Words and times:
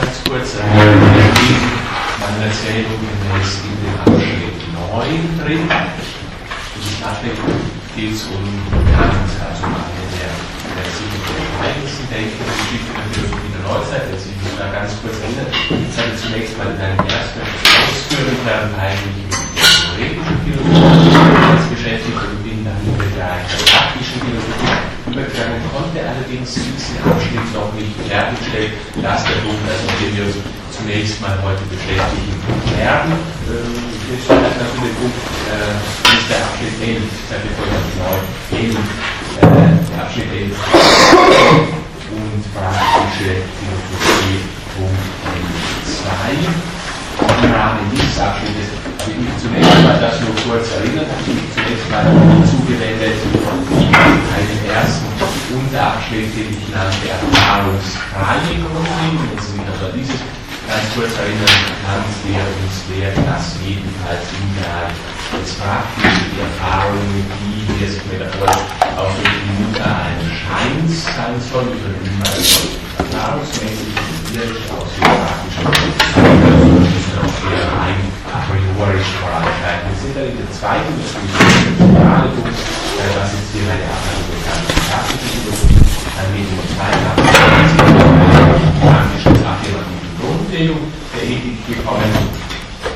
ganz 0.00 0.24
kurz 0.24 0.54
in 0.54 0.64
meiner 2.20 2.46
Erzählung 2.48 3.00
gemäß 3.04 3.60
in 3.68 3.76
den 3.84 3.96
Abschnitt 4.00 4.56
9 4.72 5.44
drin. 5.44 5.60
In 5.60 6.80
diesem 6.80 7.04
Abschnitt 7.04 7.36
geht 7.96 8.12
es 8.16 8.24
um 8.32 8.44
Kant, 8.96 9.28
also 9.44 9.64
eine 9.68 10.04
der, 10.16 10.32
der 10.72 10.88
wichtigsten 10.88 12.08
Denken 12.08 12.40
der 12.40 12.56
Geschichte 12.56 12.90
der 12.96 13.04
Philosophie 13.12 13.52
der 13.52 13.62
Neuzeit. 13.68 14.04
Jetzt 14.08 14.26
ich 14.32 14.40
muss 14.40 14.56
da 14.56 14.72
ganz 14.72 14.96
kurz 15.04 15.20
erinnern. 15.20 15.52
Ich 15.52 15.92
hatte 15.92 16.16
zunächst 16.16 16.56
mal 16.56 16.72
in 16.72 16.80
einem 16.80 17.04
ersten 17.04 17.40
ausführenden 17.44 18.72
eigentlich 18.80 19.20
mit 19.20 19.36
der 19.36 19.68
theoretischen 20.00 20.36
Philosophie 20.48 21.76
beschäftigt 21.76 22.16
und 22.16 22.39
Bereich 22.80 23.44
der 23.44 23.60
praktischen 23.68 24.20
Philosophie 24.24 24.80
übergegangen, 25.04 25.60
konnte 25.68 26.00
allerdings 26.00 26.54
diesen 26.54 26.96
Abschnitt 27.04 27.48
noch 27.52 27.72
nicht 27.76 27.92
fertigstellen. 28.08 28.72
Das 29.04 29.20
der 29.28 29.44
Punkt, 29.44 29.64
also 29.68 29.84
dem 30.00 30.16
wir 30.16 30.24
uns 30.24 30.40
zunächst 30.72 31.20
mal 31.20 31.36
heute 31.44 31.60
beschäftigen 31.68 32.40
werden. 32.80 33.12
Hier 33.44 34.16
ist 34.16 34.30
also 34.30 34.40
der 34.40 34.72
Punkt, 34.80 35.20
äh, 35.52 35.76
ist 36.08 36.26
der 36.32 36.40
Abschnitt 36.40 36.76
11, 36.80 37.04
Seite 37.28 37.52
9, 37.52 38.64
11, 38.64 38.72
äh, 38.72 39.52
der 39.92 40.00
Abschnitt 40.00 40.30
11 40.32 40.56
und 42.16 42.40
praktische 42.56 43.44
Philosophie, 43.60 44.40
Punkt 44.72 45.04
2 45.84 47.44
im 47.44 47.52
Rahmen 47.52 47.84
dieses 47.92 48.18
Abschnittes 48.18 48.89
ich 49.08 49.16
mich 49.16 49.36
zunächst 49.40 49.82
mal 49.84 49.98
das 50.00 50.20
nur 50.20 50.34
kurz 50.44 50.68
erinnert, 50.76 51.08
mich 51.26 51.48
zunächst 51.54 51.88
mal 51.90 52.04
zugewendet 52.44 53.16
einen 54.30 54.60
ersten 54.68 55.08
Unterabschnitt, 55.54 56.30
den 56.36 56.50
ich 56.52 56.68
nannte 56.68 57.08
Erfahrungsfreie 57.08 58.60
Grundregeln. 58.60 59.30
Wenn 59.30 59.40
Sie 59.40 59.60
also 59.64 59.86
an 59.86 59.94
dieses 59.96 60.20
ganz 60.68 60.86
kurz 60.94 61.12
erinnern 61.18 61.60
kann, 61.82 62.04
der 62.24 62.44
uns 62.44 62.76
lehrt, 62.92 63.16
dass 63.26 63.56
jedenfalls 63.64 64.26
Bereich 64.54 64.94
des 65.34 65.54
praktischen 65.54 66.26
die 66.30 66.40
Erfahrungen, 66.40 67.24
die 67.40 67.80
wir 67.80 67.88
sich 67.88 68.04
mit 68.06 68.20
Erfolg 68.20 68.60
auch 68.96 69.12
durch 69.16 69.36
die 69.42 69.54
Mutter 69.64 69.90
eines 69.90 70.30
Scheins 70.30 71.04
sein 71.16 71.36
soll, 71.40 71.72
übernehmen 71.74 72.22
also 72.22 72.68
erfahrungsmäßig 72.98 74.19
empirisch 74.30 74.70
aus 74.70 74.86
dem 74.94 75.02
praktischen 75.02 75.64
noch 77.18 77.38
eher 77.50 77.66
rein 77.74 77.98
a 78.30 78.38
priori 78.46 79.02
voranschreiten. 79.18 79.90
Wir 79.90 79.98
sind 79.98 80.14
dann 80.14 80.30
in 80.30 80.38
der 80.38 80.50
zweiten 80.54 80.94
der 80.94 82.30
Punkt, 82.30 82.58
was 83.18 83.30
jetzt 83.34 83.50
hier 83.50 83.66
Arbeit 83.90 84.22
bekannt 84.30 84.66
praktische 84.86 85.34
Philosophie, 85.34 85.82
dann 86.14 86.30
gehen 86.30 86.46
wir 86.46 86.62
zwei 86.70 86.94
praktischen 88.86 89.34
affirmativen 89.50 90.14
Grundlegung. 90.20 90.84
Der 91.10 91.24
Ethik 91.26 91.66
gekommen. 91.66 92.12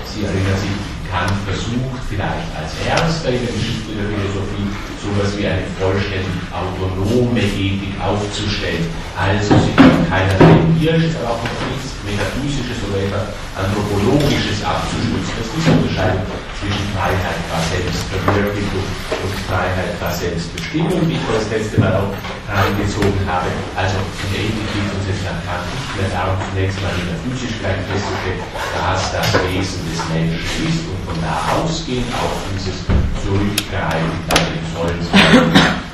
Sie 0.07 0.23
erinnern 0.23 0.59
sich, 0.63 0.94
Kant 1.15 1.31
versucht 1.47 2.03
vielleicht 2.11 2.51
als 2.59 2.75
erster 2.83 3.31
in 3.31 3.47
der 3.47 3.55
Geschichte 3.55 3.95
der 3.95 4.11
Philosophie 4.11 4.67
so 4.99 5.15
etwas 5.15 5.39
wie 5.39 5.47
eine 5.47 5.63
vollständig 5.79 6.43
autonome 6.51 7.39
Ethik 7.39 7.95
aufzustellen. 8.03 8.91
Also 9.15 9.55
sie 9.63 9.71
kann 9.79 10.03
keinerlei 10.11 10.59
empirisches, 10.59 11.15
aber 11.23 11.39
auch 11.39 11.43
nichts 11.71 11.95
metaphysisches 12.03 12.83
oder 12.91 12.99
etwas 12.99 13.31
anthropologisches 13.55 14.59
abzustützen. 14.67 15.39
Das 15.39 15.47
ist 15.55 15.63
die 15.63 15.71
Unterscheidung 15.71 16.27
zwischen 16.65 16.89
Freiheit 16.97 17.41
qua 17.53 17.61
Selbstverwirklichung 17.69 18.89
und 19.21 19.35
Freiheit 19.45 19.93
qua 20.01 20.09
Selbstbestimmung, 20.09 21.05
die 21.05 21.21
ich 21.21 21.27
das 21.29 21.53
letzte 21.53 21.77
Mal 21.77 21.93
auch 21.93 22.13
reingezogen 22.49 23.21
habe. 23.29 23.53
Also 23.77 24.01
in 24.01 24.29
der 24.33 24.49
jetzt 24.49 25.25
nach 25.29 25.41
Kant 25.45 25.69
nicht 25.69 25.93
mehr 26.01 26.09
darum, 26.09 26.41
zunächst 26.49 26.81
mal 26.81 26.97
in 26.97 27.05
der 27.13 27.21
physisch 27.21 27.61
gleich 27.61 27.85
festzustellen, 27.85 28.41
was 28.81 29.13
das 29.13 29.29
Wesen 29.45 29.85
des 29.93 30.01
Menschen 30.09 30.41
ist 30.65 30.89
und 30.89 31.01
von 31.05 31.19
da 31.21 31.37
ausgehend 31.53 32.09
auf 32.17 32.33
dieses 32.57 32.81
Zurückgreifen 33.21 34.17
bei 34.33 34.41
den 34.49 34.65
Säulen 34.73 35.05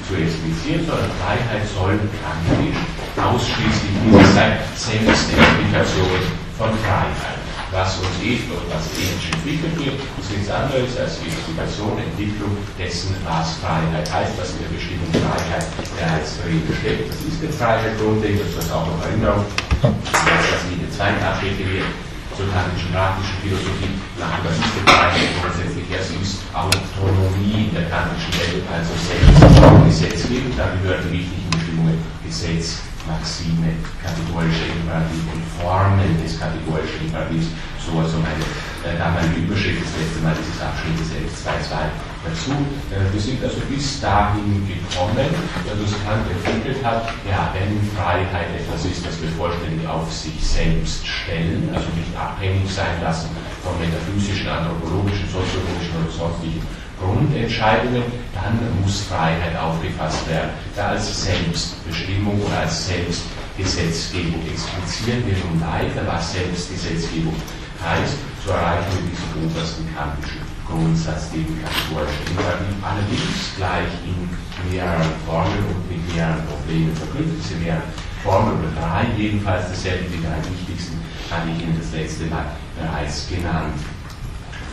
zu 0.06 0.14
explizieren, 0.14 0.86
sondern 0.86 1.10
Freiheit 1.18 1.66
soll 1.74 1.98
praktisch 2.22 2.78
ausschließlich 3.18 3.94
diese 4.06 4.30
sein 4.38 4.54
Selbstexplikation 4.78 6.22
von 6.54 6.70
Freiheit. 6.86 7.49
Was 7.70 8.02
uns 8.02 8.18
ist 8.18 8.50
und 8.50 8.66
was 8.66 8.82
ethisch 8.98 9.30
entwickelt 9.30 9.78
wird, 9.78 9.94
ist 10.18 10.30
nichts 10.34 10.50
anderes 10.50 10.90
als 10.98 11.22
die 11.22 11.30
Explikation, 11.30 12.02
Entwicklung 12.02 12.58
dessen, 12.74 13.14
was 13.22 13.62
Freiheit 13.62 14.10
heißt, 14.10 14.34
was 14.34 14.58
in 14.58 14.66
der 14.66 14.74
Bestimmung 14.74 15.06
Freiheit 15.14 15.70
bereits 15.94 16.42
drin 16.42 16.66
steckt. 16.66 17.14
Das 17.14 17.22
ist 17.22 17.38
eine 17.38 17.54
Freiheit 17.54 17.94
grundlegend, 18.02 18.42
das 18.58 18.66
auch 18.74 18.90
noch 18.90 18.98
Erinnerung, 19.06 19.46
den 19.86 20.90
zweiten 20.90 21.22
Abschnitt 21.22 21.62
wird 21.62 21.86
zur 22.34 22.50
kantischen 22.50 22.90
Philosophie 23.38 23.94
nach 24.18 24.42
das 24.42 24.58
die 24.58 24.82
Freiheit 24.90 25.30
grundsätzlich 25.38 25.86
erst 25.94 26.10
ist 26.18 26.42
Autonomie 26.50 27.70
in 27.70 27.74
der 27.74 27.86
kantischen 27.86 28.34
Welt, 28.34 28.66
also 28.66 28.90
Selbstgesetzgebung, 28.98 30.58
da 30.58 30.74
gehören 30.74 31.06
die 31.06 31.22
wichtigen 31.22 31.50
Bestimmungen 31.54 32.02
Gesetz, 32.26 32.89
Maxime, 33.10 33.74
kategorische 33.98 34.70
Imperativ 34.70 35.26
und 35.34 35.42
Formen 35.58 36.14
des 36.22 36.38
kategorischen 36.38 37.10
Imperativs, 37.10 37.50
so 37.82 37.98
also 37.98 38.22
meine 38.22 38.46
äh, 38.86 38.94
damalige 38.94 39.50
Überschrift 39.50 39.82
das 39.82 39.98
letzte 39.98 40.20
Mal 40.22 40.34
dieses 40.38 40.62
Abschnittes 40.62 41.10
11.2.2 41.42 41.90
dazu. 42.22 42.54
Äh, 42.94 43.10
wir 43.10 43.18
sind 43.20 43.42
also 43.42 43.58
bis 43.66 43.98
dahin 43.98 44.62
gekommen, 44.62 45.26
dass 45.26 45.92
Kant 46.06 46.22
entwickelt 46.30 46.78
hat, 46.86 47.10
ja, 47.26 47.50
wenn 47.50 47.82
Freiheit 47.98 48.54
etwas 48.54 48.86
ist, 48.86 49.02
das 49.02 49.18
wir 49.18 49.30
vollständig 49.34 49.82
auf 49.90 50.06
sich 50.12 50.38
selbst 50.38 51.02
stellen, 51.02 51.66
also 51.74 51.90
nicht 51.98 52.14
abhängig 52.14 52.70
sein 52.70 53.02
lassen 53.02 53.34
von 53.66 53.74
metaphysischen, 53.82 54.46
anthropologischen, 54.46 55.26
soziologischen 55.26 55.98
oder 55.98 56.12
sonstigen 56.14 56.62
Grundentscheidungen, 57.00 58.04
dann 58.34 58.58
muss 58.82 59.02
Freiheit 59.02 59.56
aufgefasst 59.56 60.28
werden. 60.28 60.50
Da 60.76 60.90
als 60.90 61.24
Selbstbestimmung 61.24 62.40
oder 62.42 62.60
als 62.60 62.86
Selbstgesetzgebung 62.86 64.40
explizieren 64.46 65.24
wir 65.26 65.36
nun 65.44 65.60
weiter, 65.60 66.06
was 66.06 66.32
Selbstgesetzgebung 66.32 67.34
heißt, 67.82 68.14
so 68.44 68.52
erreichen 68.52 68.92
wir 68.92 69.10
diesen 69.10 69.50
obersten 69.50 69.88
kantischen 69.96 70.44
Grundsatz, 70.68 71.30
den 71.32 71.48
kategorischen 71.64 72.24
Imperativ, 72.30 72.76
allerdings 72.84 73.56
gleich 73.56 73.90
in 74.04 74.28
mehreren 74.70 75.12
Formeln 75.26 75.64
und 75.72 75.82
mit 75.88 76.14
mehreren 76.14 76.44
Problemen 76.46 76.94
verknüpft. 76.94 77.40
Diese 77.42 77.58
mehreren 77.58 77.90
Formeln 78.22 78.60
oder 78.60 78.72
drei 78.76 79.08
jedenfalls, 79.16 79.68
dasselbe 79.68 80.04
die 80.04 80.22
drei 80.22 80.38
wichtigsten, 80.44 81.00
hatte 81.30 81.48
ich 81.50 81.62
Ihnen 81.62 81.76
das 81.80 81.90
letzte 81.92 82.26
Mal 82.26 82.44
bereits 82.76 83.28
genannt 83.28 83.80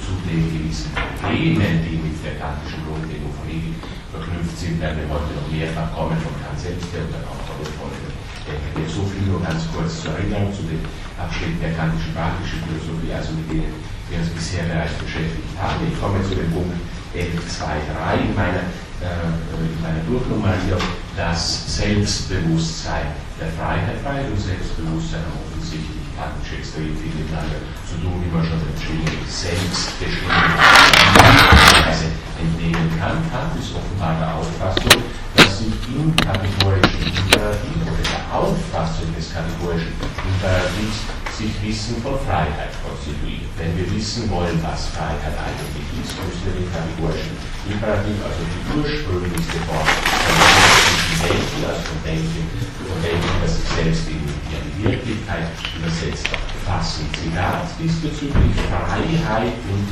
zu 0.07 0.15
den 0.23 0.47
gewissen 0.47 0.95
Themen, 1.19 1.83
die 1.83 1.99
mit 1.99 2.15
der 2.23 2.39
kantischen 2.39 2.79
Grundlegung 2.87 3.35
verknüpft 4.07 4.55
sind, 4.55 4.79
werden 4.79 5.03
wir 5.03 5.11
heute 5.11 5.35
noch 5.35 5.51
mehrfach 5.51 5.91
kommen 5.91 6.15
von 6.23 6.31
Kant 6.39 6.55
selbst 6.55 6.87
und 6.95 7.11
dann 7.11 7.27
auch 7.27 7.43
von 7.43 7.59
den 7.59 7.75
Folgen. 7.75 8.15
Jetzt 8.79 8.95
so 8.95 9.03
viel 9.03 9.27
nur 9.27 9.43
ganz 9.43 9.67
kurz 9.75 10.07
zur 10.07 10.15
Erinnerung 10.15 10.47
zu 10.55 10.63
den 10.63 10.79
Abschnitten 11.19 11.59
der 11.59 11.75
kantischen 11.75 12.15
praktischen 12.15 12.63
Philosophie, 12.63 13.11
also 13.11 13.35
mit 13.35 13.51
denen 13.51 13.75
wir 14.07 14.23
uns 14.23 14.31
bisher 14.31 14.63
bereits 14.63 14.95
beschäftigt 14.95 15.51
haben. 15.59 15.83
Ich 15.83 15.99
komme 15.99 16.23
zu 16.23 16.39
dem 16.39 16.47
Punkt 16.55 16.79
11.2.3 17.11 18.31
in 18.31 18.31
meiner, 18.31 18.63
äh, 19.03 19.27
in 19.27 19.75
meiner 19.83 20.03
Durchnummer 20.07 20.55
hier, 20.63 20.79
das 21.19 21.67
Selbstbewusstsein 21.67 23.11
der 23.35 23.51
Freiheit, 23.59 23.99
Freiheit 23.99 24.31
und 24.31 24.39
Selbstbewusstsein 24.39 25.19
haben 25.27 25.47
offensichtlich 26.17 26.23
praktisch 26.23 26.59
extrem 26.59 26.97
viel 26.97 27.13
miteinander 27.13 27.61
zu 27.85 27.95
tun, 28.01 28.17
wie 28.23 28.31
man 28.33 28.45
schon 28.45 28.61
entschieden 28.61 29.05
Selbstbestimmung 29.27 30.31
also 31.85 32.09
entnehmen 32.41 32.89
kann. 32.99 33.17
Kant 33.29 33.53
ist 33.59 33.75
offenbar 33.75 34.17
der 34.19 34.35
Auffassung, 34.35 35.03
dass 35.35 35.59
sich 35.59 35.73
im 35.93 36.15
kategorischen 36.15 37.01
Imperativ 37.05 37.77
oder 37.85 38.01
der 38.01 38.23
Auffassung 38.33 39.13
des 39.15 39.33
kategorischen 39.33 39.93
Imperativs 40.01 41.05
sich 41.37 41.53
Wissen 41.61 42.01
von 42.01 42.17
Freiheit 42.25 42.73
konstituiert. 42.81 43.45
Wenn 43.61 43.77
wir 43.77 43.85
wissen 43.93 44.25
wollen, 44.33 44.57
was 44.65 44.89
Freiheit 44.89 45.37
eigentlich 45.37 45.85
ist, 46.01 46.17
müssen 46.17 46.49
wir 46.49 46.55
den 46.57 46.69
kategorischen 46.73 47.37
Imperativ, 47.69 48.17
also 48.25 48.41
die 48.41 48.63
ursprünglichste 48.73 49.61
Form 49.69 49.85
von 49.85 51.29
Denken, 51.29 51.61
also 51.61 51.81
von 51.93 51.99
Denken, 52.01 52.41
von 52.89 52.97
Denken, 53.05 53.33
das 53.45 53.53
sich 53.53 53.69
selbst 53.69 54.09
in 54.09 54.26
die 54.63 54.83
Wirklichkeit 54.83 55.47
übersetzt, 55.77 56.27
fassen. 56.65 57.05
Zitat 57.13 57.67
diesbezüglich 57.79 58.55
Freiheit 58.69 59.57
und 59.71 59.87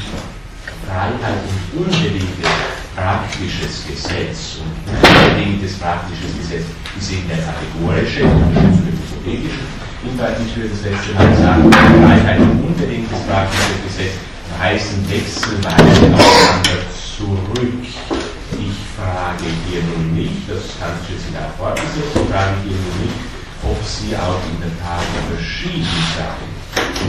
Freiheit 0.86 1.42
und 1.46 1.86
unbedingtes 1.86 2.50
praktisches 2.96 3.84
Gesetz 3.88 4.60
und 4.64 4.72
unbedingtes 4.88 5.78
praktisches 5.78 6.32
Gesetz 6.38 6.66
ist 6.98 7.12
eben 7.12 7.28
der 7.28 7.44
kategorische 7.44 8.24
Unterschied 8.24 8.76
zu 8.76 8.84
dem 8.88 8.96
hypothetischen 8.96 9.68
Hinweis 10.04 10.38
für 10.54 10.70
das 10.70 10.82
letzte 10.86 11.14
Mal 11.14 11.36
sagen, 11.36 11.72
Freiheit 11.72 12.40
und 12.40 12.64
unbedingtes 12.64 13.20
praktisches 13.28 13.80
Gesetz 13.88 14.16
heißen 14.60 15.10
wechselweise 15.10 16.06
aufeinander 16.14 16.80
zurück. 16.96 17.84
Ich 17.84 18.78
frage 18.96 19.48
hier 19.68 19.82
nun 19.84 20.16
nicht, 20.16 20.48
das 20.48 20.80
kannst 20.80 21.10
du 21.10 21.14
jetzt 21.14 21.28
in 21.28 21.34
der 21.34 21.50
fortgesetzt, 21.58 22.16
frage 22.32 22.56
hier 22.64 22.80
nun 22.80 22.96
nicht, 23.04 23.35
ob 23.66 23.80
sie 23.84 24.16
auch 24.16 24.42
in 24.50 24.62
der 24.62 24.74
Tat 24.78 25.06
verschieden 25.30 25.86
sein 26.14 26.46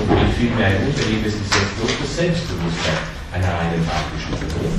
und 0.01 0.09
nicht 0.17 0.37
vielmehr 0.37 0.67
ein 0.67 0.87
unterliebendes 0.87 1.37
Gesetz 1.37 1.71
durch 1.81 1.95
das 2.01 2.17
Selbstbewusstsein 2.17 3.01
einer 3.33 3.53
reinen 3.53 3.85
praktischen 3.85 4.33
Person, 4.41 4.75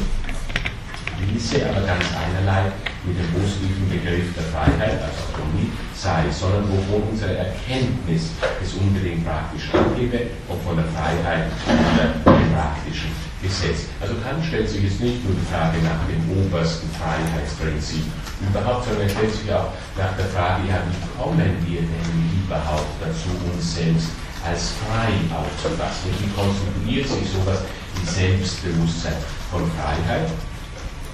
diese 1.33 1.69
aber 1.69 1.85
ganz 1.85 2.05
einerlei 2.17 2.71
mit 3.05 3.17
dem 3.17 3.29
positiven 3.33 3.89
Begriff 3.89 4.33
der 4.33 4.49
Freiheit, 4.49 5.01
also 5.01 5.29
Autonomie, 5.29 5.71
sei, 5.93 6.25
sondern 6.31 6.65
wovon 6.69 7.09
unsere 7.09 7.37
Erkenntnis 7.37 8.33
es 8.61 8.73
unbedingt 8.73 9.25
praktisch 9.25 9.69
angebe, 9.73 10.33
ob 10.49 10.63
von 10.63 10.75
der 10.75 10.85
Freiheit 10.91 11.49
oder 11.65 12.35
dem 12.37 12.53
praktischen 12.53 13.26
Gesetz. 13.41 13.85
Also 14.01 14.15
Kant 14.25 14.43
stellt 14.45 14.69
sich 14.69 14.83
jetzt 14.83 14.99
nicht 14.99 15.21
nur 15.23 15.33
die 15.37 15.47
Frage 15.53 15.77
nach 15.85 16.01
dem 16.09 16.21
obersten 16.33 16.89
Freiheitsprinzip 16.97 18.05
überhaupt, 18.41 18.85
sondern 18.85 19.05
er 19.05 19.13
stellt 19.13 19.33
sich 19.33 19.49
auch 19.53 19.69
nach 19.97 20.13
der 20.17 20.25
Frage, 20.33 20.65
ja, 20.67 20.81
wie 20.89 21.01
kommen 21.13 21.53
wir 21.65 21.81
denn 21.81 22.13
überhaupt 22.33 22.97
dazu, 22.97 23.29
uns 23.53 23.75
selbst 23.75 24.09
als 24.41 24.73
frei 24.81 25.13
aufzufassen? 25.29 26.09
Wie 26.17 26.29
konstituiert 26.33 27.05
sich 27.05 27.29
sowas 27.29 27.61
wie 27.97 28.05
Selbstbewusstsein 28.09 29.21
von 29.51 29.69
Freiheit? 29.77 30.29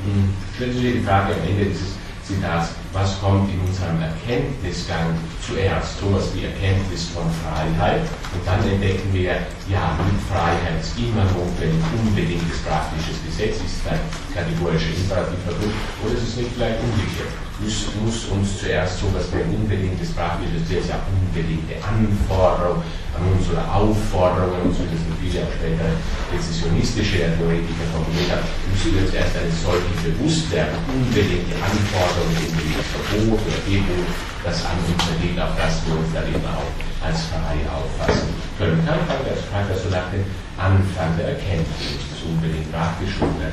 Hm, 0.04 0.32
stellen 0.56 0.74
Sie 0.74 0.80
sich 0.80 0.94
die 1.00 1.04
Frage 1.04 1.36
am 1.36 1.44
Ende 1.48 1.66
dieses 1.66 1.96
Zitat, 2.24 2.70
was 2.94 3.20
kommt 3.20 3.50
in 3.50 3.60
unserem 3.66 4.00
Erkenntnisgang 4.02 5.18
zuerst? 5.42 6.00
Sowas 6.00 6.30
wie 6.36 6.46
Erkenntnis 6.46 7.10
von 7.10 7.26
Freiheit. 7.42 8.06
Und 8.34 8.46
dann 8.46 8.62
entdecken 8.62 9.10
wir, 9.12 9.42
ja, 9.68 9.98
mit 9.98 10.22
Freiheit 10.30 10.78
ist 10.80 10.94
immer 10.98 11.26
notwendig, 11.34 11.82
unbedingtes 11.98 12.62
praktisches 12.62 13.18
Gesetz, 13.26 13.58
ist 13.66 13.82
ein 13.90 14.00
kategorischer 14.34 14.94
Imperativ 14.94 15.42
verdrückt, 15.42 15.78
oder 16.06 16.14
ist 16.14 16.30
es 16.30 16.38
nicht 16.38 16.54
vielleicht 16.54 16.80
umgekehrt? 16.86 17.34
Muss, 17.62 17.86
muss 18.02 18.26
uns 18.34 18.60
zuerst 18.60 19.00
sowas 19.00 19.30
wie 19.30 19.46
unbedingtes 19.46 20.12
praktisches 20.14 20.62
Gesetz, 20.70 20.90
ja, 20.90 21.02
unbedingte 21.06 21.78
Anforderung 21.82 22.82
an 23.14 23.22
uns 23.30 23.46
oder 23.50 23.66
Aufforderung 23.70 24.54
an 24.58 24.62
uns, 24.70 24.78
wie 24.82 24.90
das 24.90 25.02
viele 25.22 25.46
auch 25.46 25.54
später 25.54 25.90
rezessionistische 26.34 27.30
Theoretiker 27.38 27.86
formuliert 27.94 28.34
haben, 28.34 28.46
müssen 28.70 28.90
wir 28.94 29.02
uns 29.06 29.14
erst 29.14 29.38
eine 29.38 29.54
solche 29.54 29.94
bewusst 30.02 30.50
werden, 30.50 30.78
unbedingte 30.90 31.54
Anforderung 31.62 31.94
Anforderungen 31.94 32.83
Verbot 32.92 33.40
oder 33.40 33.60
Gebot, 33.64 34.10
das 34.44 34.66
an 34.66 34.78
uns 34.84 35.04
ergeht, 35.16 35.40
auch 35.40 35.56
das 35.56 35.80
wir 35.88 35.96
uns 35.96 36.12
dann 36.12 36.28
eben 36.28 36.44
auch 36.44 36.68
als 37.04 37.28
frei 37.32 37.60
auffassen 37.68 38.32
können. 38.58 38.80
Kant 38.86 39.04
fragt 39.08 39.70
also 39.72 39.90
nach 39.90 40.08
dem 40.12 40.24
Anfang 40.58 41.16
der 41.18 41.36
Erkenntnis 41.36 42.00
des 42.00 42.24
unbedingt 42.28 42.72
praktischen 42.72 43.28
der, 43.40 43.52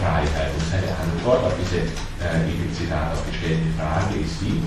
Freiheit. 0.00 0.52
Und 0.52 0.64
seine 0.68 0.92
Antwort 0.92 1.40
auf 1.44 1.56
diese 1.56 1.80
äh, 2.20 2.44
im 2.44 2.68
Zitat 2.76 3.16
aufgestellte 3.16 3.64
Frage 3.80 4.20
ist 4.20 4.36
die, 4.44 4.60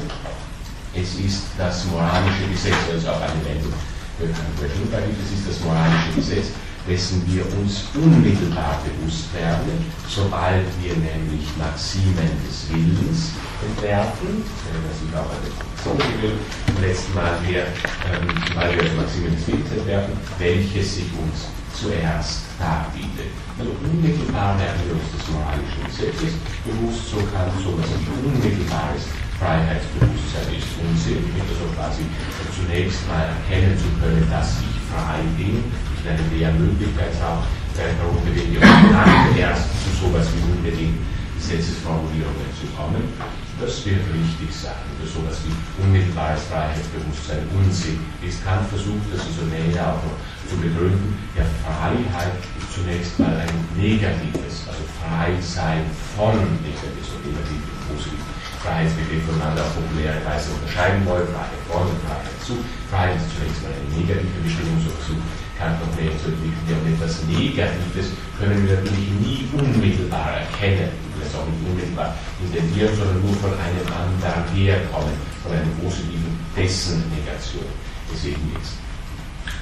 es 0.97 1.13
ist 1.21 1.53
das 1.57 1.85
moralische 1.85 2.49
Gesetz, 2.49 2.81
also 2.89 3.13
auch 3.13 3.21
eine 3.21 3.37
Wendung 3.45 3.73
für 4.17 4.29
Kant, 4.29 5.13
es 5.21 5.29
ist 5.37 5.45
das 5.45 5.57
moralische 5.61 6.13
Gesetz, 6.17 6.49
dessen 6.87 7.23
wir 7.27 7.45
uns 7.57 7.85
unmittelbar 7.95 8.81
bewusst 8.83 9.33
werden, 9.33 9.85
sobald 10.07 10.65
wir 10.81 10.93
nämlich 10.93 11.47
Maximen 11.57 12.31
des 12.43 12.67
Willens 12.69 13.31
entwerfen, 13.63 14.43
wenn 14.43 14.79
wir 14.83 14.93
sich 14.93 15.11
auch 15.15 15.31
der 15.31 15.53
Funktion 15.79 16.35
im 16.67 16.83
letzten 16.83 17.13
Mal 17.13 17.39
her, 17.47 17.67
ähm, 18.11 18.27
weil 18.55 18.75
wir 18.75 18.91
Maximen 18.99 19.31
des 19.35 19.47
Willens 19.47 19.71
entwerfen, 19.71 20.13
welches 20.37 20.95
sich 20.95 21.09
uns 21.15 21.47
zuerst 21.73 22.43
darbietet. 22.59 23.31
Also 23.57 23.71
unmittelbar 23.79 24.59
werden 24.59 24.81
wir 24.85 24.93
uns 24.99 25.07
des 25.15 25.23
moralischen 25.31 25.83
Gesetzes 25.87 26.35
bewusst, 26.67 27.09
so 27.09 27.17
kann 27.31 27.49
so 27.63 27.79
etwas 27.79 27.99
wie 28.03 28.27
unmittelbares 28.27 29.07
Freiheitsbewusstsein 29.39 30.47
ist. 30.53 30.69
Unsinn, 30.83 31.25
also 31.39 31.65
quasi 31.75 32.03
zunächst 32.53 33.07
mal 33.07 33.31
erkennen 33.33 33.75
zu 33.79 33.89
können, 33.99 34.27
dass 34.29 34.59
ich 34.61 34.75
frei 34.91 35.23
bin, 35.37 35.63
eine 36.07 36.23
Lehrmöglichkeitsraum 36.35 37.43
darunter 37.75 38.21
bewegen, 38.29 38.59
dann 38.61 39.37
erst 39.37 39.65
zu 39.83 40.05
sowas 40.05 40.27
wie 40.35 40.43
unbedingt 40.51 40.97
Gesetzesformulierungen 41.37 42.47
zu 42.55 42.67
kommen. 42.77 43.03
Das 43.59 43.85
wird 43.85 44.01
richtig 44.09 44.49
sein. 44.49 44.83
Für 44.97 45.07
sowas 45.07 45.37
wie 45.45 45.53
unmittelbares 45.81 46.43
Freiheitsbewusstsein 46.49 47.45
Unsinn 47.53 47.99
ist 48.23 48.43
Kant 48.43 48.67
versucht, 48.69 49.07
das 49.13 49.27
ist 49.27 49.39
näher 49.51 49.93
auch 49.93 50.01
noch 50.03 50.17
zu 50.49 50.57
begründen. 50.57 51.19
Ja, 51.37 51.45
Freiheit 51.61 52.39
ist 52.57 52.73
zunächst 52.73 53.19
mal 53.19 53.35
ein 53.35 53.53
negatives, 53.77 54.67
also 54.67 54.83
frei 54.99 55.37
sein 55.39 55.85
von 56.17 56.39
negatives 56.65 57.13
und 57.13 57.21
negativ 57.29 57.61
und 57.61 57.81
positiv. 57.93 58.23
Freiheitsbegriff 58.63 59.27
voneinander 59.27 59.67
auf 59.67 59.75
populäre 59.75 60.23
Weise 60.23 60.55
unterscheiden 60.55 61.03
wollen, 61.03 61.27
Freiheit 61.27 61.63
von 61.67 61.83
und 61.83 61.99
Freiheit 62.07 62.37
zu. 62.39 62.55
Freiheit 62.87 63.19
ist 63.19 63.35
zunächst 63.35 63.59
mal 63.61 63.75
eine 63.75 63.91
negative 63.91 64.39
Bestimmung, 64.39 64.79
so 64.79 64.89
versucht 64.95 65.42
Kernproblem 65.63 66.11
zu 66.19 66.27
entwickeln. 66.27 66.67
Wir 66.67 66.91
etwas 66.91 67.23
Negatives, 67.23 68.11
können 68.35 68.67
wir 68.67 68.75
natürlich 68.75 69.11
nie 69.23 69.47
unmittelbar 69.55 70.43
erkennen, 70.43 70.91
das 71.15 71.31
auch 71.39 71.47
nicht 71.47 71.63
unmittelbar 71.63 72.11
intendieren, 72.43 72.91
sondern 72.91 73.23
nur 73.23 73.35
von 73.39 73.55
einem 73.55 73.87
anderen 73.87 74.43
herkommen, 74.51 75.15
von 75.39 75.55
einem 75.55 75.71
positiven 75.79 76.35
dessen 76.51 77.07
Negation. 77.15 77.71
Deswegen 78.11 78.43
jetzt 78.51 78.75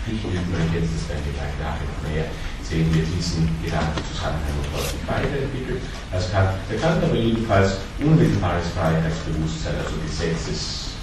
nicht 0.09 0.25
üblich, 0.25 0.73
jetzt 0.73 0.89
ist 0.89 1.05
dann 1.05 1.21
gleich 1.21 1.53
nachher 1.61 1.85
noch 1.85 2.01
mehr, 2.09 2.25
sehen 2.65 2.89
wir 2.89 3.05
diesen 3.05 3.45
Gedankenzusammenhang 3.61 4.57
noch 4.57 4.73
deutlich 4.73 5.05
weiterentwickelt. 5.05 5.81
Das 6.09 6.33
kann, 6.33 6.49
der 6.65 6.81
kann 6.81 6.97
aber 6.97 7.13
jedenfalls 7.13 7.77
unmittelbares 8.01 8.73
Freiheitsbewusstsein, 8.73 9.77
also 9.77 9.93
Gesetzes, 10.01 10.97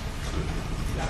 ja, 0.99 1.06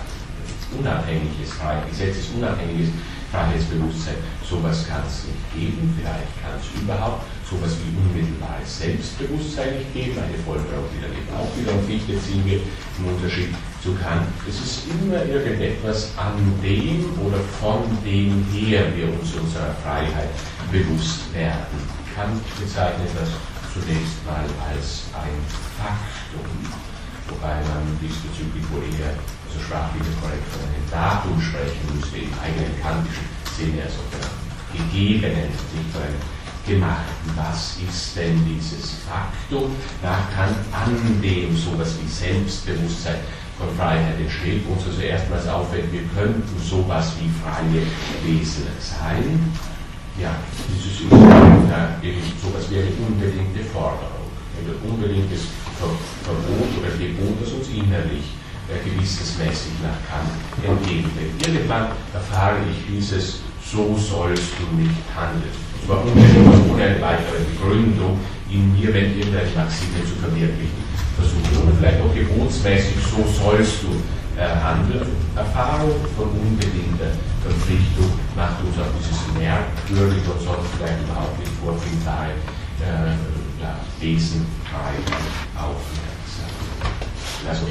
unabhängiges 0.77 1.57
Freiheit, 1.57 1.89
gesetzesunabhängiges 1.89 2.93
Freiheitsbewusstsein. 3.31 4.17
Sowas 4.43 4.89
kann 4.89 5.05
es 5.07 5.29
nicht 5.29 5.45
geben, 5.53 5.93
vielleicht 5.97 6.33
kann 6.41 6.57
es 6.57 6.69
überhaupt 6.81 7.25
sowas 7.45 7.77
wie 7.81 7.93
unmittelbares 7.93 8.69
Selbstbewusstsein 8.69 9.77
nicht 9.77 9.93
geben, 9.93 10.17
eine 10.17 10.37
Folgerung, 10.45 10.89
die 10.93 11.01
dann 11.01 11.13
eben 11.13 11.31
auch 11.33 11.49
wieder 11.57 11.73
um 11.77 11.85
Fichte 11.85 12.17
ziehen 12.21 12.45
wird, 12.45 12.65
im 12.99 13.13
Unterschied 13.13 13.53
zu 13.83 13.93
Kant. 13.97 14.29
Es 14.49 14.61
ist 14.61 14.89
immer 14.89 15.25
irgendetwas, 15.25 16.13
an 16.17 16.37
dem 16.61 17.05
oder 17.21 17.41
von 17.61 17.85
dem 18.05 18.45
her 18.53 18.89
wir 18.97 19.13
uns 19.13 19.33
unserer 19.37 19.73
Freiheit 19.85 20.33
bewusst 20.73 21.33
werden. 21.33 21.79
Kant 22.17 22.41
bezeichnet 22.57 23.13
das 23.17 23.33
zunächst 23.73 24.19
mal 24.25 24.45
als 24.69 25.09
ein 25.13 25.37
Faktum, 25.77 26.49
wobei 27.29 27.61
man 27.69 27.85
diesbezüglich 28.01 28.65
wohl 28.73 28.83
eher 28.99 29.13
also 29.49 29.65
sprachlich 29.65 30.05
korrekt 30.21 30.45
von 30.53 30.61
einem 30.69 30.85
Datum 30.93 31.41
sprechen 31.41 31.85
müsste, 31.97 32.19
im 32.21 32.33
eigenen 32.37 32.77
kantischen 32.81 33.25
Sinne, 33.57 33.83
also 33.83 34.05
von 34.13 34.21
einem 34.21 34.37
gegebenen, 34.77 35.49
nicht 35.49 35.89
von 35.93 36.05
einem 36.05 36.21
gemachten. 36.69 37.33
Was 37.35 37.81
ist 37.81 38.17
denn 38.17 38.45
dieses 38.45 39.01
Faktum 39.09 39.73
nach 40.05 40.29
Kant, 40.37 40.61
an 40.73 40.93
dem 41.23 41.57
sowas 41.57 41.97
wie 41.97 42.09
Selbstbewusstsein 42.09 43.25
von 43.57 43.73
Freiheit 43.75 44.21
entsteht, 44.21 44.63
uns 44.69 44.87
also 44.87 45.01
erstmals 45.01 45.49
auffällt, 45.49 45.91
wir 45.91 46.05
könnten 46.15 46.45
sowas 46.61 47.13
wie 47.19 47.33
freie 47.41 47.83
Wesen 48.23 48.69
sein. 48.79 49.53
Ja, 50.21 50.35
dieses 50.69 51.01
ist 51.01 51.11
eben 52.03 52.23
sowas 52.43 52.67
wie 52.71 52.77
eine 52.77 52.91
unbedingte 53.07 53.65
Forderung, 53.73 54.29
ein 54.59 54.91
unbedingtes 54.91 55.47
Verbot 55.79 56.71
oder 56.79 56.91
Gebot, 56.99 57.39
das 57.41 57.53
uns 57.53 57.69
innerlich 57.69 58.35
gewissensmäßig 58.77 59.73
nach 59.83 59.97
Kant 60.09 60.33
entgegenbringt. 60.61 61.41
Irgendwann 61.47 61.89
erfahre 62.13 62.57
ich 62.69 62.85
dieses, 62.87 63.41
so 63.65 63.97
sollst 63.97 64.53
du 64.61 64.77
nicht 64.77 65.01
handeln. 65.17 65.57
Zwar 65.85 66.05
unbedingt 66.05 66.69
ohne 66.69 66.83
eine 66.83 67.01
weitere 67.01 67.41
Begründung 67.53 68.21
in 68.51 68.73
mir, 68.73 68.93
wenn 68.93 69.17
irgendeine 69.17 69.49
Maxime 69.57 70.05
zu 70.05 70.17
verwirklichen 70.21 70.85
versuche. 71.17 71.65
Und 71.65 71.79
vielleicht 71.79 72.01
auch 72.01 72.15
gebotsmäßig, 72.15 72.97
so 73.09 73.25
sollst 73.25 73.83
du 73.83 73.97
äh, 74.37 74.49
handeln. 74.49 75.09
Erfahrung 75.35 75.97
von 76.17 76.29
unbedingter 76.29 77.11
Verpflichtung 77.43 78.11
macht 78.37 78.61
uns 78.65 78.77
auf 78.79 78.93
dieses 78.99 79.19
merkwürdige 79.33 80.31
und 80.31 80.43
sonst 80.43 80.69
vielleicht 80.77 81.03
überhaupt 81.03 81.39
nicht 81.39 81.53
vorfindbare 81.63 82.37
äh, 82.85 83.17
ja, 83.63 83.81
Wesen 84.01 84.47
aufmerksam. 85.57 86.53
Also 87.49 87.67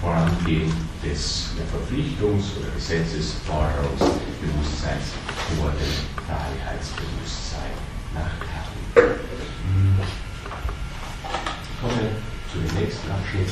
Vorangehen 0.00 0.72
des 1.04 1.50
Verpflichtungs- 1.70 2.56
oder 2.58 2.70
Gesetzesforderungsbewusstseins 2.74 5.06
vor 5.58 5.70
dem 5.72 5.94
Freiheitsbewusstsein 6.26 7.74
nach 8.14 8.34
Kant. 8.40 8.96
Hm. 8.96 10.00
Ich 11.62 11.70
komme 11.80 12.04
zu 12.50 12.56
dem 12.58 12.74
nächsten 12.80 13.08
Abschnitt, 13.10 13.50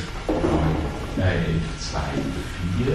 äh, 1.17 1.59
2, 1.79 1.99
4 2.77 2.93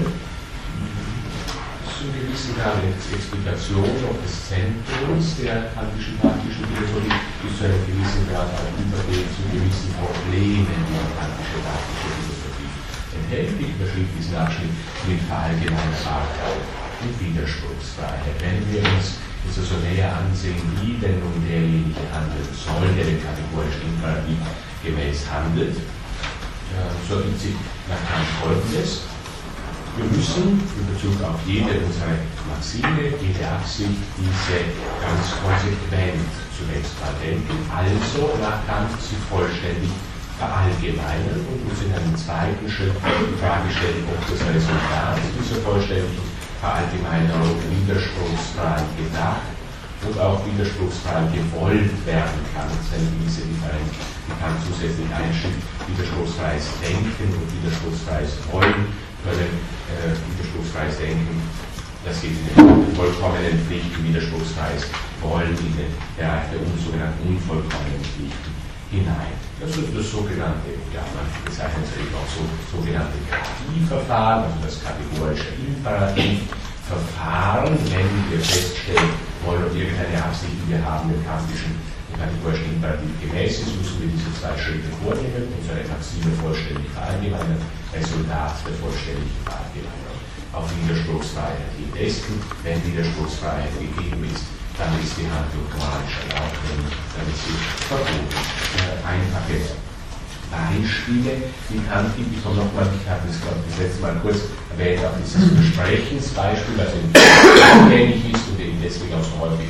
zu 2.05 2.13
gewissen 2.13 2.53
Grad 2.61 2.85
Explikation 2.85 3.89
des 4.21 4.35
Zentrums 4.53 5.41
der 5.41 5.73
kantischen 5.73 6.21
praktischen 6.21 6.69
Philosophie 6.69 7.17
bis 7.41 7.53
zu 7.57 7.65
einem 7.65 7.81
gewissen 7.89 8.29
Grad 8.29 8.53
auch 8.53 8.69
Überblick 8.77 9.25
zu 9.33 9.41
gewissen 9.49 9.89
Problemen, 9.97 10.69
die 10.69 11.01
die 11.01 11.17
kantische 11.17 11.59
praktische 11.65 12.09
Philosophie 12.21 12.73
betätigt, 13.09 13.73
überschrieb 13.81 14.09
diesen 14.21 14.37
Abschnitt 14.37 14.77
mit 15.09 15.21
Verallgemeinerbarkeit 15.25 16.61
und 17.01 17.13
Widerspruchsfreiheit. 17.25 18.37
Wenn 18.37 18.61
wir 18.69 18.85
uns 18.85 19.17
das 19.49 19.65
also 19.65 19.81
näher 19.81 20.13
ansehen, 20.13 20.61
wie 20.85 21.01
denn 21.01 21.25
nun 21.25 21.41
derjenige 21.41 22.05
handeln 22.13 22.53
soll, 22.53 22.85
der 23.01 23.09
den 23.09 23.21
kategorischen 23.25 23.81
Imperativ 23.97 24.41
gemäß 24.85 25.25
handelt, 25.25 25.81
so 27.09 27.17
ergibt 27.17 27.41
sich 27.41 27.57
nach 27.89 28.03
Kant 28.05 28.29
folgendes. 28.45 29.09
Wir 29.95 30.11
müssen 30.11 30.59
in 30.59 30.87
Bezug 30.91 31.23
auf 31.23 31.39
jede 31.47 31.79
unserer 31.79 32.19
Maxime, 32.51 33.15
jede 33.23 33.47
Absicht, 33.47 33.95
diese 34.19 34.59
ganz 34.99 35.39
konsequent 35.39 36.27
zunächst 36.51 36.99
mal 36.99 37.15
denken, 37.23 37.55
also 37.71 38.35
nach 38.43 38.59
Kant 38.67 38.91
sie 38.99 39.15
vollständig 39.31 39.95
verallgemeinern 40.35 41.47
und 41.47 41.71
uns 41.71 41.79
in 41.87 41.95
einem 41.95 42.11
zweiten 42.19 42.67
Schritt 42.67 42.91
die 42.91 43.39
Frage 43.39 43.71
stellen, 43.71 44.03
ob 44.11 44.19
das 44.27 44.43
Resultat 44.43 45.15
dieser 45.39 45.63
vollständigen 45.63 46.27
Verallgemeinerung 46.59 47.55
widerspruchsfrei 47.55 48.83
gedacht 48.99 49.47
und 50.11 50.19
auch 50.19 50.43
widerspruchsfrei 50.43 51.23
gewollt 51.31 51.95
werden 52.03 52.43
kann. 52.51 52.67
Das 52.67 52.99
gewisse 52.99 53.47
Differenz, 53.47 53.95
die 54.27 54.35
kann 54.43 54.59
zusätzlich 54.59 55.07
einschiebt, 55.15 55.63
widerspruchsfreies 55.87 56.67
Denken 56.83 57.31
und 57.31 57.47
widerspruchsfreies 57.47 58.43
Wollen 58.51 58.91
können 59.25 59.57
äh, 59.89 60.13
widerspruchsfreies 60.13 61.01
Denken, 61.01 61.41
das 62.05 62.21
geht 62.21 62.37
in 62.37 62.53
den 62.53 62.93
vollkommenen 62.93 63.57
Pflichten, 63.65 64.05
widerspruchsfreies 64.05 64.93
Wollen 65.25 65.57
in 65.57 65.73
den 65.73 65.89
Bereich 66.21 66.53
der 66.53 66.61
sogenannten 66.77 67.25
unvollkommenen 67.25 68.05
Pflichten 68.05 68.53
hinein. 68.93 69.33
Das 69.57 69.73
ist 69.73 69.89
das 69.97 70.13
sogenannte, 70.13 70.77
ja, 70.93 71.01
man 71.17 71.25
bezeichnet 71.41 71.89
es 71.89 71.97
auch 72.13 72.29
so, 72.29 72.45
sogenannte 72.77 73.17
KI-Verfahren, 73.25 74.45
also 74.45 74.61
das 74.61 74.85
kategorische 74.85 75.57
Imperativ-Verfahren, 75.57 77.73
wenn 77.89 78.11
wir 78.29 78.45
feststellen 78.45 79.17
wollen, 79.47 79.65
ob 79.65 79.73
irgendeine 79.73 80.21
Absicht, 80.21 80.53
die 80.53 80.77
wir 80.77 80.85
haben, 80.85 81.09
dem 81.09 81.25
kantischen 81.25 81.81
kategorischen 82.17 82.79
Imperativ 82.79 83.13
gemäß 83.21 83.61
ist, 83.61 83.75
müssen 83.77 83.99
wir 84.01 84.11
diese 84.11 84.31
zwei 84.39 84.55
Schritte 84.59 84.91
vornehmen, 85.03 85.51
unsere 85.51 85.83
Maxime 85.89 86.33
vollständig 86.41 86.89
verallgemeinern, 86.95 87.61
Resultat 87.93 88.55
der 88.65 88.77
vollständigen 88.79 89.39
Verallgemeinerung 89.45 90.21
auf 90.55 90.71
Widerspruchsfreiheit 90.71 91.73
hin 91.75 91.91
testen. 91.91 92.39
Wenn 92.63 92.79
Widerspruchsfreiheit 92.87 93.75
gegeben 93.75 94.23
ist, 94.31 94.47
dann 94.79 94.95
ist 95.03 95.15
die 95.19 95.27
Handlung 95.27 95.67
moralisch 95.75 96.19
erlaubt, 96.31 96.59
dann 96.63 97.27
ist 97.31 97.43
sie 97.47 97.59
verboten. 97.87 98.27
Äh, 98.31 98.99
einfache 99.03 99.59
Beispiele, 100.51 101.51
die 101.67 101.83
gibt, 101.83 102.31
ich 102.31 102.43
komme 102.43 102.63
nochmal, 102.63 102.87
ich 102.95 103.07
habe 103.11 103.27
das, 103.27 103.43
glaube 103.43 103.59
ich, 103.67 103.75
das 103.75 103.79
letzte 103.83 104.03
Mal 104.03 104.15
kurz 104.23 104.39
erwähnt, 104.71 105.03
auch 105.03 105.17
dieses 105.19 105.51
Versprechensbeispiel, 105.51 106.79
also 106.79 106.95
in 107.03 107.11
ähnlich 107.91 108.23
ist 108.31 108.47
und 108.51 108.61
eben 108.61 108.79
deswegen 108.79 109.15
auch 109.15 109.25
so 109.25 109.35
häufig 109.41 109.67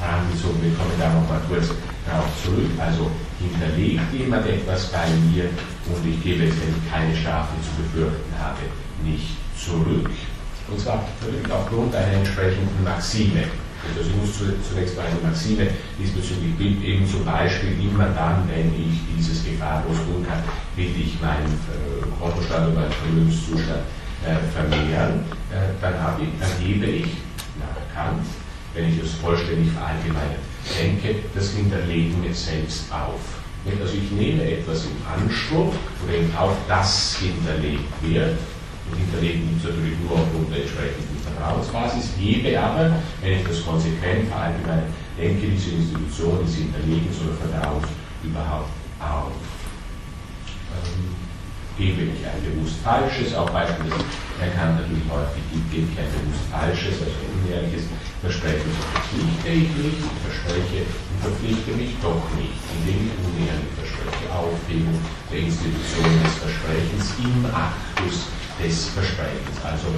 herangezogen 0.00 0.62
wird, 0.62 0.78
komme 0.78 0.94
da 0.98 1.12
nochmal 1.12 1.40
kurz 1.48 1.68
darauf 2.06 2.30
zurück. 2.42 2.70
Also 2.78 3.10
hinterlegt 3.38 4.02
jemand 4.12 4.46
etwas 4.46 4.90
bei 4.90 5.06
mir 5.30 5.50
und 5.90 6.02
ich 6.06 6.22
gebe 6.22 6.44
es, 6.44 6.54
wenn 6.58 6.74
ich 6.74 6.90
keine 6.90 7.14
Strafe 7.14 7.54
zu 7.62 7.82
befürchten 7.82 8.32
habe, 8.38 8.62
nicht 9.04 9.36
zurück. 9.58 10.10
Und 10.70 10.80
zwar 10.80 11.04
natürlich 11.20 11.50
aufgrund 11.50 11.94
einer 11.94 12.12
entsprechenden 12.12 12.84
Maxime. 12.84 13.44
Also 13.86 14.10
ich 14.10 14.16
muss 14.16 14.36
zunächst 14.68 14.96
mal 14.96 15.06
eine 15.06 15.22
Maxime 15.22 15.70
diesbezüglich 15.98 16.54
bilden, 16.56 16.82
eben 16.82 17.06
zum 17.06 17.24
Beispiel 17.24 17.72
immer 17.80 18.10
dann, 18.10 18.42
wenn 18.50 18.74
ich 18.74 19.00
dieses 19.16 19.44
gefahrlos 19.44 19.96
tun 20.04 20.26
kann, 20.26 20.42
will 20.76 20.92
ich 20.98 21.14
meinen 21.22 21.54
äh, 21.70 22.04
Kontostand 22.20 22.68
oder 22.68 22.80
meinen 22.80 22.92
Vermögenszustand 22.92 23.86
äh, 24.26 24.34
vermehren, 24.52 25.22
äh, 25.54 25.72
dann, 25.80 25.94
ich, 26.20 26.28
dann 26.40 26.66
gebe 26.66 26.86
ich 26.86 27.06
nach 27.62 27.94
Kant 27.94 28.26
wenn 28.78 28.94
ich 28.94 29.02
es 29.02 29.14
vollständig 29.14 29.72
verallgemeinert 29.72 30.38
denke, 30.78 31.16
das 31.34 31.50
Hinterlegen 31.50 32.20
mir 32.20 32.34
selbst 32.34 32.86
auf. 32.92 33.42
Also 33.66 33.94
ich 33.94 34.10
nehme 34.12 34.42
etwas 34.44 34.84
in 34.86 34.96
Anspruch 35.04 35.74
oder 36.04 36.14
eben 36.14 36.34
auch 36.36 36.54
das 36.68 37.18
hinterlegt 37.18 37.90
wird. 38.00 38.38
Und 38.88 38.96
hinterlegen 38.96 39.48
gibt 39.50 39.60
es 39.60 39.68
natürlich 39.68 39.98
nur 40.00 40.16
aufgrund 40.16 40.48
der 40.54 40.62
entsprechenden 40.62 41.18
Vertrauensbasis. 41.20 42.14
Gebe 42.16 42.58
aber, 42.58 42.96
wenn 43.20 43.40
ich 43.40 43.44
das 43.44 43.66
konsequent 43.66 44.28
verallgemeinert 44.30 44.88
denke, 45.18 45.48
diese 45.48 45.74
Institution 45.74 46.40
des 46.46 46.54
Hinterlegens 46.54 47.18
oder 47.20 47.34
Vertrauens 47.36 47.88
überhaupt 48.22 48.72
auf. 49.00 49.34
Ähm, 50.72 51.12
gebe 51.76 52.02
ich 52.10 52.24
ein 52.24 52.40
bewusst 52.42 52.80
Falsches, 52.82 53.34
auch 53.34 53.50
beispielsweise, 53.50 54.04
er 54.40 54.50
kann 54.50 54.74
natürlich 54.74 55.04
häufig 55.10 55.42
gebe 55.70 55.86
ich 55.92 55.98
ein 55.98 56.10
bewusst 56.10 56.46
Falsches, 56.50 56.94
also 56.98 57.12
ein 57.12 57.70
unehrliches 58.22 58.42
Versprechen 58.42 58.72
verpflichte 58.74 59.48
ich 59.48 59.70
mich, 59.78 59.98
verspreche 60.26 60.82
und 60.82 61.18
verpflichte 61.22 61.70
mich 61.78 61.94
doch 62.02 62.22
nicht, 62.34 62.58
indem 62.74 63.06
ich 63.06 63.14
unehrlich 63.22 63.72
verspreche. 63.78 64.26
Aufhebung 64.34 64.98
der 65.30 65.38
Institution 65.38 66.10
des 66.22 66.34
Versprechens 66.42 67.06
im 67.22 67.46
Aktus 67.46 68.26
des 68.58 68.90
Versprechens. 68.90 69.56
Also 69.62 69.94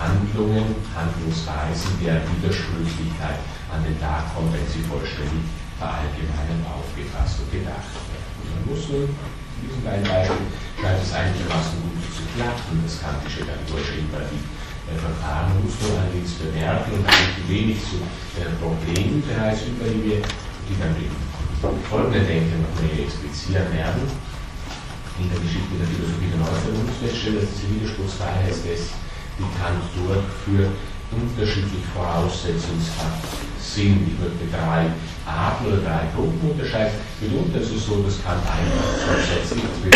Handlungen, 0.00 0.72
Handlungsweisen 0.96 2.00
der 2.00 2.24
Widersprüchlichkeit 2.24 3.44
an 3.68 3.84
den 3.84 4.00
Tag 4.00 4.32
kommen, 4.32 4.48
wenn 4.52 4.64
sie 4.64 4.80
vollständig 4.88 5.44
verallgemeinert 5.76 6.64
aufgefasst 6.64 7.44
und 7.44 7.52
gedacht 7.52 7.92
werden. 8.08 8.40
Man 8.56 8.64
muss 8.72 8.88
nun 8.88 9.12
in 9.12 9.60
diesem 9.68 9.84
kleinen 9.84 10.08
Beispiel 10.08 10.48
scheint 10.80 11.04
es 11.04 11.12
einigermaßen 11.12 11.76
gut 11.84 12.00
zu 12.16 12.24
klappen, 12.32 12.80
das 12.80 12.96
kantische 13.04 13.44
kategorische 13.44 14.00
Imperativ 14.00 14.40
Verfahren 14.98 15.54
muss 15.62 15.78
man 15.84 16.02
allerdings 16.02 16.34
bemerken 16.40 16.90
und 16.98 17.06
eigentlich 17.06 17.46
wenig 17.46 17.78
zu 17.84 18.02
äh, 18.40 18.50
Problemen 18.58 19.22
bereits 19.22 19.62
über 19.68 19.86
die 19.86 20.18
die 20.70 20.78
dann 20.78 20.94
im 20.94 21.82
folgenden 21.90 22.26
Denken 22.26 22.62
noch 22.62 22.74
mehr 22.78 23.04
explizieren 23.04 23.66
werden. 23.74 24.06
In 25.18 25.28
der 25.28 25.40
Geschichte 25.42 25.74
der 25.76 25.90
Philosophie 25.90 26.30
der 26.30 26.40
Neuzeit 26.40 26.94
feststellen, 27.02 27.42
dass 27.42 27.50
diese 27.58 27.74
Widerspruchsfreiheitstests, 27.74 28.94
die 29.36 29.50
Kant 29.58 29.82
durchführt, 29.98 30.72
unterschiedlich 31.10 31.84
voraussetzungshaft 31.92 33.49
sind. 33.74 34.02
Ich 34.06 34.16
würde 34.18 34.34
drei 34.50 34.90
Arten 35.26 35.66
oder 35.66 35.78
drei 35.78 36.10
Gruppen 36.14 36.50
unterscheiden. 36.50 36.98
Mitunter 37.20 37.60
ist 37.60 37.72
es 37.76 37.86
so, 37.86 38.02
dass 38.02 38.18
Kant 38.24 38.42
einfach 38.42 38.90
grundsätzlich 39.06 39.62
mit 39.84 39.94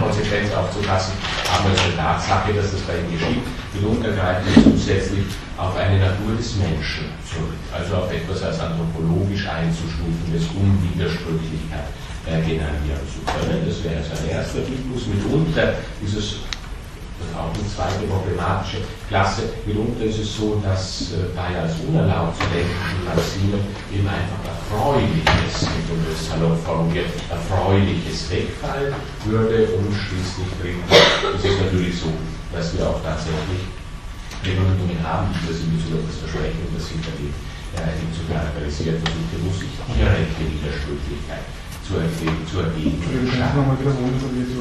Konsequenz 0.00 0.48
aufzufassen, 0.54 1.14
aber 1.52 1.68
es 1.74 1.80
ist 1.80 1.84
eine 1.84 1.96
Tatsache, 1.96 2.54
dass 2.54 2.72
das 2.72 2.80
bei 2.88 2.96
ihm 2.96 3.10
geschieht. 3.12 3.44
Mitunter 3.74 4.10
greift 4.16 4.48
es 4.48 4.64
zusätzlich 4.64 5.26
auf 5.56 5.76
eine 5.76 6.00
Natur 6.00 6.32
des 6.38 6.56
Menschen 6.56 7.12
zurück, 7.28 7.60
also 7.68 8.06
auf 8.06 8.08
etwas 8.08 8.42
als 8.42 8.58
anthropologisch 8.60 9.44
einzustufendes 9.46 10.48
Unwidersprüchlichkeit 10.56 11.92
äh, 12.24 12.40
generieren 12.40 13.04
zu 13.04 13.20
können. 13.28 13.60
Das 13.66 13.84
wäre 13.84 14.00
sein 14.00 14.24
erster 14.30 14.64
Typus. 14.64 15.06
Mitunter 15.06 15.76
ist 16.00 16.16
es 16.16 16.26
auch 17.36 17.52
eine 17.52 17.66
zweite 17.68 18.06
problematische 18.06 18.82
Klasse. 19.08 19.54
Mitunter 19.66 20.04
ist 20.04 20.20
es 20.20 20.36
so, 20.36 20.60
dass 20.62 21.12
äh, 21.12 21.30
bei 21.34 21.54
als 21.58 21.74
unerlaubt 21.86 22.36
zu 22.36 22.46
denkenden 22.50 23.04
Maximen 23.04 23.62
eben 23.92 24.06
einfach 24.06 24.40
Erfreuliches, 24.46 25.66
und 25.90 26.02
das 26.06 26.30
salopp 26.30 26.58
formuliert, 26.62 27.10
Erfreuliches 27.26 28.30
wegfallen 28.30 28.94
würde 29.26 29.66
und 29.74 29.90
schließlich 29.90 30.50
drittens 30.62 31.42
ist 31.42 31.44
es 31.44 31.60
natürlich 31.60 31.94
so, 31.98 32.10
dass 32.54 32.72
wir 32.74 32.86
auch 32.86 33.02
tatsächlich 33.02 33.66
Begründungen 34.42 34.98
haben, 35.02 35.34
die 35.34 35.50
das 35.50 35.60
in 35.60 35.74
Bezug 35.74 36.00
auf 36.00 36.06
das 36.06 36.22
Versprechen 36.22 36.64
das 36.70 36.86
Hinterlegen 36.86 37.34
äh, 37.76 37.98
zu 38.14 38.22
charakterisieren 38.30 39.02
versucht. 39.02 39.42
Muss 39.42 39.60
ich 39.66 39.74
direkte 39.90 40.42
Widersprüchlichkeit 40.46 41.59
zu 41.90 41.98
ergeben. 41.98 42.46
Zu 42.46 42.60
ergeben. 42.62 43.02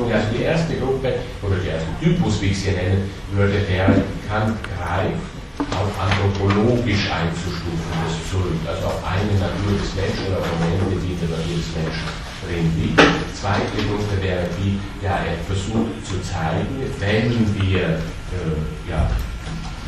Ja, 0.09 0.15
also 0.17 0.27
die 0.33 0.43
erste 0.43 0.75
Gruppe 0.77 1.13
oder 1.41 1.55
der 1.61 1.73
erste 1.77 1.93
Typus, 2.01 2.41
wie 2.41 2.47
ich 2.47 2.59
sie 2.59 2.71
nennen 2.71 3.09
würde, 3.31 3.59
der 3.69 4.01
kann 4.27 4.57
greift 4.65 5.21
auf 5.59 5.91
anthropologisch 5.99 7.11
einzustufen 7.11 7.91
das 8.07 8.15
zurück, 8.31 8.59
also 8.65 8.87
auf 8.87 9.03
eine 9.03 9.35
Natur 9.35 9.75
des 9.75 9.91
Menschen 9.93 10.31
oder 10.31 10.39
auf 10.39 10.47
Momente, 10.55 10.95
die 11.03 11.13
in 11.13 11.19
der 11.19 11.35
Natur 11.35 11.55
des 11.59 11.69
Menschen 11.75 12.07
drin 12.47 12.67
liegt. 12.79 12.99
Zweite 13.35 13.75
Gruppe 13.83 14.15
wäre 14.23 14.47
die, 14.55 14.79
ja, 15.03 15.19
er 15.19 15.35
versucht 15.43 15.99
zu 16.07 16.15
zeigen, 16.23 16.79
wenn 16.99 17.27
wir 17.59 17.99
äh, 17.99 18.89
ja, 18.89 19.11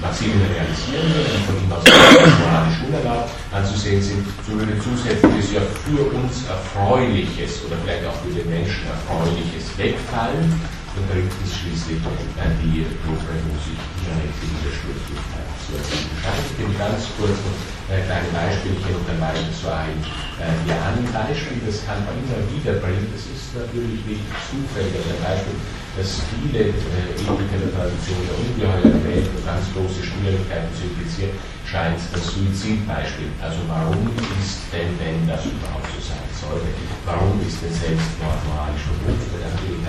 Maximen 0.01 0.41
realisieren 0.41 1.05
würden, 1.13 1.29
die 1.29 1.45
von 1.45 1.57
ihm 1.61 1.71
aus 1.71 1.85
moralisch 1.85 2.81
unerlaubt 2.89 3.29
anzusehen 3.53 4.01
sind, 4.01 4.25
so 4.41 4.57
würde 4.57 4.73
zusätzliches 4.81 5.53
ja 5.53 5.61
für 5.85 6.01
uns 6.09 6.49
Erfreuliches 6.49 7.61
oder 7.69 7.77
vielleicht 7.85 8.09
auch 8.09 8.17
für 8.25 8.33
den 8.33 8.49
Menschen 8.49 8.81
Erfreuliches 8.89 9.69
wegfallen 9.77 10.49
und 10.97 11.05
drittens 11.07 11.55
schließlich 11.55 12.01
äh, 12.01 12.51
die 12.59 12.83
Gruppe, 13.05 13.31
wo 13.47 13.53
sich 13.63 13.79
direkte 14.03 14.43
Widersprüchlichkeit 14.43 15.47
zu 15.63 15.71
ergeben 15.79 16.11
scheint. 16.19 16.43
Ich 16.49 16.55
gebe 16.59 16.73
ganz 16.75 17.07
kurz 17.15 17.37
noch 17.47 17.59
äh, 17.87 18.03
kleine 18.03 18.27
Beispielchen 18.35 18.91
und 18.99 19.05
dann 19.07 19.21
weiter 19.23 19.47
zu 19.55 19.71
einem 19.71 20.01
äh, 20.41 20.51
Ja-Beispiel, 20.67 21.63
das 21.63 21.85
kann 21.87 22.03
man 22.03 22.17
immer 22.19 22.43
wieder 22.51 22.75
bringen. 22.83 23.07
Das 23.15 23.23
ist 23.23 23.55
natürlich 23.55 24.03
nicht 24.03 24.25
zufällig. 24.51 24.91
Also 24.99 25.15
ein 25.15 25.23
Beispiel 25.23 25.55
dass 25.97 26.23
viele 26.31 26.71
äh, 26.71 27.11
Ethiker 27.19 27.57
der 27.59 27.71
Tradition 27.75 28.19
der 28.23 28.35
ungeheuer 28.39 28.95
Welt 29.03 29.27
ganz 29.43 29.67
große 29.75 29.99
Schwierigkeiten 29.99 30.71
zu 30.75 30.87
implizieren, 30.87 31.35
scheint 31.67 31.99
das 32.15 32.23
Suizidbeispiel. 32.31 33.31
Also 33.43 33.59
warum 33.67 34.07
ist 34.39 34.71
denn, 34.71 34.95
wenn 34.99 35.27
das 35.27 35.43
überhaupt 35.43 35.87
so 35.91 35.99
sein 35.99 36.27
sollte, 36.39 36.71
warum 37.03 37.35
ist 37.43 37.59
denn 37.59 37.75
Selbstmord 37.75 38.39
moralisch 38.47 38.87
verboten? 38.87 39.35
Dann 39.35 39.55
will 39.63 39.75
ich 39.75 39.87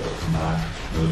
offenbar 0.00 0.60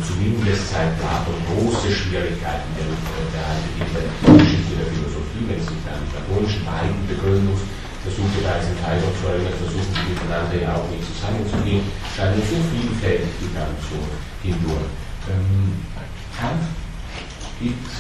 zumindest 0.07 0.71
seit 0.71 0.95
Platon 0.99 1.35
große 1.51 1.91
Schwierigkeiten 1.91 2.69
der, 2.77 2.89
der, 2.89 3.49
der, 3.93 4.39
Geschichte 4.39 4.73
der 4.79 4.89
Philosophie, 4.93 5.45
wenn 5.49 5.59
es 5.59 5.67
sich 5.67 5.83
an 5.89 6.01
die 6.03 6.11
platonischen 6.15 6.65
beiden 6.65 6.97
Begründungs 7.09 7.63
versuche 8.09 8.41
da 8.41 8.57
als 8.57 8.73
Entscheidungsräume 8.73 9.53
versuchen, 9.53 9.93
die 9.93 10.17
miteinander 10.17 10.57
ja 10.57 10.73
auch 10.81 10.89
nicht 10.89 11.05
zusammenzugehen, 11.05 11.85
scheinen 12.17 12.41
so 12.41 12.57
vielfältig 12.73 13.29
die 13.37 13.53
Tradition 13.53 14.09
hindurch. 14.41 14.89
Ähm, 15.29 15.85
Kant 16.33 16.65
gibt 17.61 17.93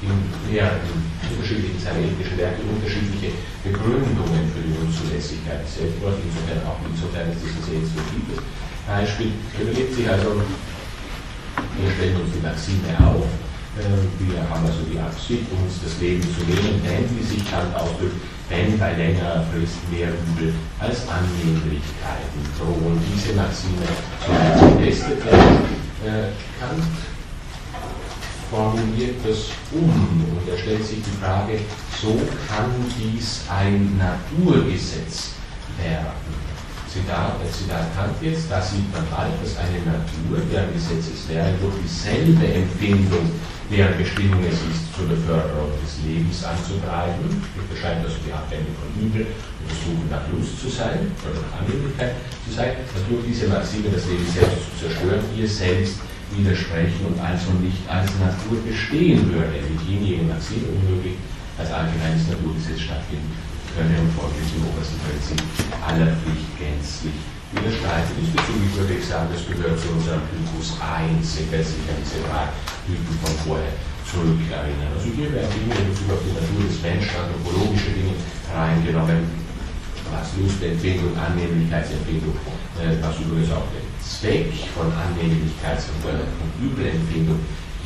in 0.00 0.16
mehreren 0.48 0.96
unterschiedlichen 1.28 1.82
seiner 1.82 2.00
ethischen 2.00 2.38
Werke 2.38 2.62
unterschiedliche 2.64 3.36
Begründungen 3.66 4.48
für 4.54 4.64
die 4.64 4.72
Unzulässigkeit 4.80 5.60
des 5.66 5.76
Selbstmords, 5.76 6.22
insofern 6.24 6.62
auch 6.64 6.80
insofern 6.86 7.28
das 7.28 7.42
ein 7.42 7.60
sehr 7.60 7.80
instruktives 7.82 8.40
Beispiel. 8.86 9.34
Er 9.58 9.60
überlegt 9.66 9.92
sich 9.92 10.06
also, 10.08 10.40
wir 10.40 11.90
stellen 11.90 12.16
uns 12.16 12.32
die 12.32 12.40
Maxime 12.40 12.96
auf, 13.02 13.28
äh, 13.76 13.98
wir 14.24 14.40
haben 14.48 14.64
also 14.64 14.86
die 14.88 14.96
Absicht, 14.96 15.44
uns 15.52 15.84
das 15.84 16.00
Leben 16.00 16.22
zu 16.22 16.48
nehmen, 16.48 16.80
denn, 16.80 17.04
wie 17.12 17.24
sich 17.26 17.44
Kant 17.44 17.74
ausdrückt, 17.76 18.16
wenn 18.50 18.78
bei 18.78 18.92
längerer 18.94 19.44
Frist 19.52 19.78
mehr 19.90 20.08
Übel 20.08 20.52
als 20.80 21.08
Annehmlichkeiten 21.08 22.40
drohen. 22.58 23.00
Diese 23.14 23.32
Maxime 23.34 23.86
werden. 24.26 25.60
Äh, 26.04 26.32
Kant 26.58 26.82
formuliert 28.50 29.16
das 29.24 29.50
um 29.72 30.26
und 30.36 30.48
er 30.50 30.58
stellt 30.58 30.84
sich 30.84 30.98
die 30.98 31.24
Frage, 31.24 31.60
so 32.02 32.20
kann 32.48 32.70
dies 32.98 33.42
ein 33.48 33.96
Naturgesetz 33.96 35.30
werden. 35.78 36.39
Zitat, 36.90 37.38
äh, 37.38 37.46
Zitat 37.54 37.86
Kant 37.94 38.18
jetzt, 38.18 38.50
da 38.50 38.58
sieht 38.58 38.90
man 38.90 39.06
bald, 39.14 39.30
dass 39.38 39.54
eine 39.62 39.78
Natur, 39.86 40.42
deren 40.50 40.74
Gesetz 40.74 41.06
es 41.06 41.22
wäre, 41.30 41.54
durch 41.62 41.78
dieselbe 41.86 42.42
Empfindung 42.42 43.30
deren 43.70 43.94
Bestimmung 43.94 44.42
es 44.42 44.58
ist, 44.66 44.90
zur 44.98 45.06
Beförderung 45.06 45.70
des 45.78 46.02
Lebens 46.02 46.42
anzutreiben. 46.42 47.30
Das 47.54 47.78
scheint 47.78 48.02
also 48.02 48.18
die 48.26 48.34
Abwendung 48.34 48.74
von 48.74 48.90
Übel 48.98 49.22
und 49.22 49.66
das 49.70 49.78
Suchen 49.86 50.10
nach 50.10 50.26
Lust 50.34 50.58
zu 50.58 50.66
sein, 50.66 51.14
oder 51.22 51.38
nach 51.38 51.62
Annehmlichkeit 51.62 52.18
zu 52.42 52.50
sein, 52.50 52.74
dass 52.82 53.06
durch 53.06 53.22
diese 53.22 53.46
Maxime 53.46 53.94
das 53.94 54.10
Leben 54.10 54.26
selbst 54.26 54.58
zu 54.74 54.90
zerstören, 54.90 55.22
ihr 55.38 55.46
selbst 55.46 56.02
widersprechen 56.34 57.06
und 57.06 57.22
also 57.22 57.54
nicht 57.62 57.86
als 57.86 58.10
Natur 58.18 58.58
bestehen 58.66 59.30
würde, 59.30 59.62
mit 59.62 59.78
jenigen 59.86 60.26
Maxime 60.26 60.66
unmöglich 60.74 61.14
als 61.54 61.70
allgemeines 61.70 62.26
Naturgesetz 62.26 62.82
stattfinden 62.82 63.30
könne 63.74 63.96
und 64.00 64.12
folglich 64.14 64.50
im 64.56 64.66
obersten 64.70 64.98
Prinzip 65.04 65.40
aller 65.82 66.12
Pflicht 66.20 66.50
gänzlich 66.58 67.18
widerstreiten. 67.52 68.14
Diesbezüglich 68.18 68.72
würde 68.78 68.94
ich 68.94 69.06
sagen, 69.06 69.28
das 69.34 69.42
gehört 69.46 69.78
zu 69.78 69.90
unserem 69.90 70.22
Typus 70.30 70.78
1, 70.78 71.50
wenn 71.50 71.64
sich 71.64 71.84
an 71.90 71.98
diese 71.98 72.22
drei 72.26 72.46
Typen 72.86 73.14
von 73.22 73.34
vorher 73.42 73.74
zurückerinnern. 74.06 74.90
Also 74.94 75.10
hier 75.14 75.30
werden 75.34 75.50
Dinge 75.54 75.74
in 75.74 75.88
Bezug 75.90 76.10
auf 76.14 76.22
die 76.26 76.34
Natur 76.34 76.62
des 76.66 76.78
Menschen, 76.82 77.14
anthropologische 77.14 77.94
Dinge 77.94 78.14
reingenommen, 78.50 79.22
was 80.10 80.34
Lustempfindung, 80.34 81.14
Annehmlichkeitsempfindung, 81.14 82.34
äh, 82.82 82.98
was 82.98 83.14
übrigens 83.22 83.54
auch 83.54 83.66
der 83.70 83.86
Zweck 84.02 84.50
von 84.74 84.90
Annehmlichkeits- 84.90 85.90
und, 85.94 86.02
äh, 86.10 86.26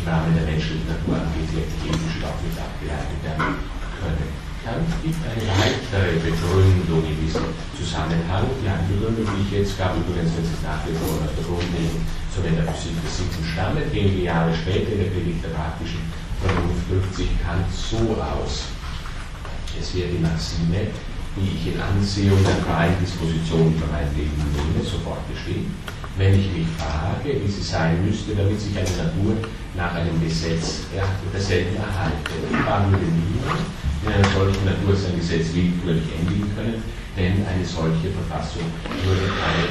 im 0.04 0.08
Rahmen 0.08 0.34
der 0.34 0.44
menschlichen 0.44 0.88
Natur 0.88 1.16
angeht, 1.16 1.48
die 1.48 1.88
ethisch 1.88 2.20
auch 2.24 2.40
nicht 2.42 2.58
abgeleitet 2.58 3.20
werden 3.22 3.56
können. 4.00 4.43
Kant 4.64 4.88
gibt 5.04 5.20
eine 5.28 5.44
weitere 5.60 6.16
Begründung 6.24 7.04
in 7.04 7.20
diesem 7.20 7.52
Zusammenhang. 7.76 8.48
Die 8.64 8.96
Begründung, 8.96 9.28
die 9.28 9.44
ich 9.44 9.60
jetzt 9.60 9.76
gab, 9.76 9.92
übrigens, 9.92 10.32
wenn 10.32 10.48
Sie 10.48 10.56
es 10.56 10.64
nachlesen 10.64 11.04
aus 11.04 11.36
der 11.36 11.44
Grundlegung 11.44 12.00
zur 12.32 12.48
Metaphysik 12.48 12.96
des 13.04 13.12
Siebten 13.12 13.44
stammt, 13.44 13.84
wenige 13.92 14.24
Jahre 14.24 14.56
später 14.56 14.96
in 14.96 15.04
der 15.04 15.12
Predigt 15.12 15.44
der 15.44 15.52
praktischen 15.52 16.00
Vernunft 16.40 16.88
drückt 16.88 17.12
sich 17.12 17.28
Kant 17.44 17.68
so 17.68 18.16
aus. 18.16 18.72
Es 19.76 19.92
wäre 19.92 20.08
die 20.08 20.24
Maxime, 20.24 20.88
die 21.36 21.48
ich 21.60 21.76
in 21.76 21.76
Ansehung 21.76 22.40
der 22.40 22.56
freien 22.64 22.96
Disposition 23.04 23.76
für 23.76 23.90
mein 23.92 24.08
Leben 24.16 24.32
nehme, 24.48 24.80
sofort 24.80 25.20
bestehen. 25.28 25.76
Wenn 26.16 26.40
ich 26.40 26.48
mich 26.56 26.68
frage, 26.80 27.36
wie 27.36 27.50
sie 27.52 27.60
sein 27.60 28.00
müsste, 28.00 28.32
damit 28.32 28.56
sich 28.56 28.72
eine 28.72 28.96
Natur 28.96 29.36
nach 29.76 29.92
einem 29.92 30.16
Gesetz 30.24 30.88
derselben 30.88 31.76
erhalte. 31.76 32.32
Ich 32.48 32.56
frage 32.64 32.96
würde 32.96 33.12
niemand, 33.12 33.60
einer 34.06 34.28
solchen 34.32 34.64
Natur 34.64 34.94
sein 34.96 35.16
Gesetz 35.16 35.54
willkürlich 35.54 36.08
endigen 36.12 36.48
können, 36.56 36.82
denn 37.16 37.46
eine 37.46 37.64
solche 37.64 38.10
Verfassung 38.10 38.66
würde 39.04 39.30
keine 39.32 39.70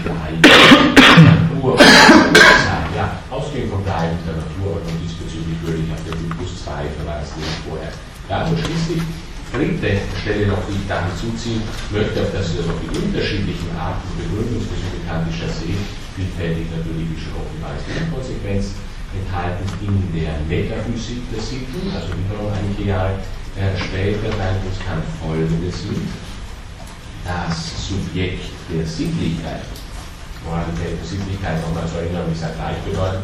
Natur 1.21 1.77
sein. 1.77 2.87
Ja, 2.95 3.19
ausgehend 3.29 3.73
von 3.73 3.83
bleibender 3.83 4.37
Naturordnung 4.37 4.97
diesbezüglich 5.01 5.57
würde 5.65 5.81
ich 5.81 5.89
auf 5.89 6.03
den 6.05 6.17
Typus 6.17 6.61
2 6.61 6.87
verweisen, 6.93 7.41
den 7.41 7.49
ich 7.49 7.61
vorher. 7.65 7.93
Ja, 8.29 8.45
und 8.45 8.57
schließlich 8.57 9.01
dritte 9.53 10.01
Stelle 10.17 10.49
noch, 10.49 10.61
die 10.65 10.77
ich 10.81 10.85
da 10.89 11.05
hinzuziehen 11.05 11.61
möchte, 11.93 12.21
auf 12.21 12.31
das 12.33 12.53
wir 12.57 12.65
auf 12.65 12.77
die 12.81 12.89
unterschiedlichen 12.89 13.69
Arten 13.77 14.05
Begründungsversuche 14.17 15.01
kantischer 15.05 15.49
sehen, 15.49 15.77
vielfältig 16.17 16.69
natürlich 16.73 17.05
wie 17.09 17.21
schon 17.21 17.37
offenbar 17.37 17.77
ist, 17.77 17.85
in 17.89 18.09
Konsequenz 18.09 18.77
enthalten 19.13 19.65
in 19.85 19.93
der 20.09 20.41
Metaphysik 20.49 21.21
der 21.29 21.41
Sitten, 21.41 21.85
also 21.93 22.09
wiederum 22.17 22.49
einige 22.49 22.89
Jahre 22.89 23.21
er 23.55 23.77
später 23.77 24.29
uns 24.29 24.79
Kant 24.85 25.05
Folgendes 25.21 25.85
mit. 25.85 26.09
Das 27.23 27.87
Subjekt 27.87 28.51
der 28.67 28.85
Sittlichkeit, 28.85 29.63
Moralität 30.43 30.99
der 30.99 31.07
Sittlichkeit, 31.07 31.61
nochmal 31.61 31.87
zur 31.87 32.01
Erinnerung, 32.01 32.33
ist 32.33 32.41
ja 32.41 32.51
gleichbedeutend, 32.51 33.23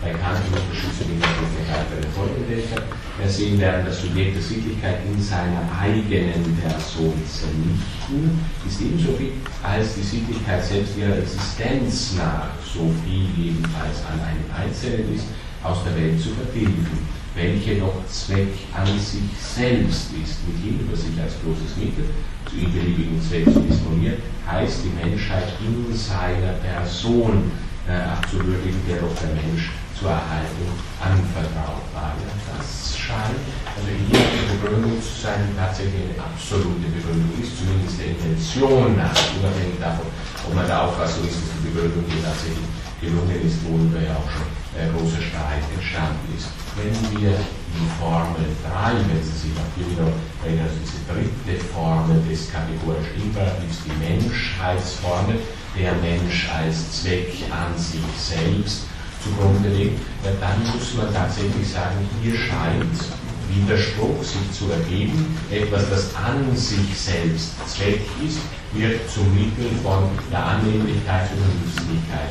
bei 0.00 0.12
Kant 0.14 0.38
im 0.46 0.54
Unterschied 0.54 0.94
zu 0.94 1.04
den 1.04 1.18
Sittlichkeit 1.18 1.90
bei 1.90 1.98
den 1.98 2.12
Folgedächer. 2.14 2.82
Wir 3.18 3.28
sehen 3.28 3.58
werden, 3.58 3.86
das 3.86 4.00
Subjekt 4.00 4.36
der 4.36 4.42
Sittlichkeit 4.42 4.98
in 5.04 5.20
seiner 5.20 5.66
eigenen 5.74 6.56
Person 6.62 7.16
zernichten, 7.26 8.38
ist 8.68 8.80
ebenso 8.80 9.16
viel, 9.18 9.32
als 9.64 9.94
die 9.96 10.06
Sittlichkeit 10.06 10.64
selbst 10.64 10.96
ihrer 10.96 11.18
Existenz 11.18 12.14
nach 12.16 12.54
so 12.62 12.86
viel 13.04 13.26
jedenfalls 13.34 14.06
an 14.06 14.20
einem 14.22 14.46
Einzelnen 14.54 15.16
ist, 15.16 15.26
aus 15.62 15.82
der 15.84 15.96
Welt 15.96 16.20
zu 16.20 16.30
vertilgen 16.30 16.86
welche 17.34 17.78
noch 17.78 17.94
Zweck 18.08 18.66
an 18.74 18.86
sich 18.98 19.30
selbst 19.38 20.10
ist, 20.18 20.42
mithin 20.46 20.80
über 20.80 20.96
sich 20.96 21.14
als 21.20 21.34
bloßes 21.34 21.76
Mittel 21.76 22.10
zu 22.48 22.56
ihm 22.56 22.72
beliebigen 22.72 23.20
Zweck 23.22 23.44
zu 23.44 23.60
disponieren, 23.60 24.18
heißt 24.46 24.82
die 24.84 24.94
Menschheit 24.98 25.54
in 25.62 25.94
seiner 25.94 26.58
Person 26.58 27.50
äh, 27.86 28.02
abzuwürdigen, 28.02 28.80
der 28.88 28.98
doch 28.98 29.14
der 29.22 29.30
Mensch 29.38 29.70
zur 29.94 30.10
Erhaltung 30.10 30.74
anvertraut 30.98 31.86
war. 31.94 32.16
Ja, 32.18 32.32
das 32.56 32.96
scheint 32.96 33.38
also 33.76 33.86
hier 33.86 34.18
eine 34.18 34.58
Begründung 34.58 34.96
zu 34.98 35.12
sein, 35.22 35.46
die 35.46 35.54
tatsächlich 35.54 36.10
eine 36.10 36.18
absolute 36.18 36.88
Begründung 36.88 37.30
ist, 37.38 37.54
zumindest 37.54 38.00
der 38.00 38.16
Intention 38.16 38.96
nach, 38.96 39.14
unabhängig 39.38 39.78
davon, 39.78 40.08
ob 40.48 40.54
man 40.56 40.66
der 40.66 40.82
Auffassung 40.82 41.28
ist, 41.28 41.38
dass 41.38 41.52
die 41.60 41.68
Begründung 41.68 42.02
hier 42.08 42.24
tatsächlich 42.24 42.66
gelungen 42.98 43.38
ist, 43.44 43.60
worüber 43.68 44.00
ja 44.00 44.16
auch 44.16 44.28
schon 44.28 44.59
großer 44.94 45.22
Streit 45.22 45.66
entstanden 45.74 46.30
ist. 46.36 46.48
Wenn 46.78 46.94
wir 47.18 47.34
die 47.34 47.90
Formel 47.98 48.46
3, 48.62 48.94
wenn 48.94 49.22
Sie 49.22 49.50
sich 49.50 49.54
auch 49.58 49.70
hier 49.74 49.90
wieder 49.90 50.08
erinnern, 50.44 50.70
diese 50.78 51.02
dritte 51.10 51.64
Formel 51.74 52.22
des 52.28 52.50
kategorischen 52.50 53.18
Imperativs, 53.18 53.82
die 53.84 53.96
Menschheitsformel, 53.98 55.38
der 55.76 55.94
Mensch 55.98 56.48
als 56.50 57.02
Zweck 57.02 57.34
an 57.50 57.76
sich 57.76 58.06
selbst 58.16 58.86
zugrunde 59.22 59.68
legt, 59.68 60.00
dann 60.40 60.60
muss 60.66 60.94
man 60.96 61.12
tatsächlich 61.12 61.68
sagen, 61.68 61.98
hier 62.22 62.34
scheint 62.34 62.98
Widerspruch 63.50 64.22
sich 64.22 64.46
zu 64.52 64.70
ergeben. 64.70 65.36
Etwas, 65.50 65.90
das 65.90 66.14
an 66.14 66.56
sich 66.56 66.96
selbst 66.96 67.54
Zweck 67.66 68.00
ist, 68.24 68.38
wird 68.72 69.00
zum 69.10 69.26
Mittel 69.34 69.70
von 69.82 70.08
der 70.30 70.44
Annehmlichkeit 70.44 71.28
und 71.32 71.66
Nützlichkeit 71.66 72.30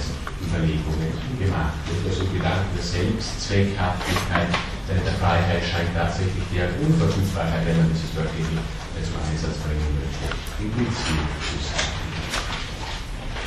Überlegungen 0.49 1.13
gemacht 1.37 1.77
wird. 1.85 2.09
Also 2.09 2.25
Gedanken 2.33 2.73
der 2.73 2.83
Selbstzweckhaftigkeit 2.83 4.49
der 4.89 5.15
Freiheit 5.21 5.61
scheint 5.61 5.93
tatsächlich 5.93 6.41
der 6.49 6.73
Unverfügbarkeit, 6.81 7.61
wenn 7.61 7.77
man 7.77 7.93
dieses 7.93 8.09
wörtlich 8.17 8.41
zum 8.41 9.21
Einsatz 9.21 9.61
bringen 9.61 9.93
möchte, 10.01 10.33
impliziert 10.57 11.29
zu 11.45 11.55
sein. 11.61 11.93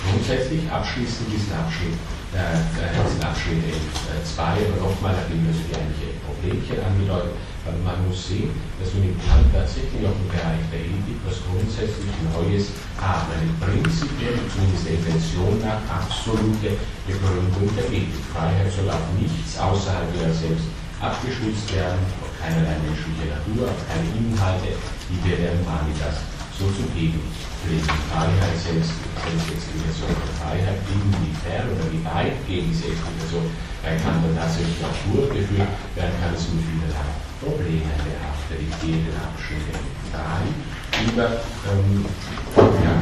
Grundsätzlich 0.06 0.70
abschließend 0.70 1.26
diesen 1.34 1.52
Abschnitt, 1.58 1.98
diesen 2.32 3.22
Abschnitt 3.22 3.60
2, 3.62 4.42
äh, 4.42 4.64
aber 4.64 4.88
nochmal, 4.88 5.12
da 5.12 5.28
ging 5.28 5.44
also 5.44 5.60
die 5.68 5.76
eigentliche 5.76 6.16
Problem 6.24 6.32
Mögliche 6.42 6.74
angedeutet, 6.82 7.38
aber 7.62 7.78
man 7.86 7.98
muss 8.02 8.18
sehen, 8.26 8.50
dass 8.82 8.90
wir 8.94 9.06
mit 9.06 9.14
Kant 9.22 9.46
tatsächlich 9.54 10.02
auch 10.02 10.18
im 10.18 10.26
Bereich 10.26 10.62
der 10.74 10.82
Ethik 10.82 11.18
was 11.22 11.38
grundsätzlich 11.46 12.10
Neues 12.34 12.74
haben. 12.98 13.30
Eine 13.30 13.54
prinzipiell, 13.62 14.34
zumindest 14.50 14.82
der 14.90 14.98
Intention 14.98 15.54
nach, 15.62 15.78
absolute 15.86 16.74
Begründung 17.06 17.70
der 17.78 17.86
Ethik. 17.86 18.18
Freiheit 18.34 18.74
soll 18.74 18.90
auf 18.90 19.06
nichts 19.14 19.54
außerhalb 19.54 20.10
ihrer 20.18 20.34
selbst 20.34 20.66
abgestützt 20.98 21.70
werden, 21.74 22.02
auf 22.22 22.30
keinerlei 22.42 22.74
menschliche 22.82 23.30
Natur, 23.30 23.70
auf 23.70 23.80
keine 23.86 24.06
Inhalte, 24.18 24.74
die 25.06 25.18
wir 25.22 25.38
der 25.38 25.54
Humanitas 25.62 26.26
so 26.58 26.66
zu 26.70 26.84
geben 26.94 27.20
pflegen. 27.62 27.86
Freiheit 28.10 28.56
selbst, 28.58 28.92
Selbstexplikation 29.22 30.10
Freiheit, 30.42 30.82
inwiefern 30.90 31.70
oder 31.70 31.86
wie 31.94 32.02
weit 32.02 32.36
gegen 32.46 32.66
diese 32.70 32.90
Explikation 32.90 33.46
bei 33.82 33.94
Kant 34.02 34.22
dann 34.26 34.34
tatsächlich 34.34 34.82
auch 34.82 34.98
durchgeführt 35.14 35.70
werden 35.94 36.14
kann, 36.18 36.34
es 36.34 36.50
mit 36.50 36.66
vielerlei 36.66 37.10
Problemen 37.38 37.94
behaftet. 38.02 38.58
Ich 38.58 38.74
gehe 38.82 38.98
den 39.02 39.18
Abschnitt 39.18 39.66
3 40.10 41.06
über 41.06 41.42
ähm, 41.70 42.06
ja, 42.58 42.94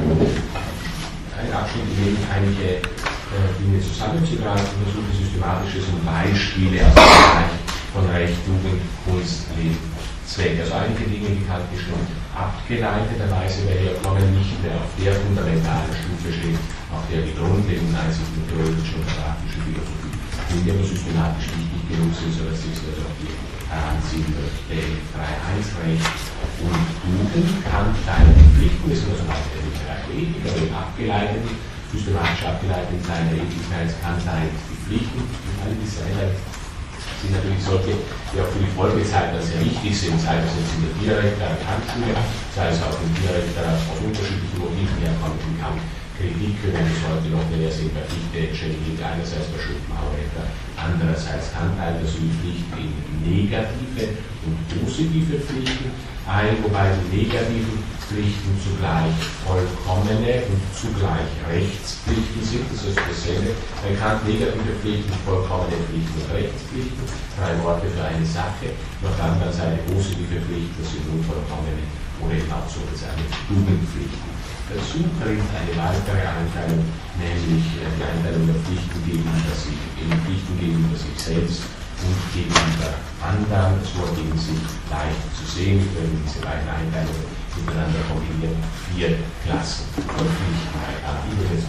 ein 1.37 1.51
Abschnitt, 1.53 1.89
in 1.89 2.17
dem 2.17 2.17
einige 2.29 2.85
äh, 2.85 3.51
Dinge 3.61 3.81
zusammenzutragen, 3.81 4.65
versuche 4.85 5.13
systematische 5.17 5.85
und 5.89 6.05
Beispiele 6.05 6.85
aus 6.85 6.95
dem 6.97 7.05
Bereich 7.05 7.55
von 7.93 8.05
Recht, 8.13 8.39
Jugend, 8.47 8.81
Kunst, 9.05 9.49
Leben, 9.57 9.81
Zweck. 10.25 10.61
Also 10.61 10.73
einige 10.75 11.05
Dinge, 11.09 11.29
die 11.37 11.45
Kant 11.45 11.65
schon 11.77 12.20
abgeleiteterweise 12.35 13.66
kommen, 14.03 14.27
nicht 14.37 14.55
mehr 14.62 14.79
auf 14.79 14.90
der 14.99 15.14
fundamentalen 15.14 15.90
Stufe 15.90 16.31
stehen, 16.33 16.59
auf 16.95 17.03
der 17.11 17.23
die 17.27 17.35
grundlegenden 17.35 17.97
Einsichten 17.97 18.43
der 18.47 18.55
theoretischen 18.55 19.03
und 19.03 19.11
praktischen 19.11 19.62
Philosophie 19.66 20.11
nicht 20.51 20.66
immer 20.66 20.83
systematisch 20.83 21.47
wichtig 21.55 21.83
genug 21.87 22.11
sind, 22.11 22.33
sodass 22.35 22.59
sich 22.59 22.75
also 22.75 23.07
auf 23.07 23.14
die 23.23 23.31
heranziehen 23.71 24.31
wird. 24.35 24.55
Der 24.66 24.83
3.1-Recht 25.14 26.11
und 26.59 26.87
Jugend 27.07 27.51
kann 27.62 27.95
deine 28.03 28.35
Pflichten, 28.55 28.90
das 28.90 28.99
ist 28.99 29.11
also 29.14 29.31
auch 29.31 29.47
der 29.55 29.62
der 29.62 30.11
Ethik, 30.11 30.43
aber 30.43 30.90
abgeleitet, 30.90 31.47
systematisch 31.93 32.43
abgeleitet 32.43 32.90
in 32.99 33.03
seiner 33.07 33.35
Ethikkeit 33.38 33.90
kann 34.03 34.19
deine 34.27 34.51
Pflichten, 34.87 35.23
all 35.62 35.75
diese 35.79 36.03
sind 37.21 37.37
natürlich 37.37 37.61
solche, 37.61 37.93
die 38.33 38.41
auch 38.41 38.49
für 38.49 38.65
die 38.65 38.73
Folgezeit 38.73 39.37
dann 39.37 39.45
sehr 39.45 39.61
wichtig 39.61 39.93
sind, 39.93 40.17
sei 40.17 40.41
es 40.41 40.57
jetzt 40.57 40.73
in 40.73 40.89
der 40.89 41.21
der 41.37 41.61
Kantschule, 41.61 42.17
sei 42.57 42.73
es 42.73 42.81
auch 42.81 42.97
im 42.97 43.13
Tierrecht, 43.21 43.53
aus 43.61 44.01
unterschiedlichen 44.01 44.57
Motiven 44.57 44.97
herkommt, 45.05 45.41
im 45.45 45.57
Kampf. 45.61 45.85
Kritik 46.21 46.61
wenn 46.69 46.85
es 46.85 47.01
heute 47.09 47.33
noch 47.33 47.49
mehr 47.49 47.73
sind, 47.73 47.97
bei 47.97 48.05
Fichte, 48.05 48.53
Schelling, 48.53 48.93
einerseits 49.01 49.49
bei 49.57 49.57
Schopenhauer, 49.57 50.21
andererseits 50.77 51.49
Anteil, 51.57 51.97
dass 51.97 52.13
die 52.13 52.29
Pflichten 52.29 52.93
in 52.93 53.25
negative 53.25 54.21
und 54.45 54.57
positive 54.69 55.41
Pflichten 55.41 55.97
ein, 56.31 56.62
wobei 56.62 56.95
die 56.95 57.27
negativen 57.27 57.83
Pflichten 57.99 58.55
zugleich 58.62 59.14
vollkommene 59.43 60.47
und 60.47 60.62
zugleich 60.71 61.31
Rechtspflichten 61.47 62.43
sind. 62.43 62.66
Das 62.71 62.87
ist 62.87 62.99
dasselbe. 62.99 63.51
Man 63.83 63.95
kann 63.99 64.23
negative 64.23 64.79
Pflichten, 64.79 65.11
vollkommene 65.27 65.75
Pflichten 65.90 66.14
und 66.23 66.31
Rechtspflichten. 66.31 67.03
Drei 67.35 67.55
Worte 67.66 67.90
für 67.90 68.03
eine 68.07 68.27
Sache. 68.27 68.71
Auf 69.03 69.14
der 69.19 69.27
anderen 69.27 69.55
Seite 69.55 69.83
positive 69.90 70.38
Pflichten, 70.47 70.75
das 70.79 70.90
sind 70.95 71.07
unvollkommene 71.11 71.83
oder 72.23 72.35
eben 72.38 72.53
auch 72.55 72.69
so 72.71 72.83
eine 72.83 73.27
Tugendpflichten. 73.51 74.31
Dazu 74.71 75.03
bringt 75.19 75.51
eine 75.51 75.75
weitere 75.75 76.23
Einteilung, 76.23 76.87
nämlich 77.19 77.64
äh, 77.83 77.90
die 77.90 78.07
Einteilung 78.07 78.47
der 78.47 78.61
Pflichten 78.62 79.03
gegenüber 79.03 79.51
sich, 79.51 79.83
Pflichten 79.99 80.55
gegenüber 80.62 80.95
sich 80.95 81.16
selbst 81.19 81.80
und 82.05 82.21
gegenüber 82.33 82.91
anderen. 83.21 83.81
Das 83.81 83.91
Wort 83.99 84.17
gegen 84.17 84.37
sich 84.39 84.61
leicht 84.89 85.25
zu 85.37 85.45
sehen. 85.45 85.81
Werde 85.95 86.17
diese 86.25 86.41
beiden 86.41 86.69
Einteilungen 86.69 87.29
miteinander 87.57 88.01
kombinieren, 88.09 88.57
vier 88.89 89.19
Klassen 89.45 89.85
von 89.95 90.25
Pflichten 90.25 90.81
Übrigens, 91.31 91.67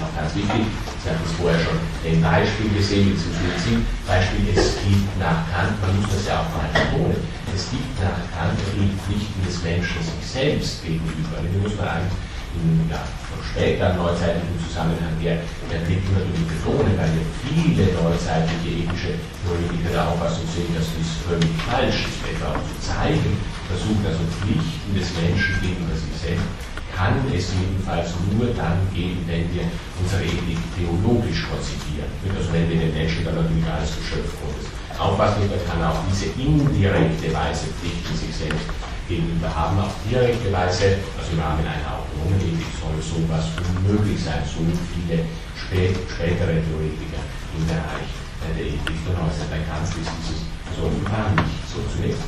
noch 0.00 0.12
ganz 0.16 0.34
wichtig, 0.34 0.64
Sie 1.02 1.10
hatten 1.10 1.24
es 1.24 1.36
vorher 1.36 1.60
schon 1.60 1.76
ein 1.76 2.20
Beispiel 2.22 2.72
gesehen, 2.72 3.12
beziehungsweise 3.12 3.84
Beispiel, 4.08 4.48
es 4.56 4.80
gibt 4.80 5.12
nach 5.20 5.44
Kant, 5.52 5.76
man 5.84 6.00
muss 6.00 6.08
das 6.08 6.24
ja 6.24 6.40
auch 6.40 6.50
mal 6.56 6.72
betonen, 6.72 7.20
es 7.52 7.68
gibt 7.68 7.92
nach 8.00 8.24
Kant 8.32 8.56
die 8.72 8.96
Pflichten 9.04 9.40
des 9.44 9.60
Menschen 9.60 10.00
sich 10.00 10.24
selbst 10.24 10.82
gegenüber. 10.82 11.44
Die 11.44 11.60
muss 11.60 11.76
man 11.76 12.00
eigentlich 12.00 12.16
in 12.56 12.88
ja, 12.88 13.04
später 13.50 13.94
neuzeitlichen 13.94 14.58
Zusammenhang 14.62 15.14
her. 15.20 15.38
Der 15.70 15.84
Blick 15.84 16.02
natürlich 16.10 16.48
betonen, 16.48 16.94
weil 16.96 17.10
wir 17.12 17.26
viele 17.44 17.84
neuzeitliche 17.92 18.84
ethische 18.84 19.12
Theoretiker 19.44 19.90
der 19.92 20.04
Auffassung 20.08 20.46
sind, 20.50 20.72
dass 20.76 20.88
dies 20.96 21.20
völlig 21.26 21.52
falsch 21.68 22.08
ist, 22.08 22.20
etwa 22.24 22.56
auch 22.56 22.62
zu 22.64 22.76
zeigen, 22.80 23.32
versuchen 23.68 24.04
also 24.04 24.24
Pflichten 24.40 24.90
des 24.96 25.08
Menschen 25.20 25.54
gegenüber 25.60 25.96
sich 25.96 26.16
selbst, 26.16 26.48
kann 26.94 27.18
es 27.34 27.50
jedenfalls 27.50 28.14
nur 28.30 28.54
dann 28.54 28.78
geben, 28.94 29.18
wenn 29.26 29.50
wir 29.50 29.66
unsere 29.98 30.22
Ethik 30.22 30.62
theologisch 30.78 31.42
konzipieren. 31.50 32.06
Also 32.30 32.54
wenn 32.54 32.70
wir 32.70 32.78
den 32.78 32.94
Menschen 32.94 33.26
dann 33.26 33.34
natürlich 33.34 33.66
alles 33.66 33.98
Geschöpf 33.98 34.30
Gottes 34.38 34.70
auffassen, 34.94 35.50
dann 35.50 35.62
kann 35.66 35.82
auch 35.82 35.98
diese 36.06 36.30
indirekte 36.38 37.34
Weise 37.34 37.66
Pflichten 37.74 38.14
sich 38.14 38.30
selbst 38.30 38.70
gegenüber 39.08 39.48
haben. 39.54 39.78
Auf 39.78 39.94
direkte 40.08 40.52
Weise, 40.52 40.98
also 41.18 41.32
im 41.32 41.40
Rahmen 41.40 41.66
einer 41.66 42.00
autonomen 42.00 42.40
Ethik, 42.40 42.72
soll 42.80 42.96
sowas 43.00 43.52
unmöglich 43.60 44.20
sein. 44.22 44.42
So 44.44 44.64
viele 44.92 45.24
spät, 45.56 45.96
spätere 46.08 46.60
Theoretiker 46.64 47.22
im 47.56 47.62
Bereich 47.66 48.10
der 48.44 48.64
Ethik 48.64 48.98
geäußert. 49.04 49.48
Bei 49.50 49.60
Kant 49.64 49.88
ist 49.88 50.10
dieses 50.20 50.44
so 50.76 50.86
offenbar 50.86 51.30
nicht 51.36 51.64
so 51.70 51.80
zunächst 51.94 52.22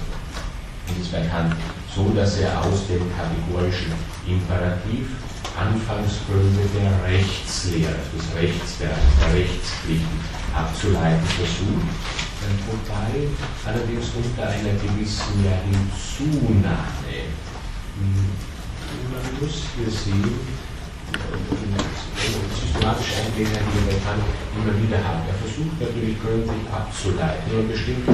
ist 1.01 1.13
bei 1.13 1.27
Kant 1.27 1.55
so, 1.95 2.11
dass 2.15 2.39
er 2.39 2.61
aus 2.61 2.87
dem 2.87 3.03
kategorischen 3.17 3.93
Imperativ 4.27 5.09
Anfangsgründe 5.59 6.69
der 6.77 6.93
Rechtslehre, 7.11 7.97
des 8.13 8.25
Rechtsbereichs, 8.37 8.79
der 8.79 9.35
Rechtspflichten 9.35 10.21
abzuleiten 10.55 11.27
versucht, 11.27 11.89
wobei 12.67 13.29
allerdings 13.67 14.11
unter 14.17 14.49
einer 14.49 14.75
gewissen 14.79 15.45
ja, 15.45 15.57
Hinzunahme. 15.67 17.31
Man 19.11 19.41
muss 19.41 19.63
hier 19.75 19.91
sehen, 19.91 20.31
systematisch 22.55 23.13
eingehen, 23.19 23.51
die 23.51 23.83
wir 23.87 23.99
Kant 24.05 24.25
immer 24.57 24.75
wieder 24.83 25.01
haben. 25.03 25.23
Er 25.29 25.39
versucht 25.41 25.81
natürlich 25.81 26.21
gründlich 26.21 26.67
abzuleiten, 26.71 27.47
aber 27.51 27.63
bestimmte 27.69 28.13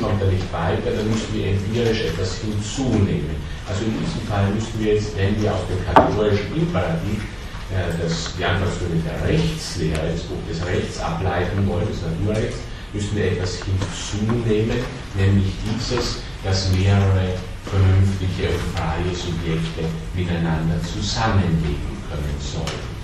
kommt 0.00 0.20
er 0.20 0.28
nicht 0.28 0.52
weiter, 0.52 0.90
dann 0.90 1.08
müssen 1.08 1.32
wir 1.32 1.54
empirisch 1.54 2.00
etwas 2.10 2.38
hinzunehmen. 2.42 3.36
Also 3.68 3.84
in 3.84 3.94
diesem 3.94 4.26
Fall 4.26 4.50
müssen 4.50 4.74
wir 4.78 4.94
jetzt, 4.94 5.16
wenn 5.16 5.40
wir 5.40 5.54
aus 5.54 5.62
dem 5.70 5.78
kategorischen 5.86 6.50
Imperativ 6.56 7.22
äh, 7.70 7.94
das, 8.02 8.34
die 8.36 8.44
Anfangsgründe 8.44 9.00
der 9.06 9.28
Rechtslehre, 9.28 10.10
des 10.10 10.22
Buch 10.24 10.42
des 10.50 10.64
Rechts 10.66 10.98
ableiten 10.98 11.66
wollen, 11.68 11.86
des 11.86 12.02
Naturrechts, 12.02 12.58
müssen 12.94 13.16
wir 13.16 13.32
etwas 13.32 13.58
hinzunehmen, 13.66 14.78
nämlich 15.18 15.52
dieses, 15.66 16.22
dass 16.44 16.70
mehrere 16.70 17.34
vernünftige 17.66 18.54
und 18.54 18.62
freie 18.78 19.10
Subjekte 19.10 19.82
miteinander 20.14 20.78
zusammenleben 20.82 21.98
können 22.08 22.38
sollen. 22.38 22.94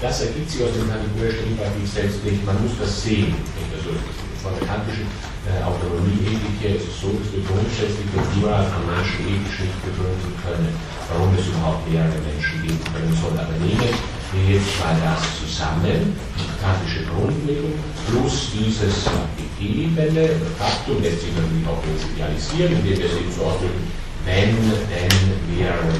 Das 0.00 0.20
ergibt 0.22 0.50
sich 0.50 0.62
aus 0.64 0.72
dem 0.72 0.88
kategorischen 0.88 1.52
Imperativ 1.52 1.88
selbst 1.92 2.24
nicht, 2.24 2.44
man 2.44 2.62
muss 2.62 2.72
das 2.80 3.02
sehen. 3.02 3.34
Also 3.72 3.90
von 3.92 4.00
der 4.00 4.23
kantischen 4.66 5.08
äh, 5.48 5.62
Autonomie-Ethik 5.64 6.58
ist 6.76 6.88
es 6.88 7.00
so, 7.00 7.12
dass 7.16 7.28
wir 7.32 7.44
grundsätzlich 7.44 8.08
den 8.12 8.24
Plural 8.34 8.66
an 8.68 8.84
manchen 8.84 9.24
Ethisch 9.24 9.64
nicht 9.64 9.78
begründen 9.84 10.32
können, 10.44 10.72
warum 11.08 11.32
es 11.36 11.48
überhaupt 11.48 11.84
mehrere 11.88 12.18
Menschen 12.24 12.60
geben 12.64 12.84
können 12.92 13.14
soll. 13.16 13.36
Aber 13.36 13.56
nehmen 13.60 13.80
wir 13.80 14.44
jetzt 14.44 14.74
mal 14.80 14.96
das 15.00 15.22
zusammen, 15.40 16.16
die 16.36 16.50
kantische 16.60 17.06
Grundlegung, 17.08 17.76
plus 18.10 18.50
dieses 18.52 19.08
gegebene 19.38 20.28
Faktum, 20.58 21.00
letztlich 21.00 21.32
natürlich 21.36 21.64
auch 21.68 21.80
prinzipialisieren, 21.80 22.72
indem 22.80 22.98
wir 22.98 23.06
es 23.06 23.16
eben 23.16 23.32
so 23.32 23.48
ausdrücken, 23.48 23.84
wenn 24.24 24.56
denn 24.88 25.16
mehrere 25.52 25.92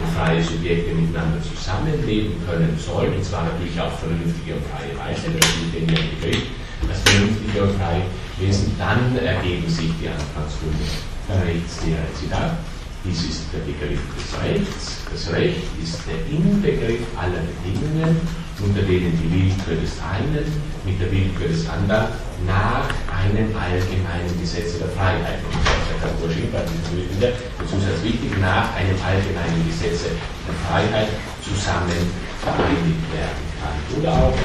und 0.00 0.14
freie 0.16 0.42
Subjekte 0.42 0.94
miteinander 0.94 1.42
zusammenleben 1.42 2.32
können 2.46 2.78
sollen, 2.78 3.14
und 3.14 3.24
zwar 3.24 3.44
natürlich 3.44 3.78
auf 3.80 3.98
vernünftige 3.98 4.54
und 4.54 4.64
freie 4.70 4.94
Weise, 4.96 5.28
das 5.34 5.48
ist 5.50 5.74
den 5.74 5.86
Begriff, 5.86 6.46
das 6.90 6.98
vernünftige 7.06 7.62
und 7.62 7.78
freie 7.78 8.02
Wesen, 8.38 8.74
dann 8.78 9.14
ergeben 9.16 9.68
sich 9.70 9.94
die 10.02 10.08
Anfangsgründe 10.10 10.84
der 11.28 11.38
Rechtslehre. 11.46 12.04
Zitat. 12.18 12.58
Dies 13.00 13.32
ist 13.32 13.48
der 13.48 13.64
Begriff 13.64 13.96
des 14.12 14.28
Rechts. 14.44 15.08
Das 15.08 15.32
Recht 15.32 15.64
ist 15.80 16.04
der 16.04 16.20
Inbegriff 16.28 17.00
aller 17.16 17.40
Bedingungen, 17.48 18.12
unter 18.60 18.82
denen 18.84 19.16
die 19.16 19.30
Willkür 19.32 19.80
des 19.80 19.96
einen 20.04 20.44
mit 20.84 21.00
der 21.00 21.08
Willkür 21.08 21.48
des 21.48 21.64
anderen 21.64 22.12
nach 22.44 22.92
einem 23.08 23.48
allgemeinen 23.56 24.36
Gesetz 24.36 24.76
der 24.76 24.92
Freiheit, 24.92 25.40
und 25.48 25.56
der 25.64 25.96
katholische 25.96 26.52
natürlich 26.52 27.08
wieder, 27.16 27.32
der 27.32 27.64
Zusatz 27.64 28.04
wichtig, 28.04 28.36
nach 28.36 28.68
einem 28.76 29.00
allgemeinen 29.00 29.64
Gesetz 29.64 30.04
der 30.04 30.56
Freiheit 30.68 31.08
zusammen 31.40 32.04
vereinigt 32.44 33.04
werden 33.16 33.44
kann. 33.64 33.76
Oder 33.96 34.12
auch 34.12 34.36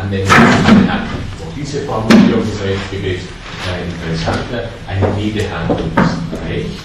Anwendung, 0.00 0.32
auch 0.32 1.54
diese 1.56 1.82
Formulierung 1.82 2.42
des 2.42 2.60
Rechtsbegriffs 2.62 3.24
äh, 3.68 3.84
interessanter. 3.84 4.68
Eine 4.88 5.06
jede 5.20 5.44
Handlung 5.50 5.90
ist 5.96 6.20
Recht. 6.48 6.80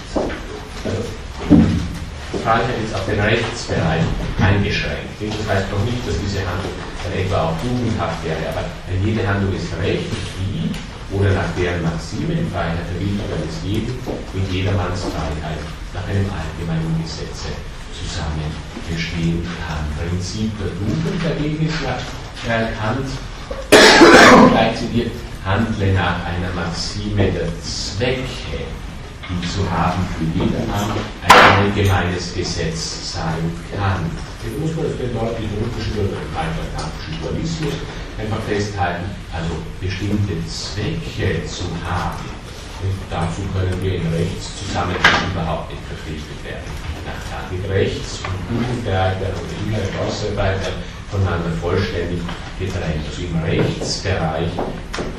Freiheit 2.44 2.78
ist 2.84 2.94
auf 2.94 3.06
den 3.06 3.20
Rechtsbereich 3.20 4.06
eingeschränkt. 4.40 5.18
Das 5.18 5.48
heißt 5.50 5.72
noch 5.72 5.84
nicht, 5.86 6.04
dass 6.06 6.20
diese 6.20 6.46
Handlung 6.46 6.76
dann 7.02 7.14
etwa 7.18 7.50
auch 7.50 7.56
tugendhaft 7.58 8.22
wäre, 8.22 8.44
aber 8.54 8.68
jede 9.02 9.26
Handlung 9.26 9.56
ist 9.56 9.74
Recht, 9.82 10.12
die 10.38 10.70
oder 11.10 11.32
nach 11.34 11.50
deren 11.58 11.82
Maxime 11.82 12.34
in 12.34 12.50
Freiheit 12.50 12.86
der 12.86 13.00
Wille 13.00 13.24
eines 13.30 13.62
jeden 13.64 13.94
mit 14.34 14.46
jedermanns 14.52 15.06
Freiheit 15.10 15.62
nach 15.94 16.06
einem 16.06 16.28
allgemeinen 16.30 17.02
Gesetze 17.02 17.54
zusammen 17.94 18.52
bestehen 18.90 19.46
kann. 19.64 19.86
Prinzip 19.96 20.52
der 20.60 20.70
Tugend 20.76 21.22
dagegen 21.24 21.66
ist 21.66 21.82
ja 21.82 21.98
erkannt, 22.48 23.08
gleich 24.52 24.78
zitiert, 24.78 25.12
handle 25.46 25.94
nach 25.94 26.26
einer 26.26 26.52
Maxime 26.54 27.32
der 27.32 27.48
Zwecke, 27.62 28.66
die 29.30 29.48
zu 29.48 29.70
haben 29.70 30.06
für 30.18 30.26
jedermann 30.38 30.92
ein 31.22 31.66
allgemeines 31.66 32.34
Gesetz 32.34 33.14
sein 33.14 33.52
kann. 33.76 34.10
Jetzt 34.44 34.60
muss 34.60 34.76
man 34.76 34.86
das 34.86 34.98
den 34.98 35.14
deutlichen 35.14 35.58
Unterschied 35.58 35.98
oder 35.98 36.18
den 36.22 37.22
Dualismus 37.22 37.74
einfach 38.18 38.42
festhalten, 38.48 39.06
also 39.34 39.56
bestimmte 39.82 40.38
Zwecke 40.46 41.46
zu 41.46 41.66
haben. 41.84 42.26
Und 42.84 42.94
dazu 43.10 43.42
können 43.54 43.82
wir 43.82 43.96
in 43.96 44.08
Rechtszusammenhang 44.14 45.32
überhaupt 45.34 45.72
nicht 45.72 45.82
verpflichtet 45.90 46.44
werden. 46.44 46.70
Nach 47.06 47.70
Rechts- 47.70 48.20
und 48.22 48.38
Jugendwerker 48.50 49.34
oder 49.34 49.56
innere 49.66 50.06
Außenarbeiter 50.06 50.74
voneinander 51.12 51.52
vollständig 51.62 52.20
getrennt. 52.60 53.04
Also 53.08 53.22
im 53.24 53.36
Rechtsbereich 53.44 54.52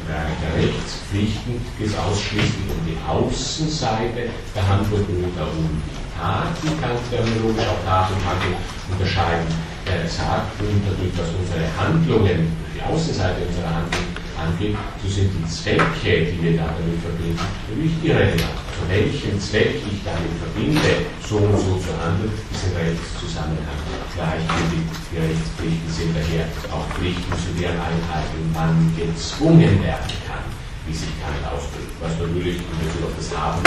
der 0.08 0.62
Rechtspflichten 0.62 1.60
geht 1.78 1.88
es 1.88 1.98
ausschließlich 1.98 2.70
um 2.70 2.80
die 2.86 2.98
Außenseite 3.02 4.30
der 4.54 4.68
Handlung 4.68 5.02
oder 5.02 5.50
um 5.50 5.66
die 5.82 6.06
Tat, 6.16 6.56
die 6.62 6.72
kann 6.80 6.96
terminologisch 7.10 7.66
auch 7.66 7.82
Tat 7.84 8.10
und 8.10 8.22
Handlung 8.24 8.56
unterscheiden. 8.90 9.46
Er 9.84 10.08
sagt, 10.08 10.58
dadurch, 10.58 11.14
dass 11.14 11.30
unsere 11.34 11.66
Handlungen, 11.76 12.50
die 12.74 12.82
Außenseite 12.82 13.42
unserer 13.46 13.82
Handlung 13.82 14.06
angeht, 14.36 14.76
so 15.02 15.08
sind 15.08 15.30
die 15.32 15.46
Zwecke, 15.48 16.32
die 16.32 16.42
wir 16.42 16.56
damit 16.56 16.98
verbinden, 17.00 17.46
nicht 17.76 17.98
irrelevant. 18.02 18.58
Zu 18.76 18.82
welchem 18.88 19.40
Zweck 19.40 19.80
ich 19.80 20.00
damit 20.04 20.34
verbinde, 20.40 21.08
so 21.24 21.36
und 21.36 21.56
so 21.56 21.78
zu 21.80 21.92
handeln, 21.96 22.32
ist 22.52 22.64
im 22.68 22.76
Rechtszusammenhang 22.76 23.85
gleichgültig. 24.16 24.84
Die 25.12 25.18
Rechtspflichten 25.20 25.90
sind 25.92 26.10
daher 26.16 26.48
auch 26.72 26.88
Pflichten, 26.96 27.32
zu 27.36 27.52
deren 27.60 27.78
Einhaltung 27.78 28.44
man 28.56 28.72
gezwungen 28.96 29.76
werden 29.84 30.16
kann, 30.24 30.44
wie 30.88 30.96
sich 30.96 31.12
Kant 31.20 31.44
ausdrückt, 31.44 31.92
was 32.00 32.16
natürlich 32.16 32.58
in 32.64 32.76
Bezug 32.80 33.12
auf 33.12 33.14
das 33.16 33.28
Haben 33.36 33.60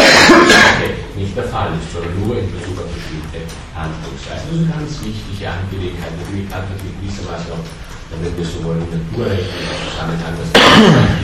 nicht 1.15 1.37
der 1.37 1.47
Fall 1.47 1.71
ist, 1.77 1.93
sondern 1.93 2.13
nur 2.19 2.35
in 2.41 2.49
Bezug 2.49 2.75
auf 2.81 2.89
bestimmte 2.89 3.45
Handlungsweisen. 3.77 4.45
Das 4.49 4.57
ist 4.57 4.65
eine 4.65 4.73
ganz 4.73 4.91
wichtige 5.05 5.45
Angelegenheit. 5.47 6.13
Natürlich 6.17 6.49
Kant 6.49 6.65
natürlich 6.73 6.97
gewissermaßen 6.99 7.53
auch 7.53 7.65
damit 8.11 8.37
wir 8.37 8.45
so 8.45 8.63
wollen, 8.63 8.85
Naturrecht 8.89 9.49
zusammenhang, 9.89 10.33
das 10.37 10.49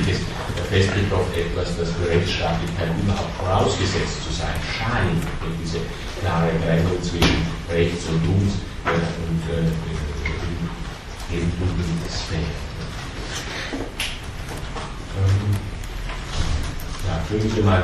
ist, 0.08 0.26
festgelegt 0.70 1.14
auf 1.14 1.30
etwas, 1.36 1.78
das 1.78 1.90
für 1.92 2.10
Rechtsstaatlichkeit 2.10 2.90
überhaupt 3.00 3.36
vorausgesetzt 3.38 4.24
zu 4.26 4.34
sein 4.34 4.58
scheint, 4.66 5.24
durch 5.40 5.56
diese 5.62 5.80
klare 6.20 6.50
Trennung 6.64 7.02
zwischen 7.02 7.46
Rechts 7.70 8.06
und 8.10 8.20
Lust 8.26 8.60
äh, 8.86 8.98
und 9.30 9.42
äh, 9.56 9.72
dem 11.32 11.52
Aspekt. 12.06 12.56
Ähm, 15.16 15.56
ja, 17.08 17.24
können 17.30 17.50
Sie 17.50 17.62
mal 17.62 17.84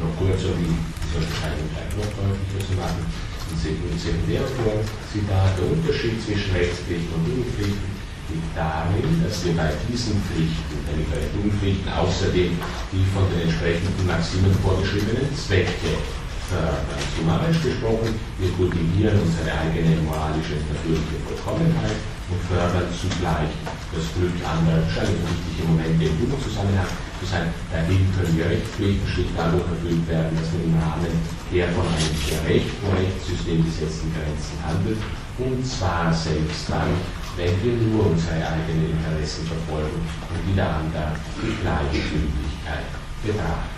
noch 0.00 0.16
kurz, 0.18 0.42
um 0.44 0.58
diese 0.58 1.18
Unterscheidung 1.18 1.70
noch 1.94 2.10
deutlicher 2.10 2.62
zu 2.66 2.74
machen, 2.74 3.06
die 3.50 3.58
Sekundärzitat, 3.60 5.58
der 5.58 5.66
Unterschied 5.70 6.18
zwischen 6.24 6.52
Rechtspflichten 6.52 7.14
und 7.14 7.28
Jugendpflichten 7.28 7.93
liegt 8.30 8.56
darin, 8.56 9.20
dass 9.22 9.44
wir 9.44 9.52
bei 9.52 9.72
diesen 9.88 10.16
Pflichten, 10.24 10.76
nämlich 10.88 11.08
bei 11.12 11.20
den 11.20 11.30
Jugendpflichten, 11.36 11.90
außerdem 11.92 12.52
die 12.92 13.04
von 13.12 13.28
den 13.28 13.48
entsprechenden 13.48 14.06
Maximen 14.06 14.54
vorgeschriebenen 14.64 15.28
Zwecke 15.36 16.00
fördern. 16.48 17.00
Summarisch 17.16 17.60
gesprochen, 17.60 18.16
wir 18.38 18.50
kultivieren 18.56 19.20
unsere 19.20 19.48
eigene 19.48 20.00
moralische 20.04 20.60
und 20.60 20.68
natürliche 20.72 21.16
Vollkommenheit 21.24 21.98
und 22.28 22.40
fördern 22.48 22.88
zugleich 22.92 23.52
das 23.92 24.06
Glück 24.16 24.36
anderer. 24.44 24.84
Scheint 24.88 25.12
ein 25.12 25.28
wichtiger 25.28 25.68
Moment 25.68 25.96
im 26.00 26.14
Jugendzusammenhang 26.20 26.92
zu 27.20 27.24
sein. 27.28 27.48
Dagegen 27.72 28.08
können 28.16 28.36
wir 28.36 28.48
Rechtspflichten 28.48 29.08
schlicht 29.08 29.34
dadurch 29.36 29.68
erfüllt 29.68 30.04
werden, 30.08 30.32
dass 30.36 30.48
man 30.52 30.64
im 30.64 30.76
Rahmen 30.80 31.12
der 31.52 31.68
von 31.72 31.86
einem 31.88 32.12
gerechten 32.24 32.86
Rechtssystem 32.92 33.60
gesetzten 33.64 34.08
Grenzen 34.12 34.56
handelt 34.64 35.00
und 35.38 35.66
zwar 35.66 36.12
selbst 36.12 36.70
dann, 36.70 36.94
wenn 37.36 37.62
wir 37.62 37.72
nur 37.72 38.06
unsere 38.06 38.34
eigenen 38.36 38.90
Interessen 38.90 39.46
verfolgen 39.46 40.00
und 40.30 40.52
wieder 40.52 40.76
andere 40.76 41.12
die 41.42 41.56
Gleichgültigkeit 41.60 42.86
betrachten. 43.24 43.74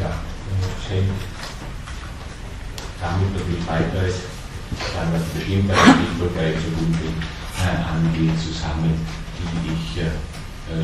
Ja, 0.00 0.10
hängt 0.88 1.10
damit 3.00 3.32
natürlich 3.32 3.66
weiteres, 3.66 4.14
sagen 4.92 5.12
wir 5.12 5.20
bestimmte 5.20 5.72
Entwicklung 5.72 6.34
der 6.34 6.46
Exekutive 6.54 7.14
äh, 7.60 7.78
angeht, 7.84 8.34
zusammen, 8.40 8.94
die 9.38 9.72
ich 9.72 10.02
äh, 10.02 10.10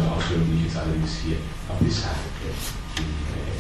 ausdrücklich 0.06 0.64
jetzt 0.66 0.76
allerdings 0.76 1.18
hier 1.24 1.38
auf 1.68 1.78
die 1.80 1.90
Seite 1.90 2.28
lege. 2.46 3.50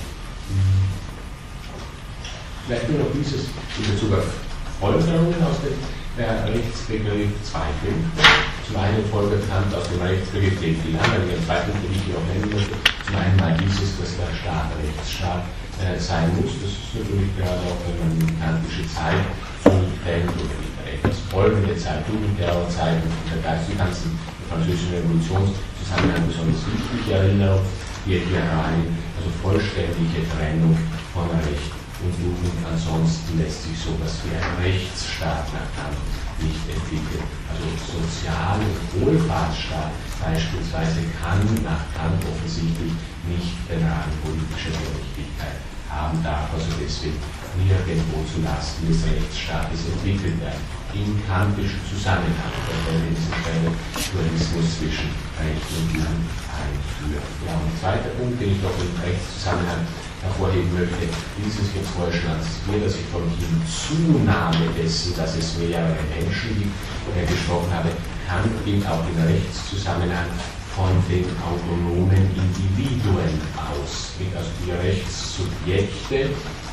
Vielleicht 2.70 2.86
nur 2.86 3.02
noch 3.02 3.10
dieses 3.10 3.50
in 3.50 3.82
Bezug 3.82 4.14
auf 4.14 4.30
Folgerungen 4.78 5.42
aus 5.42 5.58
dem 5.58 5.74
äh, 6.22 6.54
Rechtsbegriff 6.54 7.34
zwei 7.42 7.66
Punkte. 7.82 8.22
Zum 8.62 8.78
einen 8.78 9.02
folgt 9.10 9.42
Kant 9.50 9.74
aus 9.74 9.90
dem 9.90 9.98
Rechtsbegriff 9.98 10.54
den 10.62 10.78
Philan, 10.78 11.02
den 11.26 11.42
zweiten, 11.42 11.74
den 11.82 11.90
ich 11.90 12.14
auch 12.14 12.22
nennen 12.30 12.46
möchte. 12.46 12.78
Zum 12.78 13.18
einen 13.18 13.34
mal 13.42 13.58
dieses, 13.58 13.98
dass 13.98 14.14
der 14.14 14.30
Staat 14.38 14.70
Rechtsstaat 14.78 15.50
äh, 15.82 15.98
sein 15.98 16.30
muss. 16.38 16.62
Das 16.62 16.70
ist 16.70 16.94
natürlich 16.94 17.34
gerade 17.34 17.58
auch, 17.58 17.82
wenn 17.90 17.98
man 18.06 18.14
die 18.22 18.38
kantische 18.38 18.86
Zeit 18.86 19.18
zurückdenkt 19.66 20.30
oder 20.38 20.54
die 20.62 20.94
etwas 20.94 21.18
folgende 21.26 21.74
Zeit, 21.74 22.06
Jugendterrorzeit 22.06 23.02
und 23.02 23.18
der 23.34 23.42
Geist, 23.42 23.66
die 23.66 23.74
ganzen 23.82 24.14
französischen 24.46 24.94
Revolutionszusammenhang 24.94 26.22
besonders 26.22 26.62
wichtige 26.70 27.18
Erinnerung, 27.18 27.66
hier 28.06 28.22
hier 28.22 28.46
rein, 28.46 28.94
also 29.18 29.26
vollständige 29.42 30.22
Trennung 30.30 30.78
von 31.10 31.26
Recht 31.34 31.79
und 32.02 32.14
Jugend. 32.20 32.56
Ansonsten 32.64 33.38
lässt 33.38 33.64
sich 33.64 33.76
sowas 33.78 34.24
wie 34.24 34.34
ein 34.34 34.56
Rechtsstaat 34.64 35.46
nach 35.52 35.68
Kant 35.76 35.98
nicht 36.40 36.64
entwickeln. 36.68 37.26
Also 37.48 37.64
Sozial- 37.76 38.64
und 38.64 38.88
Wohlfahrtsstaat 38.96 39.92
beispielsweise 40.20 41.04
kann 41.20 41.44
nach 41.64 41.84
Kant 41.92 42.20
offensichtlich 42.24 42.92
nicht 43.28 43.56
den 43.68 43.84
Rang 43.84 44.08
Gerechtigkeit 44.24 45.60
haben, 45.88 46.22
darf 46.22 46.52
also 46.54 46.70
deswegen 46.80 47.18
nirgendwo 47.64 48.24
zulasten 48.28 48.88
des 48.88 49.04
Rechtsstaates 49.04 49.90
entwickelt 49.92 50.40
werden. 50.40 50.62
Im 50.94 51.14
kantischen 51.26 51.80
Zusammenhang, 51.86 52.54
wenn 52.66 52.98
wir 52.98 53.14
diesen 53.14 53.30
kleinen 53.30 53.74
Dualismus 54.10 54.66
zwischen 54.78 55.10
Recht 55.38 55.68
und 55.78 55.86
Jugend 55.94 56.26
einführen. 56.50 57.30
Ja, 57.46 57.54
und 57.54 57.70
ein 57.70 57.76
zweiter 57.78 58.10
Punkt, 58.18 58.36
den 58.42 58.58
ich 58.58 58.62
noch 58.62 58.74
im 58.74 58.90
Rechtszusammenhang 58.98 59.86
hervorheben 60.22 60.72
möchte, 60.74 61.06
dieses 61.38 61.70
jetzt 61.72 61.94
vorher 61.96 62.12
schon 62.12 62.34
antizipiert, 62.34 62.82
dass 62.84 62.98
ich 62.98 63.08
von 63.08 63.24
Hinzunahme 63.38 64.66
dessen, 64.76 65.16
dass 65.16 65.36
es 65.38 65.56
mehrere 65.56 65.96
Menschen 66.10 66.58
gibt, 66.58 66.74
äh, 67.14 67.24
gesprochen 67.24 67.70
habe, 67.72 67.88
kann 68.26 68.44
gilt 68.64 68.84
auch 68.86 69.02
im 69.06 69.18
Rechtszusammenhang 69.24 70.28
von 70.74 70.92
den 71.08 71.26
autonomen 71.42 72.30
Individuen 72.34 73.34
aus. 73.56 74.14
Also 74.36 74.50
die 74.64 74.70
Rechtssubjekte 74.70 76.30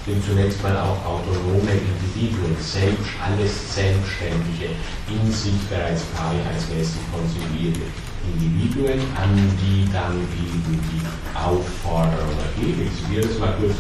sind 0.07 0.23
zunächst 0.23 0.63
mal 0.63 0.75
auch 0.77 1.03
autonome 1.05 1.69
Individuen, 1.69 2.55
selbst 2.61 3.11
alles 3.21 3.75
Selbstständige, 3.75 4.71
in 5.11 5.31
sich 5.31 5.59
bereits 5.69 6.03
freiheitsmäßig 6.15 7.01
konstituierte 7.11 7.81
Individuen, 8.23 9.01
an 9.19 9.35
die 9.59 9.85
dann 9.91 10.15
eben 10.15 10.79
die 10.89 11.03
Aufforderung 11.37 12.39
ergeht. 12.55 12.87
Ich 12.87 13.11
will 13.11 13.21
das 13.21 13.37
mal 13.37 13.53
kurz 13.59 13.75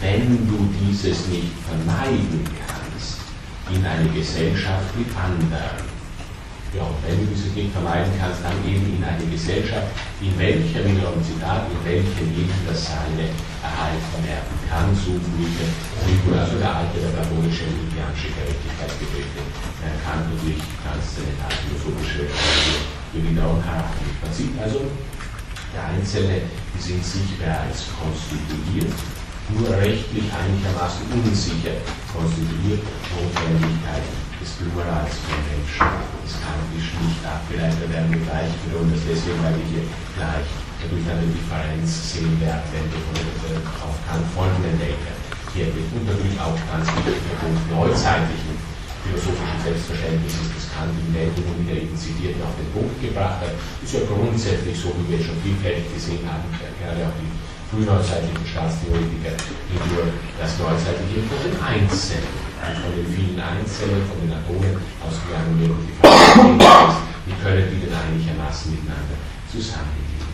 wenn 0.00 0.46
du 0.48 0.68
dieses 0.80 1.26
nicht 1.28 1.52
vermeiden 1.66 2.44
kannst 2.66 3.20
in 3.72 3.84
eine 3.86 4.08
Gesellschaft 4.10 4.94
mit 4.98 5.06
anderen, 5.16 5.93
Ja, 6.74 6.82
und 6.90 6.98
wenn 7.06 7.22
du 7.22 7.30
dieses 7.30 7.54
nicht 7.54 7.70
vermeiden 7.70 8.10
kannst, 8.18 8.42
dann 8.42 8.58
eben 8.66 8.98
in 8.98 8.98
eine 8.98 9.22
Gesellschaft, 9.30 9.94
in 10.18 10.34
welcher, 10.34 10.82
wiederum 10.82 11.22
Zitat, 11.22 11.70
in 11.70 11.78
welcher 11.86 12.26
jedem 12.34 12.50
das 12.66 12.90
Seine 12.90 13.30
erhalten 13.62 14.18
werden 14.26 14.54
kann, 14.66 14.90
so 14.90 15.14
Brüche, 15.14 15.70
also 16.34 16.58
der 16.58 16.82
alte, 16.82 16.98
der 16.98 17.14
platonische, 17.14 17.70
indianische 17.70 18.34
Gerechtigkeitsbegriffe, 18.34 19.38
äh, 19.86 19.94
kann 20.02 20.26
durch 20.34 20.58
transzendentale 20.82 21.54
philosophische 21.62 22.26
Bewiderung 23.14 23.62
haben. 23.62 23.94
Man 24.18 24.34
sieht 24.34 24.58
also, 24.58 24.90
der 25.70 25.94
Einzelne 25.94 26.42
sind 26.82 27.06
sich 27.06 27.38
bereits 27.38 27.86
konstituiert, 27.94 28.90
nur 29.54 29.70
rechtlich 29.78 30.26
einigermaßen 30.26 31.06
unsicher 31.06 31.78
konstituiert, 32.10 32.82
Notwendigkeit 33.14 34.23
des 34.44 34.60
Plurals 34.60 35.16
von 35.24 35.40
Menschen. 35.48 35.88
Das 36.20 36.36
kann 36.44 36.60
nicht 36.76 37.20
abgeleitet 37.24 37.88
werden 37.88 38.12
mit 38.12 38.28
Gleichgrund. 38.28 38.92
Das 38.92 39.00
deswegen, 39.08 39.40
weil 39.40 39.56
wir 39.56 39.68
hier 39.72 39.84
gleich 40.20 40.48
dadurch 40.84 41.06
eine 41.08 41.32
Differenz 41.32 41.88
sehen 42.12 42.36
werden, 42.44 42.68
wenn 42.76 42.84
wir 42.92 43.00
von 43.08 43.14
der 43.16 43.64
auf 43.80 43.96
Kant 44.04 44.26
folgenden 44.36 44.76
Denke 44.76 45.12
hier 45.56 45.72
wird. 45.72 45.88
Und 45.96 46.04
natürlich 46.04 46.36
auch 46.36 46.52
ganz 46.68 46.84
wichtiger 46.92 47.40
Punkt 47.40 47.64
neuzeitlichen 47.72 48.52
philosophischen 49.00 49.60
Selbstverständnisses, 49.64 50.48
das 50.52 50.66
Kant 50.76 50.92
in 50.92 51.08
Meldungen 51.08 51.64
wieder 51.64 51.80
eben 51.80 51.96
zitiert 51.96 52.36
auf 52.44 52.52
den 52.60 52.68
Punkt 52.72 53.00
gebracht 53.00 53.40
hat, 53.40 53.52
ist 53.80 53.96
ja 53.96 54.04
grundsätzlich 54.04 54.76
so, 54.76 54.92
wie 55.00 55.16
wir 55.16 55.20
schon 55.24 55.40
vielfältig 55.40 55.88
gesehen 55.92 56.24
haben, 56.24 56.44
gerade 56.52 57.00
auch 57.04 57.16
die 57.16 57.32
frühneuzeitlichen 57.74 58.46
Staatstheoretiker, 58.46 59.34
die 59.34 59.78
durch 59.90 60.14
das 60.38 60.58
Neuzeitliche 60.62 61.26
von 61.26 61.38
den 61.42 61.58
Einzelnen 61.58 62.44
von 62.72 62.96
den 62.96 63.04
vielen 63.12 63.36
Einzelnen, 63.36 64.00
von 64.08 64.16
den 64.24 64.32
Atomen 64.32 64.80
ausgegangen 65.04 65.52
wird 65.60 65.76
und 65.76 65.84
die 65.84 65.96
Frage 66.00 66.96
wie 67.26 67.36
können 67.40 67.68
die 67.68 67.80
denn 67.84 67.92
einigermaßen 67.92 68.72
miteinander 68.72 69.16
zusammenleben. 69.48 70.24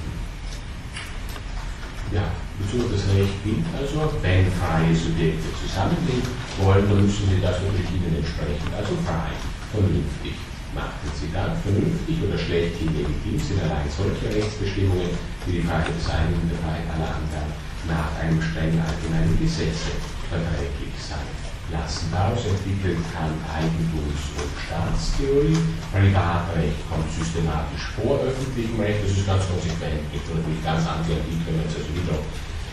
Ja, 2.11 2.27
wozu 2.59 2.91
das 2.91 3.07
Recht 3.15 3.35
gilt 3.47 3.67
also, 3.71 4.11
wenn 4.23 4.51
freie 4.59 4.95
Subjekte 4.95 5.47
zusammenleben 5.59 6.27
wollen, 6.59 6.87
dann 6.91 7.07
müssen 7.07 7.31
sie 7.31 7.39
das 7.39 7.63
natürlich 7.63 7.87
ihnen 7.95 8.19
entsprechend, 8.19 8.71
also 8.75 8.99
frei, 9.07 9.31
vernünftig 9.71 10.35
machen. 10.75 11.07
Sie 11.15 11.31
dann 11.31 11.55
vernünftig 11.63 12.19
oder 12.27 12.39
schlechthin 12.39 12.91
legitim 12.91 13.39
sind 13.39 13.63
allein 13.63 13.87
solche 13.87 14.27
Rechtsbestimmungen, 14.27 15.15
die 15.47 15.61
die 15.61 15.67
Frage 15.67 15.93
des 15.93 16.05
und 16.05 16.49
der 16.53 16.61
Freiheit 16.61 16.89
aller 16.93 17.13
anderen 17.17 17.49
nach 17.89 18.13
einem 18.21 18.41
strengen 18.43 18.81
allgemeinen 18.81 19.37
Gesetze 19.41 19.97
verträglich 20.29 20.93
sein 21.01 21.25
lassen. 21.73 22.13
Daraus 22.13 22.45
entwickelt 22.45 23.01
Kant 23.15 23.41
Eigentums- 23.49 24.37
und 24.37 24.53
Staatstheorie. 24.61 25.57
Privatrecht 25.91 26.81
kommt 26.91 27.09
systematisch 27.09 27.95
vor 27.97 28.21
öffentlichem 28.21 28.79
Recht. 28.79 29.01
Das 29.07 29.17
ist 29.17 29.27
ganz 29.27 29.49
konsequent. 29.49 30.05
Gibt 30.13 30.29
natürlich 30.29 30.63
ganz 30.63 30.85
andere 30.85 31.19
Artikel, 31.25 31.57
jetzt 31.57 31.79
also 31.79 31.91
wieder 31.95 32.19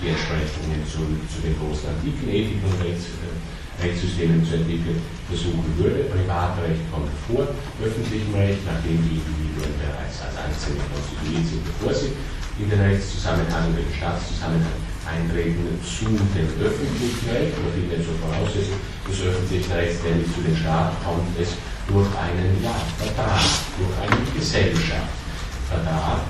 die 0.02 0.14
Entsprechungen 0.14 0.82
zu, 0.86 1.02
zu 1.32 1.42
den 1.42 1.58
großen 1.58 1.90
antiken 1.90 2.30
Ethik 2.30 2.62
und 2.62 2.78
Rechts, 2.84 3.18
äh, 3.18 3.34
Rechtssystemen 3.82 4.46
zu 4.46 4.62
entwickeln 4.62 5.02
versuchen 5.30 5.70
würde. 5.78 6.10
Privatrecht 6.10 6.82
kommt 6.94 7.10
vor 7.26 7.46
öffentlichem 7.82 8.34
Recht, 8.34 8.62
nachdem 8.66 9.02
die 9.06 9.22
Individuen 9.22 9.74
bereits 9.78 10.22
als 10.22 10.38
Einzelne 10.38 10.82
konstituiert 10.90 11.46
sind, 11.46 11.62
bevor 11.66 11.94
sie 11.94 12.14
in 12.60 12.70
den 12.70 12.82
Rechtszusammenhang, 12.82 13.70
in 13.70 13.86
den 13.86 13.94
Staatszusammenhang 13.94 14.82
eintreten 15.08 15.80
zu 15.80 16.06
dem 16.10 16.50
öffentlichen 16.60 17.30
Recht, 17.30 17.54
oder 17.56 17.72
vielmehr 17.72 18.02
zur 18.04 18.18
Voraussetzung 18.20 18.82
des 19.08 19.22
öffentlichen 19.24 19.72
Rechts, 19.72 20.04
nämlich 20.04 20.28
zu 20.34 20.42
den 20.42 20.58
Staat, 20.58 20.92
kommt 21.06 21.32
es 21.40 21.56
durch 21.88 22.10
einen 22.20 22.60
ja, 22.60 22.76
Vertrag, 23.00 23.46
durch 23.80 23.96
einen 24.04 24.26
Gesellschaftsvertrag. 24.36 26.22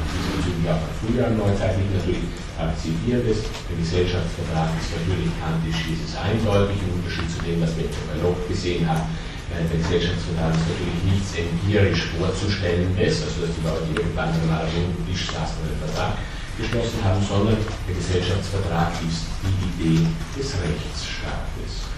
Diesbezüglich 0.00 0.70
auch 0.70 0.80
früher 0.96 1.26
im 1.28 1.36
Neuzeitlichen 1.36 1.92
natürlich 1.92 2.24
akzeptiert 2.56 3.26
ist. 3.28 3.44
Der 3.68 3.76
Gesellschaftsvertrag 3.76 4.72
ist 4.80 4.96
natürlich 4.96 5.28
kantisch, 5.36 5.76
dieses 5.84 6.16
eindeutig 6.16 6.80
im 6.80 6.96
Unterschied 6.98 7.28
zu 7.28 7.38
dem, 7.44 7.60
was 7.60 7.76
wir 7.76 7.84
im 7.84 7.92
Katalog 7.92 8.36
gesehen 8.48 8.88
haben. 8.88 9.04
Der 9.50 9.66
Gesellschaftsvertrag 9.66 10.54
ist 10.54 10.66
natürlich 10.70 11.02
nichts 11.10 11.30
empirisch 11.34 12.06
vorzustellen 12.16 12.94
ist, 12.96 13.26
also 13.26 13.42
dass 13.42 13.52
die 13.58 13.66
Leute 13.66 13.90
irgendwann 13.98 14.30
mal 14.46 14.62
auf 14.62 14.70
den 14.70 14.94
Tisch 15.10 15.26
saßen 15.26 15.58
und 15.58 15.74
den 15.74 15.80
Vertrag 15.82 16.14
geschlossen 16.54 17.02
haben, 17.02 17.18
sondern 17.26 17.58
der 17.58 17.94
Gesellschaftsvertrag 17.94 18.94
ist 19.02 19.26
die 19.42 19.58
Idee 19.74 20.06
des 20.38 20.54
Rechtsstaates. 20.54 21.90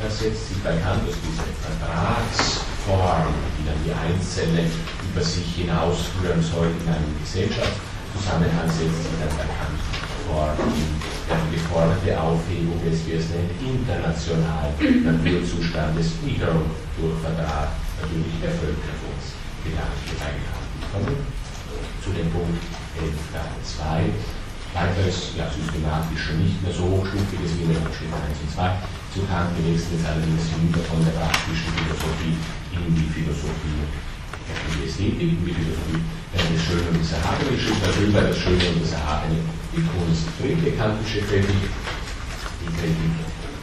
Das 0.00 0.18
setzt 0.18 0.48
sich 0.48 0.60
bei 0.64 0.76
Kant 0.80 1.04
aus 1.08 1.16
dieser 1.24 1.48
Vertragsform, 1.60 3.32
die 3.56 3.64
dann 3.64 3.80
die 3.84 3.92
Einzelne 3.96 4.64
über 4.68 5.24
sich 5.24 5.44
hinausführen 5.56 6.40
soll 6.44 6.68
in 6.68 6.88
einem 6.88 7.16
Gesellschaftszusammenhang, 7.20 8.68
setzt 8.68 9.08
sich 9.08 9.16
dann 9.20 9.34
bei 9.40 9.48
Kant 9.48 9.80
vor 10.28 10.52
die 11.30 11.54
geforderte 11.54 12.10
Aufhebung 12.18 12.78
des, 12.82 13.06
wie 13.06 13.14
es 13.14 13.30
nennt, 13.30 13.54
internationalen 13.62 14.74
Naturzustandes 15.06 16.18
wiederum 16.26 16.66
durch 16.98 17.18
Vertrag 17.22 17.70
natürlich 18.02 18.34
der 18.42 18.50
Völkerungsgedanke 18.58 20.10
bei 20.18 20.34
Kant 20.34 20.82
kommen. 20.90 21.16
Zu 22.02 22.10
dem 22.10 22.30
Punkt 22.34 22.58
2. 22.98 24.10
Weiteres 24.70 25.34
ja, 25.34 25.50
systematisch 25.50 26.30
schon 26.30 26.42
nicht 26.46 26.62
mehr 26.62 26.70
so 26.70 26.86
hochstufiges 26.86 27.58
wie 27.58 27.66
in 27.66 27.74
den 27.74 27.82
Abschnitt 27.82 28.14
1 28.14 28.38
und 28.38 28.50
2 28.54 28.70
zu 29.10 29.26
Kant 29.26 29.50
gewechselt 29.58 29.98
allerdings 30.06 30.46
hinüber 30.54 30.78
von 30.86 31.02
der 31.02 31.10
praktischen 31.18 31.74
Philosophie 31.74 32.38
in 32.70 32.94
die 32.94 33.10
Philosophie 33.10 33.82
die 34.50 34.86
Ästhetik, 34.86 35.30
in 35.34 35.44
die 35.46 35.54
Philosophie 35.54 36.02
des 36.34 36.62
Schönen 36.62 36.88
und 36.90 37.02
des 37.02 37.12
Erhabenen, 37.12 37.54
das 38.14 38.38
Schöne 38.38 38.66
und 38.70 38.82
das 38.82 38.92
Erhabene, 38.94 39.38
die 39.72 39.84
Kunst. 39.86 40.26
Dritte 40.38 40.76
kantische 40.76 41.20
Kritik, 41.22 41.70
die 42.60 42.70
Kritik 42.74 43.14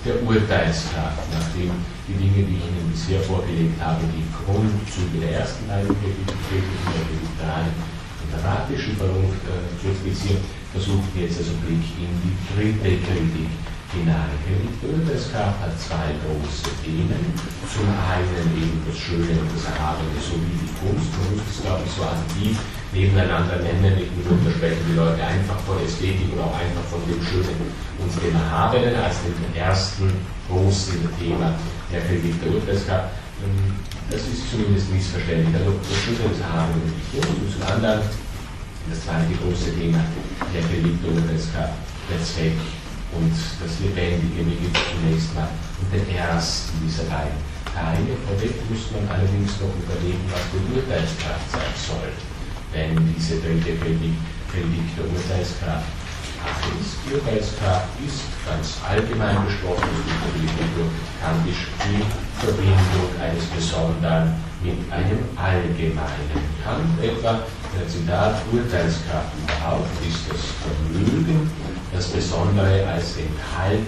der 0.05 0.23
Urteilskraft, 0.23 1.27
nachdem 1.33 1.71
die 2.07 2.15
Dinge, 2.15 2.47
die 2.47 2.57
ich 2.57 2.67
Ihnen 2.71 2.87
bisher 2.91 3.19
vorgelegt 3.19 3.75
habe, 3.81 4.07
die 4.15 4.23
Grundzüge 4.31 5.19
der 5.19 5.43
ersten 5.43 5.67
beiden 5.67 5.89
die 5.89 6.23
der 6.23 6.39
Kritik 6.47 6.79
der 7.39 7.67
dramatischen 8.31 8.95
Vernunft 8.95 9.43
äh, 9.47 9.67
zu 9.81 9.91
explizieren, 9.91 10.43
versucht 10.71 11.11
jetzt 11.15 11.39
also 11.39 11.51
Blick 11.63 11.83
in 11.99 12.11
die 12.23 12.35
dritte 12.55 13.03
Kritik 13.03 13.51
hineingelegt. 13.91 14.79
Und 14.83 15.07
es 15.09 15.31
gab 15.31 15.59
halt 15.59 15.75
zwei 15.79 16.11
große 16.23 16.71
Themen. 16.83 17.23
Zum 17.67 17.87
einen 17.87 18.47
eben 18.55 18.79
das 18.87 18.97
Schöne 18.97 19.31
und 19.31 19.51
das 19.55 19.71
Erhabene 19.71 20.19
sowie 20.19 20.55
die 20.59 20.71
Kunst. 20.75 21.11
Muss 21.31 21.43
es, 21.47 21.63
glaube 21.63 21.83
ich, 21.87 21.91
so 21.91 22.03
aktiv 22.03 22.55
nebeneinander 22.93 23.57
nennen. 23.59 23.95
Nicht 23.95 24.11
nur 24.15 24.37
sprechen 24.51 24.83
die 24.89 24.95
Leute 24.95 25.23
einfach 25.23 25.59
von 25.61 25.77
Ästhetik 25.83 26.31
oder 26.33 26.45
auch 26.45 26.57
einfach 26.57 26.85
von 26.89 27.01
dem 27.07 27.21
Schönen 27.23 27.71
und 27.99 28.11
dem 28.23 28.35
Erhabenen 28.35 28.95
als 28.95 29.23
dem 29.23 29.35
ersten 29.55 30.11
großen 30.47 31.03
Thema 31.19 31.53
der 31.91 32.01
Kritik 32.01 32.39
der 32.41 32.53
Urteilskraft. 32.53 33.09
Das 34.09 34.21
ist 34.21 34.49
zumindest 34.49 34.91
missverständlich. 34.91 35.53
Also 35.55 35.75
das 35.77 35.97
Schöne 35.99 36.23
und 36.25 36.33
das 36.33 36.41
Erhabene 36.47 36.87
und 36.87 37.51
zum 37.51 37.63
anderen 37.67 38.01
das 38.87 39.03
zweite 39.03 39.35
große 39.43 39.75
Thema 39.75 39.99
der 40.55 40.63
Beliebte 40.71 41.11
Urteilskraft, 41.11 41.75
der 42.07 42.23
Zweck 42.23 42.55
und 43.11 43.35
das 43.35 43.73
Lebendige 43.83 44.47
beginnt 44.47 44.79
zunächst 44.79 45.35
mal 45.35 45.51
und 45.83 45.91
den 45.91 46.07
ersten 46.15 46.71
dieser 46.87 47.03
beiden 47.11 47.35
Teile. 47.67 48.15
Vorweg 48.23 48.55
muss 48.71 48.87
man 48.95 49.03
allerdings 49.11 49.59
noch 49.59 49.75
überlegen, 49.75 50.23
was 50.31 50.43
die 50.55 50.63
Urteilskraft 50.71 51.51
sein 51.51 51.75
soll. 51.75 52.11
Denn 52.73 52.95
diese 53.15 53.39
dritte 53.39 53.73
Predigt, 53.79 54.19
Predigt 54.51 54.91
der 54.97 55.05
Urteilskraft 55.05 55.87
ist. 56.79 56.97
Die 57.05 57.15
Urteilskraft 57.15 57.87
ist 58.05 58.23
ganz 58.45 58.77
allgemein 58.87 59.35
nur 59.35 59.51
kantisch 61.21 61.67
die 61.83 62.03
Verbindung 62.39 63.09
eines 63.19 63.45
Besonderen 63.45 64.33
mit 64.63 64.79
einem 64.91 65.19
Allgemeinen. 65.35 66.39
Kant 66.63 67.01
etwa, 67.01 67.43
der 67.77 67.87
Zitat, 67.87 68.35
Urteilskraft 68.51 69.31
überhaupt 69.43 69.89
ist 70.07 70.23
das 70.29 70.41
Vermögen, 70.63 71.49
das 71.93 72.07
Besondere 72.07 72.87
als 72.87 73.17
enthalten 73.17 73.85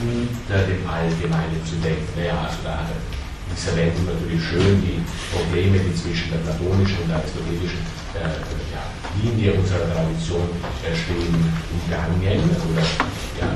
unter 0.00 0.62
dem 0.66 0.88
Allgemeinen 0.88 1.60
zu 1.64 1.76
denken. 1.76 2.08
Naja, 2.16 2.38
also 2.44 2.58
da 2.64 2.70
hat 2.78 2.90
er 2.90 3.21
dieser 3.52 3.76
Wendung 3.76 4.08
natürlich 4.08 4.42
schön 4.42 4.80
die 4.80 4.98
Probleme, 5.28 5.78
die 5.78 5.94
zwischen 5.94 6.32
der 6.32 6.40
platonischen 6.40 7.04
und 7.04 7.08
der 7.12 7.20
aristotelischen 7.20 7.82
äh, 8.16 8.32
ja, 8.72 8.82
Linie 9.20 9.54
unserer 9.60 9.88
Tradition 9.92 10.48
äh, 10.80 10.96
stehen, 10.96 11.36
umgangen. 11.76 12.48
Oder 12.48 12.84
ja, 13.40 13.48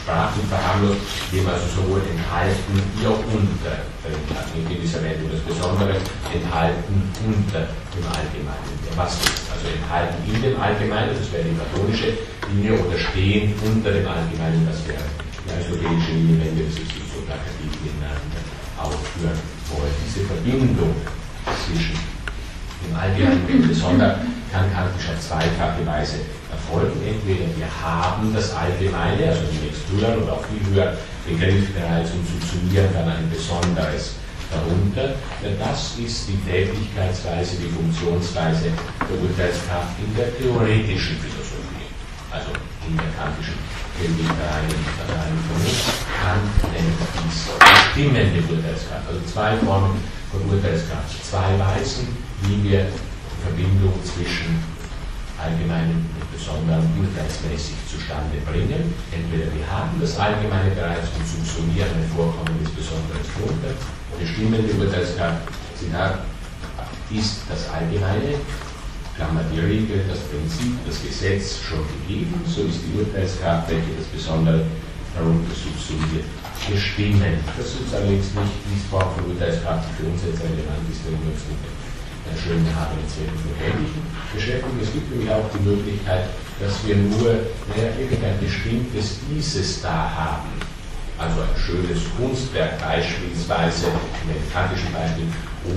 sprachlich 0.00 0.48
dem 0.48 1.44
also 1.44 1.66
sowohl 1.68 2.00
enthalten 2.00 2.74
wie 2.96 3.06
auch 3.06 3.20
unter 3.28 3.84
hat. 4.08 4.48
In 4.56 4.80
dieser 4.80 5.04
Wendung 5.04 5.28
das 5.28 5.44
Besondere 5.44 6.00
enthalten 6.32 6.96
unter 7.28 7.68
dem 7.92 8.06
Allgemeinen. 8.08 8.72
Was 8.96 9.20
ist 9.20 9.44
also 9.52 9.68
enthalten 9.68 10.16
in 10.24 10.40
dem 10.40 10.56
Allgemeinen, 10.56 11.12
das 11.12 11.28
wäre 11.28 11.44
die 11.44 11.56
platonische 11.60 12.16
Linie, 12.48 12.80
oder 12.80 12.96
stehen 12.96 13.52
unter 13.60 13.92
dem 13.92 14.08
Allgemeinen, 14.08 14.64
das 14.64 14.80
wäre 14.88 15.04
die 15.44 15.52
aristotelische 15.52 16.12
Linie, 16.16 16.40
wenn 16.40 16.56
wir 16.56 16.64
das 16.64 16.80
so 16.80 17.20
plakativ 17.28 17.72
miteinander 17.84 18.57
aufführen 18.78 19.38
wollen. 19.74 19.94
Diese 20.06 20.24
Verbindung 20.26 20.94
zwischen 21.66 21.98
dem 22.86 22.96
Allgemeinen 22.96 23.40
und 23.42 23.48
dem 23.48 23.68
Besonderen 23.68 24.38
kann 24.52 24.72
kantisch 24.72 25.10
auf 25.10 25.20
zweifache 25.20 25.84
Weise 25.84 26.24
erfolgen. 26.50 26.96
Entweder 27.04 27.44
wir 27.56 27.68
haben 27.68 28.32
das 28.32 28.54
Allgemeine, 28.54 29.28
also 29.28 29.42
den 29.50 29.74
höheren 29.92 30.22
oder 30.22 30.32
auch 30.34 30.44
viel 30.46 30.62
höher 30.72 30.96
Begriff 31.26 31.68
bereits 31.74 32.10
und 32.12 32.24
subsumieren 32.24 32.88
dann 32.94 33.08
ein 33.08 33.28
Besonderes 33.28 34.14
darunter. 34.50 35.14
Das 35.60 35.98
ist 35.98 36.28
die 36.28 36.40
Tätigkeitsweise, 36.48 37.56
die 37.56 37.68
Funktionsweise 37.68 38.72
der 38.72 39.16
Urteilskraft 39.20 39.92
in 40.00 40.16
der 40.16 40.32
theoretischen 40.38 41.20
Philosophie, 41.20 41.92
also 42.32 42.48
in 42.88 42.96
der 42.96 43.12
kantischen 43.12 43.60
Theorie 43.98 44.30
der 44.30 44.46
reinen 44.54 45.38
Vernunft. 45.42 46.06
Kant 46.22 46.54
nennt 46.70 46.98
dies 47.18 47.50
bestimmende 47.58 48.38
Urteilskraft, 48.46 49.10
also 49.10 49.20
zwei 49.26 49.56
Formen 49.58 49.98
von 50.30 50.40
Urteilskraft, 50.54 51.18
zwei 51.26 51.58
Weisen, 51.58 52.06
wie 52.46 52.62
wir 52.62 52.86
die 52.86 53.40
Verbindung 53.42 53.98
zwischen 54.06 54.62
allgemeinen 55.34 56.06
und 56.14 56.26
besonderen 56.30 56.86
urteilsmäßig 56.94 57.74
zustande 57.90 58.38
bringen. 58.46 58.94
Entweder 59.10 59.50
wir 59.50 59.66
haben 59.66 59.98
das 60.00 60.18
Allgemeine 60.18 60.70
bereits 60.74 61.10
und 61.18 61.26
subsumieren 61.26 61.98
Vorkommen 62.14 62.54
des 62.62 62.70
Besonderen 62.70 63.22
drunter, 63.34 63.74
bestimmende 64.14 64.70
Urteilskraft, 64.78 65.42
Zitat, 65.74 66.22
ist 67.10 67.42
das 67.48 67.66
Allgemeine, 67.70 68.38
Klammer 69.18 69.42
die 69.50 69.58
Regel, 69.58 70.06
das 70.06 70.22
Prinzip, 70.30 70.78
das 70.86 71.02
Gesetz 71.02 71.58
schon 71.58 71.82
gegeben, 72.06 72.38
so 72.46 72.70
ist 72.70 72.86
die 72.86 73.02
Urteilskraft, 73.02 73.66
welche 73.66 73.98
das 73.98 74.06
Besondere 74.14 74.62
darunter 75.10 75.50
subsumiert, 75.58 76.22
bestimmen. 76.70 77.42
Das 77.58 77.66
ist 77.66 77.90
allerdings 77.90 78.30
nicht 78.30 78.54
die 78.70 78.78
Form 78.86 79.10
von 79.18 79.34
Urteilskraft, 79.34 79.90
die 79.90 79.94
für 79.98 80.06
uns 80.06 80.22
jetzt 80.22 80.38
relevant 80.38 80.86
ist, 80.86 81.02
wenn 81.02 81.18
wir 81.18 81.34
uns 81.34 81.42
mit 81.50 81.58
der 81.58 82.38
schönen 82.38 82.62
für 82.70 83.58
Ähnlichen 83.58 84.06
beschäftigen. 84.30 84.78
Es 84.78 84.94
gibt 84.94 85.10
nämlich 85.10 85.30
auch 85.34 85.50
die 85.50 85.66
Möglichkeit, 85.66 86.30
dass 86.62 86.78
wir 86.86 86.94
nur 86.94 87.42
naja, 87.74 87.90
irgendein 87.98 88.38
bestimmtes 88.38 89.18
Dieses 89.26 89.82
da 89.82 90.14
haben. 90.14 90.54
Also 91.18 91.42
ein 91.42 91.58
schönes 91.58 92.06
Kunstwerk 92.14 92.78
beispielsweise, 92.78 93.90
im 94.30 94.38
kantischen 94.54 94.94
Beispiel, 94.94 95.26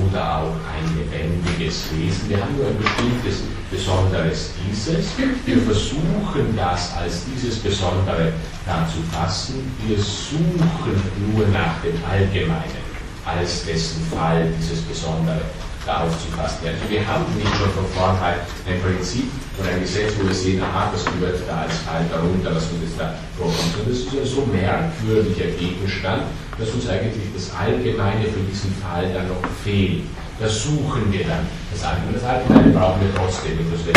oder 0.05 0.39
auch 0.39 0.55
ein 0.71 0.85
lebendiges 0.97 1.85
Wesen. 1.93 2.29
Wir 2.29 2.41
haben 2.41 2.55
nur 2.57 2.67
ein 2.67 2.77
bestimmtes 2.77 3.43
besonderes 3.69 4.51
Dieses. 4.69 5.05
Wir 5.45 5.61
versuchen 5.61 6.55
das 6.55 6.93
als 6.95 7.23
dieses 7.25 7.59
Besondere 7.59 8.33
da 8.65 8.87
zu 8.87 9.01
fassen. 9.15 9.71
Wir 9.87 9.97
suchen 9.97 11.01
nur 11.33 11.47
nach 11.47 11.81
dem 11.81 11.97
Allgemeinen 12.09 12.91
als 13.25 13.65
dessen 13.65 14.03
Fall 14.07 14.51
dieses 14.59 14.81
Besondere 14.81 15.41
da 15.85 16.05
aufzufasst 16.05 16.63
werden. 16.63 16.77
Wir 16.89 17.05
haben 17.07 17.25
nicht 17.35 17.49
schon 17.57 17.69
von 17.71 17.85
vornherein 17.93 18.37
ein 18.67 18.81
Prinzip 18.81 19.25
und 19.57 19.67
ein 19.67 19.81
Gesetz, 19.81 20.13
wo 20.19 20.27
wir 20.27 20.35
sehen, 20.35 20.61
aha, 20.61 20.91
das 20.93 21.05
gehört 21.05 21.41
da 21.47 21.65
als 21.65 21.77
Fall 21.81 22.05
darunter, 22.11 22.53
was 22.53 22.69
uns 22.69 22.97
da 22.97 23.13
vorkommt. 23.37 23.81
Und 23.81 23.89
das 23.89 24.05
ist 24.05 24.13
ein 24.13 24.25
so 24.25 24.45
merkwürdiger 24.45 25.49
Gegenstand, 25.57 26.23
dass 26.57 26.69
uns 26.69 26.87
eigentlich 26.87 27.33
das 27.33 27.49
Allgemeine 27.57 28.25
für 28.29 28.45
diesen 28.45 28.73
Fall 28.77 29.09
dann 29.13 29.27
noch 29.27 29.41
fehlt. 29.63 30.05
Das 30.39 30.63
suchen 30.63 31.11
wir 31.11 31.25
dann. 31.25 31.45
Das 31.73 31.81
Allgemeine, 31.83 32.17
das 32.17 32.73
brauchen 32.73 33.01
wir 33.01 33.13
trotzdem, 33.15 33.57
das 33.69 33.81
wir 33.85 33.93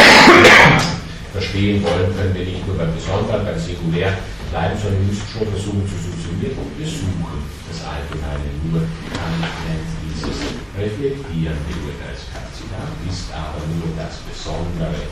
verstehen 1.32 1.82
wollen, 1.82 2.14
können 2.16 2.34
wir 2.34 2.44
nicht 2.44 2.66
nur 2.66 2.76
beim 2.76 2.94
Besonderen, 2.94 3.44
beim 3.44 3.58
Singulär 3.58 4.12
bleiben, 4.50 4.76
sondern 4.80 5.00
wir 5.02 5.08
müssen 5.12 5.28
schon 5.28 5.48
versuchen 5.48 5.84
zu 5.84 5.96
subsumieren. 5.98 6.56
Wir 6.78 6.86
suchen 6.86 7.42
das 7.68 7.80
Allgemeine 7.84 8.48
nur. 8.70 8.80
Nennt 8.80 9.93
dieses 10.24 10.56
reflektierende 10.76 11.72
Urteilskapazität, 11.84 12.90
ist 13.08 13.28
aber 13.32 13.60
nur 13.76 13.92
das 13.96 14.24
Besondere 14.24 15.04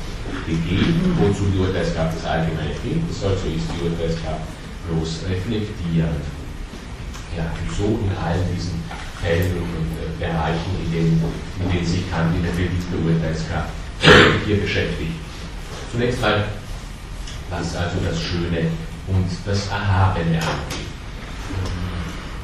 gegeben, 0.47 1.17
wozu 1.21 1.53
die 1.53 1.61
Urteilskraft 1.61 2.17
das 2.17 2.25
Allgemeine 2.25 2.75
dient. 2.83 3.05
Also 3.09 3.47
ist 3.47 3.69
die 3.69 3.81
Urteilskraft 3.85 4.49
bloß 4.89 5.29
reflektieren. 5.29 6.17
Ja, 7.37 7.49
so 7.77 8.01
in 8.03 8.13
allen 8.17 8.45
diesen 8.53 8.83
Fällen 9.21 9.57
und 9.57 10.19
Bereichen, 10.19 10.73
in 10.85 10.93
denen, 10.93 11.25
in 11.61 11.71
denen 11.71 11.87
sich 11.87 12.11
Kant 12.11 12.35
in 12.37 12.43
der 12.43 12.53
beliebte 12.53 12.97
Urteilskraft 12.97 13.71
hier 14.45 14.61
beschäftigt. 14.61 15.17
Zunächst 15.91 16.21
mal, 16.21 16.45
was 17.49 17.77
also 17.77 17.97
das 18.05 18.21
Schöne 18.21 18.69
und 19.07 19.29
das 19.47 19.69
Erhabene 19.69 20.37
angeht. 20.37 20.93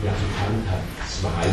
Ja, 0.04 0.12
also 0.12 0.24
Kant 0.38 0.64
hat 0.70 0.84
zwei 1.10 1.50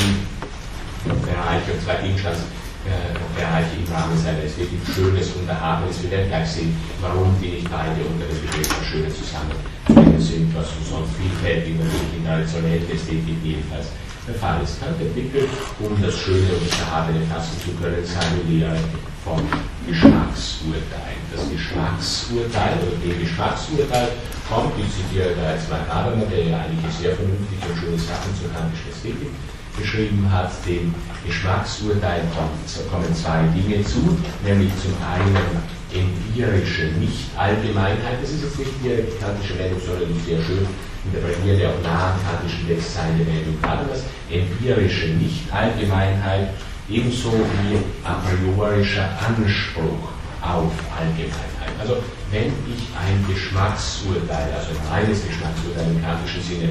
Bereiche, 1.05 1.77
zwei 1.85 2.01
Gegenstandsbereiche 2.01 3.77
im 3.77 3.87
Rahmen 3.93 4.17
seiner 4.17 4.41
Ästhetik, 4.41 4.81
Schönes 4.89 5.29
und 5.37 5.47
Erhabenes. 5.47 6.01
Wir 6.01 6.11
werden 6.11 6.29
gleich 6.29 6.49
sehen, 6.49 6.73
warum 7.01 7.29
die 7.37 7.61
nicht 7.61 7.69
beide 7.69 8.01
unter 8.01 8.25
dem 8.25 8.41
Begriff 8.41 8.65
der 8.65 8.85
Schöne 8.85 9.09
zusammenbringen 9.13 10.21
sind, 10.21 10.49
was 10.57 10.73
sonst 10.89 11.13
vielfältig 11.13 11.77
natürlich 11.77 12.13
in 12.17 12.25
traditionellen 12.25 12.89
Ästhetik 12.89 13.37
jedenfalls 13.43 13.93
der 14.25 14.33
Fall 14.33 14.57
ist. 14.65 14.81
Kant 14.81 14.97
entwickelt, 14.97 15.49
um 15.77 15.93
das 16.01 16.17
Schöne 16.17 16.49
und 16.57 16.65
das 16.65 16.73
Erhabene 16.81 17.21
fassen 17.29 17.53
zu 17.61 17.69
können, 17.77 18.01
seine 18.01 18.41
Lehre 18.49 18.81
vom 19.21 19.45
Geschmacksurteil. 19.85 21.21
Das 21.29 21.45
Geschmacksurteil 21.45 22.81
oder 22.81 22.97
dem 22.97 23.21
Geschmacksurteil 23.21 24.09
kommt, 24.49 24.73
ich 24.81 24.89
zitiere 24.89 25.37
da 25.37 25.53
jetzt 25.53 25.69
mal 25.69 25.85
Haberner, 25.85 26.25
der 26.25 26.49
ja 26.49 26.65
eigentlich 26.65 26.93
sehr 26.97 27.13
vernünftig 27.13 27.61
und 27.61 27.77
schöne 27.77 27.99
Sachen 28.01 28.33
zur 28.33 28.49
kantischen 28.49 28.89
Ästhetik 28.89 29.29
geschrieben 29.77 30.29
hat, 30.31 30.51
dem 30.65 30.93
Geschmacksurteil 31.25 32.23
kommen 32.89 33.15
zwei 33.15 33.43
Dinge 33.55 33.83
zu, 33.83 34.17
nämlich 34.43 34.71
zum 34.81 34.93
einen 35.03 35.35
empirische 35.93 36.91
Nicht-Allgemeinheit, 36.99 38.21
das 38.21 38.31
ist 38.31 38.43
jetzt 38.43 38.59
nicht 38.59 38.71
die 38.83 39.23
kantische 39.23 39.57
Wendung, 39.57 39.79
sondern 39.85 40.09
die 40.13 40.19
sehr 40.19 40.41
schön 40.43 40.67
interpretierte, 41.05 41.69
auch 41.69 41.81
nah 41.83 42.13
am 42.13 42.19
kantischen 42.25 42.67
Text 42.67 42.95
seine 42.95 43.19
Wendung 43.19 43.57
Habermas, 43.61 44.03
empirische 44.29 45.07
Nicht-Allgemeinheit 45.07 46.49
ebenso 46.89 47.31
wie 47.31 47.77
a 48.03 48.21
priorischer 48.25 49.09
Anspruch 49.25 50.09
auf 50.41 50.71
Allgemeinheit. 50.93 51.73
Also 51.79 51.97
wenn 52.31 52.47
ich 52.67 52.83
ein 52.93 53.25
Geschmacksurteil, 53.27 54.53
also 54.53 54.69
ein 54.71 54.87
reines 54.91 55.25
Geschmacksurteil 55.25 55.87
im 55.87 56.01
kantischen 56.03 56.41
Sinne, 56.41 56.69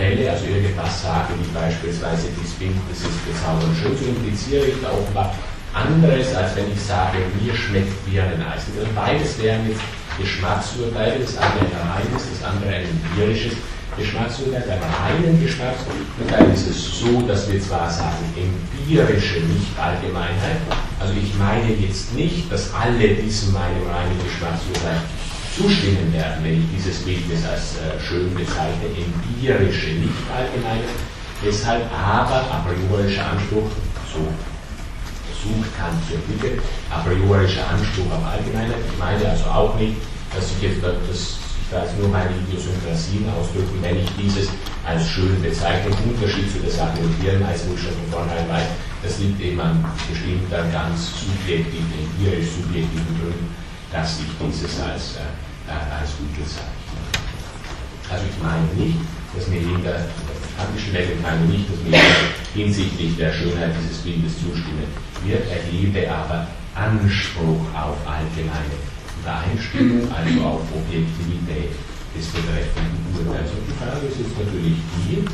fälle, 0.00 0.30
also 0.30 0.46
irgendwas 0.46 1.02
sage, 1.02 1.36
wie 1.36 1.52
beispielsweise 1.52 2.32
dies 2.40 2.56
Bild, 2.56 2.80
das 2.88 3.04
ist 3.04 3.20
bezaubernd 3.28 3.76
schön, 3.76 3.92
so 3.92 4.08
impliziere 4.08 4.64
ich 4.72 4.80
da 4.80 4.88
offenbar 4.96 5.36
anderes, 5.76 6.34
als 6.34 6.56
wenn 6.56 6.72
ich 6.72 6.80
sage, 6.80 7.18
mir 7.36 7.54
schmeckt 7.54 7.92
Birneneis. 8.08 8.64
Also 8.72 8.88
beides 8.96 9.36
wären 9.38 9.68
jetzt 9.68 9.84
Geschmacksurteile, 10.18 11.20
das 11.20 11.36
eine 11.36 11.60
ein 11.68 11.84
reines, 11.84 12.24
das 12.32 12.40
andere 12.48 12.72
ein 12.72 12.88
empirisches. 12.88 13.52
Geschmacksurteil, 13.98 14.62
beim 14.66 14.86
reinen 15.02 15.42
Geschmacksurteil 15.42 16.54
ist 16.54 16.68
es 16.68 17.00
so, 17.00 17.20
dass 17.26 17.50
wir 17.50 17.60
zwar 17.60 17.90
sagen, 17.90 18.22
empirische 18.38 19.40
Nicht-Allgemeinheit, 19.40 20.62
also 21.00 21.12
ich 21.12 21.34
meine 21.34 21.74
jetzt 21.74 22.14
nicht, 22.14 22.50
dass 22.50 22.72
alle 22.72 23.08
diesem 23.08 23.52
meinem 23.52 23.82
reinen 23.90 24.16
Geschmacksurteil 24.24 25.02
zustimmen 25.56 26.12
werden, 26.12 26.44
wenn 26.44 26.62
ich 26.62 26.68
dieses 26.76 27.02
Bildnis 27.02 27.44
als 27.44 27.76
äh, 27.78 27.98
schön 28.00 28.34
bezeichne, 28.34 28.86
empirische 28.94 29.90
Nicht-Allgemeinheit, 29.98 31.00
deshalb 31.44 31.84
aber 31.92 32.44
a 32.50 32.64
priorischer 32.66 33.26
Anspruch, 33.26 33.70
so 34.12 34.20
versucht 35.26 35.70
Kant 35.76 35.98
zu 36.06 36.14
entwickeln, 36.14 36.60
a 36.90 37.00
priorischer 37.00 37.68
Anspruch 37.68 38.10
auf 38.12 38.24
Allgemeinheit, 38.24 38.78
ich 38.86 38.98
meine 38.98 39.28
also 39.28 39.44
auch 39.46 39.74
nicht, 39.78 39.96
dass 40.34 40.50
ich 40.56 40.62
jetzt 40.62 40.82
das 40.82 41.40
da 41.70 41.84
jetzt 41.84 41.96
nur 41.98 42.08
meine 42.08 42.30
Idiosynkrasien 42.34 43.30
ausdrücken, 43.30 43.78
wenn 43.80 44.02
ich 44.02 44.10
dieses 44.18 44.50
als 44.84 45.06
schön 45.08 45.40
bezeichne. 45.40 45.94
Unterschied 46.02 46.50
zu 46.50 46.58
der 46.58 46.70
Sache 46.70 46.98
mit 46.98 47.14
Hirn, 47.22 47.42
als 47.44 47.62
wo 47.66 47.74
ich 47.74 47.82
schon 47.82 47.94
von 47.94 48.26
vornherein 48.26 48.48
weiß, 48.48 48.66
das 49.02 49.18
liegt 49.20 49.40
eben 49.40 49.60
an 49.60 49.84
bestimmter 50.10 50.66
ganz 50.72 51.14
subjektiven, 51.14 51.86
empirisch 51.94 52.58
subjektiven 52.58 53.14
Gründen, 53.22 53.54
dass 53.92 54.20
ich 54.20 54.30
dieses 54.38 54.80
als, 54.80 55.16
äh, 55.16 55.70
äh 55.70 56.00
als 56.00 56.10
gut 56.18 56.32
bezeichne. 56.36 56.70
Also 58.10 58.24
ich 58.26 58.42
meine 58.42 58.66
nicht, 58.74 58.98
dass 59.34 59.46
mir 59.48 59.60
jeder, 59.60 60.06
kantischen 60.56 60.92
Welt 60.94 61.22
meine 61.22 61.46
nicht, 61.46 61.66
dass 61.70 61.78
mir 61.82 61.96
jeder 61.96 62.30
hinsichtlich 62.54 63.16
der 63.16 63.32
Schönheit 63.32 63.74
dieses 63.82 63.98
Bildes 64.02 64.34
zustimmen 64.34 64.90
wird, 65.24 65.44
erhebe 65.50 66.10
aber 66.10 66.46
Anspruch 66.74 67.62
auf 67.74 67.98
allgemeine 68.06 68.78
Übereinstimmung, 69.22 70.10
also 70.10 70.40
auf 70.42 70.62
Objektivität 70.74 71.70
des 72.16 72.26
betreffenden 72.26 73.26
Urteils. 73.26 73.50
Und 73.50 73.66
die 73.68 73.76
Frage 73.78 74.06
ist 74.06 74.18
jetzt 74.18 74.38
natürlich 74.38 74.78
die, 74.96 75.24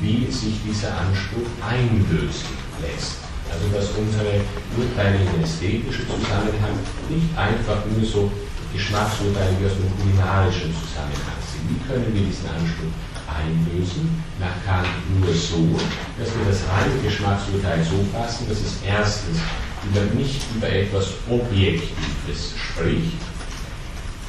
wie 0.00 0.30
sich 0.30 0.54
dieser 0.66 0.90
Anspruch 0.98 1.48
einlösen 1.62 2.54
lässt. 2.80 3.21
Also 3.52 3.68
dass 3.68 3.92
unsere 3.92 4.40
Urteile 4.80 5.20
im 5.20 5.44
ästhetischen 5.44 6.08
Zusammenhang 6.08 6.80
nicht 7.12 7.28
einfach 7.36 7.84
nur 7.84 8.00
so 8.00 8.32
Geschmacksurteile 8.72 9.52
wie 9.60 9.68
aus 9.68 9.76
dem 9.76 9.92
kulinarischen 10.00 10.72
Zusammenhang 10.72 11.40
sind. 11.44 11.68
Wie 11.68 11.80
können 11.84 12.08
wir 12.08 12.24
diesen 12.24 12.48
Anspruch 12.48 12.96
einlösen, 13.28 14.08
nach 14.40 14.56
Kant 14.64 14.88
nur 15.20 15.34
so, 15.34 15.76
dass 16.18 16.32
wir 16.32 16.44
das 16.48 16.64
reine 16.68 16.96
Geschmacksurteil 17.04 17.84
so 17.84 18.00
fassen, 18.12 18.48
dass 18.48 18.60
es 18.60 18.80
erstens 18.84 19.38
über, 19.84 20.02
nicht 20.16 20.40
über 20.54 20.68
etwas 20.68 21.12
Objektives 21.28 22.56
spricht, 22.56 23.20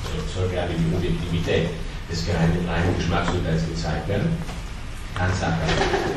also 0.04 0.20
soll 0.36 0.50
gerade 0.50 0.74
die 0.76 0.96
Objektivität 0.96 1.70
des 2.12 2.28
reinen 2.28 2.96
Geschmacksurteils 2.98 3.64
gezeigt 3.68 4.08
werden, 4.08 4.38
Kant 5.16 5.36
sagt 5.36 5.62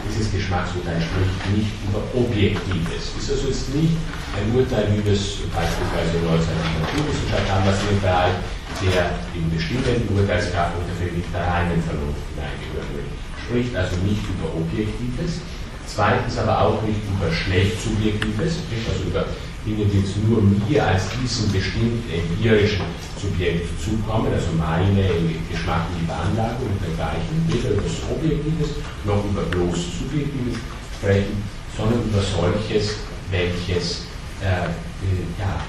dieses 0.08 0.32
Geschmacksurteil 0.32 0.96
spricht 0.96 1.36
nicht 1.52 1.72
über 1.84 2.00
Objektives. 2.16 3.12
Ist 3.12 3.30
also 3.30 3.48
jetzt 3.48 3.74
nicht 3.74 3.92
ein 4.32 4.48
Urteil, 4.56 4.88
wie 4.96 5.04
wir 5.04 5.12
es 5.12 5.44
beispielsweise 5.52 6.16
in 6.16 6.24
Neuzeitlichen 6.24 6.80
Naturwissenschaft 6.80 7.46
haben, 7.52 7.68
in 7.68 7.88
den 7.92 8.00
Bereich 8.00 8.36
der 8.80 9.16
in 9.32 9.48
bestimmten 9.52 10.08
Urteilskraft 10.12 10.76
unter 10.76 10.92
der 10.96 11.44
reinen 11.44 11.80
Vernunft 11.80 12.24
hineingehören 12.32 12.90
will. 12.92 13.08
Spricht 13.40 13.72
also 13.76 13.96
nicht 14.04 14.24
über 14.24 14.52
Objektives, 14.52 15.44
zweitens 15.86 16.38
aber 16.38 16.60
auch 16.60 16.82
nicht 16.82 17.00
über 17.08 17.32
schlecht 17.32 17.80
Subjektives, 17.82 18.58
also 18.88 19.04
über 19.08 19.24
Dinge, 19.64 19.84
die 19.86 20.00
jetzt 20.00 20.16
nur 20.28 20.42
mir 20.42 20.86
als 20.86 21.08
diesem 21.20 21.50
bestimmten 21.50 22.04
empirischen 22.08 22.86
Subjekt 23.20 23.66
zukommen, 23.82 24.32
also 24.32 24.52
meine 24.56 25.02
geschmackliche 25.50 26.06
Veranlagung 26.06 26.68
und 26.70 26.80
dergleichen, 26.80 27.42
weder 27.48 27.74
über 27.74 27.82
das 27.82 27.98
Objektives 28.10 28.70
noch 29.04 29.24
über 29.24 29.42
bloß 29.42 29.98
Subjektives 29.98 30.58
sprechen, 30.98 31.42
sondern 31.76 32.04
über 32.04 32.22
solches, 32.22 32.96
welches 33.30 34.06
äh, 34.40 34.70
äh 34.70 35.26
ja, 35.38 35.60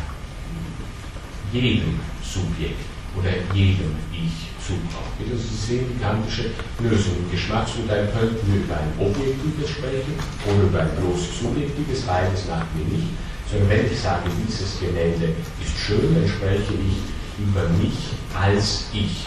jedem 1.51 1.99
Subjekt 2.22 2.86
oder 3.18 3.32
jedem 3.53 3.95
Ich 4.11 4.57
die 4.70 5.99
kantische 6.01 6.51
Lösung. 6.80 7.13
Im 7.24 7.32
Geschmacksurteil 7.32 8.09
könnten 8.11 8.41
wir 8.51 8.61
über 8.61 8.76
ein 8.76 8.91
objektives 8.99 9.70
sprechen 9.70 10.13
oder 10.45 10.63
über 10.63 10.80
ein 10.82 10.91
bloß 10.99 11.39
subjektives, 11.41 12.01
beides 12.01 12.47
macht 12.47 12.68
mir 12.76 12.86
nicht. 12.86 13.07
Sondern 13.49 13.70
wenn 13.70 13.91
ich 13.91 13.99
sage, 13.99 14.30
dieses 14.45 14.80
Gemälde 14.80 15.34
ist 15.63 15.78
schön, 15.80 16.13
dann 16.13 16.28
spreche 16.28 16.74
ich 16.74 16.99
über 17.39 17.63
mich 17.80 18.15
als 18.36 18.86
Ich. 18.93 19.26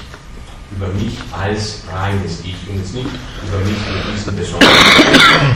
Über 0.76 0.86
mich 0.88 1.18
als 1.32 1.82
reines 1.90 2.40
Ich 2.44 2.54
und 2.68 2.78
jetzt 2.78 2.94
nicht 2.94 3.10
über 3.42 3.58
mich 3.58 3.74
mit 3.74 4.14
diesem 4.14 4.36
besonderen, 4.36 4.70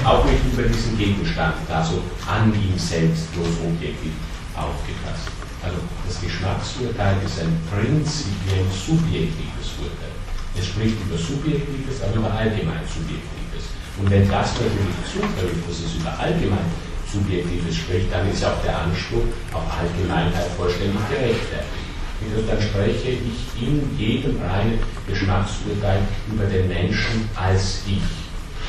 auch 0.04 0.24
nicht 0.24 0.42
über 0.52 0.66
diesen 0.66 0.98
Gegenstand, 0.98 1.54
also 1.70 2.02
an 2.26 2.52
ihm 2.52 2.76
selbst 2.76 3.32
bloß 3.32 3.46
objektiv 3.62 4.10
aufgefasst. 4.56 5.43
Also 5.64 5.80
das 6.06 6.20
Geschmacksurteil 6.20 7.16
ist 7.24 7.40
ein 7.40 7.56
prinzipiell 7.72 8.68
subjektives 8.68 9.80
Urteil. 9.80 10.12
Es 10.54 10.66
spricht 10.68 11.00
über 11.00 11.16
Subjektives, 11.16 12.04
aber 12.04 12.20
über 12.20 12.30
allgemein 12.30 12.84
Subjektives. 12.84 13.72
Und 13.96 14.10
wenn 14.10 14.28
das 14.28 14.52
natürlich 14.60 14.94
zutrifft, 15.08 15.64
dass 15.64 15.78
es 15.80 15.96
über 15.96 16.12
allgemein 16.18 16.68
Subjektives 17.10 17.76
spricht, 17.76 18.12
dann 18.12 18.30
ist 18.30 18.44
auch 18.44 18.60
der 18.62 18.76
Anspruch 18.76 19.24
auf 19.52 19.64
Allgemeinheit 19.72 20.52
vollständig 20.56 21.00
gerechtfertigt. 21.08 21.84
Also 22.20 22.46
dann 22.46 22.60
spreche 22.60 23.10
ich 23.20 23.40
in 23.60 23.80
jedem 23.98 24.40
reinen 24.42 24.78
Geschmacksurteil 25.08 26.00
über 26.30 26.44
den 26.44 26.68
Menschen 26.68 27.28
als 27.34 27.82
ich. 27.86 28.02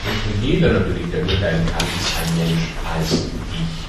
Und 0.06 0.44
jeder 0.44 0.74
natürlich, 0.74 1.10
der 1.12 1.22
urteilen 1.22 1.66
kann, 1.66 1.88
ist 1.98 2.14
ein 2.22 2.38
Mensch 2.38 2.66
als 2.86 3.12
ich. 3.12 3.86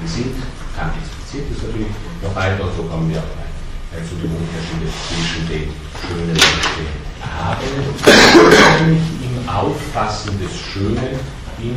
Wir 0.00 0.08
sind 0.08 0.36
Expliziert 0.78 1.50
ist 1.50 1.62
natürlich 1.66 1.90
noch 2.22 2.34
weiter 2.34 2.70
so 2.76 2.82
kommen 2.84 3.10
wir 3.10 3.18
weiter 3.18 4.04
zu 4.06 4.14
dem 4.14 4.30
Unterschied 4.30 4.86
zwischen 5.10 5.48
den 5.48 5.66
Schönen 5.98 6.30
und 6.30 6.38
den 6.38 6.86
Erhabenen. 7.18 7.90
Im 9.26 9.48
Auffassen 9.48 10.38
des 10.38 10.54
Schönen 10.56 11.18
in 11.58 11.74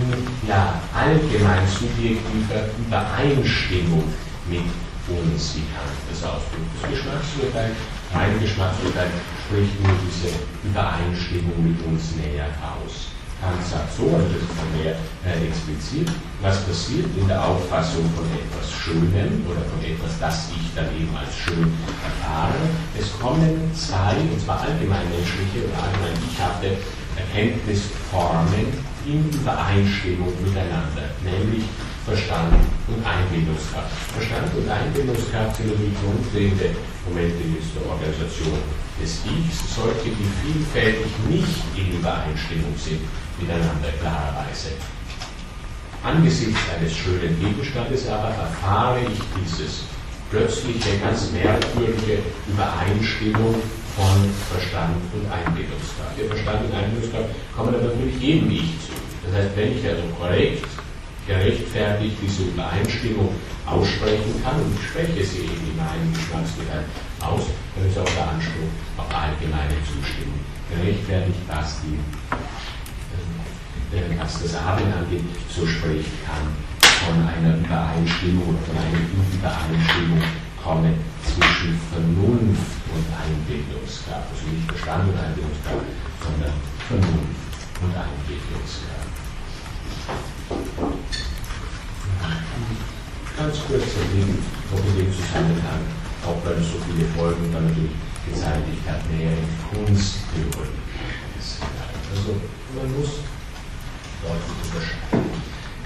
ja, 0.47 0.79
allgemein 0.93 1.65
subjektiver 1.67 2.69
Übereinstimmung 2.77 4.03
mit 4.47 4.69
uns, 5.09 5.55
wie 5.55 5.65
Kant 5.73 5.97
das 6.09 6.23
ausdrückt. 6.23 6.69
Das 6.81 6.91
Geschmacksurteil, 6.91 7.71
rein 8.13 8.39
Geschmacksurteil 8.39 9.09
spricht 9.45 9.81
nur 9.81 9.95
diese 10.05 10.29
Übereinstimmung 10.63 11.57
mit 11.63 11.81
uns 11.85 12.15
näher 12.15 12.53
aus. 12.61 13.10
Kant 13.41 13.57
sagt 13.65 13.89
so, 13.97 14.05
also 14.05 14.37
das 14.37 14.45
ist 14.45 14.69
mehr 14.77 14.93
äh, 15.25 15.49
explizit, 15.49 16.05
was 16.45 16.61
passiert 16.61 17.09
in 17.17 17.25
der 17.25 17.41
Auffassung 17.41 18.05
von 18.13 18.29
etwas 18.37 18.69
Schönem 18.69 19.41
oder 19.49 19.65
von 19.65 19.81
etwas, 19.81 20.13
das 20.21 20.53
ich 20.53 20.69
dann 20.77 20.93
eben 20.93 21.09
als 21.17 21.33
schön 21.33 21.73
erfahre. 22.05 22.61
Es 22.93 23.09
kommen 23.17 23.57
zwei, 23.73 24.13
und 24.29 24.37
zwar 24.37 24.61
allgemein 24.61 25.09
menschliche 25.09 25.65
oder 25.65 25.73
allgemein 25.73 26.13
ichhafte 26.21 26.77
Erkenntnisformen 27.17 28.69
in 29.09 29.25
Übereinstimmung 29.33 30.37
miteinander, 30.45 31.09
nämlich 31.25 31.65
Verstand 32.05 32.53
und 32.93 33.01
Einbildungskraft. 33.01 33.89
Verstand 34.13 34.53
und 34.53 34.69
Einbildungskraft 34.69 35.57
sind 35.57 35.73
die 35.81 35.93
grundlegende 35.97 36.77
Momente 37.09 37.41
der 37.41 37.89
Organisation 37.89 38.61
des 39.01 39.25
Ichs, 39.25 39.73
solche, 39.73 40.13
die 40.13 40.29
vielfältig 40.45 41.09
nicht 41.25 41.57
in 41.73 41.97
Übereinstimmung 41.97 42.77
sind 42.77 43.01
miteinander 43.41 43.91
klarerweise. 43.99 44.77
Angesichts 46.03 46.59
eines 46.75 46.95
schönen 46.95 47.39
Gegenstandes 47.39 48.07
aber 48.07 48.29
erfahre 48.29 48.99
ich 49.01 49.19
dieses 49.37 49.83
plötzliche, 50.31 50.97
ganz 51.03 51.31
merkwürdige 51.31 52.23
Übereinstimmung 52.47 53.55
von 53.95 54.17
Verstand 54.49 54.97
und 55.13 55.29
Einbildungskraft. 55.29 56.17
Der 56.17 56.25
Verstand 56.25 56.65
und 56.65 56.73
Einbildungskraft 56.73 57.29
kommen 57.55 57.75
aber 57.75 57.83
natürlich 57.83 58.17
jedem 58.19 58.49
Ich 58.49 58.79
zu. 58.81 58.95
Das 59.25 59.35
heißt, 59.35 59.55
wenn 59.55 59.77
ich 59.77 59.85
also 59.85 60.01
korrekt, 60.17 60.65
gerechtfertigt 61.27 62.17
diese 62.21 62.43
Übereinstimmung 62.49 63.35
aussprechen 63.67 64.41
kann, 64.43 64.55
und 64.55 64.73
ich 64.73 64.87
spreche 64.89 65.23
sie 65.23 65.45
eben 65.45 65.69
in 65.69 65.77
meinem 65.77 66.09
Geschmacksbereich 66.15 66.87
aus, 67.21 67.45
dann 67.75 67.85
ist 67.85 67.99
auch 67.99 68.15
der 68.15 68.29
Anspruch 68.31 68.71
auf 68.97 69.05
allgemeine 69.13 69.77
Zustimmung 69.85 70.39
gerechtfertigt, 70.71 71.39
was 71.47 71.77
die 71.83 71.99
was 73.91 74.43
das 74.43 74.55
Abend 74.55 74.93
angeht, 74.95 75.23
so 75.49 75.67
spricht 75.67 76.11
kann 76.25 76.47
von 76.79 77.27
einer 77.27 77.57
Übereinstimmung 77.57 78.47
oder 78.47 78.63
von 78.63 78.77
einer 78.77 79.03
Übereinstimmung 79.33 80.21
kommen 80.63 80.93
zwischen 81.25 81.79
Vernunft 81.91 82.79
und 82.87 83.05
Einbildungskraft. 83.11 84.31
Also 84.31 84.47
nicht 84.47 84.69
Verstand 84.71 85.09
und 85.09 85.17
Einbildungskraft, 85.19 85.85
sondern 86.23 86.55
Vernunft 86.87 87.51
und 87.81 87.91
Einbildungskraft. 87.91 89.11
Ganz 93.37 93.57
kurz 93.67 93.83
noch 94.71 94.85
in 94.85 94.95
dem 94.95 95.11
Zusammenhang, 95.11 95.83
auch 96.23 96.39
weil 96.45 96.61
es 96.61 96.71
so 96.71 96.77
viele 96.87 97.07
Folgen 97.17 97.51
dann 97.51 97.65
natürlich 97.67 97.97
gezeitigt 98.29 98.87
hat, 98.87 99.01
nähere 99.09 99.43
Kunsttheorie. 99.67 100.79
Also 102.13 102.35
man 102.75 102.87
muss 102.99 103.25
deutlich 104.21 104.57
unterscheiden. 104.61 105.33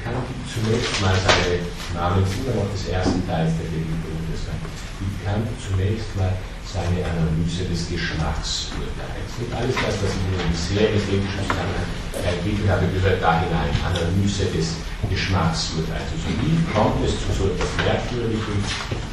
Kann 0.04 0.22
zunächst 0.46 1.02
mal 1.02 1.16
seine 1.18 1.66
Name 1.96 2.22
immer 2.22 2.62
noch 2.62 2.70
des 2.70 2.92
ersten 2.92 3.26
Teils 3.26 3.58
der 3.58 3.72
Bibelgründe 3.74 4.36
sein. 4.38 4.60
Die 5.02 5.12
kann 5.26 5.42
zunächst 5.58 6.14
mal 6.14 6.36
seine 6.62 7.02
Analyse 7.02 7.66
des 7.66 7.90
Geschmacksurteils. 7.90 9.32
Nicht 9.40 9.54
alles 9.56 9.76
das, 9.80 9.96
was 10.04 10.12
ich 10.14 10.26
Ihnen 10.30 10.52
bisher 10.52 10.92
des 10.94 11.04
ethischen 11.10 11.46
Zusammenhang 11.48 11.90
ergeben 12.22 12.66
habe, 12.70 12.86
gehört 12.92 13.24
da 13.24 13.42
hinein. 13.42 13.72
Analyse 13.82 14.46
des 14.52 14.84
Geschmacksurteils. 15.10 16.12
Also 16.12 16.28
wie 16.44 16.60
kommt 16.70 17.02
es 17.02 17.16
zu 17.18 17.32
so 17.34 17.44
etwas 17.50 17.72
merkwürdigen 17.82 18.60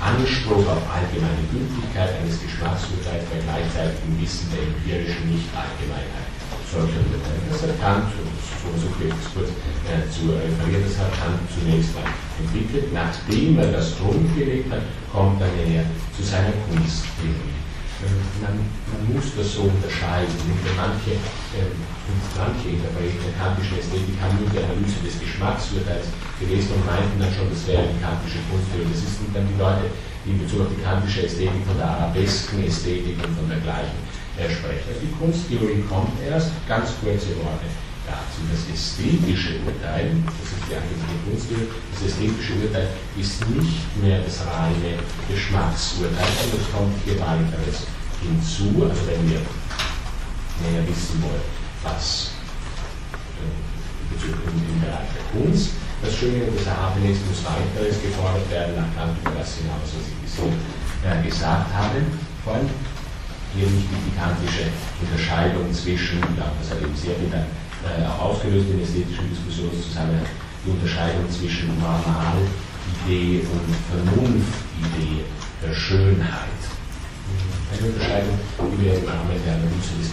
Anspruch 0.03 0.67
auf 0.67 0.83
allgemeine 0.91 1.47
Gültigkeit 1.49 2.21
eines 2.21 2.37
Geschmacksurteils 2.43 3.25
bei 3.31 3.39
gleichzeitigem 3.41 4.19
Wissen 4.21 4.51
der 4.51 4.67
empirischen 4.67 5.31
Nicht-Allgemeinheit 5.31 6.32
solcher 6.73 7.05
Urteile? 7.05 7.45
Das 7.53 7.61
hat 7.69 7.77
Kant 7.77 8.09
so 8.81 8.89
viel 8.97 9.13
kurz 9.37 9.53
äh, 9.85 10.09
zu 10.09 10.33
referieren, 10.33 10.89
das 10.89 10.97
hat 10.97 11.13
Kant 11.13 11.45
zunächst 11.53 11.93
mal 11.93 12.09
entwickelt. 12.41 12.89
Nachdem 12.97 13.59
er 13.61 13.69
das 13.77 14.01
gelegt 14.01 14.73
hat, 14.73 14.81
kommt 15.13 15.41
er 15.45 15.53
näher 15.53 15.85
zu 16.17 16.25
seiner 16.25 16.57
Kunsttheorie. 16.65 17.61
Ähm, 18.03 18.19
man, 18.41 18.57
man, 18.59 19.03
muss 19.13 19.37
das 19.37 19.53
so 19.55 19.69
unterscheiden. 19.69 20.33
Manche, 20.75 21.21
äh, 21.55 21.69
manche 22.35 22.81
Interpreten 22.81 23.21
der 23.21 23.35
kantischen 23.37 23.79
Ästhetik 23.79 24.17
haben 24.19 24.41
nur 24.41 24.51
die 24.51 24.59
Analyse 24.59 24.99
des 25.05 25.21
Geschmacksurteils 25.21 26.09
gelesen 26.41 26.73
und 26.81 26.83
meinten 26.89 27.21
dann 27.21 27.31
schon, 27.31 27.53
das 27.53 27.63
wäre 27.69 27.87
die 27.87 28.01
kantische 28.01 28.41
Kunsttheorie. 28.49 28.91
Das 28.91 29.05
sind 29.05 29.31
dann 29.37 29.47
die 29.47 29.59
Leute, 29.61 29.87
die 30.25 30.35
in 30.35 30.41
Bezug 30.41 30.67
auf 30.67 30.73
die 30.73 30.83
kantische 30.83 31.29
Ästhetik 31.29 31.63
von 31.69 31.77
der 31.77 31.87
arabesken 31.87 32.65
Ästhetik 32.65 33.21
und 33.21 33.37
von 33.37 33.47
dergleichen 33.47 34.01
äh, 34.39 34.49
sprechen. 34.49 34.89
Also 34.89 35.01
die 35.05 35.13
Kunsttheorie 35.13 35.85
kommt 35.89 36.17
erst, 36.25 36.51
ganz 36.69 36.97
kurze 37.01 37.37
Worte 37.45 37.69
dazu. 38.09 38.41
Das 38.49 38.65
ästhetische 38.73 39.61
Urteil, 39.65 40.17
das 40.25 40.49
ist 40.49 40.65
die 40.69 40.77
angebliche 40.77 41.19
Kunsttheorie, 41.29 41.69
das 41.93 42.01
ästhetische 42.09 42.55
Urteil 42.65 42.89
ist 43.21 43.45
nicht 43.53 43.85
mehr 44.01 44.21
das 44.25 44.41
reine 44.49 44.99
Geschmacksurteil, 45.29 46.29
sondern 46.41 46.61
es 46.61 46.69
kommt 46.73 46.97
hier 47.05 47.19
weiteres 47.21 47.85
hinzu. 48.25 48.89
Also 48.89 49.03
wenn 49.07 49.23
wir 49.31 49.41
näher 50.65 50.85
wissen 50.89 51.21
wollen, 51.23 51.47
was 51.85 52.33
äh, 53.37 53.73
im 54.17 54.81
Bereich 54.81 55.13
der 55.13 55.27
Kunst 55.29 55.71
das 56.03 56.17
Schöne 56.17 56.45
und 56.45 56.59
das 56.59 56.67
Erhabene 56.67 57.13
ist, 57.13 57.23
muss 57.29 57.45
weiteres 57.47 58.03
gefordert 58.03 58.51
werden, 58.51 58.75
nach 58.77 58.91
Kant 58.97 59.17
über 59.23 59.39
das 59.39 59.55
hinaus, 59.63 59.87
was 59.87 60.09
ich 60.09 60.19
bisher 60.25 60.51
äh, 61.07 61.23
gesagt 61.23 61.73
habe. 61.73 62.03
Vor 62.43 62.55
allem 62.55 62.71
hier 63.55 63.69
wichtig 63.69 63.99
die 64.09 64.17
kantische 64.17 64.73
Unterscheidung 65.01 65.69
zwischen, 65.73 66.21
das 66.37 66.71
hat 66.73 66.81
eben 66.81 66.97
sehr 66.97 67.17
dann 67.29 67.49
äh, 67.85 68.07
auch 68.09 68.33
ausgelöst 68.33 68.71
in 68.73 68.81
ästhetischen 68.81 69.29
Diskussionszusammenhang, 69.29 70.25
die 70.65 70.71
Unterscheidung 70.71 71.29
zwischen 71.29 71.69
Normalidee 71.77 73.45
und 73.45 73.69
Vernunftidee 73.93 75.27
der 75.61 75.75
Schönheit. 75.75 76.61
Eine 77.73 77.93
Unterscheidung, 77.93 78.37
die 78.59 78.79
wir 78.85 78.95
im 78.97 79.05
Rahmen 79.09 79.37
der 79.45 79.57
Analyse 79.57 79.97
des 80.01 80.13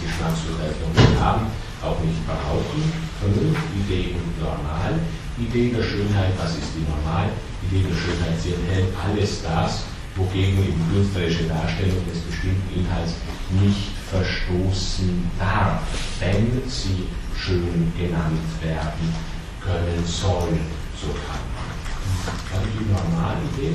noch 0.80 0.94
nicht 0.96 1.16
haben, 1.20 1.46
auch 1.80 2.00
nicht 2.04 2.20
brauchen. 2.26 2.80
Vernunftidee 3.20 4.16
und 4.16 4.32
Normalidee 4.36 5.72
der 5.72 5.84
Schönheit, 5.84 6.32
was 6.36 6.56
ist 6.56 6.76
die 6.76 6.84
Normalidee 6.88 7.88
der 7.88 7.96
Schönheit? 7.96 8.36
Sie 8.40 8.52
enthält 8.56 8.92
alles 9.00 9.42
das, 9.44 9.84
wogegen 10.20 10.58
eben 10.60 10.84
künstlerische 10.92 11.44
Darstellung 11.44 12.04
des 12.04 12.20
bestimmten 12.20 12.68
Inhalts 12.76 13.14
nicht 13.62 13.96
verstoßen 14.10 15.30
darf, 15.38 15.80
wenn 16.20 16.60
sie 16.68 17.08
schön 17.36 17.92
genannt 17.96 18.44
werden 18.60 19.14
können 19.64 20.04
soll, 20.04 20.60
so 20.92 21.08
kann 21.24 21.40
man. 21.56 22.68
die 22.68 22.92
normale 22.92 23.40
Idee 23.56 23.74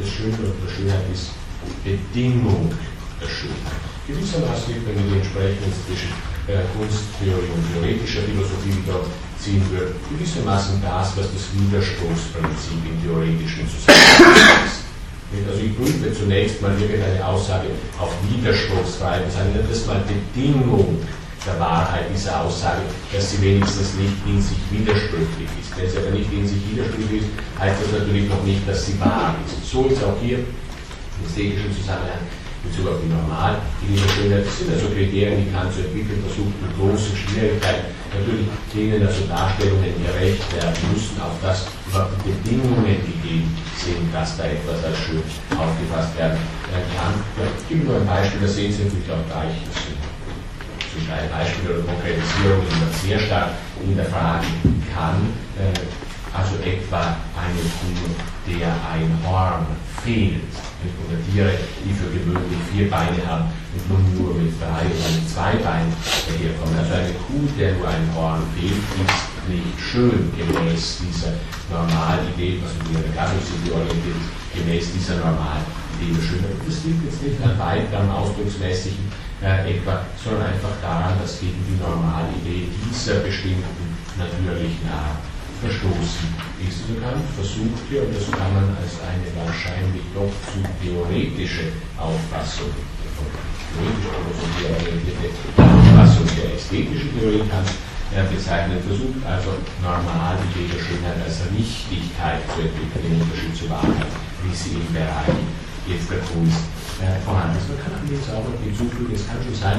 des 0.00 0.08
Schönen 0.08 0.38
und 0.40 0.56
der 0.64 0.70
Schönheit 0.72 1.04
ist 1.12 1.36
Bedingung 1.84 2.72
der 3.20 3.28
Schönheit. 3.28 3.84
Gewissermaßen 4.06 4.72
gibt 4.72 4.86
man 4.86 4.96
die 4.96 5.18
Entsprechung 5.20 5.68
zwischen 5.84 6.08
äh, 6.48 6.64
Kunsttheorie 6.72 7.52
und 7.52 7.64
theoretischer 7.74 8.22
Philosophie, 8.22 8.80
die 8.80 8.86
dort 8.86 9.06
ziehen 9.38 9.64
wird, 9.70 9.92
gewissermaßen 10.08 10.80
das, 10.80 11.16
was 11.16 11.28
das 11.28 11.44
Widerspruchsprinzip 11.52 12.80
im 12.80 12.96
theoretischen 13.04 13.68
Zusammenhang 13.68 14.64
ist. 14.64 14.89
Also 15.30 15.62
ich 15.62 15.76
prüfe 15.76 16.12
zunächst 16.12 16.60
mal 16.60 16.74
irgendeine 16.80 17.24
Aussage 17.24 17.68
auf 17.98 18.10
Widerspruchsfreiheit, 18.28 19.22
das 19.26 19.36
heißt, 19.36 19.70
das 19.70 19.86
mal 19.86 20.02
Bedingung 20.02 20.98
der 21.46 21.58
Wahrheit 21.58 22.06
dieser 22.12 22.42
Aussage, 22.42 22.82
dass 23.12 23.30
sie 23.30 23.40
wenigstens 23.40 23.94
nicht 23.94 24.12
in 24.26 24.42
sich 24.42 24.58
widersprüchlich 24.70 25.48
ist. 25.60 25.78
Wenn 25.78 25.88
sie 25.88 25.98
aber 25.98 26.10
nicht 26.10 26.32
in 26.32 26.46
sich 26.46 26.58
widersprüchlich 26.70 27.22
ist, 27.22 27.30
heißt 27.58 27.76
das 27.80 28.00
natürlich 28.00 28.28
noch 28.28 28.42
nicht, 28.42 28.68
dass 28.68 28.86
sie 28.86 28.98
wahr 28.98 29.36
ist. 29.46 29.70
So 29.70 29.86
ist 29.86 30.02
auch 30.02 30.16
hier 30.20 30.38
im 30.38 31.26
ästhetischen 31.26 31.72
Zusammenhang 31.76 32.26
Bezug 32.62 32.92
auf 32.92 33.00
die 33.00 33.08
Normal, 33.08 33.56
die 33.80 33.96
Schönheit, 33.96 34.44
das 34.44 34.58
sind 34.58 34.68
also 34.72 34.92
Kriterien, 34.92 35.44
die 35.44 35.50
Kant 35.50 35.72
zu 35.72 35.80
entwickeln 35.80 36.20
versucht, 36.28 36.52
mit 36.60 36.72
großen 36.76 37.16
Schwierigkeiten, 37.16 37.96
natürlich 38.12 38.48
denen 38.68 39.00
also 39.00 39.24
Darstellungen 39.24 39.96
gerecht 39.96 40.44
werden 40.52 40.76
müssen, 40.92 41.16
auf 41.20 41.36
das 41.40 41.64
überhaupt 41.88 42.20
die 42.20 42.36
Bedingungen 42.36 43.00
gegeben 43.00 43.48
sind, 43.80 44.12
dass 44.12 44.36
da 44.36 44.44
etwas 44.44 44.84
als 44.84 44.98
schön 45.08 45.24
aufgefasst 45.56 46.12
werden 46.20 46.36
kann. 46.96 47.16
Ich 47.40 47.68
gebe 47.68 47.88
nur 47.88 47.96
ein 47.96 48.06
Beispiel, 48.06 48.44
das 48.44 48.54
sehen 48.54 48.72
Sie 48.72 48.84
natürlich 48.84 49.08
auch 49.08 49.24
gleich. 49.24 49.56
Das 49.64 49.80
sind 49.88 50.00
Teil 51.08 51.28
Beispiele 51.32 51.74
oder 51.74 51.86
Konkretisierung 51.86 52.60
immer 52.60 52.90
sehr 53.02 53.18
stark 53.18 53.50
in 53.82 53.96
der 53.96 54.06
Frage, 54.06 54.46
kann 54.92 55.32
äh, 55.56 55.72
also 56.36 56.54
etwa 56.62 57.16
eine 57.34 57.62
Kuh, 57.78 58.10
der 58.46 58.72
ein 58.88 59.10
Horn 59.26 59.66
fehlt, 60.02 60.52
oder 60.80 61.18
Tiere, 61.28 61.52
die 61.84 61.92
für 61.92 62.08
gewöhnlich 62.08 62.60
vier 62.72 62.90
Beine 62.90 63.20
haben 63.26 63.52
und 63.76 63.84
nun 63.88 64.04
nur 64.16 64.34
mit 64.34 64.56
drei 64.56 64.88
oder 64.88 65.10
mit 65.12 65.28
zwei 65.28 65.52
Beinen 65.60 65.92
daherkommen. 66.24 66.78
Also 66.78 66.94
eine 66.94 67.14
Kuh, 67.28 67.44
der 67.58 67.76
nur 67.76 67.88
ein 67.88 68.08
Horn 68.16 68.42
fehlt, 68.56 68.80
ist 68.80 69.30
nicht 69.44 69.76
schön 69.76 70.32
gemäß 70.32 71.04
dieser 71.04 71.36
Normalidee, 71.68 72.64
in 72.64 72.96
der 72.96 73.12
Gattungsidee 73.12 73.72
orientiert 73.72 74.24
gemäß 74.54 74.92
dieser 74.92 75.20
Normalidee 75.20 76.16
Schönheit. 76.16 76.56
Das 76.64 76.84
liegt 76.84 77.04
jetzt 77.04 77.22
nicht 77.22 77.38
an 77.44 77.58
weiteren 77.58 78.10
ausdrucksmäßigen 78.10 79.04
äh, 79.42 79.76
etwa, 79.76 80.04
sondern 80.16 80.48
einfach 80.48 80.74
daran, 80.80 81.14
dass 81.20 81.40
gegen 81.40 81.60
die 81.68 81.76
Normalidee 81.76 82.68
dieser 82.88 83.20
bestimmten 83.20 83.96
natürlichen 84.16 84.88
Art 84.88 85.29
verstoßen 85.60 86.26
ist. 86.64 86.80
Kant 87.00 87.24
versucht 87.36 87.84
hier, 87.88 88.02
und 88.02 88.12
das 88.16 88.26
kann 88.32 88.52
man 88.52 88.76
als 88.76 88.98
eine 89.04 89.28
wahrscheinlich 89.40 90.04
doch 90.12 90.32
zu 90.50 90.58
theoretische 90.82 91.72
Auffassung 91.96 92.72
theoretisch 93.70 94.10
orientierte 94.66 95.30
Auffassung 95.56 96.26
der 96.34 96.54
ästhetischen 96.56 97.14
Theorie 97.14 97.46
Kant 97.46 97.70
er 98.10 98.26
bezeichnet, 98.26 98.82
versucht 98.82 99.22
also 99.22 99.54
Normalidee 99.78 100.66
der 100.66 100.82
Schönheit 100.82 101.22
als 101.22 101.46
Richtigkeit 101.54 102.42
zu 102.50 102.66
entwickeln, 102.66 103.06
im 103.06 103.22
Unterschied 103.22 103.54
zur 103.54 103.70
Wahrheit, 103.70 104.10
wie 104.42 104.50
sie 104.50 104.82
im 104.82 104.90
Bereich 104.90 105.38
jetzt 105.86 106.10
der 106.10 106.18
Kunst 106.26 106.66
äh, 106.98 107.22
vorhanden 107.22 107.54
ist. 107.54 107.70
Man 107.70 107.78
kann 107.78 107.94
allerdings 107.94 108.26
auch 108.34 108.42
hinzufügen, 108.66 109.14
es 109.14 109.30
kann 109.30 109.38
schon 109.38 109.54
sein, 109.54 109.78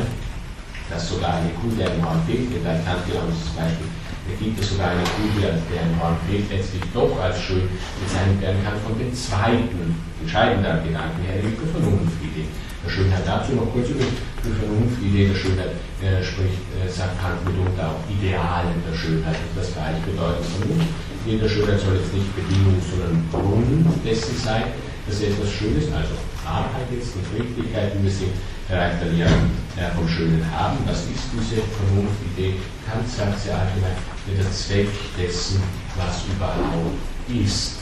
dass 0.88 1.12
sogar 1.12 1.44
eine 1.44 1.52
im 1.52 2.00
Horn 2.00 2.24
fehlt, 2.24 2.56
der 2.56 2.80
Kant 2.88 3.04
genau 3.04 3.28
dieses 3.28 3.52
Beispiel, 3.52 3.92
da 4.28 4.32
gibt 4.38 4.60
es 4.62 4.70
sogar 4.70 4.92
eine 4.94 5.04
Kuh, 5.04 5.34
der 5.42 5.58
im 5.58 5.94
Horn 5.98 6.18
fehlt, 6.30 6.46
letztlich 6.50 6.84
doch 6.94 7.18
als 7.18 7.42
schön 7.42 7.66
bezeichnet 7.98 8.42
werden 8.42 8.62
kann 8.64 8.78
von 8.86 8.94
dem 8.98 9.10
zweiten, 9.14 9.98
entscheidenden 10.22 10.78
Gedanken 10.86 11.22
her, 11.26 11.42
nämlich 11.42 11.58
der 11.58 11.74
Vernunftidee. 11.74 12.46
Der 12.86 12.90
Schönheit 12.90 13.26
dazu 13.26 13.54
noch 13.54 13.70
kurz 13.74 13.90
über 13.90 14.06
die 14.06 14.54
Vernunftidee 14.58 15.28
der 15.30 15.38
Schönheit 15.38 15.74
äh, 16.02 16.22
spricht, 16.22 16.62
äh, 16.78 16.90
sagt 16.90 17.18
Kant 17.22 17.42
mitunter 17.46 17.94
auch 17.94 18.02
Idealen 18.10 18.78
der 18.86 18.98
Schönheit. 18.98 19.38
Das 19.54 19.74
gleiche 19.74 20.02
bedeutet 20.06 20.46
Vernunft. 20.46 20.90
Die 21.26 21.38
der 21.38 21.50
Schönheit 21.50 21.80
soll 21.82 21.98
jetzt 21.98 22.14
nicht 22.14 22.30
Bedingung, 22.34 22.78
sondern 22.82 23.22
Grund 23.30 23.86
dessen 24.02 24.34
sein, 24.38 24.74
dass 25.06 25.22
er 25.22 25.30
etwas 25.30 25.50
Schönes, 25.54 25.86
also 25.94 26.14
Wahrheit 26.52 26.92
jetzt 26.92 27.16
und 27.16 27.24
Richtigkeit, 27.32 27.96
wie 27.96 28.04
wir 28.04 28.12
sie 28.12 28.32
der 28.68 29.08
Lehre 29.12 29.32
äh, 29.78 29.92
vom 29.96 30.08
Schönen 30.08 30.44
haben. 30.52 30.78
Was 30.86 31.04
ist 31.08 31.32
diese 31.32 31.62
Vernunftidee? 31.64 32.56
Kant 32.88 33.08
sagt 33.08 33.40
sehr 33.40 33.56
allgemein, 33.56 33.96
der 34.28 34.52
Zweck 34.52 34.88
dessen, 35.18 35.64
was 35.96 36.24
überhaupt 36.28 37.00
ist. 37.28 37.80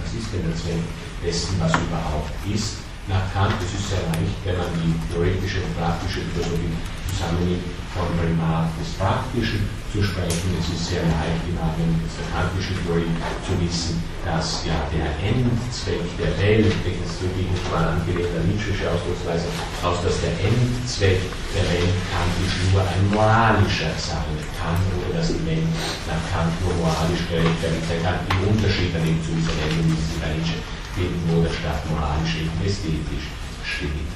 Was 0.00 0.12
ist 0.14 0.32
denn 0.32 0.44
der 0.48 0.56
Zweck 0.56 0.84
dessen, 1.24 1.60
was 1.60 1.72
überhaupt 1.72 2.32
ist? 2.48 2.80
Nach 3.08 3.32
Kant, 3.32 3.56
ist 3.60 3.88
sehr 3.88 4.04
leicht, 4.12 4.36
wenn 4.44 4.56
man 4.56 4.68
die 4.80 4.94
theoretische 5.12 5.60
und 5.60 5.76
praktische 5.76 6.20
Philosophie 6.32 6.76
zusammennimmt, 7.10 7.64
von 7.92 8.08
Primat 8.16 8.68
des 8.80 8.88
Praktischen 8.94 9.68
zu 9.92 10.02
sprechen. 10.02 10.56
Es 10.56 10.72
ist 10.72 10.88
sehr 10.88 11.04
leicht 11.04 11.44
im 11.44 11.60
Rahmen 11.60 12.00
der 12.00 12.26
kantischen 12.32 12.80
Theorie 12.80 13.12
zu 13.44 13.52
wissen, 13.60 14.00
dass 14.24 14.64
ja 14.64 14.88
der 14.88 15.12
Endzweck 15.20 16.00
der 16.16 16.32
Welt, 16.40 16.72
das 16.72 17.20
wirklich 17.20 17.52
nicht 17.52 17.66
mal 17.68 17.92
angelehnt 17.92 18.32
an 18.32 18.48
Nietzsche'sche 18.48 18.88
Ausdrucksweise, 18.88 19.52
aus 19.84 20.00
dass 20.00 20.16
der 20.24 20.32
Endzweck 20.40 21.20
der 21.52 21.64
Welt 21.68 21.92
kantisch 22.08 22.56
nur 22.72 22.80
ein 22.80 23.04
moralischer 23.12 23.92
sein 24.00 24.32
kann 24.56 24.80
oder 24.96 25.20
dass 25.20 25.28
die 25.28 25.44
Welt 25.44 25.68
nach 26.08 26.24
Kant 26.32 26.56
nur 26.64 26.72
moralisch 26.80 27.28
gerechtfertigt 27.28 27.84
sein 27.84 28.00
kann. 28.00 28.18
Im 28.32 28.56
Unterschied 28.56 28.96
an 28.96 29.04
dem 29.04 29.20
zu 29.20 29.36
dieser 29.36 29.52
Welt, 29.60 29.76
wie 29.76 30.00
sie 30.00 30.16
bei 30.16 30.32
Nietzsche 30.32 30.58
finden, 30.96 31.20
wo 31.28 31.44
der 31.44 31.52
Staat 31.52 31.84
moralisch 31.92 32.40
eben 32.40 32.56
ästhetisch 32.64 33.28
steht. 33.60 34.08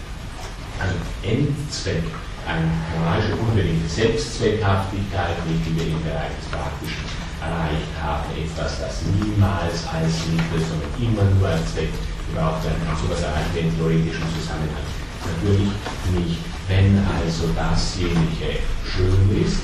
Also 0.81 0.97
Endzweck 1.20 2.09
eine 2.47 2.71
moralische 2.95 3.35
unbedingte 3.37 3.89
Selbstzweckhaftigkeit, 3.91 5.35
die 5.43 5.75
wir 5.75 5.87
im 5.91 6.03
Bereich 6.03 6.31
des 6.39 6.49
Praktischen 6.55 7.03
erreicht 7.43 7.93
haben. 7.99 8.27
Etwas, 8.39 8.79
das 8.81 9.03
niemals 9.19 9.83
als 9.91 10.15
Mittel, 10.31 10.63
sondern 10.63 10.95
immer 11.03 11.27
nur 11.37 11.49
als 11.51 11.67
Zweck 11.75 11.91
gebraucht 12.31 12.63
werden 12.63 12.81
kann. 12.87 12.97
So 12.97 13.11
etwas 13.11 13.27
erreichen 13.27 13.53
wir 13.55 13.63
im 13.67 13.75
theoretischen 13.75 14.29
Zusammenhang 14.39 14.87
natürlich 15.27 15.75
nicht. 16.15 16.39
Wenn 16.71 16.99
also 16.99 17.51
dasjenige 17.55 18.63
schön 18.83 19.27
ist, 19.39 19.63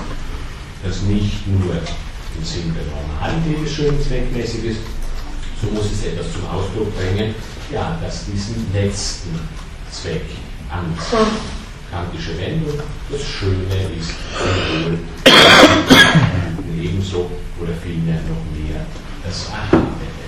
das 0.82 1.02
nicht 1.02 1.46
nur 1.46 1.74
im 1.74 2.44
Sinn 2.44 2.74
der 2.74 2.86
Normalität 2.86 3.66
des 3.66 3.72
schönen 3.74 4.02
zweckmäßig 4.02 4.64
ist, 4.64 4.80
so 5.60 5.66
muss 5.70 5.86
es 5.90 6.04
etwas 6.04 6.32
zum 6.32 6.46
Ausdruck 6.46 6.94
bringen, 6.96 7.34
ja, 7.72 7.98
dass 8.02 8.26
diesen 8.26 8.66
letzten 8.72 9.38
Zweck 9.90 10.26
anzieht 10.70 11.61
kantische 11.92 12.38
Wendung. 12.38 12.80
Das 13.10 13.22
Schöne 13.22 13.76
ist 13.98 14.14
ebenso 16.80 17.30
oder 17.60 17.74
vielmehr 17.84 18.20
noch 18.32 18.42
mehr 18.56 18.80
das 19.22 19.50
Erhabene. 19.50 20.24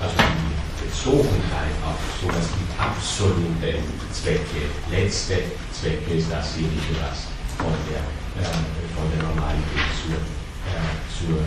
Also 0.00 0.16
die 0.16 0.88
Bezogenheit 0.88 1.76
auf 1.84 2.00
sowas 2.20 2.48
wie 2.56 2.66
absolute 2.80 3.78
Zwecke, 4.12 4.72
letzte 4.90 5.42
Zwecke 5.72 6.14
ist 6.14 6.32
dasjenige, 6.32 6.96
was 7.04 7.28
von 7.58 7.76
der, 7.92 8.00
äh, 8.40 8.48
von 8.96 9.06
der 9.12 9.20
äh, 9.20 9.60
zur, 10.00 10.16
äh, 10.16 10.96
zur 11.12 11.38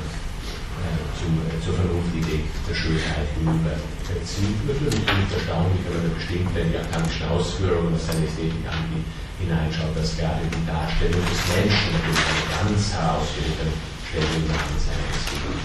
zum, 1.18 1.34
äh, 1.44 1.58
zur 1.60 1.74
Vernunftidee 1.76 2.46
der 2.68 2.76
Schönheit 2.76 3.30
hinüberzieht. 3.36 4.58
Natürlich 4.64 5.02
nicht 5.02 5.32
erstaunlich, 5.34 5.82
wenn 5.88 6.14
bestimmt, 6.14 6.50
wenn 6.56 6.72
die 6.72 6.80
akademischen 6.80 7.28
Ausführungen 7.28 7.94
aus 7.94 8.06
seiner 8.08 8.26
Ästhetik 8.26 8.64
angeht, 8.66 9.08
hineinschaut, 9.42 9.94
dass 9.98 10.18
gerade 10.18 10.46
die 10.48 10.66
Darstellung 10.66 11.22
des 11.22 11.42
Menschen 11.52 11.90
natürlich 11.94 12.26
eine 12.26 12.46
ganz 12.54 12.82
herausgehende 12.94 13.68
Stellungnahme 14.08 14.78
seiner 14.78 15.10
Ästhetik 15.14 15.62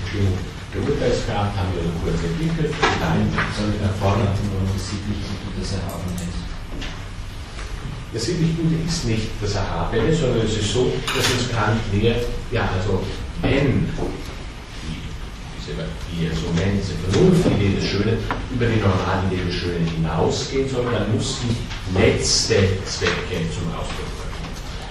Bestimmung 0.00 0.38
der 0.72 0.82
Urteilsgrad 0.82 1.50
haben 1.56 1.70
wir 1.74 1.82
so 1.82 1.92
kurz 2.02 2.22
entwickelt. 2.22 2.74
Nein, 3.00 3.26
der 3.30 3.90
vorne 3.98 4.22
nur 4.22 4.62
das 4.72 4.90
sittliche 4.90 5.34
das 5.58 5.72
Erhabene 5.72 6.14
ist. 6.14 6.49
Das 8.12 8.24
sittlich 8.26 8.56
Gute 8.56 8.74
ist 8.88 9.04
nicht 9.04 9.28
das 9.40 9.54
Erhabene, 9.54 10.12
sondern 10.14 10.44
es 10.44 10.56
ist 10.56 10.72
so, 10.72 10.92
dass 11.06 11.30
uns 11.30 11.48
Kant 11.52 11.80
lehrt, 11.92 12.26
ja, 12.50 12.68
also 12.76 13.04
wenn 13.40 13.86
die 16.10 16.26
so 16.34 16.50
nennen, 16.58 16.80
diese 16.82 16.98
Vernunftidee 17.06 17.76
des 17.76 17.86
Schönen 17.86 18.18
über 18.50 18.66
die 18.66 18.80
Normalidee 18.80 19.46
des 19.46 19.54
Schönen 19.54 19.86
hinausgehen 19.86 20.68
soll, 20.68 20.86
dann 20.90 21.14
müssen 21.14 21.54
letzte 21.94 22.56
Zwecke 22.84 23.46
zum 23.54 23.70
Ausdruck 23.70 24.10
kommen. 24.18 24.34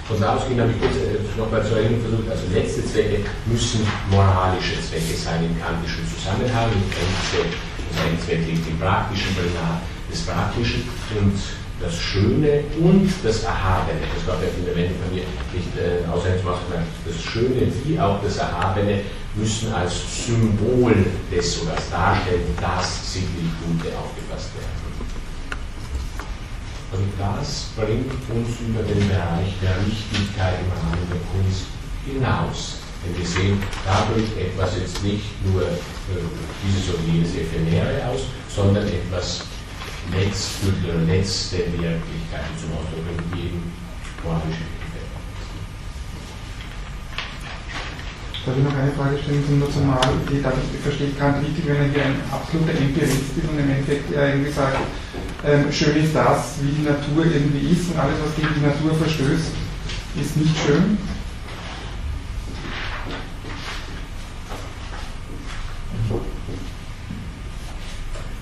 Von 0.08 0.22
da 0.22 0.36
ausgehend 0.36 0.62
habe 0.62 0.72
ich 0.72 0.80
kurz 0.80 0.96
nochmal 1.38 1.68
zu 1.68 1.76
erinnern 1.76 2.00
versucht, 2.02 2.30
also 2.32 2.44
letzte 2.54 2.86
Zwecke 2.86 3.20
müssen 3.46 3.86
moralische 4.10 4.80
Zwecke 4.80 5.20
sein 5.20 5.44
im 5.44 5.60
kantischen 5.60 6.08
Zusammenhang. 6.08 6.72
Im 6.72 6.88
Endzweck, 6.96 7.52
das 7.92 8.00
Endzweck 8.08 8.48
liegt 8.48 8.68
im 8.68 8.80
praktischen 8.80 9.36
Primat 9.36 9.84
des 10.08 10.22
Praktischen 10.24 10.88
und 11.20 11.36
das 11.82 11.96
Schöne 11.96 12.64
und 12.80 13.10
das 13.24 13.44
Erhabene. 13.44 14.02
Das 14.16 14.28
war 14.28 14.38
der 14.42 14.50
Fundament 14.50 14.92
von 15.00 15.16
mir 15.16 15.24
nicht 15.54 15.72
äh, 15.78 16.04
gemacht. 16.04 16.62
Das 17.06 17.22
Schöne 17.22 17.72
wie 17.86 18.00
auch 18.00 18.22
das 18.22 18.38
Erhabene 18.38 19.02
müssen 19.36 19.74
als 19.74 20.26
Symbol 20.26 20.94
des 21.32 21.62
oder 21.62 21.74
als 21.74 21.90
Darstellen 21.90 22.44
das 22.60 23.14
sittlich 23.14 23.52
Gute 23.64 23.96
aufgefasst 23.96 24.52
werden. 24.56 24.80
Und 26.92 27.14
das 27.20 27.70
bringt 27.78 28.12
uns 28.34 28.50
über 28.66 28.82
den 28.82 29.08
Bereich 29.08 29.54
der 29.62 29.78
Richtigkeit 29.86 30.56
im 30.60 30.72
Rahmen 30.74 31.06
der 31.08 31.22
Kunst 31.32 31.70
hinaus. 32.04 32.82
Denn 33.06 33.16
wir 33.16 33.26
sehen 33.26 33.62
dadurch 33.86 34.28
etwas 34.36 34.76
jetzt 34.76 35.04
nicht 35.04 35.30
nur 35.46 35.62
äh, 35.62 36.20
dieses 36.66 36.90
oder 36.90 37.04
jenes 37.06 37.32
Ephemere 37.36 38.10
aus, 38.10 38.22
sondern 38.50 38.88
etwas 38.88 39.46
letztgültige 40.12 40.94
oder 40.94 41.06
letzte 41.06 41.58
Wirklichkeit 41.58 42.50
zum 42.60 42.74
Ausdruck 42.74 43.06
in 43.08 43.38
jedem 43.38 43.64
moralischen 44.24 44.80
Darf 48.46 48.58
ich 48.58 48.64
noch 48.64 48.74
eine 48.74 48.92
Frage 48.94 49.20
stellen 49.22 49.46
zum 49.46 49.60
Nationalität? 49.60 50.42
Also 50.42 50.58
ich 50.74 50.82
verstehe 50.82 51.12
Kant 51.20 51.44
richtig, 51.44 51.68
wenn 51.68 51.76
er 51.76 51.92
hier 51.92 52.06
ein 52.06 52.18
absoluter 52.32 52.72
Empirist 52.72 53.36
ist 53.36 53.46
und 53.46 53.60
im 53.60 53.70
Endeffekt 53.70 54.10
er 54.10 54.34
irgendwie 54.34 54.52
sagt, 54.52 54.80
ähm, 55.46 55.70
schön 55.70 56.02
ist 56.02 56.16
das, 56.16 56.58
wie 56.64 56.72
die 56.72 56.88
Natur 56.88 57.30
irgendwie 57.30 57.70
ist 57.70 57.92
und 57.92 58.00
alles, 58.00 58.16
was 58.24 58.34
gegen 58.34 58.56
die 58.56 58.66
Natur 58.66 58.96
verstößt, 58.96 59.54
ist 60.18 60.38
nicht 60.38 60.56
schön. 60.66 60.98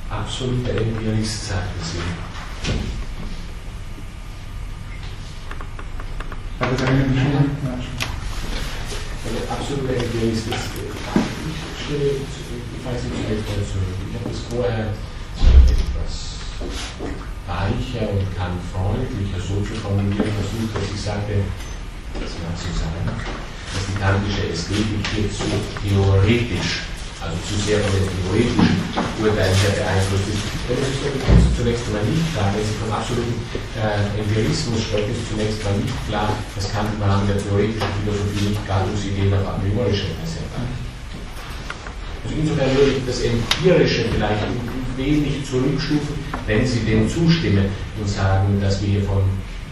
Absoluter 0.09 0.71
Empirist, 0.71 1.49
sagten 1.49 1.83
Sie. 1.83 1.99
Aber 6.59 6.71
das 6.71 6.81
ist 6.81 6.87
eine 6.87 7.03
Also 9.25 9.37
absoluter 9.51 9.93
Empirist 9.93 10.47
ist. 10.47 10.47
Ich 10.47 11.83
stelle, 11.83 12.11
ich 12.11 12.85
weiß 12.85 13.03
nicht, 13.03 13.15
wie 13.17 13.43
zurück. 13.67 13.99
Ich 14.07 14.15
habe 14.15 14.29
das 14.29 14.39
vorher 14.49 14.93
etwas 15.67 16.13
weicher 17.47 18.09
und 18.09 18.23
kann 18.37 18.55
freundlicher 18.71 19.41
so 19.41 19.59
zu 19.61 19.75
formulieren 19.75 20.15
versucht, 20.15 20.73
dass 20.73 20.91
ich 20.93 21.01
sage, 21.01 21.43
das 22.13 22.31
mag 22.43 22.55
so 22.55 22.71
sein, 22.79 23.03
dass 23.07 23.85
die 23.87 23.99
kantische 23.99 24.49
Ästhetik 24.51 25.03
hier 25.13 25.29
zu 25.31 25.43
theoretisch 25.83 26.87
also 27.21 27.35
zu 27.47 27.55
sehr 27.65 27.79
von 27.79 27.99
den 27.99 28.07
theoretischen 28.07 29.06
Urteilen 29.17 29.57
her 29.65 29.73
beeinflusst 29.73 30.29
ist. 30.29 30.45
Das 30.69 30.77
ist 30.77 31.57
zunächst 31.57 31.83
einmal 31.89 32.05
nicht 32.05 32.27
klar. 32.33 32.53
Wenn 32.53 32.61
Sie 32.61 32.77
vom 32.77 32.91
absoluten 32.93 33.33
äh, 33.73 34.13
Empirismus 34.13 34.85
sprechen, 34.85 35.09
ist 35.09 35.25
zunächst 35.33 35.57
einmal 35.65 35.81
nicht 35.81 36.01
klar, 36.05 36.29
das 36.53 36.69
kann 36.69 36.85
im 36.93 37.01
Rahmen 37.01 37.25
der 37.25 37.41
theoretischen 37.41 37.89
Philosophie 38.05 38.53
nicht 38.53 38.61
Ideen 38.61 39.33
auf 39.33 39.47
a 39.47 39.57
priorische 39.57 40.13
repräsentieren. 40.13 40.69
Also 42.23 42.35
insofern 42.37 42.71
würde 42.77 42.91
ich 42.93 43.05
das 43.09 43.19
Empirische 43.25 44.05
vielleicht 44.13 44.45
wenig 44.97 45.45
zurückstufen, 45.49 46.13
wenn 46.45 46.67
Sie 46.67 46.81
dem 46.85 47.09
zustimmen 47.09 47.65
und 47.99 48.07
sagen, 48.09 48.59
dass 48.61 48.81
wir 48.81 49.01
hier 49.01 49.03
von, 49.03 49.23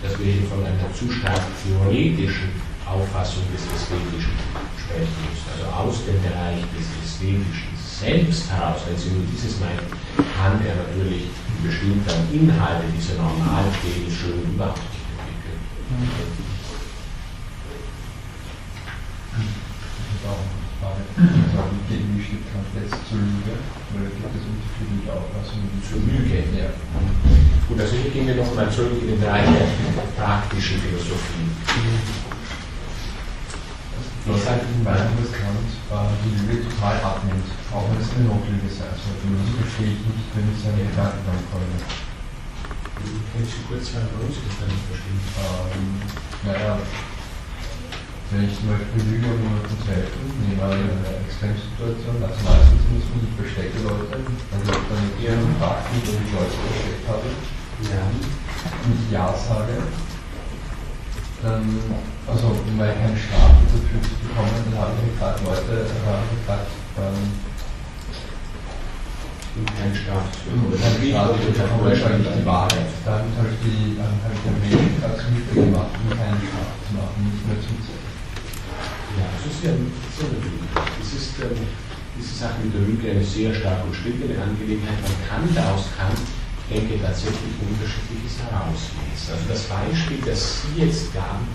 dass 0.02 0.18
wir 0.18 0.26
hier 0.26 0.48
von 0.50 0.66
einer 0.66 0.90
zu 0.94 1.12
stark 1.12 1.42
theoretischen 1.62 2.50
Auffassung 2.86 3.44
des 3.52 3.62
Ästhetischen 3.62 4.34
sprechen 4.78 5.18
müssen. 5.26 5.48
Also 5.54 5.66
aus 5.70 6.06
dem 6.06 6.22
Bereich 6.22 6.62
des 6.74 6.86
Ästhetischen 7.04 7.75
selbst 8.00 8.52
heraus, 8.52 8.82
wenn 8.88 8.98
Sie 8.98 9.10
nur 9.16 9.24
dieses 9.32 9.60
meinen, 9.60 9.88
kann 10.36 10.60
er 10.66 10.76
natürlich 10.76 11.32
bestimmte 11.64 12.12
Inhalte 12.32 12.84
dieser 12.92 13.16
Normaltheorie 13.16 14.12
schön 14.12 14.44
überhaupt 14.52 14.84
nicht 14.84 15.08
entwickeln. 15.16 15.60
Zur 23.10 23.18
Lüge? 23.18 23.56
Oder 23.96 24.10
gibt 24.12 24.36
es 24.36 24.44
unterschiedliche 24.44 25.10
Auffassungen? 25.14 25.72
Zur 25.88 26.00
Lüge? 26.04 26.44
Ja. 26.60 26.70
Gut, 27.68 27.80
also 27.80 27.96
hier 27.96 28.12
gehen 28.12 28.28
wir 28.28 28.36
nochmal 28.36 28.70
zurück 28.70 29.00
in 29.02 29.08
den 29.08 29.20
Bereich 29.20 29.46
der 29.46 30.22
praktischen 30.22 30.80
Philosophie. 30.82 32.35
Was 34.26 34.42
halt 34.50 34.66
in 34.74 34.82
meinem 34.82 35.22
Kant 35.22 35.70
äh, 35.70 36.10
die 36.26 36.34
Lüge 36.34 36.66
total 36.66 36.98
abnimmt, 36.98 37.46
auch 37.70 37.86
wenn 37.94 38.02
es 38.02 38.10
eine 38.18 38.26
Notlüge 38.26 38.66
sein 38.74 38.90
sollte. 38.98 39.22
Und 39.22 39.38
das 39.38 39.54
verstehe 39.54 39.94
ich 39.94 40.02
nicht, 40.02 40.34
wenn 40.34 40.50
ich 40.50 40.58
seine 40.66 40.82
Gedanken 40.82 41.22
ankomme. 41.30 41.78
Kannst 43.06 43.54
du 43.54 43.60
kurz 43.70 43.94
sagen, 43.94 44.10
warum 44.18 44.34
Sie 44.34 44.42
das 44.50 44.66
nicht 44.66 44.90
verstehen? 44.90 45.22
Ähm, 45.38 46.02
naja, 46.42 46.82
wenn 48.34 48.50
ich 48.50 48.58
zum 48.58 48.74
Beispiel 48.74 49.14
Lüge 49.14 49.30
um 49.30 49.46
jemanden 49.46 49.78
zu 49.78 49.86
helfen, 49.94 50.26
nehmen 50.42 50.58
wir 50.58 50.74
eine 50.74 51.22
Extremsituation, 51.30 52.18
Nationalsozialismus, 52.18 53.30
ich 53.30 53.36
verstecke 53.38 53.78
Leute, 53.86 54.10
dann 54.26 54.62
läuft 54.66 54.90
dann 54.90 55.06
mit 55.06 55.22
ihren 55.22 55.54
Fakten, 55.62 56.02
wo 56.02 56.18
ich 56.18 56.34
Leute 56.34 56.58
versteckt 56.66 57.06
habe, 57.06 57.30
ja. 57.30 58.02
und 58.10 58.98
ich 58.98 59.14
Ja 59.14 59.30
sage, 59.38 59.86
dann, 61.44 61.64
also 62.28 62.56
weil 62.78 62.92
ich 62.92 63.00
keine 63.00 63.18
Strafe 63.18 63.64
dafür 63.68 64.02
zu 64.02 64.14
bekommen, 64.24 64.56
dann 64.72 64.80
habe 64.80 64.92
ich 64.96 65.12
gefragt, 65.12 65.40
Leute, 65.44 65.88
ähm, 66.96 67.28
bekommen. 69.56 69.72
Keine 69.76 69.96
Strafe 69.96 70.30
zu 70.36 70.52
bekommen, 70.52 71.86
wahrscheinlich 71.86 72.28
die 72.28 72.46
Wahrheit. 72.46 72.92
Dann 73.06 73.26
habe 73.36 73.50
ich, 73.52 73.60
die, 73.64 73.96
habe 74.00 74.36
ich 74.36 74.42
den 74.44 74.58
Menschen 74.60 75.00
dazu 75.02 75.32
gemacht, 75.56 75.96
um 75.96 76.10
keine 76.12 76.40
Strafe 76.44 76.76
zu 76.84 76.92
machen, 77.00 77.20
nicht 77.24 77.44
mehr 77.48 77.60
zuzusetzen. 77.64 78.16
Ja, 79.16 79.32
das 79.32 79.44
ist 79.48 79.64
ja, 79.64 79.72
ja 79.72 80.28
eine 80.28 80.40
Lüge. 80.44 80.68
Das 80.76 81.10
ist, 81.16 81.40
ähm, 81.40 81.86
diese 82.18 82.36
Sache 82.36 82.64
mit 82.64 82.74
der 82.74 82.82
Lüge 82.82 83.12
eine 83.12 83.24
sehr 83.24 83.54
stark 83.54 83.84
umstrittene 83.84 84.40
Angelegenheit. 84.40 85.00
Man 85.04 85.20
kann 85.28 85.44
daraus 85.56 85.92
kann 85.98 86.16
denke, 86.70 86.98
tatsächlich 87.02 87.54
unterschiedliches 87.62 88.42
herauslesen. 88.42 89.28
Also 89.30 89.46
das 89.50 89.62
Beispiel, 89.70 90.20
das 90.26 90.66
Sie 90.66 90.82
jetzt 90.82 91.14
gaben, 91.14 91.46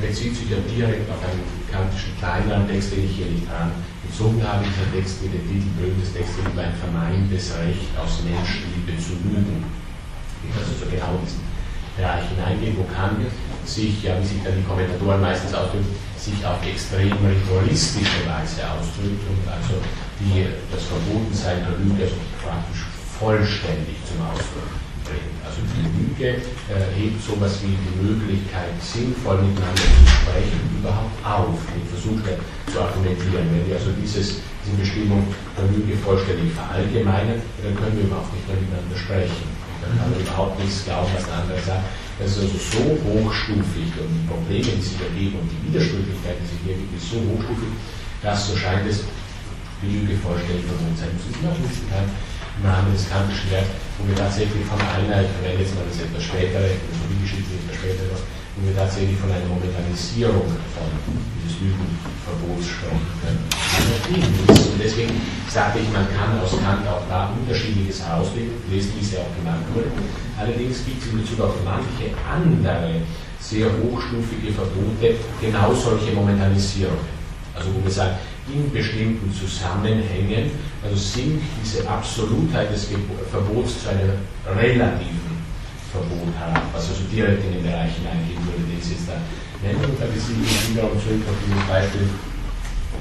bezieht 0.00 0.34
sich 0.34 0.50
ja 0.50 0.58
direkt 0.66 1.06
auf 1.10 1.22
einen 1.22 1.44
kantischen 1.70 2.16
kleineren 2.18 2.66
Text, 2.66 2.90
den 2.90 3.04
ich 3.06 3.14
hier 3.14 3.30
nicht 3.30 3.46
angezogen 3.46 4.42
habe. 4.42 4.66
Dieser 4.66 4.88
Text 4.90 5.22
mit 5.22 5.38
dem 5.38 5.44
Titel 5.46 5.70
Blödes 5.78 6.10
Text 6.10 6.34
über 6.40 6.66
ein 6.66 6.74
vermeintes 6.74 7.54
Recht 7.62 7.92
aus 7.94 8.24
Menschenliebe 8.26 8.98
zu 8.98 9.14
lügen. 9.22 9.62
Also 10.56 10.74
so 10.74 10.86
genau 10.90 11.14
diesen 11.22 11.46
Bereich 11.94 12.26
hineingehen, 12.34 12.74
wo 12.78 12.86
Kant 12.90 13.22
sich, 13.66 14.02
ja, 14.02 14.18
wie 14.18 14.26
sich 14.26 14.42
dann 14.42 14.56
die 14.56 14.66
Kommentatoren 14.66 15.20
meistens 15.20 15.52
ausdrücken, 15.52 15.92
sich 16.16 16.40
auf 16.42 16.58
extrem 16.66 17.14
ritualistische 17.14 18.26
Weise 18.26 18.66
ausdrückt 18.66 19.22
und 19.28 19.42
also 19.46 19.78
die, 20.18 20.46
das 20.72 20.82
Verbotensein 20.90 21.62
der 21.62 21.78
Lüge 21.78 22.10
praktisch 22.42 22.87
vollständig 23.18 23.98
zum 24.06 24.22
Ausdruck 24.22 24.70
bringt. 25.02 25.38
Also 25.42 25.60
die 25.74 25.84
Lüge 25.90 26.38
äh, 26.70 26.86
hebt 26.94 27.18
sowas 27.18 27.58
wie 27.62 27.74
die 27.74 27.94
Möglichkeit, 27.98 28.76
sinnvoll 28.78 29.42
miteinander 29.42 29.82
zu 29.82 30.06
sprechen, 30.06 30.58
überhaupt 30.78 31.18
auf, 31.26 31.58
den 31.74 31.84
Versuch 31.90 32.20
zu 32.70 32.76
argumentieren. 32.78 33.48
Wenn 33.50 33.66
wir 33.66 33.76
also 33.76 33.90
dieses, 33.98 34.44
diese 34.62 34.76
Bestimmung 34.76 35.26
der 35.56 35.66
Lüge 35.72 35.96
vollständig 35.98 36.52
verallgemeinern, 36.54 37.42
dann 37.62 37.74
können 37.74 37.96
wir 37.98 38.06
überhaupt 38.06 38.32
nicht 38.32 38.46
mehr 38.46 38.60
miteinander 38.60 38.96
sprechen. 38.96 39.46
Man 39.82 39.94
kann 39.98 40.10
überhaupt 40.14 40.58
nichts 40.60 40.84
glauben, 40.84 41.08
was 41.14 41.24
der 41.24 41.38
andere 41.38 41.60
sagt. 41.62 41.86
Das 42.18 42.34
ist 42.34 42.38
also 42.42 42.58
so 42.58 42.82
hochstufig 43.06 43.94
und 43.94 44.10
die 44.10 44.26
Probleme, 44.26 44.74
die 44.74 44.82
sich 44.82 44.98
ergeben 44.98 45.38
und 45.38 45.46
die 45.48 45.70
Widersprüchlichkeiten, 45.70 46.42
die 46.42 46.50
sich 46.50 46.62
hier 46.66 46.74
ergeben, 46.74 46.98
ist 46.98 47.08
so 47.14 47.18
hochstufig, 47.22 47.70
dass 48.20 48.50
so 48.50 48.58
scheint 48.58 48.84
es 48.90 49.06
die 49.78 50.02
Lüge 50.02 50.18
vollständig 50.18 50.66
verwohnt 50.66 50.98
sein 50.98 51.14
muss. 51.14 51.30
Im 51.30 51.46
Rahmen 51.46 52.10
des 52.58 53.06
kantischen 53.06 53.50
Werks, 53.50 53.70
wo 53.98 54.08
wir 54.08 54.18
tatsächlich 54.18 54.66
von 54.66 54.80
einer, 54.82 55.22
ich 55.22 55.30
verwende 55.38 55.62
jetzt 55.62 55.74
mal 55.78 55.86
das 55.86 56.02
etwas 56.02 56.22
spätere, 56.26 56.74
also 56.74 57.02
die 57.06 57.22
Geschichte 57.22 57.54
etwas 57.54 57.76
spätere, 57.78 58.18
wo 58.58 58.60
wir 58.66 58.74
tatsächlich 58.74 59.14
von 59.14 59.30
einer 59.30 59.46
Momentanisierung 59.46 60.50
von 60.74 60.88
dieses 61.38 61.62
Lügenverbots 61.62 62.66
sprechen 62.66 63.06
können. 63.22 63.42
Und 63.46 64.78
deswegen 64.82 65.14
sagte 65.46 65.78
ich, 65.78 65.88
man 65.94 66.10
kann 66.10 66.34
aus 66.42 66.58
Kant 66.58 66.82
auch 66.90 67.06
da 67.06 67.30
unterschiedliches 67.30 68.02
herauslesen, 68.02 68.58
wie 68.66 68.78
es 68.78 69.14
ja 69.14 69.22
auch 69.22 69.32
genannt 69.38 69.62
wurde. 69.70 69.94
Allerdings 70.34 70.82
gibt 70.82 71.02
es 71.02 71.14
in 71.14 71.22
Bezug 71.22 71.38
auf 71.46 71.54
manche 71.62 72.10
andere 72.26 73.06
sehr 73.38 73.70
hochstufige 73.70 74.50
Verbote 74.50 75.14
genau 75.40 75.70
solche 75.74 76.10
Momentanisierungen. 76.10 77.06
Also 77.54 77.70
wo 77.74 77.82
wir 77.82 77.90
sagen, 77.90 78.18
in 78.52 78.72
bestimmten 78.72 79.32
Zusammenhängen, 79.32 80.50
also 80.82 80.96
sinkt 80.96 81.42
diese 81.62 81.88
Absolutheit 81.88 82.72
des 82.72 82.88
Verbots 83.30 83.82
zu 83.82 83.90
einem 83.90 84.16
relativen 84.46 85.36
Verbot 85.92 86.32
herab, 86.38 86.62
was 86.72 86.88
also 86.88 87.04
direkt 87.12 87.44
in 87.44 87.52
den 87.52 87.62
Bereich 87.62 87.92
hineingehen 87.96 88.40
würde, 88.44 88.64
den 88.68 88.80
Sie 88.80 88.92
jetzt 88.92 89.08
da 89.08 89.16
nennen. 89.64 89.80
Und 89.84 90.00
da 90.00 90.06
besiege 90.06 90.44
ich 90.44 90.70
wiederum 90.70 90.96
zurück 91.00 91.24
auf 91.28 91.36
dieses 91.44 91.64
Beispiel, 91.68 92.08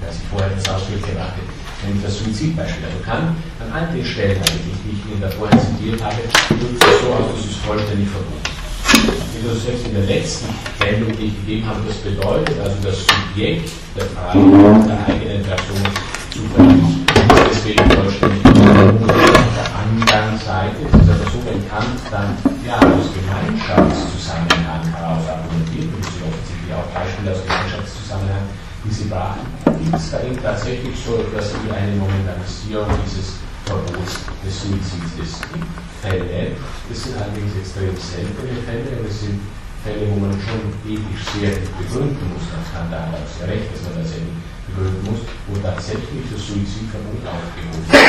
das 0.03 0.15
ich 0.19 0.27
vorher 0.31 0.51
das 0.55 0.67
Ausdruck 0.67 1.03
gebracht 1.03 1.35
habe, 1.35 1.51
nämlich 1.83 2.03
das 2.03 2.19
Suizidbeispiel. 2.19 2.85
Also 2.87 2.99
kann 3.03 3.35
an 3.59 3.69
all 3.71 3.87
den 3.91 4.05
Stellen 4.05 4.39
die 4.39 4.95
ich 4.95 5.01
Ihnen 5.07 5.21
da 5.21 5.29
vorher 5.29 5.59
zitiert 5.59 5.99
habe, 6.01 6.21
so 6.23 7.07
aus, 7.11 7.35
dass 7.35 7.45
es 7.45 7.57
vollständig 7.63 8.07
verboten 8.09 8.57
wie 9.03 9.47
das 9.47 9.63
selbst 9.63 9.85
in 9.87 9.93
der 9.93 10.03
letzten 10.03 10.47
Meldung, 10.79 11.11
die 11.17 11.25
ich 11.27 11.35
gegeben 11.45 11.67
habe, 11.67 11.81
das 11.87 11.97
bedeutet, 11.97 12.55
also 12.59 12.75
das 12.83 12.97
Subjekt 13.05 13.69
der 13.95 14.05
Frage 14.05 14.39
der 14.87 14.99
eigenen 15.07 15.43
Person 15.43 15.83
zu 16.31 16.39
verlieren. 16.53 17.05
Deswegen 17.49 17.89
vollständig 17.91 18.43
der 18.43 19.69
anderen 19.75 20.37
Seite 20.39 20.77
ist 20.83 20.93
es 20.93 21.09
aber 21.09 21.27
so, 21.31 21.39
wenn 21.45 21.61
Kant 21.69 21.99
dann 22.11 22.37
ja, 22.65 22.77
aus 22.77 23.09
Gemeinschaftszusammenhang 23.13 24.83
heraus 24.93 25.23
argumentiert, 25.27 25.89
und 25.91 26.01
es 26.03 26.11
sind 26.13 26.23
offensichtlich 26.27 26.71
auch 26.75 26.87
Beispiele 26.93 27.31
aus 27.31 27.41
Gemeinschaftszusammenhang, 27.43 28.45
die 28.83 28.93
Sie 28.93 29.07
brachten, 29.09 29.47
gibt 29.83 29.95
es 29.95 30.11
da 30.11 30.23
eben 30.23 30.39
tatsächlich 30.41 30.95
so 30.95 31.19
etwas 31.19 31.51
wie 31.63 31.71
eine 31.71 31.95
Momentanisierung 31.95 32.87
dieses 33.03 33.39
Verbots 33.68 34.24
des 34.43 34.55
Suizids. 34.63 35.11
Es 35.20 35.43
gibt 35.51 35.68
Fälle, 36.01 36.55
das 36.88 37.03
sind 37.03 37.20
allerdings 37.20 37.51
extrem 37.59 37.91
seltene 37.99 38.63
Fälle, 38.63 39.03
es 39.03 39.20
sind 39.28 39.43
Fälle, 39.84 40.07
wo 40.07 40.15
man 40.24 40.32
schon 40.39 40.72
ethisch 40.88 41.26
sehr 41.36 41.59
begründen 41.76 42.32
muss, 42.32 42.47
das 42.47 42.63
kann 42.72 42.88
da 42.88 43.11
auch 43.11 43.28
sehr 43.28 43.51
recht, 43.51 43.68
dass 43.76 43.84
man 43.91 43.99
das 43.99 44.15
eben 44.15 44.32
begründen 44.72 45.03
muss, 45.03 45.22
wo 45.51 45.59
tatsächlich 45.59 46.32
das 46.32 46.47
Suizidverbot 46.47 47.28
aufgehoben 47.28 47.84
wird. 47.91 48.07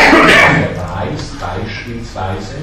Der 0.63 0.79
Preis 0.79 1.35
beispielsweise, 1.43 2.63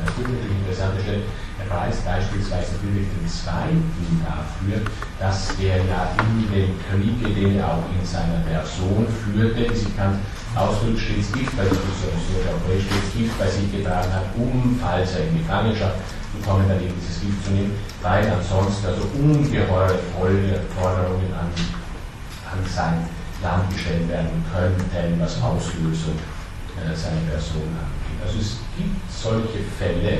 das 0.00 0.16
ist 0.16 0.24
eine 0.24 0.40
interessante 0.40 1.04
Stelle, 1.04 1.28
Preis 1.68 1.96
beispielsweise 2.04 2.78
natürlich 2.78 3.08
den 3.10 3.28
Zweiten 3.28 3.84
dafür, 4.24 4.82
dass 5.18 5.54
er 5.58 5.76
ja 5.84 6.10
in 6.18 6.46
dem 6.52 6.72
Kriege, 6.86 7.34
den 7.34 7.58
er 7.58 7.66
auch 7.66 7.84
in 7.90 8.04
seiner 8.04 8.40
Person 8.46 9.06
führte, 9.24 9.74
sie 9.74 9.90
kann 9.96 10.18
Ausdruck 10.54 10.98
stets 10.98 11.32
Gift 11.32 11.56
bei 11.56 11.64
sich, 11.64 11.78
stets 11.78 13.12
Gift 13.16 13.38
bei 13.38 13.48
sich 13.48 13.70
getragen 13.70 14.12
hat, 14.12 14.24
um, 14.36 14.78
falls 14.80 15.12
er 15.14 15.28
in 15.28 15.38
Gefangenschaft 15.38 15.96
gekommen 16.32 16.64
dann 16.68 16.80
eben 16.80 16.94
dieses 17.00 17.20
Gift 17.20 17.44
zu 17.44 17.50
nehmen, 17.50 17.72
weil 18.02 18.24
ansonsten 18.30 18.86
also 18.86 19.02
ungeheure 19.16 19.98
Forderungen 20.12 21.32
an, 21.32 21.48
an 22.48 22.60
sein 22.64 23.08
Land 23.42 23.70
gestellt 23.72 24.08
werden 24.08 24.44
könnten, 24.52 25.20
was 25.20 25.40
Auslösung 25.42 26.16
äh, 26.76 26.94
seiner 26.96 27.20
Person 27.28 27.68
angeht. 27.76 28.20
Also 28.24 28.38
es 28.38 28.56
gibt 28.76 29.00
solche 29.10 29.64
Fälle 29.78 30.18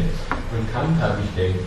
und 0.50 0.72
Kant 0.72 0.98
hat, 1.00 1.18
ich 1.20 1.30
denke, 1.36 1.61
ich 1.61 1.66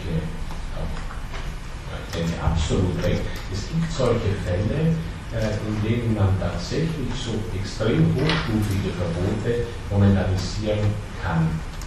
denke 2.14 2.34
absolut 2.42 2.98
recht, 3.04 3.22
es 3.54 3.70
gibt 3.70 3.92
solche 3.92 4.34
Fälle, 4.42 4.96
äh, 5.30 5.54
in 5.62 5.78
denen 5.86 6.18
man 6.18 6.34
tatsächlich 6.42 7.14
so 7.14 7.38
extrem 7.54 8.10
hochstufige 8.18 8.90
Verbote 8.98 9.70
momentanisieren 9.94 10.90
kann. 11.22 11.46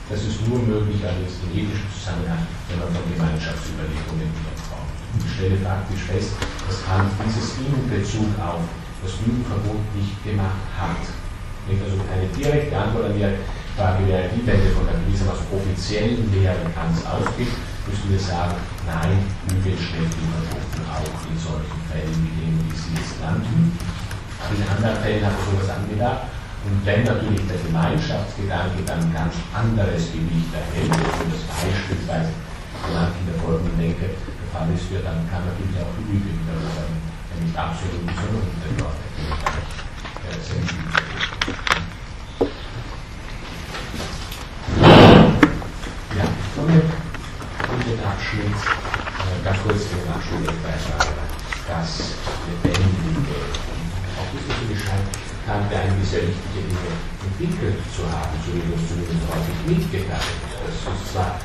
Das 0.09 0.23
ist 0.23 0.47
nur 0.47 0.63
möglich 0.63 1.03
allerdings 1.03 1.43
im 1.43 1.51
ethischen 1.51 1.91
Zusammenhang, 1.91 2.47
wenn 2.69 2.79
man 2.79 2.87
von 2.95 3.03
Gemeinschaftsüberlegungen 3.11 4.31
wiederkommt. 4.31 4.95
Ich 5.27 5.35
stelle 5.35 5.59
faktisch 5.59 6.07
fest, 6.07 6.39
dass 6.39 6.87
Kant 6.87 7.11
dieses 7.27 7.59
in 7.59 7.75
Bezug 7.91 8.31
auf 8.39 8.63
das 9.03 9.19
Lügenverbot 9.27 9.83
nicht 9.99 10.15
gemacht 10.23 10.63
hat. 10.79 11.03
Wenn 11.67 11.83
also 11.83 11.99
keine 12.07 12.31
direkte 12.31 12.79
Antwort 12.79 13.11
an 13.11 13.19
die 13.19 13.27
Frage 13.77 14.07
wäre, 14.07 14.29
wie 14.37 14.47
wenn 14.47 14.61
wir 14.63 14.73
von 14.77 14.87
der 14.87 15.01
gewissermaßen 15.01 15.47
offiziellen 15.53 16.29
Lehre 16.33 16.61
Kants 16.77 17.05
ausgeht, 17.07 17.53
müssen 17.89 18.09
wir 18.13 18.21
sagen, 18.21 18.57
nein, 18.87 19.25
Lüge 19.49 19.73
im 19.73 20.13
Verboten 20.13 20.85
auch 20.93 21.17
in 21.27 21.39
solchen 21.41 21.81
Fällen 21.89 22.17
wie 22.21 22.35
denen, 22.37 22.61
wie 22.69 22.77
Sie 22.77 22.95
es. 23.01 23.17
Aber 23.23 23.41
in 24.55 24.67
anderen 24.69 24.99
Fällen 25.03 25.25
hat 25.25 25.33
er 25.33 25.45
sowas 25.49 25.71
angedacht. 25.73 26.29
Und 26.63 26.79
wenn 26.87 27.03
natürlich 27.03 27.43
der 27.51 27.59
Gemeinschaftsgedanke 27.59 28.87
dann 28.87 29.03
ein 29.03 29.13
ganz 29.13 29.35
anderes 29.51 30.15
Gewicht 30.15 30.53
erhält, 30.55 30.95
und 30.95 31.33
das 31.35 31.43
beispielsweise 31.59 32.31
genannt 32.87 33.19
in 33.19 33.27
der 33.35 33.39
folgenden 33.43 33.79
Denke 33.79 34.15
der 34.15 34.49
Fall 34.55 34.71
ist, 34.71 34.87
dann 35.03 35.27
kann 35.27 35.43
natürlich 35.43 35.75
auch 35.83 35.91
die 35.99 36.07
Lüge 36.07 36.31
wieder 36.31 36.55
werden, 36.55 37.03
wenn 37.35 37.51
nicht 37.51 37.59
absolut, 37.59 38.07
sondern 38.15 38.47
untergeordnet. 38.47 39.11
Ja, 46.15 46.27
somit 46.55 46.87
den 47.83 48.05
Abschnitt, 48.07 48.55
äh, 48.55 49.43
ganz 49.43 49.59
kurz 49.67 49.91
den 49.91 50.07
Abschnitt 50.15 50.47
das 51.67 52.15
Lebendige. 52.47 53.39
Auch 54.15 54.31
ist 54.35 54.47
es 54.47 54.55
so 54.61 54.65
gescheint, 54.71 55.09
Dinge 56.19 56.93
entwickelt 57.25 57.81
zu 57.95 58.03
haben, 58.05 58.37
so 58.45 58.53
wie 58.53 58.67
das 58.69 58.83
zumindest 58.85 59.25
häufig 59.33 59.59
mitgeteilt. 59.65 60.37
Das 60.43 60.77
ist 60.77 61.13
zwar, 61.13 61.41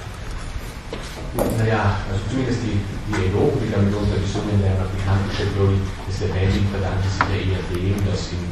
naja, 1.55 2.03
also 2.09 2.19
zumindest 2.27 2.59
die, 2.67 2.83
die 3.07 3.31
Elogen, 3.31 3.61
die 3.63 3.71
damit 3.71 3.93
untergesungen 3.95 4.59
werden, 4.59 4.83
auch 4.83 4.91
die 4.91 5.03
kantische 5.05 5.47
Theorie 5.53 5.79
des 6.09 6.19
Lebendigen 6.19 6.67
verdanken 6.73 7.07
sich 7.07 7.27
ja 7.27 7.37
eher 7.37 7.63
dem, 7.71 7.95
dass 8.03 8.31
in 8.35 8.47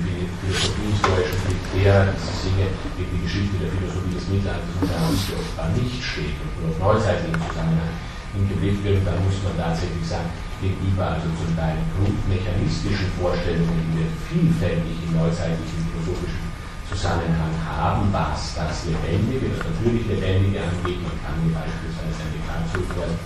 philosophiehistorischen 0.45 1.41
Kriterien 1.41 2.13
diese 2.13 2.37
Dinge 2.45 2.67
gegen 2.97 3.11
die 3.17 3.23
Geschichte 3.25 3.55
der 3.57 3.71
Philosophie 3.73 4.13
des 4.13 4.25
Mittelalters 4.29 4.75
und 4.77 4.85
der 4.85 4.99
Antike 5.01 5.33
offenbar 5.41 5.69
nicht 5.73 5.99
steht 6.03 6.37
und 6.37 6.51
nur 6.61 6.69
auf 6.69 6.77
neuzeitlichen 6.77 7.41
Zusammenhang 7.49 7.93
hingeblickt 8.35 8.83
wird, 8.83 9.01
dann 9.07 9.19
muss 9.23 9.39
man 9.41 9.55
tatsächlich 9.55 10.05
sagen, 10.05 10.29
gegenüber 10.59 11.15
also 11.15 11.27
zum 11.39 11.51
Teil 11.55 11.79
grundmechanistischen 11.95 13.09
Vorstellungen, 13.19 13.79
die 13.89 14.03
wir 14.03 14.09
vielfältig 14.27 14.95
im 15.07 15.11
neuzeitlichen 15.15 15.84
philosophischen 16.05 16.53
Zusammenhang 16.85 17.57
haben, 17.65 18.13
was 18.13 18.53
das 18.53 18.85
Lebendige, 18.85 19.49
das 19.49 19.65
natürlich 19.65 20.05
Lebendige 20.05 20.61
angeht. 20.61 21.01
Man 21.01 21.17
kann 21.25 21.33
mir 21.41 21.53
beispielsweise 21.57 22.21
eine 22.21 22.69
zufordern. 22.69 23.17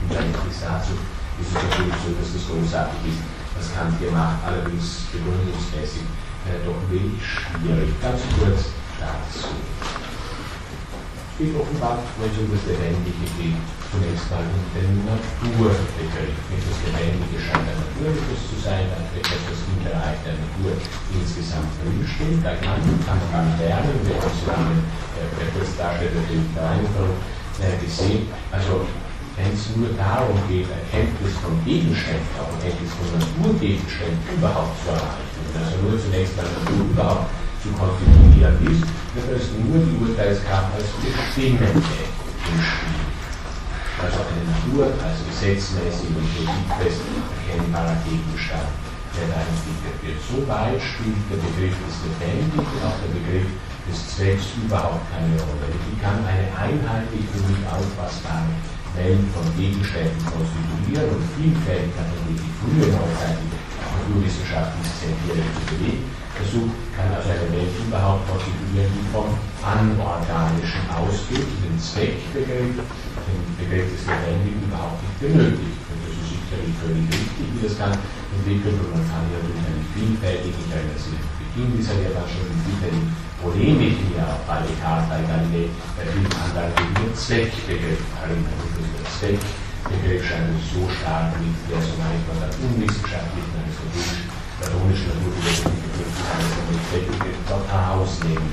Und 0.00 0.08
dann 0.14 0.32
ist 0.48 0.62
dazu 0.64 0.96
ist 1.38 1.52
es 1.52 1.54
natürlich 1.54 1.94
so, 2.02 2.10
dass 2.18 2.32
das 2.32 2.44
großartig 2.48 3.00
ist, 3.12 3.22
was 3.54 3.74
Kant 3.76 3.94
hier 4.00 4.10
macht, 4.10 4.42
allerdings 4.42 5.06
begründungsmäßig 5.12 6.02
äh, 6.48 6.64
doch 6.64 6.80
wenig 6.90 7.20
schwierig. 7.20 7.92
Ganz 8.00 8.22
kurz 8.40 8.72
dazu. 8.98 9.52
Geht 11.38 11.54
offenbar, 11.54 12.02
um 12.18 12.50
das 12.50 12.66
Lebendige 12.66 13.30
geht, 13.38 13.62
zunächst 13.94 14.26
mal 14.26 14.42
in 14.42 14.58
den 14.74 15.06
Naturbegriff. 15.06 16.34
Nicht 16.50 16.66
das 16.66 16.82
Lebendige 16.82 17.38
scheint 17.38 17.62
ein 17.62 17.78
Naturliches 17.78 18.42
zu 18.50 18.58
sein, 18.58 18.90
dann 18.90 19.06
etwas, 19.14 19.62
im 19.70 19.78
Bereich 19.86 20.18
der 20.26 20.34
Natur 20.34 20.74
insgesamt 21.14 21.70
drinsteht. 21.78 22.42
Da 22.42 22.58
kann, 22.58 22.82
kann 23.06 23.22
man 23.30 23.54
lernen, 23.54 24.02
wir 24.02 24.18
haben 24.18 24.34
es 24.34 24.50
im 24.50 24.82
der 25.14 25.46
Kurzdarsteller 25.54 26.26
der 26.26 26.58
Reihenfolge 26.58 27.22
gesehen. 27.86 28.26
Also 28.50 28.82
wenn 29.38 29.54
es 29.54 29.70
nur 29.78 29.94
darum 29.94 30.42
geht, 30.50 30.66
Erkenntnis 30.66 31.38
von 31.38 31.54
Gegenständen, 31.62 32.34
auch 32.34 32.50
Erkenntnis 32.58 32.90
von 32.98 33.14
Naturgegenständen 33.14 34.26
überhaupt 34.34 34.74
zu 34.82 34.90
erreichen, 34.90 35.54
also 35.54 35.86
nur 35.86 35.94
zunächst 36.02 36.34
mal 36.34 36.50
Natur 36.50 36.82
überhaupt 36.82 37.30
zu 37.62 37.68
konstituieren 37.74 38.56
ist, 38.70 38.84
dann 39.14 39.28
ist 39.34 39.50
nur 39.58 39.82
die 39.82 39.96
Urteilskraft 39.98 40.74
als 40.74 40.88
bestimmende 41.02 41.68
im 41.68 42.58
Spiel 42.62 43.08
also 43.98 44.22
eine 44.30 44.46
Natur 44.46 44.94
als 45.02 45.18
gesetzmäßig 45.26 46.14
und 46.14 46.22
politikfest 46.30 47.02
erkennbarer 47.02 47.98
Gegenstand 48.06 48.70
der 49.18 49.26
da 49.34 49.40
entwickelt 49.42 49.98
wird. 50.04 50.18
So 50.22 50.38
weit 50.46 50.78
spielt 50.78 51.18
der 51.26 51.40
Begriff 51.42 51.74
des 51.74 51.96
Lebendigen, 52.06 52.78
auch 52.86 52.98
der 53.02 53.10
Begriff 53.10 53.48
des 53.88 53.98
Zwecks 54.14 54.54
überhaupt 54.62 55.02
keine 55.10 55.34
Rolle. 55.42 55.66
Ich 55.74 55.98
kann 55.98 56.22
eine 56.22 56.46
einheitlich 56.54 57.26
für 57.32 57.42
mich 57.48 57.58
auffassbare 57.66 58.52
Welt 58.94 59.26
von 59.34 59.46
Gegenständen 59.58 60.22
konstituieren 60.22 61.18
und 61.18 61.24
vielfältig 61.34 61.94
hat 61.98 62.14
die 62.30 62.38
frühe 62.62 62.86
neuzeitige 64.08 64.18
naturwissenschaftliche 64.18 64.92
Zentriere 64.96 65.44
zu 65.52 65.62
bewegen. 65.74 66.04
Versucht 66.38 66.76
kann 66.94 67.10
also 67.12 67.28
eine 67.34 67.50
Welt 67.50 67.74
überhaupt 67.82 68.24
konstituieren, 68.30 68.90
die 68.94 69.06
vom 69.10 69.28
Anorganischen 69.58 70.86
ausgeht, 70.86 71.50
den 71.60 71.76
Zweckbegriff, 71.76 72.78
den 72.78 73.42
Begriff 73.58 73.90
des 73.90 74.06
Lebendigen 74.06 74.62
überhaupt 74.70 75.02
nicht 75.02 75.18
benötigt. 75.18 75.82
Und 75.90 75.98
das 75.98 76.14
ist 76.14 76.30
sicherlich 76.30 76.74
völlig 76.78 77.04
richtig, 77.10 77.46
wie 77.52 77.62
das 77.66 77.74
kann 77.76 77.92
entwickelt 78.38 78.76
und 78.78 78.90
man 78.94 79.04
kann 79.08 79.24
ja 79.34 79.40
natürlich 79.40 79.66
eine 79.66 79.82
vielfältig, 79.96 80.52
ich 80.54 80.68
Sie 80.68 80.76
an 80.78 81.26
Beginn 81.42 81.74
dieser 81.74 81.96
Lehre 81.98 82.22
schon 82.28 82.46
die 82.54 82.60
vielfältigen 82.70 83.10
Polemiken 83.42 84.08
ja 84.14 84.24
auch 84.30 84.42
bei 84.46 84.62
Descartes, 84.62 85.10
bei 85.10 85.20
Galilei, 85.26 85.66
bei 85.96 86.04
vielen 86.06 86.30
anderen 86.38 86.70
gegen 86.76 86.94
den 87.02 87.14
Zweckbegriff. 87.18 88.02
Und 88.22 88.46
der 88.46 89.06
Zweckbegriff 89.10 90.22
scheint 90.22 90.54
uns 90.54 90.70
so 90.70 90.86
stark 90.86 91.34
mit 91.40 91.56
der 91.66 91.82
so 91.82 91.98
manchmal 91.98 92.46
dann 92.46 92.54
unwissenschaftlichen, 92.62 93.58
aristotelisch, 93.58 93.77
platonischen 94.58 95.08
Naturphilosophie 95.08 95.80
begriff 95.86 96.12
ist, 96.12 96.58
Zweckbegriff 96.90 97.38
dort 97.48 97.68
herausnehmen 97.68 98.50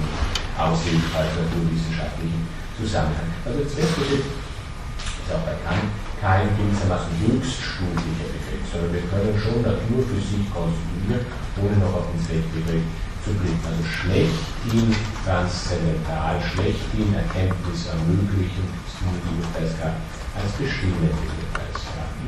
aus 0.60 0.80
jedenfalls 0.86 1.32
naturwissenschaftlichen 1.36 2.48
Zusammenhang. 2.78 3.32
Also 3.44 3.64
Zweckbegriff 3.66 4.28
ist 4.28 5.30
auch 5.32 5.44
bei 5.44 5.56
Kant 5.66 5.90
kein 6.22 6.48
gewissermaßen 6.56 7.12
höchststufiger 7.26 8.28
Begriff, 8.32 8.64
sondern 8.72 8.92
wir 8.94 9.06
können 9.08 9.36
schon 9.36 9.62
Natur 9.62 10.00
für 10.04 10.22
sich 10.22 10.46
konstruieren, 10.52 11.26
ohne 11.60 11.76
noch 11.82 12.04
auf 12.04 12.08
den 12.12 12.22
Zweckbegriff 12.24 12.86
zu 13.24 13.34
blicken. 13.36 13.66
Also 13.66 13.84
schlechthin 13.84 14.96
transzendental, 15.26 16.38
schlechthin 16.44 17.10
Erkenntnis 17.16 17.90
ermöglichen, 17.90 18.64
das 18.86 19.00
tun 19.02 19.16
die 19.16 19.36
Urteilskraft 19.42 20.00
als 20.38 20.52
bestimmende 20.60 21.10
Urteilskraft. 21.10 21.65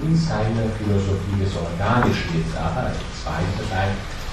In 0.04 0.16
seiner 0.16 0.70
Philosophie 0.78 1.42
des 1.42 1.58
Organischen 1.58 2.38
jetzt 2.38 2.56
aber, 2.56 2.94
als 2.94 3.02
zweiter 3.18 3.66
Teil 3.66 3.92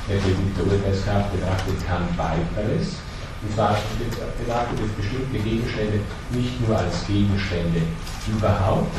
der 0.09 0.21
Kritik 0.21 0.53
der 0.57 0.65
Urteilskraft, 0.69 1.33
betrachtet 1.33 1.81
Kant 1.89 2.13
weiteres, 2.21 3.01
und 3.41 3.49
zwar 3.53 3.77
betrachtet 3.77 4.79
es 4.85 4.93
bestimmte 4.93 5.39
Gegenstände 5.41 6.01
nicht 6.37 6.61
nur 6.61 6.77
als 6.77 7.07
Gegenstände 7.09 7.81
überhaupt, 8.29 8.93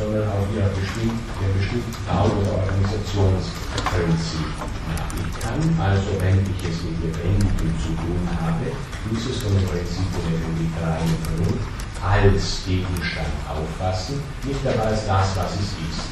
sondern 0.00 0.28
auch 0.32 0.48
ihrer 0.56 0.72
bestimmten, 0.72 1.20
bestimmten 1.56 1.92
Bau- 2.08 2.32
oder 2.40 2.64
Organisationsprinzip. 2.64 4.48
Ich 5.12 5.32
kann 5.44 5.60
also, 5.76 6.08
wenn 6.20 6.40
ich 6.40 6.60
es 6.64 6.80
mit 6.88 7.04
Lebendigem 7.04 7.72
zu 7.76 7.92
tun 8.00 8.24
habe, 8.40 8.72
dieses 9.12 9.44
von 9.44 9.52
den 9.52 9.68
Prinzipien 9.68 10.24
der 10.24 10.56
literalen 10.56 11.16
Vernunft 11.20 11.79
als 12.02 12.64
Gegenstand 12.64 13.34
auffassen, 13.48 14.22
nicht 14.44 14.66
aber 14.66 14.88
als 14.88 15.06
das, 15.06 15.36
was 15.36 15.52
es 15.54 15.76
ist. 15.76 16.02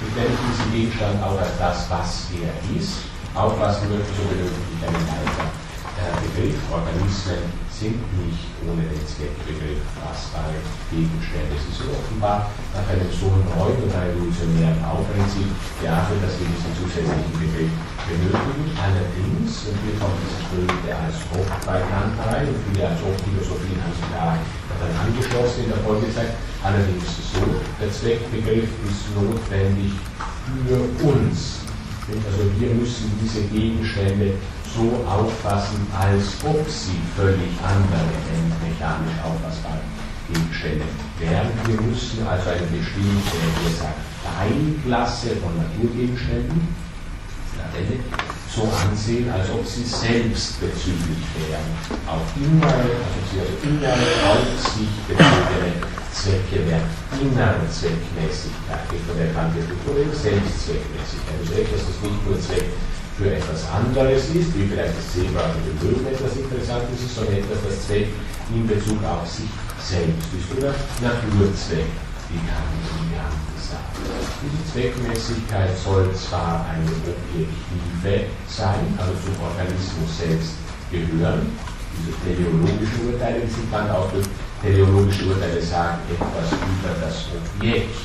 Und 0.00 0.10
wenn 0.16 0.32
ich 0.32 0.40
diesen 0.50 0.72
Gegenstand 0.72 1.22
auch 1.22 1.38
als 1.38 1.56
das, 1.58 1.88
was 1.90 2.28
er 2.32 2.52
ist, 2.76 3.06
auffassen 3.34 3.88
würde, 3.90 4.04
so 4.04 4.22
benötige 4.28 4.72
ich 4.76 4.86
einen 4.86 5.06
weiter 5.06 5.48
Begriff. 5.94 6.58
Organismen 6.74 7.46
sind 7.70 8.02
nicht 8.18 8.50
ohne 8.66 8.82
den 8.82 9.04
Zweckbegriff 9.06 9.78
fassbare 9.94 10.58
Gegenstände. 10.90 11.54
Es 11.54 11.70
ist 11.70 11.86
offenbar 11.86 12.50
nach 12.74 12.86
einem 12.90 13.06
so 13.14 13.30
neuen 13.30 13.78
und 13.78 13.94
revolutionären 13.94 14.78
Bauprinzip 14.82 15.48
geachtet, 15.78 16.18
dass 16.18 16.34
wir 16.38 16.50
diesen 16.50 16.72
zusätzlichen 16.74 17.34
Begriff 17.38 17.72
benötigen. 18.10 18.66
Allerdings, 18.74 19.70
und 19.70 19.78
hier 19.86 19.96
kommt 20.02 20.18
dieses 20.18 20.42
berühmte 20.50 20.90
als 20.92 21.18
Ob 21.30 21.46
bei 21.62 21.78
Kant 21.78 22.18
rein, 22.26 22.50
und 22.50 22.58
viele 22.68 22.90
als 22.90 22.98
Ob-Philosophien 22.98 23.78
haben 23.78 23.94
sich 23.94 24.10
da 24.10 24.34
dann 24.80 24.94
angeschlossen 25.06 25.64
in 25.64 25.70
der 25.70 25.82
Folgezeit. 25.84 26.34
Allerdings 26.62 27.04
so, 27.32 27.44
der 27.80 27.90
Zweckbegriff 27.92 28.70
ist 28.88 29.04
notwendig 29.14 29.92
für 30.66 30.80
uns. 31.04 31.60
Also 32.04 32.44
wir 32.58 32.74
müssen 32.74 33.12
diese 33.22 33.42
Gegenstände 33.48 34.32
so 34.74 35.04
auffassen, 35.08 35.86
als 35.96 36.36
ob 36.44 36.68
sie 36.68 37.00
völlig 37.16 37.52
andere, 37.62 38.04
mechanisch 38.60 39.16
auffassbare 39.24 39.80
Gegenstände 40.28 40.84
wären. 41.18 41.48
Wir 41.66 41.80
müssen 41.80 42.26
also 42.26 42.50
eine 42.50 42.66
bestimmte, 42.66 43.36
wie 43.60 43.70
gesagt, 43.70 44.00
Teilklasse 44.24 45.36
von 45.36 45.56
Naturgegenständen 45.56 46.68
so 48.54 48.62
ansehen, 48.70 49.26
als 49.30 49.50
ob 49.50 49.66
sie 49.66 49.82
selbstbezüglich 49.82 51.26
wären. 51.34 51.66
Auch 52.06 52.22
innere, 52.38 52.86
also 53.02 53.18
sie 53.26 53.42
also 53.42 53.56
innere, 53.66 54.06
auf 54.30 54.46
sich 54.62 54.94
bezogene 55.10 55.74
Zwecke 56.14 56.62
wären. 56.62 56.86
Innere 57.18 57.66
Zweckmäßigkeit, 57.66 58.86
von 58.86 59.18
der 59.18 59.34
Kant 59.34 59.58
jetzt 59.58 59.74
Selbstzweckmäßigkeit. 60.22 61.36
Also 61.42 61.54
etwas, 61.58 61.82
das 61.82 61.98
nicht 61.98 62.22
nur 62.22 62.38
Zweck 62.38 62.70
für 63.18 63.30
etwas 63.34 63.66
anderes 63.70 64.22
ist, 64.30 64.54
wie 64.54 64.66
vielleicht 64.70 64.94
das 64.94 65.06
Zebra 65.10 65.50
für 65.50 65.74
Löwen 65.82 66.06
etwas 66.06 66.38
Interessantes 66.38 66.98
ist, 67.02 67.14
sondern 67.14 67.42
etwas, 67.42 67.58
das 67.66 67.86
Zweck 67.86 68.08
in 68.54 68.66
Bezug 68.66 69.02
auf 69.02 69.26
sich 69.26 69.50
selbst 69.82 70.30
ist 70.30 70.50
oder 70.54 70.74
Naturzweck, 71.02 71.90
wie 72.30 72.38
kann 72.46 72.66
ich 72.78 73.03
gesagt. 73.64 73.96
Diese 74.42 74.60
Zweckmäßigkeit 74.72 75.76
soll 75.78 76.12
zwar 76.14 76.66
eine 76.68 76.84
objektive 76.84 78.28
sein, 78.48 78.84
also 78.98 79.12
zum 79.24 79.36
Organismus 79.40 80.18
selbst 80.18 80.52
gehören, 80.90 81.48
diese 81.96 82.12
teleologischen 82.26 83.12
Urteile, 83.12 83.40
die 83.40 83.50
sind 83.50 83.72
dann 83.72 83.90
auch 83.90 84.10
durch 84.10 84.26
teleologische 84.62 85.26
Urteile 85.26 85.60
sagen 85.62 85.98
etwas 86.10 86.52
über 86.52 86.92
das 87.00 87.26
Objekt. 87.32 87.96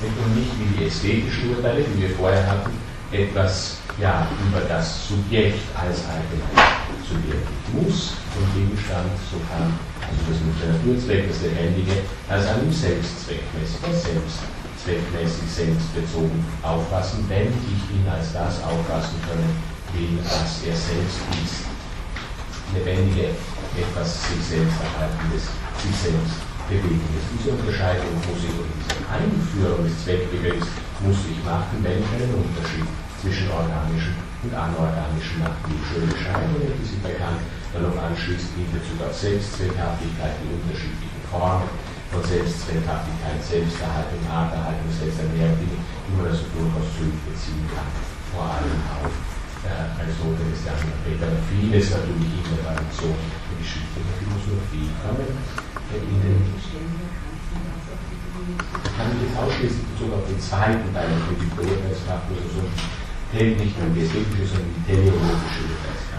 Und 0.00 0.36
nicht 0.36 0.52
wie 0.60 0.76
die 0.76 0.86
ästhetischen 0.86 1.56
Urteile, 1.56 1.82
die 1.82 2.02
wir 2.02 2.10
vorher 2.10 2.46
hatten, 2.46 2.72
etwas 3.12 3.78
ja, 3.98 4.28
über 4.44 4.60
das 4.68 5.08
Subjekt 5.08 5.60
als 5.74 6.04
allgemein 6.04 6.76
Subjekt 7.08 7.48
muss 7.72 8.12
vom 8.34 8.44
Gegenstand, 8.52 9.08
so 9.30 9.38
kann 9.48 9.72
also 10.02 10.20
das 10.28 10.68
Naturzweck, 10.68 11.28
das 11.28 11.40
Lebendige, 11.42 12.02
als 12.28 12.46
einem 12.46 12.70
Selbstzweckmäßig, 12.70 13.80
selbstzweckmäßig, 14.86 15.50
selbstbezogen 15.50 16.44
auffassen, 16.62 17.24
wenn 17.28 17.50
ich 17.50 17.82
ihn 17.90 18.06
als 18.06 18.32
das 18.32 18.62
auffassen 18.62 19.18
können 19.26 19.50
will, 19.92 20.18
was 20.22 20.62
er 20.62 20.76
selbst 20.78 21.18
ist. 21.42 21.66
Lebendige, 22.74 23.34
etwas 23.74 24.22
sich 24.30 24.42
selbst 24.42 24.78
erhaltendes, 24.78 25.50
sich 25.82 25.94
selbst 25.94 26.38
bewegendes. 26.70 27.22
Diese 27.34 27.50
Unterscheidung 27.54 28.14
muss 28.26 28.42
ich, 28.42 28.54
oder 28.54 28.70
diese 28.78 29.02
Einführung 29.10 29.82
des 29.86 29.94
Zweckbegriffs 30.02 30.70
muss 31.02 31.18
ich 31.30 31.38
machen, 31.42 31.82
wenn 31.82 32.02
ich 32.02 32.10
einen 32.14 32.46
Unterschied 32.46 32.86
zwischen 33.22 33.50
organischen 33.50 34.14
und 34.42 34.54
anorganischen 34.54 35.42
Natur 35.42 35.78
Erscheinungen, 36.14 36.74
die 36.78 36.86
sich 36.86 37.02
bekannt 37.02 37.42
dann 37.72 37.82
noch 37.82 37.98
anschließend 37.98 38.54
in 38.58 38.70
Bezug 38.70 38.98
auf 39.02 39.14
Selbstzweckhaftigkeit, 39.14 40.34
die 40.42 40.50
unterschiedlichen 40.54 41.22
Formen 41.30 41.66
von 42.16 42.24
Selbstzweckhaftigkeit, 42.24 43.36
Selbsterhaltung, 43.44 44.24
Arterhaltung, 44.24 44.88
Selbsternährung, 44.88 45.60
die 45.68 46.12
man 46.16 46.32
also 46.32 46.48
durchaus 46.56 46.88
zurückbeziehen 46.96 47.68
kann. 47.68 47.92
Vor 48.32 48.56
allem 48.56 48.80
auf 49.04 49.12
äh, 49.68 50.00
Aristoteles, 50.00 50.64
der 50.64 50.80
Anbeter, 50.80 51.28
vieles 51.52 51.92
natürlich 51.92 52.40
in 52.40 52.56
der 52.56 52.64
Tradition 52.64 53.20
der 53.20 53.56
Geschichte 53.60 54.00
der 54.00 54.16
Philosophie 54.16 54.88
kommen. 55.04 55.28
In 55.92 56.18
den 56.24 56.40
kann 58.96 59.12
ich 59.12 59.28
jetzt 59.28 59.36
ausschließlich 59.36 59.84
Bezug 59.92 60.12
auf 60.16 60.24
den 60.24 60.40
zweiten 60.40 60.88
Teil 60.96 61.08
der 61.12 61.20
Kritik 61.28 61.50
beurteilskraft, 61.52 62.32
also 62.32 62.48
so 62.48 62.64
nicht 62.64 63.76
nur 63.76 63.92
die 63.92 64.08
ästhetische, 64.08 64.56
sondern 64.56 64.72
die 64.72 64.84
teleologische 64.88 65.68
Urteilskraft. 65.68 66.15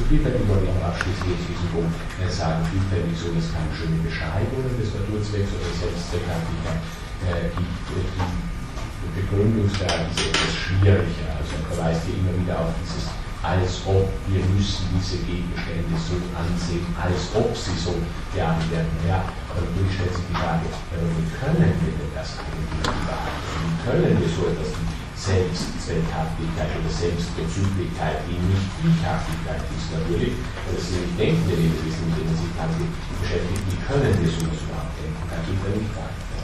Zu 0.00 0.08
vielfältig 0.08 0.48
wollte 0.48 0.64
ich 0.64 0.72
auch 0.80 0.96
abschließend 0.96 1.28
jetzt 1.28 1.44
Punkt 1.76 1.92
äh, 2.16 2.24
sagen, 2.24 2.64
vielfältig 2.72 3.12
so, 3.20 3.36
dass 3.36 3.52
keine 3.52 3.68
schöne 3.76 4.00
Beschreibungen 4.00 4.72
des 4.80 4.96
Naturzwecks 4.96 5.52
oder 5.52 5.68
Selbstzweckhaftigkeit 5.76 6.80
äh, 7.28 7.52
gibt. 7.52 7.84
Die 8.00 9.12
Begründungsgrad 9.12 10.08
ist 10.08 10.24
etwas 10.24 10.56
schwieriger. 10.56 11.36
Also 11.36 11.52
er 11.52 11.64
verweist 11.68 12.08
hier 12.08 12.16
immer 12.16 12.32
wieder 12.32 12.64
auf 12.64 12.72
dieses 12.80 13.12
als 13.44 13.80
ob 13.88 14.04
wir 14.28 14.44
müssen 14.52 14.84
diese 14.92 15.16
Gegenstände 15.24 15.96
so 15.96 16.16
ansehen, 16.36 16.84
als 16.96 17.32
ob 17.32 17.56
sie 17.56 17.72
so 17.72 17.96
geahnt 18.36 18.64
werden. 18.68 18.92
Ja, 19.08 19.24
aber 19.48 19.64
natürlich 19.64 19.96
stellt 19.96 20.12
sich 20.12 20.28
die 20.28 20.36
Frage, 20.36 20.64
ja, 20.68 20.96
wie 21.00 21.28
können 21.40 21.76
wir 21.80 21.92
denn 21.92 22.12
das 22.12 22.36
eigentlich 22.36 22.84
überhaupt? 22.84 23.40
Wie 23.64 23.76
können 23.80 24.16
wir 24.20 24.28
so 24.28 24.48
etwas 24.48 24.76
Selbstzweckhaftigkeit 25.20 26.72
oder 26.80 26.88
Selbstbezüglichkeit, 26.88 28.24
die 28.24 28.40
nicht 28.40 28.72
Ich-Haftigkeit 28.80 29.60
ist 29.68 29.92
natürlich, 29.92 30.32
weil 30.64 30.80
das 30.80 30.88
sind 30.88 31.04
nicht 31.04 31.20
denkende 31.20 31.60
Lebewesen, 31.60 32.08
mit 32.08 32.24
denen 32.24 32.32
sich 32.32 32.48
Kant 32.56 32.72
beschäftigt, 33.20 33.60
wie 33.68 33.80
können 33.84 34.16
wir 34.16 34.32
sowas 34.32 34.64
überhaupt 34.64 34.96
denken? 34.96 35.20
Da 35.28 35.36
geht 35.44 35.60
er 35.60 35.76
nicht 35.76 35.92
weiter. 35.92 36.40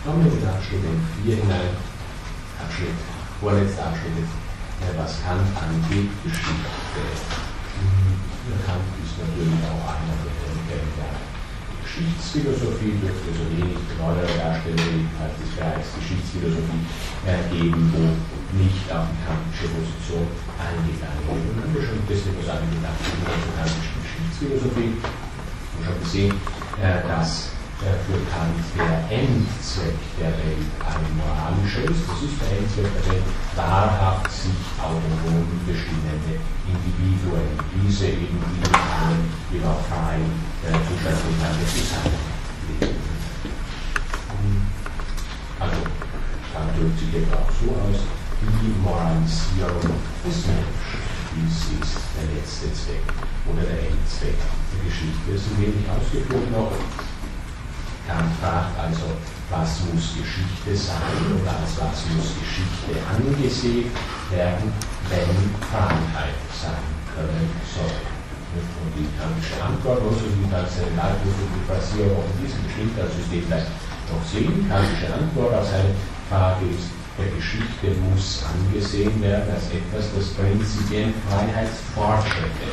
Kommen 0.00 0.24
wir 0.24 0.32
den 0.32 0.48
Abschnitt 0.48 0.80
4 1.28 1.44
hinein, 1.44 1.76
Abschnitt 2.56 2.96
vorletzter 3.36 3.92
Abschnitt 3.92 4.16
jetzt, 4.16 4.96
was 4.96 5.20
Kant 5.20 5.52
angeht, 5.52 6.08
Geschichte. 6.24 6.72
Kant 8.64 8.88
ist 9.04 9.20
natürlich 9.20 9.60
auch 9.68 9.92
einer 9.92 10.16
der 10.24 10.32
Geschichtsphilosophie 11.96 12.92
dürfte 13.00 13.32
so 13.32 13.40
wenig 13.56 13.80
neuere 13.96 14.28
Darstellungen 14.36 15.08
als 15.16 15.32
des 15.40 15.48
Bereichs 15.56 15.96
Geschichtsphilosophie 15.96 16.84
geben, 17.48 17.88
wo 17.96 18.04
nicht 18.60 18.84
auf 18.92 19.08
die 19.08 19.20
kantische 19.24 19.72
Position 19.72 20.28
eingegangen 20.60 21.24
wird. 21.24 21.56
Und 21.56 21.72
wir 21.72 21.80
schon 21.80 21.96
ein 21.96 22.04
bisschen 22.04 22.36
was 22.36 22.52
angedacht 22.52 23.00
in 23.00 23.16
der 23.24 23.40
kantischen 23.56 23.96
Geschichtsphilosophie. 24.04 24.92
Wir 24.92 25.88
haben 25.88 25.96
schon 25.96 26.04
gesehen, 26.04 26.36
dass 27.08 27.55
für 27.80 28.20
Kant 28.32 28.56
der 28.72 29.04
Endzweck 29.12 30.00
der 30.18 30.32
Welt 30.32 30.70
ein 30.80 31.04
moralischer 31.12 31.84
ist. 31.84 32.08
Das 32.08 32.22
ist 32.24 32.40
der 32.40 32.56
Endzweck 32.56 32.88
der 32.88 33.12
Welt, 33.12 33.26
wahrhaft 33.54 34.32
sich 34.32 34.56
autonom 34.80 35.44
bestimmende 35.66 36.40
Individuen, 36.64 37.52
diese 37.76 38.06
eben 38.16 38.40
die 38.40 38.64
einen 38.72 39.28
über 39.52 39.76
freien 39.92 40.32
äh, 40.64 40.72
Zustand 40.88 41.20
miteinander 41.28 41.68
zusammenleben. 41.68 42.96
Also, 45.60 45.80
Kant 46.52 46.70
drückt 46.80 46.98
sich 46.98 47.12
etwa 47.12 47.36
auch 47.44 47.52
so 47.52 47.76
aus, 47.76 48.00
die 48.40 48.72
Moralisierung 48.80 50.00
des 50.24 50.48
Menschen. 50.48 51.00
Dies 51.36 51.76
ist 51.76 52.00
der 52.16 52.32
letzte 52.32 52.72
Zweck 52.72 53.04
oder 53.44 53.60
der 53.68 53.92
Endzweck 53.92 54.40
der 54.40 54.80
Geschichte. 54.80 55.20
Das 55.28 55.44
ist 55.44 55.60
wenig 55.60 55.84
ausgeführt 55.84 56.48
noch 56.52 56.72
Kant 58.06 58.30
fragt 58.40 58.78
also, 58.78 59.18
was 59.50 59.82
muss 59.90 60.14
Geschichte 60.14 60.72
sein 60.74 61.26
oder 61.34 61.58
als 61.58 61.74
was 61.74 62.06
muss 62.14 62.30
Geschichte 62.38 62.94
angesehen 63.10 63.90
werden, 64.30 64.70
wenn 65.10 65.34
Freiheit 65.66 66.38
sein 66.54 66.86
können 67.14 67.50
soll. 67.66 67.98
Und 68.56 68.92
die 68.96 69.10
kantische 69.20 69.58
Antwort, 69.60 70.00
also 70.00 70.32
die 70.32 70.48
ganze 70.48 70.88
leibliche 70.96 71.44
Basierung 71.68 72.24
auf 72.24 72.30
diesem 72.40 72.62
bestimmten 72.64 73.04
System 73.12 73.44
gleich 73.50 73.68
noch 74.08 74.24
sehen, 74.24 74.64
kantische 74.64 75.12
Antwort 75.12 75.52
auf 75.60 75.66
seine 75.68 75.92
Frage 76.30 76.64
ist, 76.72 76.88
der 77.18 77.28
Geschichte 77.34 77.96
muss 78.06 78.44
angesehen 78.44 79.12
werden 79.20 79.50
als 79.50 79.66
etwas, 79.72 80.08
das 80.14 80.30
prinzipiell 80.36 81.12
Freiheitsfortschritte, 81.28 82.68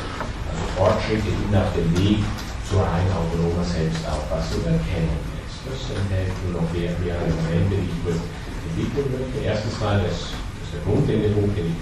also 0.48 0.64
Fortschritte, 0.76 1.28
die 1.28 1.48
nach 1.52 1.68
dem 1.72 1.88
Weg 1.96 2.24
rein 2.72 3.08
autonomer 3.12 3.64
Selbstauffassung 3.64 4.64
erkennen 4.64 5.20
lässt. 5.36 5.60
Das 5.68 5.92
enthält 5.92 6.32
nur 6.44 6.62
noch 6.62 6.68
mehrere 6.72 7.28
Momente, 7.28 7.76
die 7.76 7.92
ich 7.92 8.00
kurz 8.00 8.20
entwickeln 8.64 9.08
möchte. 9.12 9.36
Erstens 9.44 9.76
mal, 9.80 10.00
das, 10.00 10.32
ist 10.64 10.72
der 10.72 10.82
grundlegende 10.88 11.36
Punkt, 11.36 11.52
den 11.56 11.76
ich 11.76 11.78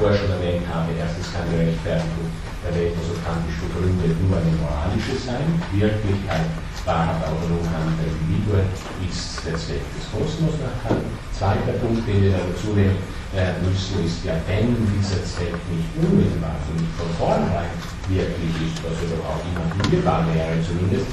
vorher 0.00 0.16
schon 0.16 0.32
erwähnt 0.32 0.64
habe. 0.72 0.96
Erstens 0.96 1.28
kann 1.32 1.44
die 1.52 1.60
Rechtfertigung 1.60 2.32
der 2.62 2.74
Welt 2.78 2.94
also 2.94 3.18
kantisch 3.26 3.58
begründet 3.58 4.14
nur 4.22 4.38
eine 4.38 4.54
moralische 4.54 5.18
sein. 5.18 5.50
Wirklichkeit 5.74 6.46
wahrhaft 6.86 7.26
autonom 7.26 7.66
handelnder 7.66 8.06
Individuen 8.06 8.66
ist 9.02 9.42
der 9.42 9.58
Zweck 9.58 9.82
des 9.98 10.06
Kosmos 10.14 10.62
nach 10.62 10.78
Kant. 10.86 11.02
Zweiter 11.34 11.74
Punkt, 11.82 12.06
den 12.06 12.22
wir 12.22 12.38
dazu 12.38 12.74
nehmen 12.78 12.98
müssen, 13.66 14.06
ist 14.06 14.22
ja, 14.22 14.38
wenn 14.46 14.78
dieser 14.94 15.22
Zweck 15.26 15.58
nicht 15.70 15.90
unmittelbar, 15.98 16.54
also 16.54 16.70
nicht 16.78 16.94
von 16.94 17.10
vornherein 17.18 17.74
wirklich 18.08 18.54
ist, 18.66 18.78
was 18.82 18.96
ja 19.02 19.14
doch 19.14 19.26
auch 19.26 19.42
imaginierbar 19.42 20.26
wäre 20.34 20.58
zumindest, 20.62 21.10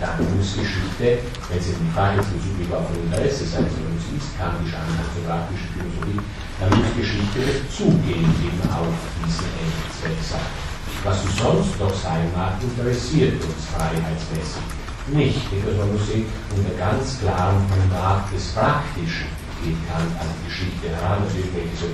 dann 0.00 0.18
muss 0.36 0.58
Geschichte, 0.58 1.22
wenn 1.48 1.60
sie 1.62 1.74
die 1.78 1.92
Frage 1.94 2.18
bezüglich 2.18 2.68
auf 2.74 2.90
ein 2.90 3.08
Interesse 3.08 3.46
sein 3.46 3.68
soll, 3.70 3.94
ist 3.94 4.36
kantisch 4.36 4.74
praktische 4.74 5.68
Philosophie, 5.72 6.20
dann 6.60 6.70
muss 6.74 6.90
Geschichte 6.98 7.38
das 7.40 7.60
Zugehen 7.70 8.28
eben 8.42 8.62
auf 8.68 8.92
diesen 9.22 9.48
Endzweck 9.62 10.18
sein. 10.20 10.50
Was 11.04 11.22
sie 11.22 11.32
sonst 11.36 11.78
noch 11.78 11.94
sein 11.94 12.26
mag, 12.34 12.58
interessiert 12.60 13.40
uns 13.42 13.68
freiheitsmäßig 13.72 14.64
nicht. 15.12 15.50
Because 15.50 15.76
man 15.76 15.92
muss 15.92 16.06
sehen, 16.08 16.26
unter 16.56 16.74
ganz 16.78 17.20
klarem 17.20 17.60
Mandat 17.68 18.32
des 18.32 18.52
Praktischen 18.52 19.28
geht 19.62 19.76
Kant 19.88 20.12
an 20.16 20.28
die 20.32 20.48
Geschichte 20.48 20.88
heran. 20.88 21.24
Natürlich 21.24 21.52
welche 21.52 21.76
so 21.76 21.88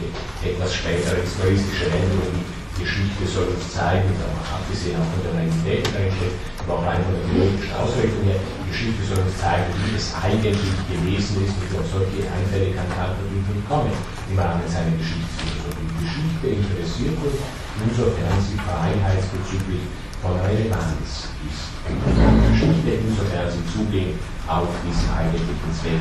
etwas 0.46 0.74
spätere 0.74 1.22
historistische 1.22 1.90
Wendungen 1.90 2.59
Geschichte 2.80 3.28
soll 3.28 3.52
uns 3.52 3.68
zeigen, 3.76 4.08
abgesehen 4.48 4.96
auch 4.96 5.10
von 5.12 5.20
der 5.20 5.36
Realität 5.36 5.84
dahinter, 5.92 6.32
aber 6.64 6.80
auch 6.80 6.84
rein 6.88 7.04
von 7.04 7.12
der 7.12 7.24
theologischen 7.28 7.76
Ausrichtung 7.76 8.24
her, 8.24 8.40
die 8.40 8.72
Geschichte 8.72 9.04
soll 9.04 9.20
uns 9.20 9.36
zeigen, 9.36 9.68
wie 9.84 9.92
es 9.92 10.16
eigentlich 10.16 10.72
gewesen 10.88 11.44
ist 11.44 11.60
und 11.60 11.76
auf 11.76 11.88
solche 11.92 12.24
Einfälle 12.24 12.72
kann 12.72 12.88
Kant 12.96 13.20
natürlich 13.20 13.44
nicht 13.52 13.68
kommen 13.68 13.92
im 14.32 14.36
Rahmen 14.40 14.64
seiner 14.64 14.96
Geschichtsphilosophie. 14.96 15.88
Die 15.92 16.00
Geschichte 16.08 16.46
interessiert 16.56 17.16
uns, 17.20 17.36
insofern 17.84 18.36
sie 18.40 18.56
freiheitsbezüglich 18.64 19.84
von 20.24 20.40
Relevanz 20.40 21.28
ist. 21.44 21.68
Die 21.84 22.48
Geschichte, 22.56 22.90
insofern 22.96 23.48
sie 23.52 23.64
zugehen 23.68 24.16
auf 24.48 24.72
diesen 24.80 25.08
eigentlichen 25.12 25.70
Zweck 25.76 26.00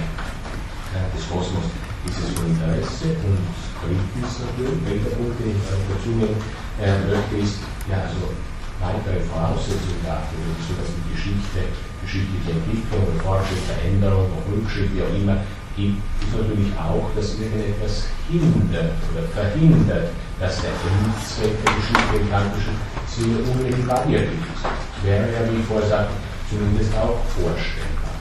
des 1.12 1.24
Kosmos, 1.28 1.68
ist 2.08 2.20
es 2.24 2.32
von 2.40 2.48
Interesse 2.48 3.12
und 3.28 3.44
drittens 3.84 4.32
natürlich, 4.40 4.80
welcher 4.88 5.12
Punkt, 5.20 5.36
den 5.44 5.52
ich 5.52 5.64
dazu 5.68 6.12
nehmen 6.16 6.40
äh, 6.82 7.44
ist, 7.44 7.60
ja, 7.90 8.08
also 8.08 8.32
weitere 8.80 9.20
Voraussetzungen 9.28 10.00
dafür, 10.06 10.40
so 10.64 10.74
dass 10.80 10.90
die 10.96 11.12
Geschichte, 11.12 11.68
geschichtliche 12.02 12.56
Entwicklung, 12.56 13.06
Fortschritt, 13.20 13.60
Veränderung, 13.68 14.32
Rückschritt, 14.48 14.96
wie 14.96 15.04
auch 15.04 15.14
immer, 15.14 15.38
gibt, 15.76 16.00
ist 16.24 16.34
natürlich 16.36 16.72
auch, 16.80 17.12
dass 17.16 17.40
irgendetwas 17.40 18.08
hindert 18.30 18.96
oder 19.12 19.28
verhindert, 19.36 20.12
dass 20.40 20.62
der 20.62 20.72
Endzweck 20.72 21.56
der 21.64 21.74
Geschichte 21.76 22.16
im 22.20 22.30
kantischen 22.30 22.76
Sinne 23.08 23.44
unmittelbar 23.44 24.08
wirklich 24.08 24.40
ist. 24.40 24.64
Wäre 25.04 25.28
ja, 25.32 25.52
wie 25.52 25.60
ich 25.60 25.66
vorher 25.66 25.88
sagte, 25.88 26.16
zumindest 26.50 26.96
auch 26.96 27.20
vorstellbar. 27.28 28.16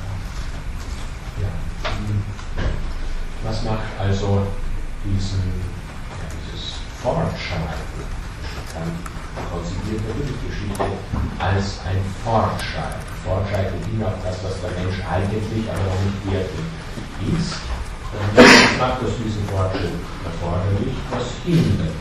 Ja. 1.42 1.50
Was 3.44 3.62
macht 3.62 3.86
also 3.98 4.46
diesen, 5.04 5.42
ja, 6.18 6.26
dieses 6.42 6.74
Fortschreiten? 7.02 8.17
Konzipiert 9.50 10.02
natürlich 10.08 10.38
Geschichte 10.42 10.86
als 11.38 11.80
ein 11.86 12.00
Fortschreiten. 12.24 13.06
Fortschreiten 13.24 13.78
hin 13.86 14.02
auf 14.02 14.18
das, 14.24 14.42
was 14.42 14.60
der 14.62 14.72
Mensch 14.78 14.98
eigentlich, 15.04 15.64
aber 15.70 15.84
noch 15.84 16.02
nicht 16.02 16.20
wirklich 16.26 16.68
ist. 17.38 17.60
Das 18.34 18.48
macht 18.80 19.04
aus 19.04 19.14
diesem 19.20 19.44
Fortschritt 19.52 20.00
erforderlich, 20.24 20.96
was 21.12 21.28
hindert 21.44 21.98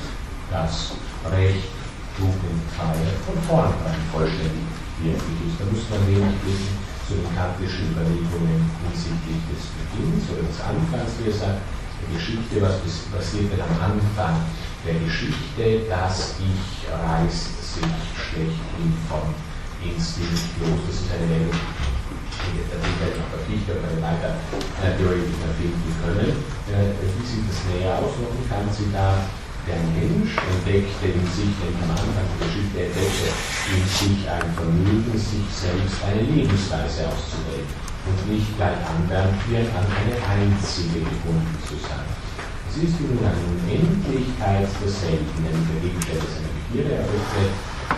das 0.50 0.96
Recht, 1.28 1.68
Tugend, 2.16 2.66
Freiheit 2.74 3.20
von 3.28 3.38
vornherein 3.46 4.02
vollständig 4.10 4.66
wirklich 5.04 5.38
ist. 5.46 5.62
Da 5.62 5.70
muss 5.70 5.86
man 5.92 6.02
wenig 6.10 6.34
wissen 6.48 6.74
zu 7.06 7.14
den 7.14 7.30
kantischen 7.36 7.94
Überlegungen 7.94 8.66
hinsichtlich 8.88 9.38
des 9.54 9.70
Beginns 9.78 10.26
oder 10.34 10.48
des 10.48 10.60
Anfangs, 10.64 11.14
wie 11.22 11.30
er 11.30 11.38
sagt, 11.38 11.62
der 11.62 12.10
Geschichte, 12.18 12.58
was 12.64 12.82
passiert 13.14 13.54
denn 13.54 13.62
am 13.62 13.76
Anfang 13.78 14.42
der 14.86 14.96
Geschichte, 15.02 15.88
das 15.90 16.36
Ich 16.40 16.88
reißt 16.90 17.58
sich 17.62 17.98
schlechthin 18.16 18.94
vom 19.10 19.34
Instinkt 19.84 20.58
los. 20.62 20.80
Das 20.88 20.96
ist 21.02 21.12
eine 21.14 21.28
Meldung, 21.28 21.54
die 21.54 22.58
wir 22.58 23.18
noch 23.18 23.30
verpflichtet 23.34 23.78
oder 23.78 23.94
weiter 24.02 24.38
Theorie 24.98 25.30
finden 25.58 25.92
können. 26.02 26.34
Wie 26.68 27.26
sieht 27.26 27.48
es 27.50 27.60
näher 27.70 27.98
aus? 28.00 28.14
Noch 28.22 28.38
kann 28.50 28.68
sie 28.72 28.90
da 28.94 29.22
der 29.68 29.84
Mensch 30.00 30.32
entdeckte 30.32 31.12
in 31.12 31.28
sich, 31.28 31.52
wenn 31.60 31.76
am 31.84 31.92
Anfang 31.92 32.24
der 32.40 32.48
Geschichte 32.48 32.88
entdeckte 32.88 33.28
in 33.68 33.84
sich 33.84 34.24
ein 34.30 34.48
Vermögen, 34.56 35.12
sich 35.12 35.44
selbst 35.52 36.00
eine 36.08 36.24
Lebensweise 36.24 37.12
auszuwählen 37.12 37.68
und 38.08 38.32
nicht 38.32 38.56
gleich 38.56 38.80
anwerfen, 38.88 39.68
an 39.76 39.84
eine 39.84 40.16
einzige 40.24 41.04
gebunden 41.04 41.58
zu 41.68 41.76
sein. 41.84 42.27
Ist 42.78 43.02
nun 43.02 43.18
eine 43.26 43.42
Unendlichkeit 43.58 44.70
derselben, 44.78 45.26
nämlich 45.42 45.66
der 45.66 45.82
Gegenstände 45.82 46.30
seiner 46.30 46.54
Begierde 46.62 47.02
eröffnet, 47.02 47.50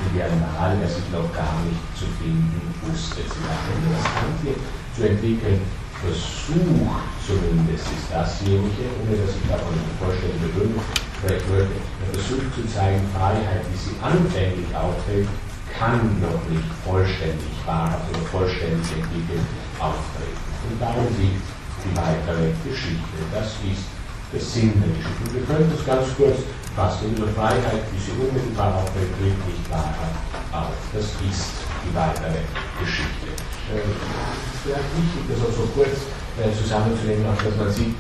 in 0.08 0.12
der 0.16 0.32
Mal 0.40 0.72
er 0.80 0.88
sich 0.88 1.04
noch 1.12 1.28
gar 1.36 1.52
nicht 1.68 1.84
zu 2.00 2.08
finden 2.16 2.64
wusste. 2.88 3.20
Sie 3.28 3.44
dachte, 3.44 3.76
das 3.76 4.08
Handel 4.08 4.56
zu 4.96 5.02
entwickeln, 5.04 5.60
Versuch 6.00 6.96
zumindest 7.28 7.92
ist 7.92 8.08
dasjenige, 8.08 8.88
ohne 9.04 9.20
dass 9.20 9.36
ich 9.36 9.44
davon 9.52 9.76
eine 9.76 10.00
vollständige 10.00 10.48
Begründung 10.48 10.84
sprechen 11.20 11.48
würde, 11.52 11.76
der 11.76 12.10
Versuch 12.16 12.48
zu 12.56 12.64
zeigen, 12.72 13.04
Freiheit, 13.12 13.68
wie 13.68 13.76
sie 13.84 14.00
anfänglich 14.00 14.72
auftritt, 14.72 15.28
kann 15.76 16.24
noch 16.24 16.40
nicht 16.48 16.72
vollständig 16.88 17.52
wahrhaft 17.68 18.08
oder 18.16 18.24
vollständig 18.32 18.88
entwickelt 18.96 19.44
auftreten. 19.76 20.40
Und 20.72 20.80
darum 20.80 21.12
liegt 21.20 21.44
die 21.84 21.92
weitere 22.00 22.56
Geschichte. 22.64 23.20
Das 23.36 23.60
ist 23.68 23.99
Geschichte. 24.32 24.86
Und 24.86 25.34
wir 25.34 25.44
können 25.44 25.72
das 25.74 25.86
ganz 25.86 26.08
kurz 26.16 26.46
fassen. 26.76 27.10
Unsere 27.10 27.30
Freiheit, 27.34 27.84
wie 27.92 28.00
sie 28.00 28.14
unmittelbar 28.14 28.86
tritt 28.94 29.14
nicht 29.22 29.66
wahrhaft 29.70 30.22
auf. 30.54 30.78
Das 30.94 31.06
ist 31.06 31.50
die 31.86 31.94
weitere 31.96 32.46
Geschichte. 32.80 33.34
Äh, 33.74 33.82
es 33.82 34.54
ist 34.54 34.62
vielleicht 34.64 34.92
wichtig, 34.98 35.22
das 35.30 35.40
auch 35.46 35.56
so 35.56 35.66
kurz 35.74 36.10
äh, 36.38 36.54
zusammenzunehmen, 36.54 37.26
auch 37.26 37.42
dass 37.42 37.56
man 37.58 37.72
sieht, 37.72 37.96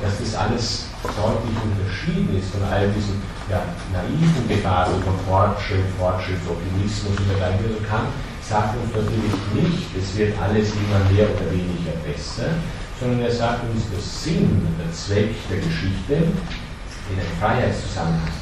dass 0.00 0.16
das 0.16 0.32
alles 0.34 0.88
deutlich 1.04 1.56
unterschieden 1.60 2.32
ist 2.40 2.48
von 2.56 2.64
all 2.64 2.88
diesen 2.88 3.20
ja, 3.52 3.60
naiven 3.92 4.48
Gefahren 4.48 4.96
von 5.04 5.12
Fortschritt, 5.28 5.84
Fortschrittsoptimismus 6.00 7.12
und 7.20 7.28
dergleichen. 7.28 7.76
Kant 7.84 8.08
sagt 8.40 8.76
uns 8.80 8.88
natürlich 8.96 9.36
nicht, 9.52 9.84
es 9.92 10.16
wird 10.16 10.32
alles 10.40 10.72
immer 10.72 11.00
mehr 11.12 11.28
oder 11.28 11.52
weniger 11.52 11.92
besser, 12.00 12.56
sondern 13.04 13.20
er 13.20 13.36
sagt 13.36 13.60
uns, 13.68 13.84
der 13.92 14.00
Sinn, 14.00 14.48
der 14.80 14.90
Zweck 14.96 15.36
der 15.52 15.60
Geschichte 15.60 16.24
in 16.24 17.20
einem 17.20 17.36
Freiheitszusammenhang 17.36 18.32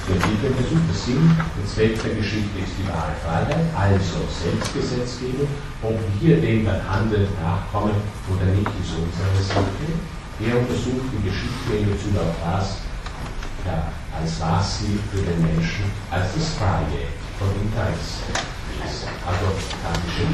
zu 0.00 0.16
entwickeln 0.16 0.56
versucht. 0.56 0.88
Der 0.88 0.96
Sinn, 0.96 1.36
der 1.36 1.66
Zweck 1.68 1.92
der 2.00 2.16
Geschichte 2.16 2.56
ist 2.56 2.72
die 2.80 2.88
wahre 2.88 3.12
Freiheit, 3.20 3.68
also 3.76 4.24
Selbstgesetzgebung. 4.32 5.44
Ob 5.84 5.92
wir 6.16 6.40
dem 6.40 6.64
dann 6.64 6.80
handeln 6.88 7.28
nachkommen 7.36 8.00
oder 8.32 8.48
nicht, 8.48 8.72
ist 8.80 8.96
unsere 8.96 9.44
Sache. 9.44 9.92
Er 10.40 10.56
untersucht 10.56 11.12
die 11.12 11.28
Geschichte 11.28 11.76
in 11.76 11.92
Bezug 11.92 12.16
auf 12.16 12.32
das, 12.40 12.80
ja, 13.68 13.92
als 14.16 14.40
was 14.40 14.80
sie 14.80 14.96
für 15.12 15.20
den 15.20 15.36
Menschen 15.44 15.84
als 16.08 16.32
das 16.32 16.56
Freie 16.56 17.12
von 17.36 17.52
Interesse 17.60 18.24
ist. 18.88 19.04
Also 19.20 19.52
kantische 19.84 20.24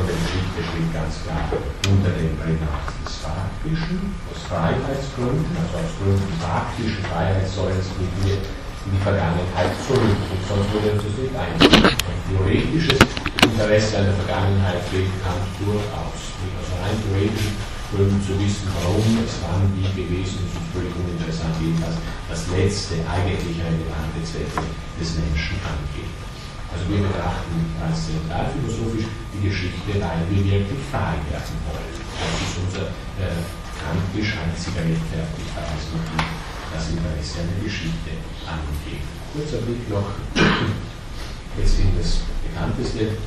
von 0.00 0.08
der 0.08 0.16
Geschichte 0.16 0.60
steht 0.64 0.90
ganz 0.96 1.12
klar 1.28 1.44
unter 1.52 2.12
dem 2.16 2.32
Prägnat 2.40 2.88
des 3.04 3.20
Faktischen, 3.20 4.16
aus 4.32 4.40
Freiheitsgründen, 4.48 5.52
also 5.60 5.76
aus 5.76 5.92
Gründen 6.00 6.32
praktischen 6.40 7.04
Freiheitssäulens 7.04 7.92
gehen 8.00 8.16
wir 8.24 8.40
in 8.40 8.90
die 8.96 9.02
Vergangenheit 9.04 9.76
zurück. 9.84 10.16
Und 10.16 10.40
sonst 10.48 10.72
würde 10.72 10.96
uns 10.96 11.04
das 11.04 11.16
nicht 11.20 11.36
eingehen. 11.36 11.84
Ein 11.84 12.20
theoretisches 12.32 13.00
Interesse 13.44 13.92
an 14.00 14.08
der 14.08 14.16
Vergangenheit 14.24 14.80
gilt 14.88 15.12
Kant 15.20 15.44
durchaus. 15.60 16.32
Also 16.32 16.72
rein 16.80 16.96
theoretisch 17.04 17.52
Gründen 17.92 18.20
zu 18.24 18.32
wissen, 18.40 18.72
warum 18.80 19.04
es 19.20 19.36
wann 19.44 19.68
wie 19.76 19.84
gewesen 19.92 20.48
ist, 20.48 20.56
ist 20.56 20.70
völlig 20.72 20.96
uninteressant, 20.96 21.52
jedenfalls 21.60 22.00
das 22.24 22.48
letzte 22.56 23.04
eigentlich 23.04 23.52
relevante 23.60 24.24
Zwecke 24.24 24.64
des 24.96 25.20
Menschen 25.20 25.60
angeht. 25.60 26.29
Also 26.70 26.86
wir 26.86 27.02
betrachten 27.02 27.66
transzendentalphilosophisch 27.82 29.10
die 29.34 29.42
Geschichte, 29.50 29.90
weil 29.98 30.22
wir 30.30 30.42
wirklich 30.46 30.82
frei 30.90 31.18
werden 31.26 31.56
wollen. 31.66 31.90
Das 31.98 32.34
ist 32.38 32.56
unser 32.62 32.86
äh, 33.18 33.42
kantisch 33.74 34.38
einziger 34.38 34.86
rechtfertigbares 34.86 35.84
Motiv, 35.90 36.30
das 36.70 36.94
Interesse 36.94 37.42
an 37.42 37.48
der 37.50 37.60
Geschichte 37.66 38.10
angeht. 38.46 39.02
Kurzer 39.34 39.66
Blick 39.66 39.82
noch 39.90 40.14
jetzt 41.58 41.78
in 41.82 41.90
das 41.98 42.22
bekannteste 42.46 43.18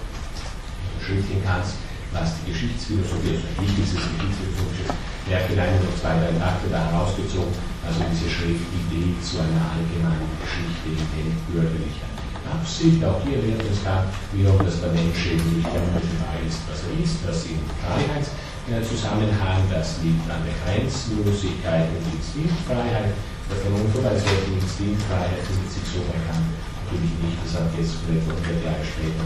Schriftchen 1.03 1.43
Kants, 1.43 1.75
was 2.15 2.39
die 2.39 2.55
Geschichtsphilosophie, 2.55 3.35
also 3.35 3.43
ein 3.43 3.59
wichtigstes 3.59 4.07
geschichtsphilosophisches 4.07 4.95
Werk 5.27 5.51
hinein 5.51 5.83
noch 5.83 5.95
zwei, 5.99 6.15
drei 6.15 6.31
Takte 6.39 6.71
da 6.71 6.79
herausgezogen, 6.87 7.51
also 7.83 7.99
diese 8.07 8.31
Schriftidee 8.31 9.19
zu 9.19 9.43
einer 9.43 9.67
allgemeinen 9.67 10.31
Geschichte 10.39 10.95
in 10.95 11.35
bürgerlicher 11.51 12.12
Absicht. 12.53 13.01
Auch 13.03 13.21
hier 13.25 13.41
wird 13.41 13.61
es 13.65 13.81
klar, 13.81 14.05
wiederum, 14.31 14.61
dass 14.61 14.81
der 14.81 14.93
Mensch 14.93 15.25
eben 15.25 15.57
nicht 15.57 15.69
der 15.73 15.81
unmittelbar 15.81 16.37
ist, 16.45 16.61
was 16.69 16.85
er 16.85 16.93
ist, 17.01 17.17
das 17.25 17.49
im 17.49 17.61
Freiheitszusammenhang, 17.81 19.65
das 19.73 19.97
liegt 20.05 20.25
an 20.29 20.45
der 20.45 20.55
Grenzenlosigkeit 20.61 21.89
und 21.89 22.05
Instinktfreiheit 22.13 23.17
der 23.49 23.57
Vernunft, 23.59 23.97
weil 23.99 24.17
solche 24.17 24.53
Instinktfreiheit 24.55 25.41
findet 25.43 25.69
sich 25.73 25.85
so 25.89 25.99
bei 26.07 26.17
Kant 26.29 26.47
natürlich 26.93 27.15
nicht, 27.25 27.41
das 27.41 27.57
hat 27.57 27.73
jetzt 27.73 27.97
vielleicht 28.05 28.29
100 28.29 28.61
Jahre 28.61 28.85
später 28.85 29.25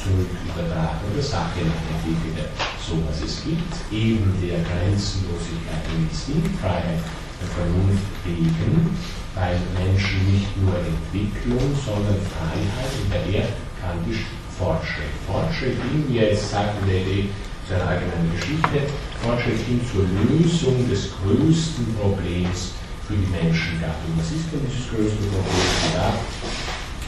zurück 0.00 0.32
übertragen 0.48 0.98
oder 1.12 1.22
Sache 1.22 1.62
nach 1.62 1.82
entwickelte. 1.94 2.50
So 2.80 2.98
was 3.06 3.22
es 3.22 3.44
gibt, 3.44 3.70
eben 3.92 4.34
der 4.42 4.58
Grenzenlosigkeit 4.66 5.84
und 5.94 6.10
Instinktfreiheit 6.10 6.98
der 7.38 7.50
Vernunft 7.54 8.10
wegen, 8.26 8.90
weil 9.34 9.56
Menschen 9.74 10.20
nicht 10.30 10.52
nur 10.60 10.76
Entwicklung, 10.76 11.72
sondern 11.84 12.20
Freiheit 12.20 12.92
in 13.00 13.08
der 13.10 13.24
erdkantisch 13.42 14.26
Fortschritt. 14.58 15.12
Fortschritt 15.26 15.76
hin, 15.88 16.04
wie 16.08 16.18
er 16.18 16.30
jetzt 16.30 16.50
sagt 16.50 16.80
in 16.82 16.88
der 16.88 17.00
Idee 17.00 17.28
seiner 17.68 17.88
allgemeinen 17.88 18.32
Geschichte, 18.36 18.92
Fortschritt 19.22 19.60
hin 19.66 19.80
zur 19.88 20.04
Lösung 20.04 20.88
des 20.88 21.08
größten 21.16 21.96
Problems 21.96 22.76
für 23.08 23.14
die 23.14 23.30
Menschengattung. 23.32 24.12
Was 24.18 24.30
ist 24.32 24.52
denn 24.52 24.60
dieses 24.68 24.90
größte 24.90 25.24
Problem? 25.32 25.72
Ja, 25.94 26.12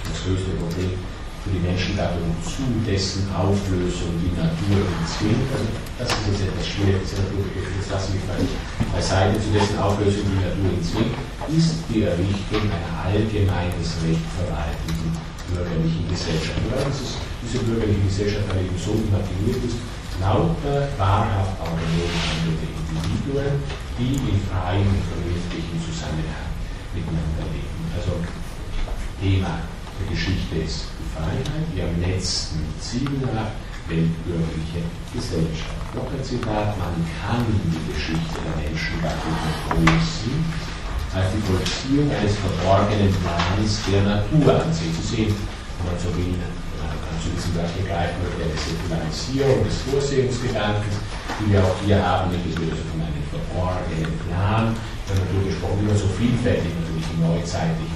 das 0.08 0.24
größte 0.24 0.50
Problem 0.56 1.13
für 1.44 1.52
die 1.52 1.60
Menschengattung 1.60 2.32
zu 2.40 2.64
dessen 2.88 3.28
Auflösung 3.36 4.16
die 4.16 4.32
Natur 4.32 4.80
zwingt. 5.04 5.44
Also 5.52 5.68
das 6.00 6.08
ist 6.08 6.40
jetzt 6.40 6.48
etwas 6.48 6.64
schwierig, 6.64 7.04
das 7.04 7.88
lasse 7.92 8.16
ich 8.16 8.24
mal 8.24 8.40
beiseite, 8.88 9.36
zu 9.36 9.52
dessen 9.52 9.76
Auflösung 9.76 10.24
die 10.24 10.40
Natur 10.40 10.72
zwingt, 10.80 11.12
ist 11.52 11.84
die 11.92 12.08
Errichtung 12.08 12.64
einer 12.64 12.96
allgemeines 12.96 14.00
Recht 14.00 14.24
verwaltenden 14.40 15.12
bürgerlichen 15.52 16.08
Gesellschaft. 16.08 16.64
Weil 16.72 16.88
dieses, 16.88 17.20
diese 17.44 17.60
bürgerliche 17.60 18.08
Gesellschaft 18.08 18.48
eben 18.56 18.80
so 18.80 18.96
imaginiert 18.96 19.60
ist, 19.68 19.76
lauter 20.24 20.88
wahrhaft 20.96 21.60
autonom 21.60 22.08
handelnde 22.24 22.72
Individuen, 22.72 23.60
die 24.00 24.16
in 24.16 24.40
freiem 24.48 24.88
und 24.88 25.04
vernünftigen 25.12 25.76
Zusammenhang 25.76 26.48
miteinander 26.96 27.44
leben. 27.52 27.84
Also 27.92 28.16
Thema 29.20 29.73
der 30.00 30.06
Geschichte 30.10 30.56
ist 30.64 30.90
Freiheit, 31.14 31.66
ihrem 31.76 32.00
letzten 32.00 32.64
Ziel 32.80 33.10
nach 33.22 33.54
weltbürgerliche 33.86 34.82
Gesellschaft. 35.12 35.94
Noch 35.94 36.10
ein 36.10 36.24
Zitat, 36.24 36.74
man 36.78 36.94
kann 37.20 37.44
die 37.46 37.92
Geschichte 37.92 38.38
der 38.42 38.56
Menschengattung 38.58 39.36
begrüßen, 39.68 40.34
als 41.14 41.30
die 41.30 41.42
Vollziehung 41.46 42.10
eines 42.10 42.34
verborgenen 42.42 43.14
Plans 43.22 43.80
der 43.86 44.02
Natur 44.02 44.64
ansehen. 44.64 44.94
Zu 44.98 45.04
sehen, 45.06 45.30
wenn 45.30 45.86
man 45.86 45.98
so 46.00 46.10
will, 46.16 46.34
zu 47.22 47.30
diesem 47.30 47.54
Beispiel 47.56 47.86
greifen 47.88 48.20
möchte, 48.20 48.42
eine 48.44 48.58
Säkularisierung 48.58 49.64
des 49.64 49.80
Vorsehungsgedankens, 49.88 50.96
die 51.40 51.46
wir 51.52 51.64
auch 51.64 51.78
hier 51.80 51.96
haben, 51.96 52.28
nämlich 52.28 52.52
also 52.52 52.84
von 52.92 53.00
einem 53.00 53.24
verborgenen 53.32 54.12
Plan 54.28 54.76
der 55.08 55.16
Natur 55.22 55.40
gesprochen, 55.48 55.88
man 55.88 55.96
so 55.96 56.10
vielfältig 56.20 56.68
natürlich 56.68 57.08
im 57.16 57.20
neuzeitlichen 57.24 57.93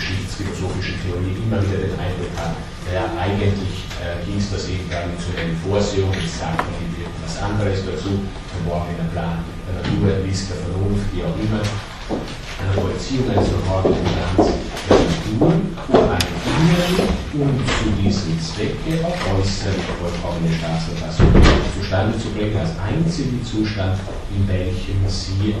geschichtsphilosophischen 0.00 0.96
Theorie 1.04 1.36
immer 1.36 1.60
wieder 1.60 1.84
den 1.84 1.94
Eindruck 2.00 2.32
hat, 2.40 2.56
ja, 2.88 3.04
eigentlich 3.20 3.84
äh, 4.00 4.24
hieß 4.24 4.56
das 4.56 4.66
eben 4.72 4.88
nicht 4.88 5.20
zu 5.20 5.36
einer 5.36 5.52
Vorsehung, 5.60 6.10
ich 6.16 6.32
sage 6.32 6.64
noch 6.64 6.80
etwas 6.80 7.36
anderes 7.44 7.84
dazu, 7.84 8.24
verborgener 8.48 9.12
Plan 9.12 9.44
der 9.68 9.84
Natur, 9.84 10.24
List 10.24 10.48
der 10.50 10.64
Vernunft, 10.64 11.06
wie 11.12 11.22
auch 11.22 11.36
immer, 11.36 11.60
eine 11.60 12.72
Vollziehung 12.80 13.28
eines 13.30 13.48
verborgenen 13.52 14.00
Plans 14.00 14.48
der 14.88 14.96
Natur, 14.96 15.52
um 15.92 16.08
einen 16.08 16.39
inneren 16.60 17.08
und 17.40 17.58
zu 17.64 17.88
diesem 17.96 18.36
Zwecke 18.40 19.00
äußerlich 19.00 19.88
vollkommene 19.96 20.52
Staatsverfassung 20.58 21.32
zustande 21.76 22.18
zu 22.18 22.28
bringen, 22.30 22.56
als 22.58 22.76
einzigen 22.76 23.40
Zustand, 23.44 23.98
in 24.34 24.46
welchem 24.48 25.00
sie 25.08 25.54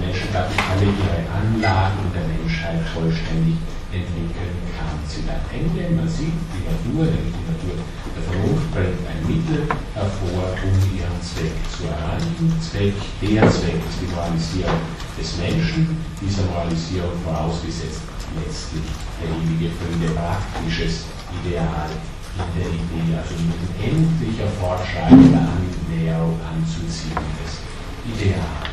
Menschengattung 0.00 0.62
alle 0.70 0.86
ihre 0.86 1.20
Anlagen 1.30 2.06
der 2.14 2.22
Menschheit 2.26 2.82
vollständig 2.94 3.58
entwickeln 3.90 4.56
kann. 4.74 4.94
Sie 5.06 5.26
am 5.26 5.42
Ende, 5.50 5.94
man 5.94 6.08
sieht, 6.08 6.34
die 6.54 6.62
Natur, 6.62 7.06
die 7.10 7.44
Natur 7.50 7.74
der 8.14 8.22
Vernunft, 8.22 8.66
bringt 8.74 9.02
ein 9.06 9.20
Mittel 9.26 9.66
hervor, 9.94 10.54
um 10.54 10.74
ihren 10.94 11.18
Zweck 11.22 11.54
zu 11.70 11.90
erreichen. 11.90 12.46
Zweck, 12.62 12.94
der 13.22 13.46
Zweck 13.50 13.82
ist 13.82 13.98
die 14.02 14.10
Moralisierung 14.14 14.80
des 15.18 15.36
Menschen, 15.38 15.98
dieser 16.22 16.46
Moralisierung 16.46 17.14
vorausgesetzt 17.24 18.15
letztlich 18.36 18.88
der 19.20 19.30
ewige 19.32 19.72
Friede, 19.74 20.12
praktisches 20.14 21.04
Ideal 21.40 21.90
in 22.36 22.48
der 22.60 22.68
Idee, 22.68 23.16
also 23.16 23.34
ein 23.34 23.52
endlicher 23.80 24.48
fortschreitender 24.60 25.48
Annäherung 25.56 26.38
anzuziehendes 26.44 27.64
Ideal 28.04 28.66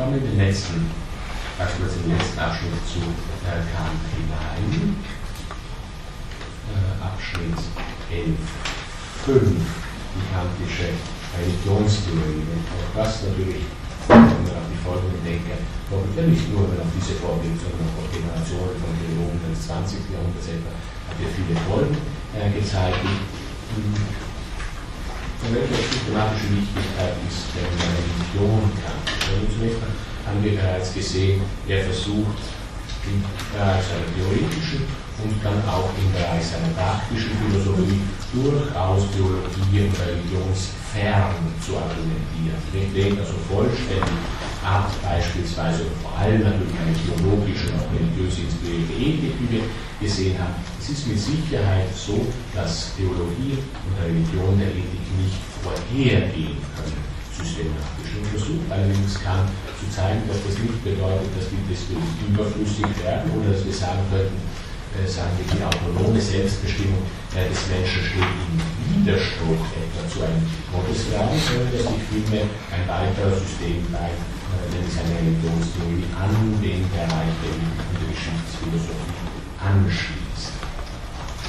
komme 0.00 0.16
in 0.16 0.24
den 0.24 0.38
letzten, 0.38 0.90
ganz 1.58 1.72
kurz 1.76 1.92
in 2.02 2.16
letzten 2.16 2.38
Abschnitt 2.38 2.72
zu 2.88 3.04
äh, 3.44 3.60
Kant 3.68 4.00
hinein. 4.16 4.96
Äh, 6.72 7.04
Abschnitt 7.04 7.60
11, 8.10 8.32
5, 9.26 9.44
die 10.16 10.24
kantische 10.32 10.88
Religionstheorie. 11.36 12.48
Und 12.48 12.96
das 12.96 13.24
natürlich, 13.24 13.64
man 14.10 14.58
auf 14.58 14.68
die 14.70 14.80
folgenden 14.82 15.22
denke, 15.22 15.54
kommt 15.86 16.14
ja 16.16 16.24
nicht 16.26 16.46
nur 16.50 16.66
auf 16.66 16.90
diese 16.94 17.14
Vorbilder, 17.18 17.58
sondern 17.58 17.86
auch 17.94 18.02
auf 18.02 18.08
Generationen 18.10 18.74
von 18.78 18.90
Theologen 18.98 19.38
des 19.46 19.66
20. 19.66 20.10
Jahrhunderts 20.10 20.50
etwa, 20.50 20.72
hat 21.10 21.16
ja 21.18 21.28
viele 21.30 21.54
Folgen 21.66 21.96
äh, 22.34 22.50
gezeigt. 22.50 23.02
Von 25.40 25.54
welcher 25.56 25.78
systematische 25.78 26.52
Wichtigkeit 26.52 27.16
ist 27.24 27.48
denn 27.56 27.70
Religion 27.70 28.60
Kant? 28.82 29.08
Zunächst 29.50 29.80
haben 29.80 30.40
wir 30.44 30.54
bereits 30.58 30.92
gesehen, 30.92 31.40
er 31.66 31.84
versucht 31.84 32.59
im 33.06 33.24
Bereich 33.52 33.82
seiner 33.84 34.08
theoretischen 34.12 34.84
und 35.22 35.36
dann 35.44 35.60
auch 35.68 35.90
im 35.96 36.08
Bereich 36.12 36.44
seiner 36.44 36.72
praktischen 36.76 37.32
Philosophie 37.36 38.00
durchaus 38.32 39.10
Theologie 39.12 39.88
und 39.88 40.56
fern 40.92 41.34
zu 41.64 41.76
argumentieren. 41.76 42.58
Wir 42.72 42.88
lehnt 42.90 43.20
also 43.20 43.34
vollständig 43.48 44.18
ab, 44.64 44.90
beispielsweise 45.02 45.86
vor 46.02 46.18
allem 46.18 46.42
natürlich 46.42 46.76
eine 46.76 46.94
theologische 46.96 47.70
und 47.72 47.86
religiös 47.94 48.38
inspirierte 48.38 48.94
Ethik, 48.94 49.34
wie 49.40 49.50
wir 49.56 49.64
gesehen 50.00 50.38
haben. 50.38 50.54
Es 50.80 50.90
ist 50.90 51.06
mit 51.06 51.18
Sicherheit 51.18 51.88
so, 51.94 52.26
dass 52.54 52.94
Theologie 52.96 53.58
und 53.60 53.94
Religion 54.02 54.58
der 54.58 54.68
Ethik 54.68 55.06
nicht 55.20 55.40
vorhergehen 55.62 56.58
können, 56.74 57.00
systematisch. 57.36 58.48
Und 58.50 58.72
allerdings 58.72 59.14
kann 59.22 59.46
zeigen, 59.90 60.22
dass 60.30 60.40
das 60.46 60.56
nicht 60.62 60.80
bedeutet, 60.86 61.30
dass 61.34 61.50
die 61.50 61.60
Diskussionen 61.66 62.14
überflüssig 62.30 62.86
werden 63.02 63.26
oder 63.34 63.52
dass 63.52 63.66
wir 63.66 63.74
sagen 63.74 64.02
könnten, 64.08 64.38
äh, 64.94 65.06
sagen 65.06 65.34
wir, 65.38 65.46
die 65.46 65.62
autonome 65.62 66.18
Selbstbestimmung 66.22 67.02
äh, 67.34 67.46
des 67.50 67.62
Menschen 67.70 68.02
steht 68.06 68.26
im 68.26 68.58
Widerspruch 68.90 69.62
etwa 69.74 70.02
zu 70.10 70.18
einem 70.26 70.42
Gottesglauben, 70.70 71.38
sondern 71.38 71.70
dass 71.74 71.86
sich 71.86 72.02
vielmehr 72.10 72.46
ein 72.74 72.84
weiterer 72.86 73.34
System 73.34 73.86
bleibt, 73.90 74.18
äh, 74.18 74.66
nämlich 74.70 74.94
eine 74.98 75.14
Religionstheorie 75.14 76.06
an 76.18 76.34
den 76.62 76.82
Bereich 76.90 77.34
der 77.42 77.54
der 77.54 78.06
Geschichtsphilosophie 78.10 79.30
anschließt. 79.62 80.54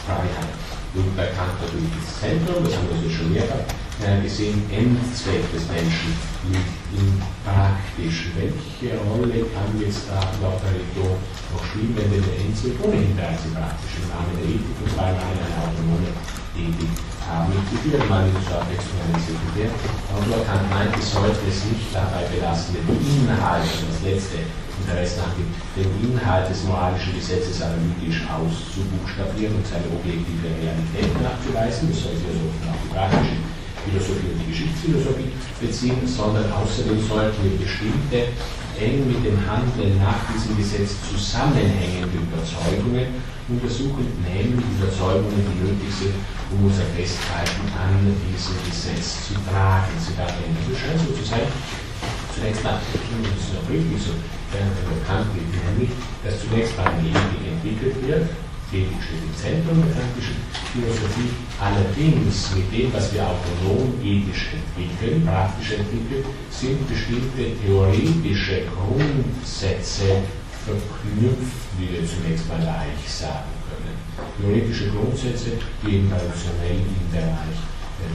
Freiheit. 0.06 0.54
Und 0.94 1.16
bei 1.16 1.32
Kant 1.32 1.56
natürlich 1.62 1.94
das 1.98 2.20
Zentrum, 2.20 2.66
das 2.66 2.76
haben 2.76 2.90
wir 2.92 3.00
jetzt 3.00 3.16
schon 3.16 3.32
mehrfach 3.32 3.64
gesehen, 4.24 4.66
Endzweck 4.74 5.46
des 5.54 5.66
Menschen 5.70 6.14
liegt 6.50 6.74
im 6.98 7.22
Praktischen. 7.46 8.34
Welche 8.34 8.98
Rolle 8.98 9.46
kann 9.54 9.70
jetzt 9.78 10.10
da 10.10 10.18
laut 10.42 10.58
der 10.66 10.74
Religion 10.74 11.22
noch 11.54 11.64
spielen, 11.70 11.94
wenn 11.94 12.10
der 12.10 12.38
Endzweck 12.42 12.82
ohnehin 12.82 13.14
bereits 13.14 13.46
im 13.46 13.54
Praktischen 13.54 14.10
Namen 14.10 14.34
der 14.42 14.58
Ethik 14.58 14.78
und 14.82 14.90
zwar 14.90 15.14
im 15.14 15.22
Namen 15.22 15.38
einer 15.38 15.62
autonomen 15.70 16.14
Ethik 16.58 16.94
haben. 17.30 17.54
Ich 17.54 17.66
zitiere 17.78 18.02
mal 18.10 18.26
den 18.26 18.42
Abwechslung 18.42 19.06
Sekretär. 19.22 19.70
Autor 20.18 20.42
Kant 20.50 20.66
meint, 20.74 20.98
es 20.98 21.14
sollte 21.14 21.46
es 21.46 21.62
nicht 21.70 21.94
dabei 21.94 22.26
belassen, 22.26 22.82
den 22.82 22.90
Inhalt, 22.90 23.70
das 23.70 24.02
letzte 24.02 24.42
Interesse 24.82 25.22
an 25.22 25.38
den 25.78 25.90
Inhalt 26.02 26.50
des 26.50 26.66
moralischen 26.66 27.14
Gesetzes 27.14 27.62
analytisch 27.62 28.26
auszubuchstabieren 28.26 29.62
und 29.62 29.66
seine 29.70 29.86
objektive 29.94 30.50
Realität 30.58 31.14
nachzuweisen. 31.22 31.94
Das 31.94 32.02
soll 32.02 32.18
sich 32.18 32.26
also 32.26 32.50
auf 32.66 32.82
die 32.82 32.90
praktische 32.90 33.61
Philosophie 33.86 34.30
und 34.34 34.40
die 34.46 34.50
Geschichtsphilosophie 34.52 35.32
beziehen, 35.60 36.02
sondern 36.06 36.52
außerdem 36.52 37.02
sollten 37.02 37.40
wir 37.44 37.58
bestimmte 37.58 38.34
eng 38.78 39.06
mit 39.08 39.22
dem 39.26 39.38
Handeln 39.46 39.98
nach 40.00 40.22
diesem 40.32 40.58
Gesetz 40.58 40.98
zusammenhängende 41.10 42.18
Überzeugungen 42.18 43.22
untersuchen, 43.50 44.08
nämlich 44.24 44.66
Überzeugungen, 44.80 45.44
die 45.44 45.58
nötig 45.66 45.92
sind, 45.92 46.16
um 46.56 46.66
unser 46.66 46.88
Festhalten 46.96 47.68
an 47.76 48.00
diesem 48.32 48.56
Gesetz 48.64 49.28
zu 49.28 49.34
tragen. 49.50 49.92
Sie 50.00 50.16
darf 50.16 50.32
das 50.32 50.78
scheint 50.80 51.02
so 51.02 51.12
zu 51.14 51.24
sein, 51.26 51.46
zunächst 52.34 52.64
mal, 52.64 52.80
das 52.80 53.44
ist 53.44 53.58
auch 53.60 53.68
wirklich 53.68 54.02
so, 54.02 54.16
bekannt 54.52 55.28
wird, 55.36 55.48
nämlich, 55.52 55.92
dass 56.24 56.42
zunächst 56.42 56.76
mal 56.78 56.92
Ethik 57.00 57.44
entwickelt 57.44 57.96
wird, 58.08 58.30
Ethik 58.72 59.04
steht 59.04 59.24
im 59.24 59.36
Zentrum 59.36 59.84
der 59.84 59.92
kantischen 59.92 60.40
Philosophie, 60.72 61.36
allerdings 61.60 62.56
mit 62.56 62.72
dem, 62.72 62.94
was 62.94 63.12
wir 63.14 63.28
autonom 63.28 64.00
ethisch 64.00 64.56
entwickeln, 64.56 65.28
praktisch 65.28 65.76
entwickeln, 65.76 66.24
sind 66.50 66.80
bestimmte 66.88 67.52
theoretische 67.60 68.64
Grundsätze 68.72 70.24
verknüpft, 70.64 71.68
wie 71.78 71.92
wir 71.92 72.04
zunächst 72.08 72.48
mal 72.48 72.64
leicht 72.64 73.08
sagen 73.12 73.52
können. 73.68 73.96
Theoretische 74.40 74.88
Grundsätze, 74.92 75.60
die 75.84 76.00
eben 76.00 76.08
traditionell 76.08 76.80
im 76.80 77.12
Bereich 77.12 77.60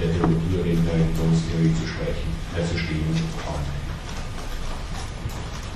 der 0.01 0.09
Theologie 0.09 0.57
oder 0.57 0.73
in 0.73 0.85
der 0.85 0.95
Religionstheorie 0.95 1.75
zu 1.77 1.87
sprechen, 1.87 2.33
zu 2.57 2.79
stehen 2.79 3.13
kommen 3.45 3.77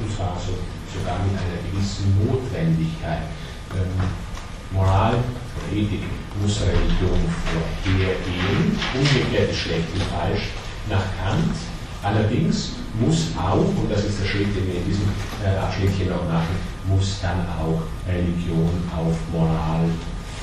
und 0.01 0.17
zwar 0.17 0.37
so, 0.41 0.57
sogar 0.97 1.21
mit 1.25 1.37
einer 1.37 1.61
gewissen 1.69 2.17
Notwendigkeit. 2.25 3.29
Ähm, 3.77 4.30
Moral 4.73 5.15
und 5.15 5.77
Ethik 5.77 6.03
muss 6.41 6.61
Religion 6.63 7.19
vorhergehen, 7.51 8.79
umgekehrt 8.95 9.51
ist 9.51 9.59
schlecht 9.59 9.89
und 9.95 10.03
falsch 10.03 10.51
nach 10.89 11.05
Kant. 11.19 11.57
Allerdings 12.03 12.81
muss 12.99 13.29
auch, 13.37 13.67
und 13.77 13.91
das 13.91 14.05
ist 14.05 14.21
der 14.23 14.27
Schritt, 14.27 14.55
den 14.57 14.67
wir 14.67 14.81
in 14.81 14.87
diesem 14.87 15.09
äh, 15.45 15.59
Abschnitt 15.59 15.91
hier 15.99 16.11
noch 16.11 16.25
machen, 16.25 16.57
muss 16.89 17.21
dann 17.21 17.45
auch 17.61 17.83
Religion 18.09 18.73
auf 18.97 19.17
Moral 19.33 19.85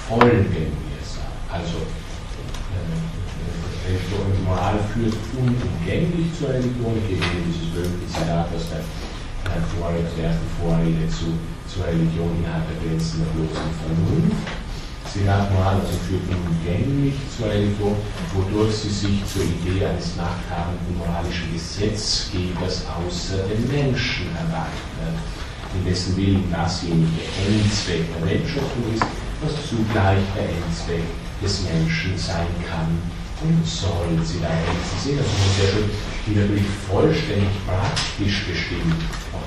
folgen, 0.07 0.45
wie 0.53 0.85
wir 0.91 1.01
sagen. 1.01 1.33
Also 1.49 1.81
äh, 2.77 2.93
Religion, 3.87 4.45
Moral 4.45 4.77
führt 4.93 5.15
unumgänglich 5.33 6.27
zur 6.37 6.49
Religion. 6.49 6.93
Ich 7.01 7.15
gebe 7.15 7.25
dieses 7.47 7.73
berühmte 7.73 8.07
Zitat 8.07 8.47
aus 8.53 8.69
der 8.69 8.83
Vorrede, 9.73 10.11
der 10.17 10.29
ersten 10.29 10.47
Vorrede 10.61 11.09
zu, 11.09 11.33
zur 11.67 11.85
Religion 11.85 12.31
innerhalb 12.39 12.65
der 12.67 12.79
Grenzen 12.81 13.23
der 13.23 13.31
bloßen 13.35 13.71
Vernunft. 13.79 14.47
Sie 15.13 15.23
Moral 15.23 15.79
also 15.79 15.97
führt 16.05 16.21
unumgänglich 16.29 17.15
zur 17.35 17.49
Religion, 17.49 17.95
wodurch 18.33 18.75
sie 18.75 18.89
sich 18.89 19.25
zur 19.25 19.43
Idee 19.43 19.85
eines 19.85 20.15
nachtragenden 20.15 20.97
moralischen 20.97 21.53
Gesetzgebers 21.53 22.85
außer 22.85 23.47
den 23.47 23.65
Menschen 23.71 24.27
erweitert, 24.35 25.17
in 25.73 25.85
dessen 25.85 26.15
Willen 26.17 26.51
dasjenige 26.51 27.23
Endzweck 27.47 28.03
der 28.13 28.25
Menschheit 28.25 28.71
ist, 28.93 29.05
was 29.41 29.69
zugleich 29.69 30.21
der 30.35 30.49
Endzweck 30.49 31.07
des 31.41 31.63
Menschen 31.63 32.17
sein 32.17 32.51
kann 32.69 33.16
und 33.43 33.65
soll. 33.65 34.17
Sie 34.23 34.39
da 34.41 34.49
Sie 34.49 35.09
sehen, 35.09 35.19
das 35.19 35.27
ist 35.27 35.57
sehr 35.57 35.69
schön, 35.73 35.89
die 36.25 36.35
natürlich 36.35 36.69
vollständig 36.89 37.53
praktisch 37.65 38.45
bestimmt 38.47 38.97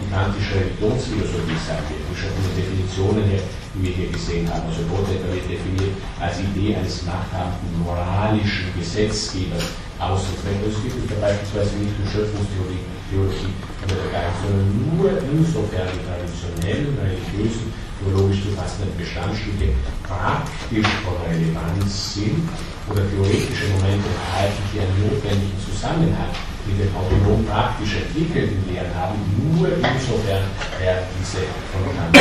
die 0.00 0.08
kantische 0.08 0.56
Religionsphilosophie 0.56 1.60
sein 1.68 1.84
wird, 1.92 2.00
wie 2.08 2.16
schon 2.16 2.32
von 2.32 2.44
den 2.48 2.56
Definitionen 2.56 3.24
her, 3.28 3.44
die 3.74 3.80
wir 3.84 3.92
hier 3.92 4.08
gesehen 4.08 4.48
haben. 4.48 4.64
Also 4.64 4.80
Bodhidharma 4.88 5.36
wird 5.36 5.44
definiert 5.44 5.94
als 6.16 6.40
Idee 6.40 6.76
eines 6.76 7.04
machthabenden 7.04 7.84
moralischen 7.84 8.72
Gesetzgebers 8.72 9.76
Ausdrucksrecht. 10.00 10.64
Es 10.64 10.80
gibt 10.80 10.96
da 11.12 11.20
beispielsweise 11.20 11.76
nicht 11.76 11.92
nur 12.00 12.08
Schöpfungstheorie, 12.08 12.80
oder 13.10 14.00
sondern 14.40 14.70
nur 14.96 15.10
insofern 15.18 15.90
die 15.92 16.04
traditionellen, 16.06 16.96
religiösen, 16.96 17.74
theologisch 18.00 18.42
zu 18.42 18.50
fassenden 18.56 18.96
Bestandstücke 18.96 19.76
praktisch 20.02 20.88
von 21.04 21.20
Relevanz 21.28 22.14
sind 22.14 22.48
oder 22.88 23.04
theoretische 23.06 23.68
Momente 23.76 24.08
erhalten, 24.08 24.62
die 24.72 24.80
einen 24.80 24.96
notwendigen 25.04 25.60
Zusammenhang 25.60 26.32
die 26.66 26.76
den 26.76 26.94
autonom 26.94 27.44
praktisch 27.46 27.96
entwickelten 27.96 28.64
Lehren 28.70 28.94
haben, 28.94 29.16
nur 29.52 29.68
insofern 29.68 30.44
er 30.82 31.02
diese 31.18 31.38
von 31.72 31.84
Kant 31.96 32.16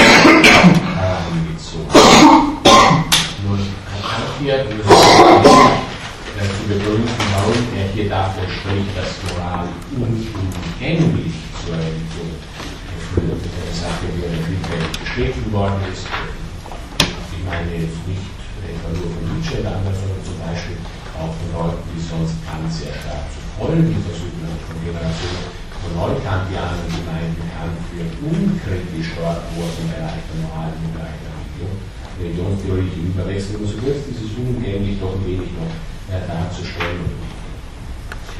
herangezogen. 0.95 1.91
Nun 3.43 3.60
hat 4.01 4.30
hier 4.39 4.56
äh, 4.56 4.65
zu 6.56 6.64
begründen, 6.68 7.10
warum 7.34 7.61
er 7.77 7.88
hier 7.93 8.10
davon 8.10 8.43
spricht, 8.47 8.95
dass 8.95 9.11
Moral 9.27 9.68
unumgänglich 9.91 11.34
zur 11.65 11.76
Religion 11.76 12.31
einer 13.60 13.76
Sache, 13.76 14.07
die 14.15 14.23
ja 14.23 14.31
vielfältig 14.40 14.95
beschrieben 15.03 15.52
worden 15.52 15.84
ist. 15.91 16.07
Ich 16.07 17.44
meine 17.44 17.72
jetzt 17.76 17.99
nicht 18.07 18.31
etwa 18.64 18.88
nur 18.95 19.10
von 19.11 19.23
Nietzsche, 19.36 19.60
sondern 19.60 20.23
zum 20.23 20.38
Beispiel 20.40 20.80
auch 21.19 21.34
von 21.36 21.48
Leuten, 21.52 21.84
die 21.91 21.99
sonst 21.99 22.40
Kant 22.48 22.72
sehr 22.72 22.95
stark 22.95 23.27
zu 23.36 23.40
folgen 23.60 23.95
versuchen, 24.07 24.48
von 24.64 24.77
Generationen 24.80 25.52
von 25.80 25.91
Neukantianern 25.95 26.88
Gemeinden 26.91 27.44
Kant 27.56 27.76
für 27.88 28.03
unkritisch 28.23 29.15
dort, 29.15 29.44
wo 29.56 29.64
er 29.64 29.76
im 29.80 29.88
Bereich 29.91 30.23
der 30.27 30.38
moralen 30.44 30.76
und 30.80 30.91
Bereich 30.95 31.19
der 31.23 31.31
Religion, 31.36 31.76
Religionstheorie 32.19 33.11
überwechseln 33.15 33.64
muss. 33.64 33.76
So 33.76 33.80
wird 33.84 34.03
dieses 34.07 34.36
unumgänglich 34.36 34.99
doch 34.99 35.15
ein 35.15 35.23
wenig 35.23 35.52
noch 35.56 35.72
äh, 36.11 36.19
darzustellen. 36.27 37.07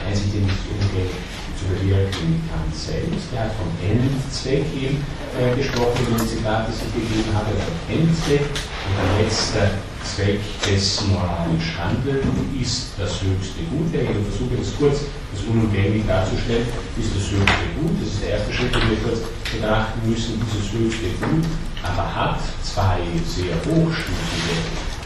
Einzig 0.04 0.32
den 0.36 0.48
nicht 0.48 0.64
unumgänglich 0.68 1.40
zu 1.60 1.68
bewirken 1.76 2.40
Kant 2.48 2.72
selbst. 2.72 3.28
Er 3.36 3.52
hat 3.52 3.54
vom 3.60 3.68
Endzweck 3.84 4.64
eben 4.72 5.04
äh, 5.36 5.52
gesprochen, 5.60 6.00
in 6.08 6.16
dem 6.16 6.28
Zitat, 6.28 6.72
das 6.72 6.80
ich 6.80 6.92
gegeben 6.96 7.36
habe, 7.36 7.52
vom 7.52 7.76
Endzweck 7.92 8.48
und 8.48 8.94
der 8.96 9.12
letzte 9.20 9.76
Zweck 10.00 10.40
des 10.64 11.04
moralisch 11.12 11.76
Handeln 11.76 12.24
ist 12.56 12.96
das 12.96 13.20
höchste 13.20 13.68
Gut. 13.68 13.92
Ich 13.92 14.08
versuche 14.08 14.56
das 14.56 14.72
kurz, 14.80 15.04
das 15.36 15.44
unumgänglich 15.44 16.08
darzustellen, 16.08 16.64
ist 16.96 17.12
das 17.12 17.28
höchste 17.28 17.68
Gut. 17.76 17.92
Das 18.00 18.08
ist 18.08 18.24
der 18.24 18.32
erste 18.40 18.52
Schritt, 18.56 18.72
den 18.72 18.90
wir 18.90 19.00
kurz 19.04 19.20
betrachten 19.52 20.00
müssen. 20.08 20.40
Dieses 20.40 20.72
höchste 20.72 21.12
Gut 21.20 21.44
aber 21.84 22.04
hat 22.04 22.40
zwei 22.64 23.04
sehr 23.28 23.56
hochstufige 23.68 24.56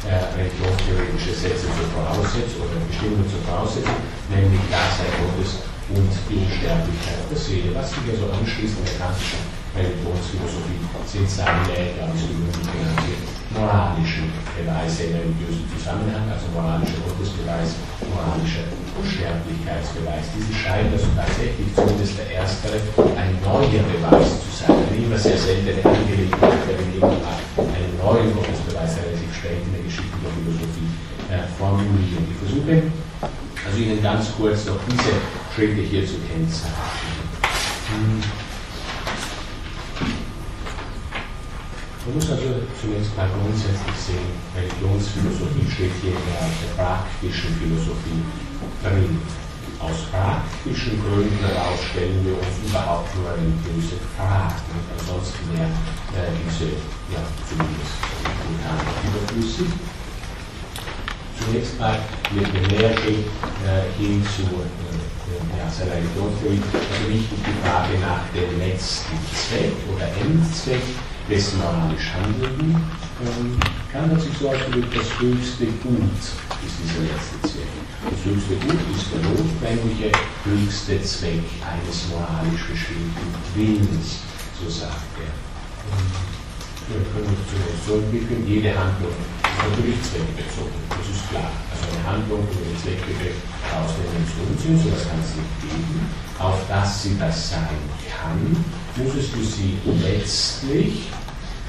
äh, 0.06 0.22
religionstheoretische 0.38 1.34
Sätze 1.34 1.66
zur 1.70 1.90
Voraussetzung 1.94 2.66
oder 2.66 2.82
Bestimmungen 2.90 3.30
zur 3.30 3.42
Voraussetzung, 3.46 3.98
nämlich 4.30 4.62
Dasein 4.70 5.14
Gottes 5.22 5.73
und 5.90 6.12
die 6.30 6.38
Unsterblichkeit 6.40 7.28
der 7.28 7.38
Seele. 7.38 7.76
Was 7.76 7.92
sich 7.92 8.06
also 8.08 8.32
anschließt 8.32 8.80
an 8.80 8.86
der 8.88 8.98
kantischen 9.02 9.42
Religionsphilosophie 9.74 10.80
sind 11.10 11.30
seine, 11.30 11.98
ja, 11.98 12.06
wie 12.14 12.22
es 12.22 12.62
genannt 12.62 13.34
moralischen 13.54 14.34
Beweise 14.58 15.14
im 15.14 15.34
religiösen 15.34 15.66
Zusammenhang, 15.74 16.26
also 16.30 16.50
moralischer 16.54 17.02
Gottesbeweis, 17.06 17.78
moralischer 18.06 18.66
Unsterblichkeitsbeweis. 18.98 20.26
Diese 20.34 20.54
scheinen 20.54 20.94
also 20.94 21.10
tatsächlich 21.14 21.70
zumindest 21.74 22.18
der 22.18 22.42
erstere 22.42 22.82
ein 23.18 23.38
neuer 23.42 23.82
Beweis 23.86 24.30
zu 24.42 24.50
sein. 24.54 24.78
Eine 24.78 24.98
immer 24.98 25.18
sehr 25.18 25.38
seltene 25.38 25.82
Angelegenheit 25.86 26.62
der 26.66 26.78
Religion 26.78 27.18
einen 27.58 27.94
neuen 27.98 28.30
Gottesbeweis 28.34 28.98
relativ 29.02 29.30
spät 29.34 29.62
in 29.62 29.74
der 29.74 29.86
Geschichte 29.86 30.18
der 30.22 30.34
Philosophie 30.34 30.90
äh, 31.30 31.46
formulieren. 31.58 32.26
Ich 32.30 32.38
versuche 32.42 33.03
also 33.66 33.78
Ihnen 33.78 34.02
ganz 34.02 34.28
kurz 34.36 34.66
noch 34.66 34.80
diese 34.90 35.14
Schritte 35.54 35.82
hier 35.82 36.06
zu 36.06 36.20
kennzeichnen. 36.28 37.24
Man 42.06 42.16
muss 42.16 42.30
also 42.30 42.68
zunächst 42.82 43.16
mal 43.16 43.30
grundsätzlich 43.32 43.96
sehen, 43.96 44.36
Religionsphilosophie 44.52 45.72
steht 45.72 45.96
hier 46.02 46.12
in 46.12 46.26
der, 46.28 46.76
praktischen 46.76 47.56
Philosophie 47.56 48.20
drin. 48.84 49.22
Aus 49.80 50.12
praktischen 50.12 51.00
Gründen 51.00 51.40
heraus 51.40 51.80
stellen 51.92 52.20
wir 52.26 52.36
uns 52.36 52.60
überhaupt 52.68 53.08
nur 53.16 53.32
religiöse 53.32 53.96
Fragen. 54.16 54.60
Ansonsten 55.00 55.48
wäre 55.56 55.72
äh, 56.20 56.32
diese, 56.44 56.76
ja, 57.12 57.24
zumindest 57.48 57.96
überflüssig. 59.08 60.03
Zunächst 61.46 61.80
mal 61.80 62.00
wird 62.32 62.48
der 62.72 62.92
äh, 62.92 63.92
hin 63.98 64.24
zu 64.36 64.44
äh, 64.44 65.58
ja, 65.58 65.70
seiner 65.70 65.96
Religionstheorie, 65.96 66.62
also 66.74 67.10
wichtig 67.10 67.40
die 67.44 67.68
Frage 67.68 68.00
nach 68.00 68.24
dem 68.34 68.60
letzten 68.60 69.18
Zweck 69.34 69.74
oder 69.94 70.08
Endzweck 70.22 70.84
des 71.30 71.54
moralisch 71.56 72.12
Handelnden 72.14 72.76
ähm, 73.22 73.60
kann 73.92 74.10
man 74.10 74.20
sich 74.20 74.32
so 74.40 74.50
ausdrücken, 74.50 74.88
das 74.94 75.20
höchste 75.20 75.66
Gut 75.84 76.20
ist 76.20 76.76
dieser 76.80 77.04
letzte 77.12 77.38
Zweck. 77.42 77.74
Das 78.10 78.20
höchste 78.26 78.56
Gut 78.64 78.80
ist 78.96 79.08
der 79.12 79.22
notwendige 79.28 80.12
höchste 80.44 81.02
Zweck 81.04 81.44
eines 81.64 82.08
moralisch 82.10 82.68
bestimmten 82.72 83.30
Willens, 83.56 84.24
so 84.60 84.70
sagt 84.70 85.12
er. 85.20 85.34
Wir 86.88 87.04
können 87.12 87.28
uns 87.28 87.44
zunächst 87.48 87.88
so 87.88 87.96
entwickeln, 87.96 88.46
jede 88.48 88.70
Handlung 88.70 89.14
natürlich 89.62 90.00
zweckbezogen, 90.02 90.80
das 90.90 91.08
ist 91.10 91.30
klar. 91.30 91.52
Also 91.70 91.84
eine 91.92 92.02
Handlung, 92.06 92.42
die 92.50 92.62
den 92.64 92.78
Zweckbegriff 92.80 93.38
ausnehmen 93.70 94.26
zu 94.26 94.38
umziehen, 94.46 94.78
so 94.80 94.90
das 94.90 95.06
kann 95.08 95.20
es 95.22 95.36
nicht 95.38 95.54
geben. 95.62 96.10
Auf 96.40 96.60
dass 96.68 97.04
sie 97.04 97.16
das 97.20 97.52
sein 97.52 97.82
kann, 98.10 98.42
muss 98.98 99.16
es 99.16 99.30
für 99.30 99.46
sie 99.46 99.78
letztlich 100.02 101.10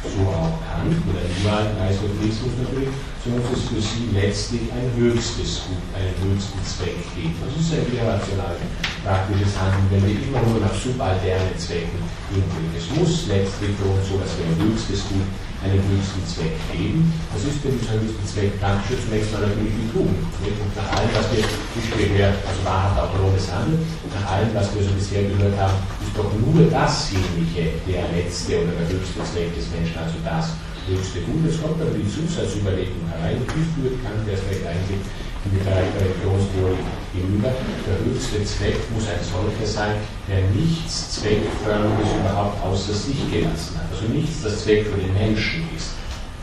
so 0.05 0.28
auch 0.28 0.61
Kant 0.61 1.01
oder 1.09 1.24
überall 1.24 1.73
Aristotelismus 1.81 2.52
natürlich, 2.61 2.93
so 3.24 3.32
muss 3.32 3.48
es 3.56 3.65
für 3.73 3.81
sie 3.81 4.12
letztlich 4.12 4.69
ein 4.69 4.93
höchstes 5.01 5.65
Gut, 5.65 5.81
einen 5.97 6.12
höchsten 6.20 6.61
Zweck 6.61 7.01
geben. 7.16 7.32
Das 7.40 7.56
ist 7.56 7.73
ein 7.73 7.89
irrational 7.89 8.56
praktisches 9.01 9.56
Handeln, 9.56 9.89
wenn 9.89 10.05
wir 10.05 10.16
immer 10.28 10.44
nur 10.44 10.61
nach 10.61 10.77
subalterne 10.77 11.56
Zwecken 11.56 12.05
gehen. 12.28 12.44
Es 12.77 12.85
muss 12.93 13.32
letztlich 13.32 13.73
für 13.81 13.89
uns 13.89 14.05
so, 14.05 14.20
dass 14.20 14.36
wir 14.36 14.44
ein 14.44 14.61
höchstes 14.69 15.09
Gut 15.09 15.24
einen 15.64 15.80
höchsten 15.88 16.20
Zweck 16.28 16.52
geben. 16.68 17.08
Das 17.32 17.40
ist 17.48 17.64
denn 17.64 17.80
dieser 17.80 17.96
höchsten 17.96 18.26
Zweck 18.28 18.52
praktisch 18.60 19.00
zunächst 19.08 19.32
mal 19.32 19.48
natürlich 19.48 19.72
die 19.80 19.88
Tugend. 19.88 20.20
Und 20.20 20.72
nach 20.76 20.90
allem, 20.92 21.12
was 21.16 21.26
wir 21.32 21.40
bisher 21.40 22.36
also 22.44 22.60
wahrhaft 22.68 23.00
autonomes 23.00 23.48
Handeln, 23.48 23.80
nach 24.12 24.28
allem, 24.28 24.52
was 24.52 24.68
wir 24.76 24.84
so 24.84 24.92
bisher 24.92 25.24
gehört 25.24 25.56
haben, 25.56 25.80
ist 26.04 26.12
doch 26.12 26.28
nur 26.36 26.68
dasjenige 26.68 27.80
der 27.88 28.04
letzte 28.12 28.60
oder 28.60 28.76
der 28.76 28.92
höchste 28.92 29.24
Zweck 29.24 29.50
des 29.56 29.72
Menschen, 29.72 29.96
also 29.96 30.20
das 30.20 30.52
höchste 30.84 31.24
Gut. 31.24 31.48
Es 31.48 31.56
kommt 31.56 31.80
aber 31.80 31.96
die 31.96 32.04
Zusatzüberlegung 32.04 33.08
herein, 33.08 33.40
die 33.40 33.64
führt 33.72 33.96
kann 34.04 34.20
der 34.28 34.36
Zweck 34.36 34.60
eigentlich 34.68 35.00
in 35.00 35.23
Bereich 35.52 35.88
der 35.92 36.08
Religionstheorie 36.08 36.88
gegenüber. 37.12 37.52
Der 37.84 37.96
höchste 38.00 38.44
Zweck 38.44 38.80
muss 38.92 39.04
ein 39.08 39.20
solcher 39.20 39.66
sein, 39.66 39.96
der 40.28 40.40
nichts 40.56 41.20
Zweckförmiges 41.20 42.16
überhaupt 42.16 42.62
außer 42.64 42.94
sich 42.94 43.20
gelassen 43.30 43.76
hat. 43.76 43.92
Also 43.92 44.08
nichts, 44.08 44.42
das 44.42 44.64
Zweck 44.64 44.86
für 44.86 44.96
den 44.96 45.12
Menschen 45.12 45.68
ist, 45.76 45.92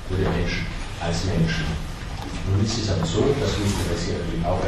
für 0.07 0.21
den 0.21 0.29
Menschen 0.29 0.65
als 1.01 1.25
Menschen. 1.25 1.65
Nun 2.45 2.65
ist 2.65 2.77
es 2.77 2.89
aber 2.89 3.05
so, 3.05 3.25
das 3.41 3.57
müsste 3.57 3.89
das 3.89 4.05
hier 4.05 4.21
natürlich 4.21 4.45
auch 4.45 4.61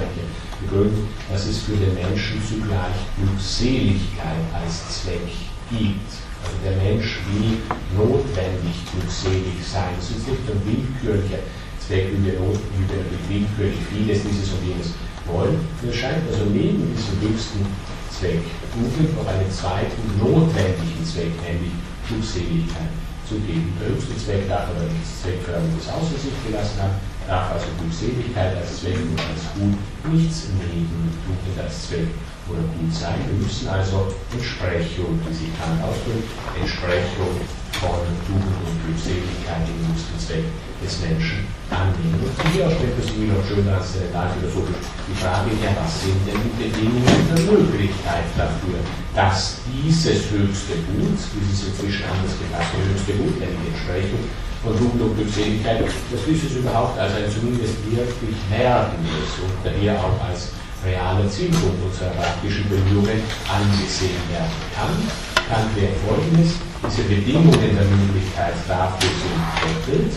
begründen, 0.62 1.10
dass 1.30 1.46
es 1.46 1.60
für 1.60 1.78
den 1.78 1.94
Menschen 1.94 2.42
zugleich 2.42 2.98
Glückseligkeit 3.18 4.42
als 4.54 5.02
Zweck 5.02 5.30
gibt. 5.70 6.10
Also 6.44 6.58
der 6.66 6.76
Mensch 6.82 7.22
will 7.32 7.62
notwendig 7.96 8.76
glückselig 8.92 9.62
sein. 9.64 9.94
Es 9.98 10.10
ist 10.10 10.28
nicht 10.28 10.44
ein 10.50 10.60
willkürlicher 10.66 11.40
Zweck, 11.88 12.16
wie 12.16 12.24
wir 12.24 12.40
natürlich 12.40 13.28
willkürlich 13.28 13.84
vieles 13.92 14.24
dieses 14.24 14.56
und 14.56 14.64
jenes 14.64 14.96
wollen. 15.28 15.60
Mir 15.84 15.92
scheint 15.92 16.24
also 16.32 16.48
neben 16.48 16.88
diesem 16.96 17.20
höchsten 17.20 17.68
Zweck 18.08 18.40
Google 18.72 19.12
noch 19.20 19.28
einen 19.28 19.52
zweiten 19.52 20.04
notwendigen 20.16 21.04
Zweck, 21.04 21.36
nämlich 21.44 21.76
Glückseligkeit 22.08 22.92
zu 23.28 23.36
geben. 23.44 23.76
Der 23.80 23.92
höchste 23.92 24.16
Zweck 24.16 24.48
darf 24.48 24.72
aber 24.72 24.88
nichts 24.88 25.24
Zweckförmiges 25.24 25.92
außer 25.92 26.16
sich 26.16 26.36
gelassen 26.48 26.80
haben, 26.80 26.96
darf 27.28 27.52
also 27.52 27.68
Glückseligkeit 27.80 28.56
als 28.56 28.80
Zweck 28.80 29.00
und 29.00 29.20
als 29.20 29.44
Gut 29.56 29.76
nichts 30.12 30.52
neben 30.56 30.88
Tugend 31.28 31.56
als 31.60 31.92
Zweck 31.92 32.08
oder 32.48 32.64
Gut 32.80 32.92
sein. 32.96 33.20
Wir 33.28 33.44
müssen 33.44 33.68
also 33.68 34.08
Entsprechung, 34.32 35.20
wie 35.28 35.36
sich 35.36 35.52
Kant 35.60 35.84
ausdrückt, 35.84 36.32
Entsprechung 36.56 37.44
von 37.84 38.00
Tugend 38.24 38.56
und 38.64 38.78
Glückseligkeit 38.88 39.68
im 39.68 39.92
höchsten 39.92 40.16
Zweck 40.16 40.48
des 40.80 40.94
Menschen 41.04 41.44
annehmen. 41.68 42.16
Und 42.24 42.32
hier 42.56 42.72
stellt 42.72 42.96
es 42.96 43.12
noch 43.12 43.44
schön 43.44 43.68
als 43.68 43.92
Zerebralphilosophisch 43.92 44.88
die 45.08 45.18
Frage, 45.20 45.52
ja, 45.60 45.76
was 45.76 45.92
sind 46.00 46.20
denn 46.24 46.40
die 46.40 46.56
Bedingungen 46.56 47.24
der 47.28 47.44
Möglichkeit 47.44 48.28
dafür, 48.40 48.80
dass 49.16 49.60
dieses 49.68 50.32
höchste 50.32 50.80
Gut, 50.88 51.20
dieses 51.36 51.68
inzwischen 51.68 52.08
anders 52.08 52.36
gefasste 52.40 52.80
höchste 52.80 53.14
Gut, 53.20 53.36
nämlich 53.40 53.76
Entsprechung 53.76 54.24
von 54.64 54.74
Tugend 54.80 55.02
und 55.04 55.16
Glückseligkeit, 55.20 55.84
dass 55.84 56.24
dieses 56.24 56.56
überhaupt 56.56 56.96
als 56.96 57.12
ein 57.20 57.28
zumindest 57.28 57.76
wirklich 57.84 58.38
werdendes 58.48 59.32
und 59.44 59.56
daher 59.60 60.00
auch 60.00 60.20
als 60.24 60.56
realer 60.84 61.28
Zielpunkt 61.30 61.80
unserer 61.84 62.12
praktischen 62.16 62.68
Bemühungen 62.68 63.24
angesehen 63.48 64.24
werden 64.32 64.56
kann, 64.76 65.33
kann 65.50 65.68
wir 65.76 65.90
folgendes 66.06 66.56
diese 66.88 67.04
Bedingungen 67.04 67.60
der 67.60 67.88
Möglichkeit 67.88 68.56
dafür 68.68 69.10
sind 69.10 69.40
doppelt. 69.64 70.14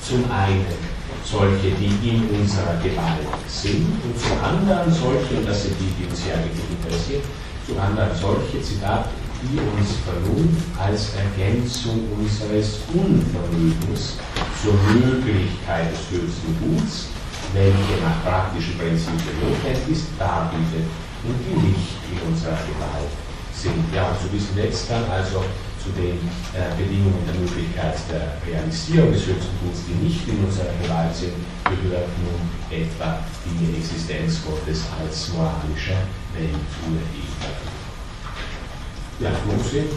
Zum 0.00 0.30
einen 0.30 0.66
solche, 1.24 1.72
die 1.80 1.88
in 2.04 2.28
unserer 2.28 2.76
Gewalt 2.84 3.24
sind, 3.48 3.88
und 4.04 4.14
zum 4.20 4.36
anderen 4.44 4.92
solche, 4.92 5.40
und 5.40 5.48
das 5.48 5.64
sind 5.64 5.76
die, 5.80 5.88
die 5.96 6.04
uns 6.08 6.20
ja 6.28 6.36
wirklich 6.36 6.68
interessieren, 6.68 7.24
zum 7.66 7.80
anderen 7.80 8.12
solche, 8.12 8.60
Zitat, 8.60 9.08
die 9.40 9.56
uns 9.56 9.96
Vernunft 10.04 10.68
als 10.76 11.16
Ergänzung 11.16 12.04
unseres 12.12 12.80
Unvermögens 12.92 14.20
zur 14.60 14.76
Möglichkeit 14.92 15.92
des 15.92 16.12
höchsten 16.12 16.52
Guts, 16.60 17.08
welche 17.52 17.96
nach 18.04 18.20
praktischen 18.24 18.76
Prinzipien 18.76 19.40
notwendig 19.40 19.88
ist, 19.88 20.06
darbietet 20.18 20.84
und 21.24 21.36
die 21.40 21.56
nicht 21.72 21.96
in 22.12 22.20
unserer 22.28 22.60
Gewalt 22.68 23.23
sind. 23.64 23.80
Ja, 23.96 24.12
und 24.12 24.20
zu 24.20 24.28
diesem 24.28 24.56
Letzt 24.60 24.90
dann 24.92 25.08
also 25.08 25.40
zu 25.80 25.88
den 25.96 26.20
äh, 26.52 26.68
Bedingungen 26.76 27.24
der 27.24 27.36
Möglichkeit 27.40 27.96
der 28.12 28.36
Realisierung 28.44 29.12
des 29.12 29.24
höchsten 29.24 29.56
Guts, 29.64 29.84
die 29.88 29.96
nicht 30.04 30.24
in 30.28 30.44
unserer 30.44 30.72
Gewalt 30.80 31.12
sind, 31.16 31.36
gehört 31.64 32.08
nun 32.20 32.40
etwa 32.68 33.24
die 33.44 33.80
Existenz 33.80 34.44
Gottes 34.44 34.84
als 34.96 35.32
moralischer 35.32 36.04
Welturheber. 36.32 37.52
Ja, 39.20 39.30
Losing, 39.44 39.92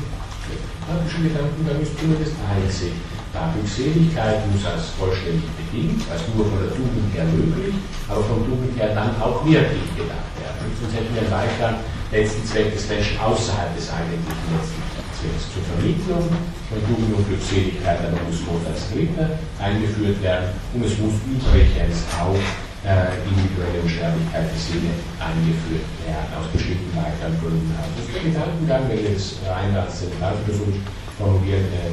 praktischen 0.83 1.23
Gedankengang 1.27 1.79
ist 1.81 1.95
zumindest 1.99 2.35
einzig. 2.47 2.95
Da 3.33 3.51
Glückseligkeit 3.51 4.47
muss 4.51 4.63
als 4.63 4.95
vollständig 4.95 5.47
bedingt, 5.59 6.03
als 6.11 6.23
nur 6.31 6.47
von 6.47 6.63
der 6.63 6.71
Tugend 6.71 7.11
her 7.11 7.27
möglich, 7.27 7.75
aber 8.07 8.23
vom 8.23 8.43
Tugend 8.47 8.75
her 8.79 8.95
dann 8.95 9.11
auch 9.19 9.43
wirklich 9.43 9.87
gedacht 9.95 10.31
werden. 10.39 10.67
Sonst 10.79 10.95
hätten 10.95 11.13
wir 11.15 11.27
weiter 11.31 11.79
letzten 12.11 12.45
Zweck 12.45 12.73
des 12.73 12.87
Menschen 12.87 13.19
außerhalb 13.19 13.75
des 13.75 13.91
eigentlichen 13.91 14.47
letzten 14.55 14.81
Zwecks 15.17 15.43
zur 15.51 15.63
Vermittlung 15.75 16.23
von 16.69 16.79
Jugend 16.87 17.11
und 17.19 17.27
Glückseligkeit 17.27 17.99
muss 18.27 18.45
Not 18.47 18.63
als 18.69 18.87
Dritter 18.91 19.35
eingeführt 19.59 20.21
werden 20.23 20.55
und 20.73 20.85
es 20.85 20.95
muss 20.99 21.19
übrigens 21.27 22.07
auch 22.15 22.39
äh, 22.85 23.19
individuelle 23.27 23.83
Unsterblichkeit 23.83 24.47
der 24.47 24.61
Seele 24.61 24.93
eingeführt 25.19 25.87
werden, 26.07 26.29
aus 26.37 26.47
bestimmten 26.53 26.91
weiteren 26.95 27.35
Gründen. 27.41 27.73
Also 27.75 28.07
der 28.07 28.23
Gedankengang, 28.23 28.87
wenn 28.87 29.03
wir 29.03 29.11
das 29.11 29.43
rein 29.43 29.75
als 29.75 30.07
zentralphilosophisch 30.07 30.85
formulieren, 31.17 31.67
äh, 31.75 31.91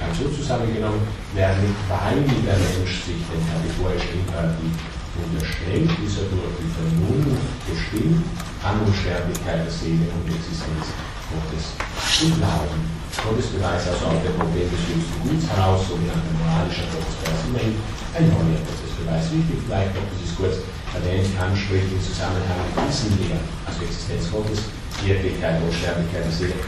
ganz 0.00 0.16
so 0.16 0.32
zusammengenommen 0.32 1.04
werden, 1.36 1.76
weil 1.92 2.24
der 2.24 2.56
Mensch 2.56 3.04
sich 3.04 3.20
den 3.28 3.42
kategorischen 3.44 4.24
Imperativ 4.24 4.72
unterstellt, 5.12 5.92
ist 6.00 6.24
er 6.24 6.28
durch 6.32 6.56
die 6.56 6.70
Vernunft 6.72 7.52
bestimmt 7.68 8.24
an 8.62 8.78
Unsterblichkeit 8.86 9.66
der 9.66 9.72
Seele 9.72 10.06
und 10.14 10.26
Existenz 10.30 10.94
Gottes 11.30 11.74
und 12.22 12.38
Glauben. 12.38 12.80
Gottesbeweis 13.12 13.84
also 13.92 14.08
aus 14.08 14.22
dem 14.24 14.34
Problem 14.38 14.66
des 14.72 14.82
höchsten 14.88 15.18
Guts 15.20 15.44
heraus, 15.50 15.84
sogenannter 15.84 16.32
moralischer 16.40 16.88
Gottesbeweis, 16.88 17.40
immerhin 17.44 17.76
ein 18.16 18.26
neuer 18.30 18.60
Gottesbeweis. 18.64 19.24
Wichtig 19.34 19.58
vielleicht 19.66 19.92
noch, 19.92 20.06
das 20.08 20.20
ist 20.24 20.36
kurz 20.38 20.56
erwähnt, 20.96 21.28
Kant 21.36 21.58
spricht 21.58 21.92
im 21.92 22.00
Zusammenhang 22.00 22.60
mit 22.72 22.88
diesem 22.88 23.12
Lehren, 23.20 23.44
also 23.68 23.84
Existenz 23.84 24.30
Gottes, 24.32 24.70
Wirklichkeit, 25.04 25.60
Unsterblichkeit 25.60 26.24
der 26.24 26.32
Seele, 26.32 26.58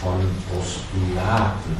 von 0.00 0.24
Postulaten. 0.48 1.72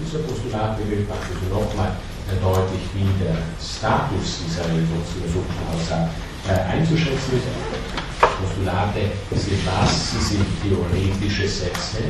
Dieser 0.00 0.20
Postulatbegriff 0.28 1.08
macht 1.08 1.24
also 1.28 1.48
nochmal 1.48 1.96
deutlich, 2.28 2.84
wie 2.94 3.08
der 3.16 3.40
Status 3.56 4.44
dieser 4.44 4.68
religionsphilosophischen 4.68 5.66
Aussage 5.72 6.12
äh, 6.48 6.76
einzuschätzen 6.76 7.40
ist. 7.40 7.48
Postulate 8.40 9.12
sind 9.36 9.60
was? 9.68 10.12
Sie 10.12 10.34
sind 10.34 10.46
theoretische 10.64 11.48
Sätze, 11.48 12.08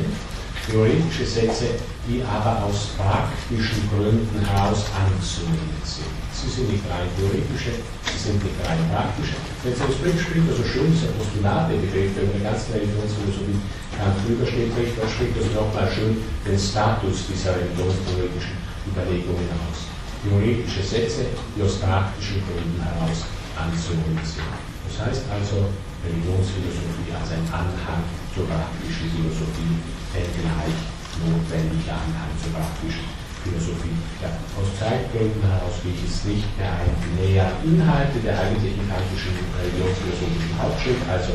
theoretische 0.65 1.25
Sätze, 1.25 1.75
die 2.07 2.23
aber 2.23 2.63
aus 2.63 2.95
praktischen 2.95 3.83
Gründen 3.91 4.39
heraus 4.39 4.87
anzunehmen 4.95 5.75
sind. 5.83 6.07
Sie 6.31 6.49
sind 6.49 6.71
nicht 6.71 6.87
rein 6.87 7.05
theoretische, 7.19 7.75
sie 8.07 8.19
sind 8.19 8.39
nicht 8.41 8.55
rein 8.63 8.79
praktische. 8.89 9.35
Wenn 9.61 9.75
Sie 9.75 9.83
das 9.83 9.99
Brief 9.99 10.17
spricht, 10.17 10.47
also 10.47 10.63
schön 10.63 10.89
dieser 10.89 11.11
Postulate-Begriff, 11.19 12.15
wenn 12.15 12.25
man 12.31 12.35
eine 12.39 12.47
ganze 12.47 12.73
Religionsphilosophie 12.73 13.61
Kant 13.93 14.17
drüber 14.25 14.47
steht, 14.47 14.71
dann 14.73 15.09
spricht 15.11 15.35
das 15.37 15.51
nochmal 15.53 15.91
schön 15.91 16.17
den 16.47 16.57
Status 16.57 17.27
dieser 17.27 17.59
religionstheoretischen 17.59 18.57
Überlegungen 18.87 19.51
aus. 19.67 19.85
Theoretische 20.23 20.81
Sätze, 20.81 21.29
die 21.53 21.61
aus 21.61 21.77
praktischen 21.77 22.41
Gründen 22.47 22.81
heraus 22.81 23.27
anzunehmen 23.53 24.23
sind. 24.25 24.49
Das 24.87 25.05
heißt 25.05 25.23
also, 25.29 25.69
Religionsphilosophie 26.01 27.13
als 27.13 27.29
ein 27.29 27.45
Anhang 27.53 28.01
zur 28.33 28.49
praktischen 28.49 29.05
Philosophie, 29.13 29.77
ein 30.17 30.29
gleich 30.33 30.79
notwendiger 31.21 31.93
Anhang 31.93 32.33
zur 32.41 32.51
praktischen 32.57 33.05
Philosophie. 33.45 33.97
Ja, 34.21 34.33
aus 34.57 34.69
Zeitgründen 34.77 35.41
heraus 35.45 35.77
gehe 35.81 35.93
ich 35.93 36.05
jetzt 36.05 36.25
nicht 36.25 36.49
mehr 36.57 36.73
ein 36.73 36.93
näher 37.17 37.49
Inhalte 37.61 38.17
der 38.21 38.37
eigentlichen 38.37 38.85
kantischen 38.89 39.33
religionsphilosophischen 39.53 40.53
Hauptschrift, 40.57 41.05
also 41.09 41.33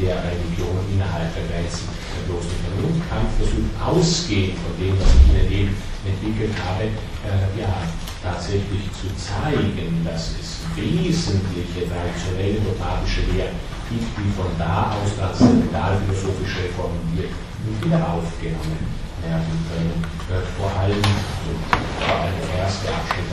der 0.00 0.16
Religion 0.24 0.80
innerhalb 0.88 1.28
der 1.36 1.44
Grenzen 1.52 1.88
der 1.92 2.24
bloßen 2.28 2.56
Vernunft. 2.64 3.04
Kant 3.08 3.28
versucht 3.36 3.72
ausgehend 3.76 4.56
von 4.64 4.72
dem, 4.80 4.96
was 4.96 5.08
ich 5.12 5.24
Ihnen 5.28 5.48
eben 5.52 5.72
entwickelt 6.04 6.56
habe, 6.64 6.88
äh, 6.88 7.48
ja, 7.60 7.72
tatsächlich 8.24 8.88
zu 8.96 9.12
zeigen, 9.20 10.00
dass 10.04 10.32
es 10.40 10.64
wesentliche 10.74 11.84
traditionelle 11.84 12.60
dogmatische 12.64 13.28
Lehren 13.32 13.56
gibt, 13.92 14.08
die 14.16 14.32
von 14.32 14.48
da 14.56 14.96
aus 14.96 15.12
transzendentalphilosophisch 15.16 16.56
reformiert 16.64 17.32
und 17.68 17.76
wieder 17.84 18.00
aufgenommen 18.00 18.80
werden 19.20 19.54
können. 19.68 20.00
Äh, 20.32 20.40
vor 20.56 20.72
allem, 20.72 21.04
also, 21.04 21.52
vor 22.00 22.16
allem 22.16 22.36
der 22.40 22.64
erste 22.64 22.88
Abschnitt, 22.88 23.28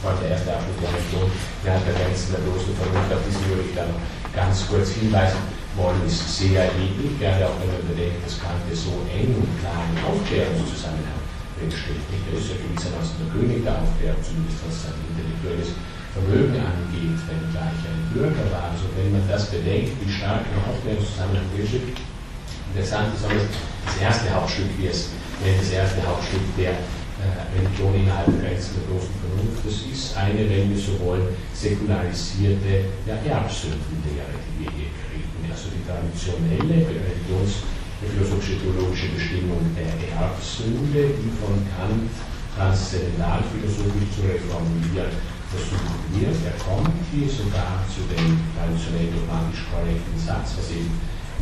vor 0.00 0.10
allem 0.10 0.20
der 0.22 0.30
erste 0.38 0.48
Abschnitt 0.54 0.78
der 0.78 0.90
Religion, 0.94 1.28
der 1.66 1.76
der 1.82 1.94
Grenzen 1.98 2.30
der 2.38 2.42
bloßen 2.46 2.74
Vernunft, 2.78 3.10
auf 3.10 3.22
diesen 3.26 3.44
würde 3.50 3.66
ich 3.66 3.74
dann 3.74 3.92
ganz 4.30 4.64
kurz 4.70 4.94
hinweisen 4.94 5.42
wollen, 5.74 5.98
ist 6.06 6.22
sehr 6.22 6.70
ähnlich, 6.70 7.18
gerade 7.18 7.50
auch 7.50 7.58
wenn 7.58 7.74
man 7.74 7.84
bedenkt, 7.90 8.22
dass 8.22 8.38
Kant 8.38 8.62
so 8.70 8.94
eng 9.10 9.34
und 9.34 9.50
klar 9.58 9.82
im 9.90 9.98
Aufklärungszusammenhang 10.06 11.22
drinsteht. 11.58 12.02
Er 12.30 12.38
ist 12.38 12.50
ja 12.50 12.56
gewissermaßen 12.62 13.18
der 13.18 13.30
König 13.34 13.66
der 13.66 13.74
Aufklärung, 13.82 14.22
zumindest 14.22 14.62
was 14.62 14.86
sein 14.86 14.96
intellektuelles 15.10 15.74
Vermögen 16.14 16.54
angeht, 16.62 17.18
wenn 17.26 17.42
gleich 17.50 17.80
ein 17.90 18.00
Bürger 18.14 18.46
war. 18.54 18.70
Also 18.70 18.86
wenn 18.94 19.10
man 19.10 19.26
das 19.26 19.50
bedenkt, 19.50 19.98
wie 19.98 20.06
stark 20.06 20.46
im 20.46 20.62
Aufklärungszusammenhang 20.62 21.50
drinsteht, 21.50 21.98
interessant 22.70 23.10
ist 23.18 23.26
auch 23.26 23.34
das 23.34 23.96
erste 23.98 24.30
Hauptstück, 24.30 24.70
wie 24.78 24.86
es 24.86 25.10
nennt, 25.42 25.58
das 25.58 25.74
erste 25.74 26.06
Hauptstück 26.06 26.46
der 26.54 26.78
äh, 26.78 27.50
Religion 27.58 27.98
innerhalb 27.98 28.30
der 28.30 28.46
Grenzen 28.46 28.78
der 28.78 28.86
großen 28.94 29.14
Vernunft. 29.18 29.58
Das 29.66 29.78
ist 29.90 30.14
eine, 30.14 30.46
wenn 30.46 30.70
wir 30.70 30.78
so 30.78 30.94
wollen, 31.02 31.34
säkularisierte 31.50 32.94
ja, 33.10 33.18
Erbsündenlehre, 33.18 34.38
die 34.38 34.62
wir 34.62 34.70
hier 34.70 34.90
kriegen. 34.94 35.42
Also 35.50 35.74
die 35.74 35.82
traditionelle 35.82 36.78
Religions- 36.94 37.66
philosophische 38.04 38.60
theologische 38.60 39.08
Bestimmung 39.16 39.64
der 39.72 39.88
Erbsünde, 40.12 41.16
die 41.16 41.32
von 41.40 41.56
Kant 41.72 42.12
transzendenthalphilosophisch 42.52 44.12
zu 44.12 44.28
reformieren 44.28 45.08
versucht 45.54 46.02
wird. 46.10 46.38
Er 46.42 46.56
kommt 46.58 46.98
hier 47.14 47.30
sogar 47.30 47.86
zu 47.86 48.02
dem 48.10 48.42
traditionell 48.58 49.14
dogmatisch 49.14 49.62
korrekten 49.70 50.18
Satz, 50.18 50.58
was 50.58 50.70
eben 50.74 50.90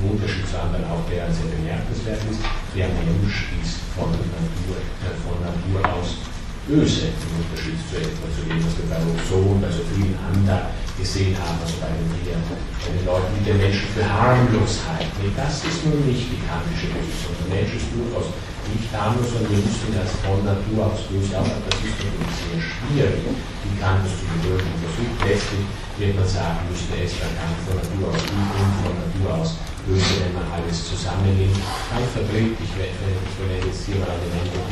im 0.01 0.16
Unterschied 0.16 0.48
zu 0.48 0.56
anderen 0.56 0.84
auch 0.89 1.05
sehr 1.09 1.28
bemerkenswert 1.28 2.20
ist, 2.28 2.40
der 2.74 2.89
Mensch 2.89 3.52
ist 3.60 3.80
von 3.97 4.09
Natur, 4.12 4.80
von 5.24 5.36
Natur 5.40 5.80
aus 5.84 6.31
böse, 6.66 7.10
im 7.10 7.32
Unterschied 7.43 7.78
zu 7.90 7.98
etwa 7.98 8.26
zu 8.30 8.47
dem, 8.47 8.62
was 8.62 8.74
wir 8.78 8.86
bei 8.86 9.01
Rousseau 9.02 9.43
und 9.51 9.60
bei 9.62 9.70
so 9.70 9.82
vielen 9.90 10.14
anderen 10.14 10.70
gesehen 10.94 11.34
haben, 11.34 11.59
also 11.59 11.74
bei 11.82 11.90
den, 11.90 12.06
den 12.06 13.02
Leuten, 13.02 13.30
die 13.34 13.44
den 13.51 13.59
Menschen 13.59 13.89
für 13.90 14.06
harmlos 14.06 14.86
halten. 14.86 15.10
Nee, 15.18 15.34
das 15.34 15.64
ist 15.66 15.82
nun 15.82 15.98
nicht 16.06 16.30
die 16.30 16.43
kantische 16.47 16.86
Position. 16.94 17.34
Der 17.43 17.48
Mensch 17.51 17.74
ist 17.74 17.90
durchaus 17.90 18.30
nicht 18.70 18.86
harmlos 18.94 19.26
und 19.34 19.51
wir 19.51 19.59
müssen 19.59 19.90
das 19.90 20.14
von 20.22 20.39
Natur 20.47 20.86
aus 20.86 21.02
böse 21.10 21.34
auch, 21.34 21.51
das 21.66 21.82
ist 21.82 21.98
natürlich 21.98 22.34
sehr 22.39 22.60
schwierig, 22.62 23.26
die 23.66 23.74
Kant 23.82 24.06
zu 24.06 24.22
bewirken. 24.22 24.70
Versucht 24.86 25.18
letztlich, 25.26 25.66
wird 25.98 26.14
man 26.14 26.28
sagen, 26.30 26.62
müsste 26.70 26.94
es 26.94 27.18
bei 27.18 27.26
Kant 27.43 27.59
von 27.66 27.74
Natur 27.82 28.14
aus 28.14 28.22
gut 28.22 28.51
und 28.55 28.72
von 28.86 28.94
Natur 29.02 29.28
aus 29.34 29.51
böse, 29.82 30.14
wenn 30.22 30.34
man 30.39 30.47
alles 30.55 30.78
zusammennimmt. 30.86 31.59
Kant 31.90 32.06
vertritt, 32.14 32.55
ich, 32.55 32.70
verwende 32.70 33.66
jetzt 33.66 33.82
hier 33.82 33.98
mal 33.98 34.14
Elemente, 34.14 34.62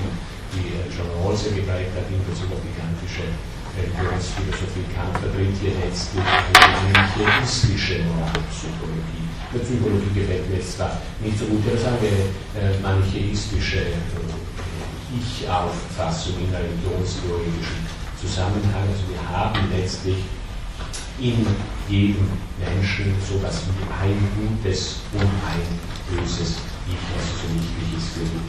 die 0.60 0.76
John 0.92 1.08
Rawls 1.16 1.48
ja 1.48 1.56
geprägt 1.56 1.96
hat 1.96 2.06
in 2.12 2.20
Bezug 2.28 2.52
auf 2.52 2.62
die 2.62 2.74
kantische 2.76 3.24
Religionsphilosophie 3.76 4.86
Kant 4.92 5.14
vertritt 5.18 5.56
hier 5.62 5.74
letztlich 5.78 6.26
eine 6.26 6.90
manichäistische 6.92 8.02
Moralpsychologie. 8.04 9.24
Der 9.54 9.60
Psychologie 9.64 10.12
gefällt 10.14 10.50
mir 10.50 10.56
jetzt 10.56 10.76
zwar 10.76 11.00
nicht 11.22 11.38
so 11.38 11.44
gut, 11.46 11.62
aber 11.66 11.78
sagen 11.78 11.98
wir 12.02 12.12
eine 12.60 12.78
manichäistische 12.82 13.96
Ich-Auffassung 15.10 16.34
in 16.38 16.50
religionstheoretischen 16.54 17.82
Zusammenhang. 18.20 18.86
Also 18.90 19.06
wir 19.10 19.22
haben 19.22 19.58
letztlich 19.74 20.22
in 21.18 21.46
jedem 21.88 22.28
Menschen 22.58 23.14
so 23.26 23.36
etwas 23.36 23.62
wie 23.66 23.86
ein 23.90 24.18
gutes 24.36 25.00
und 25.12 25.22
ein 25.22 25.68
böses 26.10 26.56
Ich, 26.90 27.06
was 27.14 27.30
so 27.38 27.46
wichtig 27.54 27.86
ist 27.94 28.10
für 28.18 28.26
die 28.26 28.42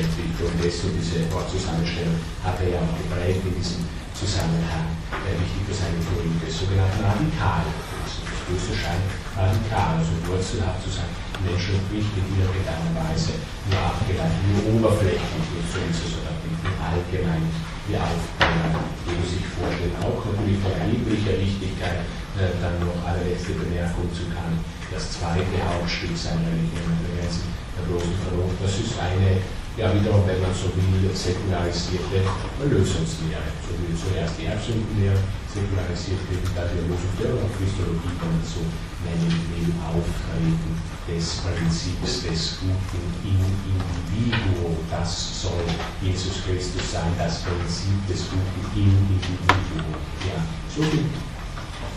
Entwicklung. 0.00 0.52
Das 0.56 0.80
und 0.88 0.96
diese 0.96 1.20
Wortzusammenstellung 1.28 2.16
hat 2.40 2.56
er 2.64 2.68
ja 2.72 2.80
auch 2.80 2.96
geprägt 2.96 3.44
in 3.44 3.52
diesem 3.60 3.84
Zusammenhang 4.16 4.88
äh, 5.12 5.36
wichtig 5.36 5.68
für 5.68 5.76
seine 5.76 6.00
Theorie 6.00 6.32
des 6.40 6.64
sogenannten 6.64 7.04
Radikalbösen. 7.04 8.24
Das 8.24 8.40
Böse 8.48 8.72
scheint 8.72 9.04
radikal, 9.36 10.00
also 10.00 10.16
wurzelhaft 10.24 10.80
zu 10.80 10.96
sein, 10.96 11.12
menschlich 11.44 12.08
in 12.16 12.40
irgendeiner 12.40 13.04
Weise 13.04 13.36
nur 13.68 13.84
abgeleitet, 13.84 14.40
nur 14.48 14.64
oberflächlich, 14.72 15.44
so 15.68 15.76
ist 15.76 16.08
es 16.08 16.16
oder 16.24 16.32
im 16.40 16.72
Allgemeinen 16.80 17.52
die 17.84 18.00
Aufgabe, 18.00 18.80
die 19.04 19.12
man 19.12 19.28
sich 19.28 19.44
vorstellt. 19.44 19.92
Auch 20.00 20.24
natürlich 20.24 20.56
von 20.64 20.72
erheblicher 20.72 21.36
Wichtigkeit, 21.36 22.00
äh, 22.40 22.48
dann 22.64 22.80
noch 22.80 22.96
allerletzte 23.04 23.60
Bemerkung 23.60 24.08
zu 24.16 24.24
kann. 24.32 24.56
Das 24.90 25.20
zweite 25.20 25.58
Hauptstück 25.68 26.16
seiner 26.16 26.48
Religion, 26.48 26.96
der 27.04 27.84
bloßen 27.86 28.14
Vernunft, 28.24 28.56
das 28.62 28.72
ist 28.80 28.98
eine 28.98 29.40
ja 29.78 29.94
wiederum, 29.94 30.26
wenn 30.26 30.42
man 30.42 30.50
so 30.50 30.74
will, 30.74 31.06
säkularisierte 31.14 32.26
Erlösungslehre. 32.58 33.46
So 33.62 33.78
wie 33.78 33.94
zuerst 33.94 34.34
die 34.34 34.50
Erbsündenlehre 34.50 35.22
säkularisiert 35.46 36.18
wird, 36.26 36.50
dann 36.50 36.66
die 36.74 36.82
Erlösungslehre 36.82 37.38
und 37.38 37.54
Christologie, 37.54 38.10
man 38.18 38.42
so 38.42 38.66
nennen 39.06 39.30
will, 39.54 39.70
Auftreten 39.78 40.74
des 41.06 41.46
Prinzips 41.46 42.26
des 42.26 42.58
Guten 42.58 43.06
im 43.22 43.38
Individuum. 43.38 44.82
Das 44.90 45.46
soll 45.46 45.62
Jesus 46.02 46.42
Christus 46.42 46.90
sein, 46.90 47.14
das 47.14 47.46
Prinzip 47.46 48.02
des 48.10 48.26
Guten 48.34 48.66
im 48.74 48.98
Individuum. 49.14 49.94
Ja, 50.26 50.42
so 50.74 50.82
viel 50.90 51.06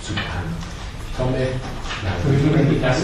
zu 0.05 0.13
Kant. 0.13 0.81
Komme, 1.17 1.38
nein, 2.03 2.71
ich 2.71 2.81
das 2.81 2.97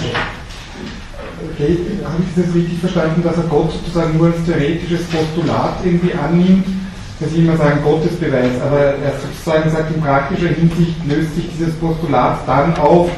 Okay, 1.54 1.78
habe 2.04 2.24
ich 2.24 2.44
das 2.44 2.56
richtig 2.56 2.80
verstanden, 2.80 3.22
dass 3.24 3.38
er 3.38 3.44
Gott 3.44 3.72
sozusagen 3.72 4.18
nur 4.18 4.28
als 4.28 4.44
theoretisches 4.46 5.04
Postulat 5.06 5.78
irgendwie 5.84 6.14
annimmt? 6.14 6.66
dass 7.20 7.32
ich 7.32 7.40
immer 7.40 7.58
sagen 7.58 7.82
Gottesbeweis, 7.84 8.62
aber 8.64 8.80
er 8.80 9.14
sozusagen 9.20 9.70
sagt, 9.70 9.96
in 9.96 10.02
praktischer 10.02 10.50
Hinsicht 10.50 10.96
löst 11.08 11.36
sich 11.36 11.46
dieses 11.58 11.74
Postulat 11.76 12.40
dann 12.46 12.76
auf, 12.78 13.10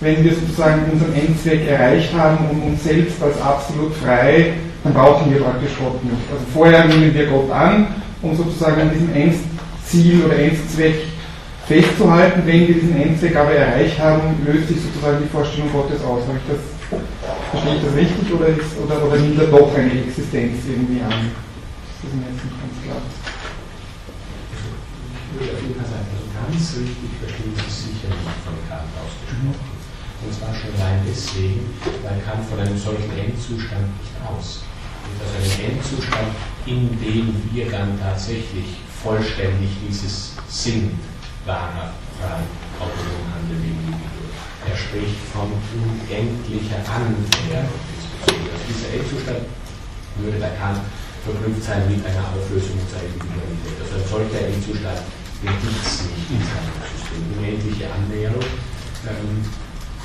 wenn 0.00 0.24
wir 0.24 0.34
sozusagen 0.34 0.90
unseren 0.92 1.14
Endzweck 1.14 1.68
erreicht 1.68 2.12
haben 2.14 2.38
und 2.50 2.62
uns 2.62 2.84
selbst 2.84 3.22
als 3.22 3.40
absolut 3.40 3.94
frei, 3.94 4.54
dann 4.82 4.92
brauchen 4.92 5.32
wir 5.32 5.40
praktisch 5.40 5.70
Gott 5.78 6.02
nicht. 6.04 6.16
Also 6.30 6.44
vorher 6.52 6.86
nehmen 6.86 7.14
wir 7.14 7.26
Gott 7.26 7.50
an, 7.50 7.86
um 8.22 8.36
sozusagen 8.36 8.80
an 8.80 8.90
diesem 8.90 9.14
Endziel 9.14 10.24
oder 10.24 10.38
Endzweck 10.38 10.96
festzuhalten, 11.66 12.42
wenn 12.46 12.68
wir 12.68 12.74
diesen 12.74 12.96
Endzweck 12.96 13.36
aber 13.36 13.52
erreicht 13.52 13.98
haben, 13.98 14.38
löst 14.46 14.68
sich 14.68 14.78
sozusagen 14.80 15.18
die 15.22 15.28
Vorstellung 15.28 15.72
Gottes 15.72 16.02
aus. 16.02 16.22
Habe 16.26 16.38
ich 16.38 16.46
das, 16.46 16.62
verstehe 17.50 17.74
ich 17.74 17.82
das 17.82 17.94
richtig 17.94 18.26
oder, 18.32 18.46
ist, 18.54 18.78
oder, 18.78 19.02
oder 19.02 19.18
nimmt 19.18 19.38
er 19.38 19.50
doch 19.50 19.74
eine 19.74 19.90
Existenz 19.90 20.62
irgendwie 20.70 21.02
an? 21.02 21.34
Das 21.90 22.06
ist 22.06 22.14
mir 22.14 22.30
jetzt 22.30 22.44
nicht 22.46 22.54
ganz 22.54 22.74
klar. 22.86 23.02
Ich 25.26 25.42
würde 25.42 25.52
auf 25.58 25.62
jeden 25.66 25.74
Fall 25.74 25.90
sagen, 25.90 26.06
ganz 26.38 26.64
richtig 26.78 27.10
verstehen 27.18 27.54
Sie 27.58 27.66
sicher 27.66 28.14
nicht 28.14 28.40
von 28.46 28.56
Kant 28.70 28.94
ausgesprochen. 29.02 29.74
Und 30.16 30.32
zwar 30.32 30.54
schon 30.54 30.70
allein 30.78 31.02
deswegen, 31.02 31.66
weil 32.06 32.22
Kant 32.22 32.46
von 32.46 32.62
einem 32.62 32.78
solchen 32.78 33.10
Endzustand 33.10 33.90
nicht 33.98 34.14
aus. 34.22 34.62
Also 35.18 35.34
einen 35.34 35.76
Endzustand, 35.76 36.30
in 36.64 36.94
dem 37.02 37.34
wir 37.50 37.66
dann 37.74 37.98
tatsächlich 37.98 38.86
vollständig 39.02 39.70
dieses 39.82 40.34
Sinn 40.48 40.94
wahrer, 41.46 41.94
frei, 42.18 42.42
autonom 42.82 43.24
handelnden 43.30 43.86
Individuum. 43.86 44.30
Er 44.66 44.76
spricht 44.76 45.22
von 45.30 45.48
unendlicher 45.54 46.82
Annäherung 46.82 47.78
diesbezüglich. 47.86 48.50
Also 48.50 48.64
dieser 48.66 48.90
Endzustand 48.98 49.42
würde 50.18 50.38
bei 50.42 50.52
Kant 50.58 50.82
verknüpft 51.22 51.62
sein 51.62 51.86
mit 51.86 52.02
einer 52.02 52.26
Auflösung 52.34 52.74
unserer 52.82 53.06
Individualität. 53.06 53.76
Also 53.78 53.94
ein 53.94 54.06
solcher 54.10 54.42
Endzustand 54.50 55.00
gibt 55.42 55.62
es 55.62 56.02
nicht 56.10 56.28
in 56.34 56.42
seinem 56.42 56.76
System. 56.82 57.22
Unendliche 57.38 57.86
Annäherung. 57.94 58.50
Ähm, 59.06 59.46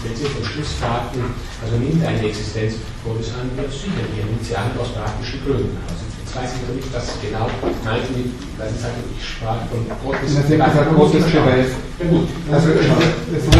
wenn 0.01 0.15
Sie 0.17 0.25
zum 0.25 0.45
Schluss 0.45 0.73
fragten, 0.81 1.21
also 1.61 1.77
nimmt 1.77 2.03
eine 2.03 2.25
Existenz 2.25 2.81
Gottes 3.05 3.33
an, 3.37 3.53
ja 3.53 3.69
sicher, 3.69 4.01
die 4.09 4.25
nimmt 4.25 4.43
sie 4.43 4.57
an 4.57 4.73
aus 4.77 4.93
praktischen 4.97 5.45
Gründen. 5.45 5.77
Also 5.85 6.10
jetzt 6.31 6.43
weiß 6.43 6.51
ich 6.55 6.67
noch 6.67 6.75
nicht, 6.75 6.93
was 6.95 7.07
genau 7.19 7.47
meinten 7.83 8.13
mit, 8.15 8.31
weil 8.57 8.69
Sie 8.71 8.79
sagten, 8.79 9.03
ich 9.11 9.27
sprach 9.27 9.67
von 9.67 9.83
Gottes 9.99 10.31
Sie 10.31 10.61
haben 10.61 10.71
gesagt, 10.71 10.95
Gottes 10.95 11.25
Beweis. 11.27 11.71
Ja 11.99 12.05
gut, 12.07 12.27
Also, 12.51 12.67
also, 12.71 12.95
es 13.35 13.45
so 13.45 13.51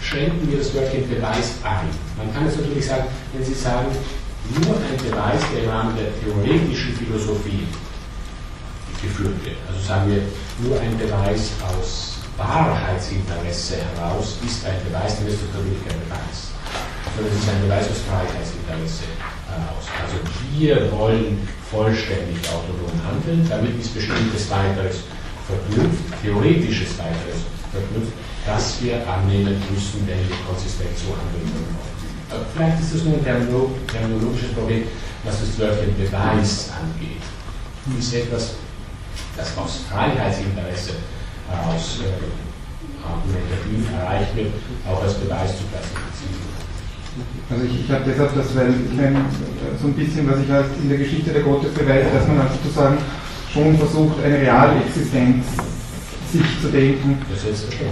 schränken 0.00 0.48
wir 0.48 0.58
das 0.58 0.72
Wörtchen 0.74 1.08
Beweis 1.08 1.60
ein. 1.60 1.88
Man 2.16 2.32
kann 2.32 2.46
es 2.46 2.56
natürlich 2.56 2.86
sagen, 2.86 3.04
wenn 3.32 3.44
Sie 3.44 3.54
sagen, 3.54 3.92
nur 4.56 4.76
ein 4.80 4.96
Beweis, 4.96 5.42
der 5.52 5.64
im 5.64 5.68
Rahmen 5.68 5.92
der 5.96 6.08
theoretischen 6.22 6.96
Philosophie 6.96 7.66
geführt 9.02 9.36
wird. 9.44 9.58
Also 9.68 9.80
sagen 9.84 10.08
wir, 10.08 10.22
nur 10.64 10.80
ein 10.80 10.96
Beweis 10.96 11.52
aus 11.68 12.16
Wahrheitsinteresse 12.38 13.76
heraus 13.76 14.38
ist 14.40 14.64
ein 14.64 14.80
Beweis, 14.88 15.18
dann 15.18 15.26
ist 15.28 15.42
das 15.42 15.52
natürlich 15.52 15.84
kein 15.84 16.00
Beweis. 16.00 16.54
Sondern 17.12 17.32
es 17.34 17.44
ist 17.44 17.50
ein 17.50 17.60
Beweis 17.60 17.84
aus 17.90 18.00
Freiheitsinteresse 18.08 19.35
heraus. 19.48 19.84
Also 20.02 20.16
wir 20.54 20.90
wollen 20.92 21.48
vollständig 21.70 22.38
autonom 22.48 22.94
handeln, 23.06 23.46
damit 23.48 23.78
ist 23.80 23.94
bestimmtes 23.94 24.50
weiteres 24.50 25.04
verknüpft, 25.46 26.04
theoretisches 26.22 26.98
weiteres 26.98 27.46
verknüpft, 27.72 28.12
das 28.46 28.82
wir 28.82 29.02
annehmen 29.06 29.56
müssen, 29.70 30.06
wenn 30.06 30.18
wir 30.28 30.36
konsistent 30.46 30.94
so 30.98 31.14
handeln 31.14 31.50
wollen. 31.50 31.96
Vielleicht 32.54 32.80
ist 32.80 32.94
das 32.94 33.04
nur 33.04 33.18
ein 33.18 33.24
terminologisches 33.24 34.52
Problem, 34.52 34.84
was 35.24 35.40
das 35.40 35.58
Wörtchen 35.58 35.96
Beweis 35.96 36.70
angeht. 36.74 37.22
Ist 37.98 38.14
etwas, 38.14 38.54
das 39.36 39.56
aus 39.56 39.82
Freiheitsinteresse 39.88 40.94
heraus 41.48 42.00
äh, 42.02 43.06
argumentativ 43.06 43.92
erreicht 43.94 44.34
wird, 44.34 44.52
auch 44.88 45.02
als 45.02 45.14
Beweis 45.14 45.56
zu 45.56 45.64
klassifizieren. 45.70 46.55
Also 47.50 47.64
ich, 47.64 47.84
ich 47.84 47.90
habe 47.90 48.02
deshalb 48.06 48.34
das, 48.34 48.54
weil 48.56 48.74
ich 48.74 48.96
meine, 48.96 49.22
so 49.80 49.88
ein 49.88 49.94
bisschen, 49.94 50.28
was 50.28 50.40
ich 50.40 50.50
halt 50.50 50.66
in 50.82 50.88
der 50.88 50.98
Geschichte 50.98 51.30
der 51.30 51.42
Gottesbeweise, 51.42 52.10
dass 52.12 52.26
man 52.26 52.38
halt 52.40 52.50
sozusagen 52.62 52.98
schon 53.52 53.78
versucht, 53.78 54.16
eine 54.24 54.38
reale 54.38 54.82
Existenz 54.84 55.46
sich 56.32 56.46
zu 56.60 56.68
denken. 56.68 57.18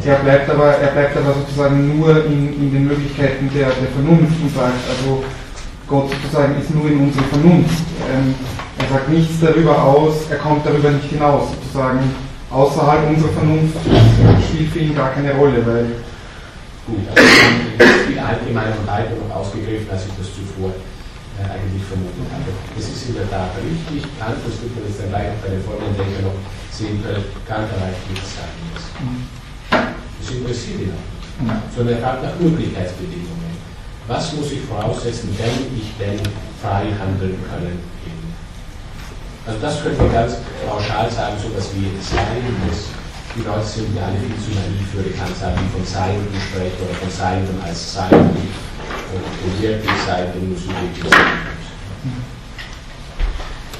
Er 0.04 0.16
bleibt 0.16 0.50
aber, 0.50 0.76
er 0.76 0.90
bleibt 0.90 1.16
aber 1.16 1.34
sozusagen 1.34 1.98
nur 1.98 2.26
in, 2.26 2.52
in 2.60 2.72
den 2.72 2.84
Möglichkeiten 2.88 3.48
der, 3.54 3.70
der 3.70 3.90
Vernunft 3.94 4.34
und 4.42 4.54
sagt, 4.54 4.82
also 4.90 5.24
Gott 5.86 6.10
sozusagen 6.10 6.60
ist 6.60 6.74
nur 6.74 6.90
in 6.90 6.98
unserer 7.00 7.24
Vernunft. 7.24 7.84
Ähm, 8.10 8.34
er 8.78 8.88
sagt 8.88 9.08
nichts 9.08 9.40
darüber 9.40 9.82
aus, 9.82 10.14
er 10.30 10.36
kommt 10.38 10.66
darüber 10.66 10.90
nicht 10.90 11.08
hinaus, 11.10 11.50
sozusagen 11.54 12.00
außerhalb 12.50 13.08
unserer 13.08 13.32
Vernunft 13.32 13.78
spielt 14.48 14.70
für 14.72 14.78
ihn 14.80 14.94
gar 14.94 15.12
keine 15.12 15.32
Rolle, 15.34 15.64
weil. 15.64 15.86
Gut, 16.86 17.04
also 17.08 17.24
viel 18.06 18.18
allgemeiner 18.18 18.76
und 18.76 18.86
weiter 18.86 19.16
noch 19.16 19.34
ausgegriffen, 19.36 19.88
als 19.90 20.04
ich 20.04 20.14
das 20.20 20.28
zuvor 20.36 20.70
äh, 21.40 21.48
eigentlich 21.48 21.84
vermutet 21.84 22.28
hatte. 22.28 22.52
Es 22.76 22.88
ist 22.92 23.08
in 23.08 23.14
der 23.16 23.28
Tat 23.30 23.56
richtig, 23.56 24.04
Kant, 24.20 24.38
das 24.44 24.60
wird 24.60 24.72
man 24.76 24.84
jetzt 24.84 25.00
dann 25.00 25.08
gleich 25.08 25.32
auf 25.32 25.40
bei 25.40 25.50
den 25.50 25.64
folgenden 25.64 25.96
Denker 25.96 26.22
noch 26.28 26.38
sehen 26.70 27.00
können, 27.00 27.24
Kant 27.48 27.72
erreicht 27.72 28.04
nichts 28.12 28.36
Eigenes. 28.36 28.84
Das 29.72 30.28
interessiert 30.28 30.80
ihn 30.84 30.92
auch 30.92 31.08
nicht, 31.08 31.72
sondern 31.72 31.96
er 31.96 32.02
fragt 32.04 32.22
nach 32.22 32.36
Möglichkeitsbedingungen. 32.38 33.52
Was 34.06 34.32
muss 34.36 34.52
ich 34.52 34.60
voraussetzen, 34.68 35.32
wenn 35.40 35.72
ich 35.72 35.88
denn 35.96 36.20
frei 36.60 36.92
handeln 37.00 37.40
können 37.48 37.94
also 39.46 39.60
das 39.60 39.82
könnte 39.82 40.02
man 40.02 40.12
ganz 40.12 40.36
pauschal 40.66 41.10
sagen, 41.10 41.36
so 41.40 41.48
etwas 41.48 41.68
wie 41.74 41.90
Sein 42.00 42.48
muss. 42.66 42.88
Die 43.36 43.42
Leute 43.42 43.66
sind 43.66 43.96
ja 43.96 44.06
alle 44.06 44.18
viel 44.18 44.38
zu 44.38 44.54
naiv, 44.54 44.94
sagen, 45.34 45.58
die 45.58 45.72
von 45.74 45.84
Sein 45.84 46.22
sprechen 46.38 46.78
oder 46.86 46.94
von 46.94 47.10
Sein 47.10 47.42
als 47.66 47.94
Sein 47.94 48.12
und, 48.12 48.30
und 48.30 49.62
wirklich 49.62 49.98
Sein 50.06 50.30
nur 50.38 50.56
subjektiv 50.56 51.10
sein 51.10 51.54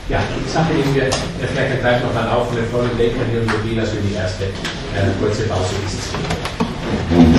ja, 0.09 0.19
die 0.29 0.51
Sache 0.51 0.73
nehmen 0.75 0.95
wir 0.95 1.09
vielleicht 1.49 1.81
gleich 1.81 2.03
nochmal 2.03 2.29
auf 2.29 2.51
und 2.51 2.57
wir 2.57 2.65
folgen 2.65 2.91
und 2.91 2.99
wir 2.99 3.59
gehen 3.65 3.81
also 3.81 3.97
in 3.97 4.09
die 4.09 4.15
erste 4.15 4.45
äh, 4.45 4.51
kurze 5.19 5.45
Pause 5.45 5.75
bis 5.83 6.13
10 6.13 7.34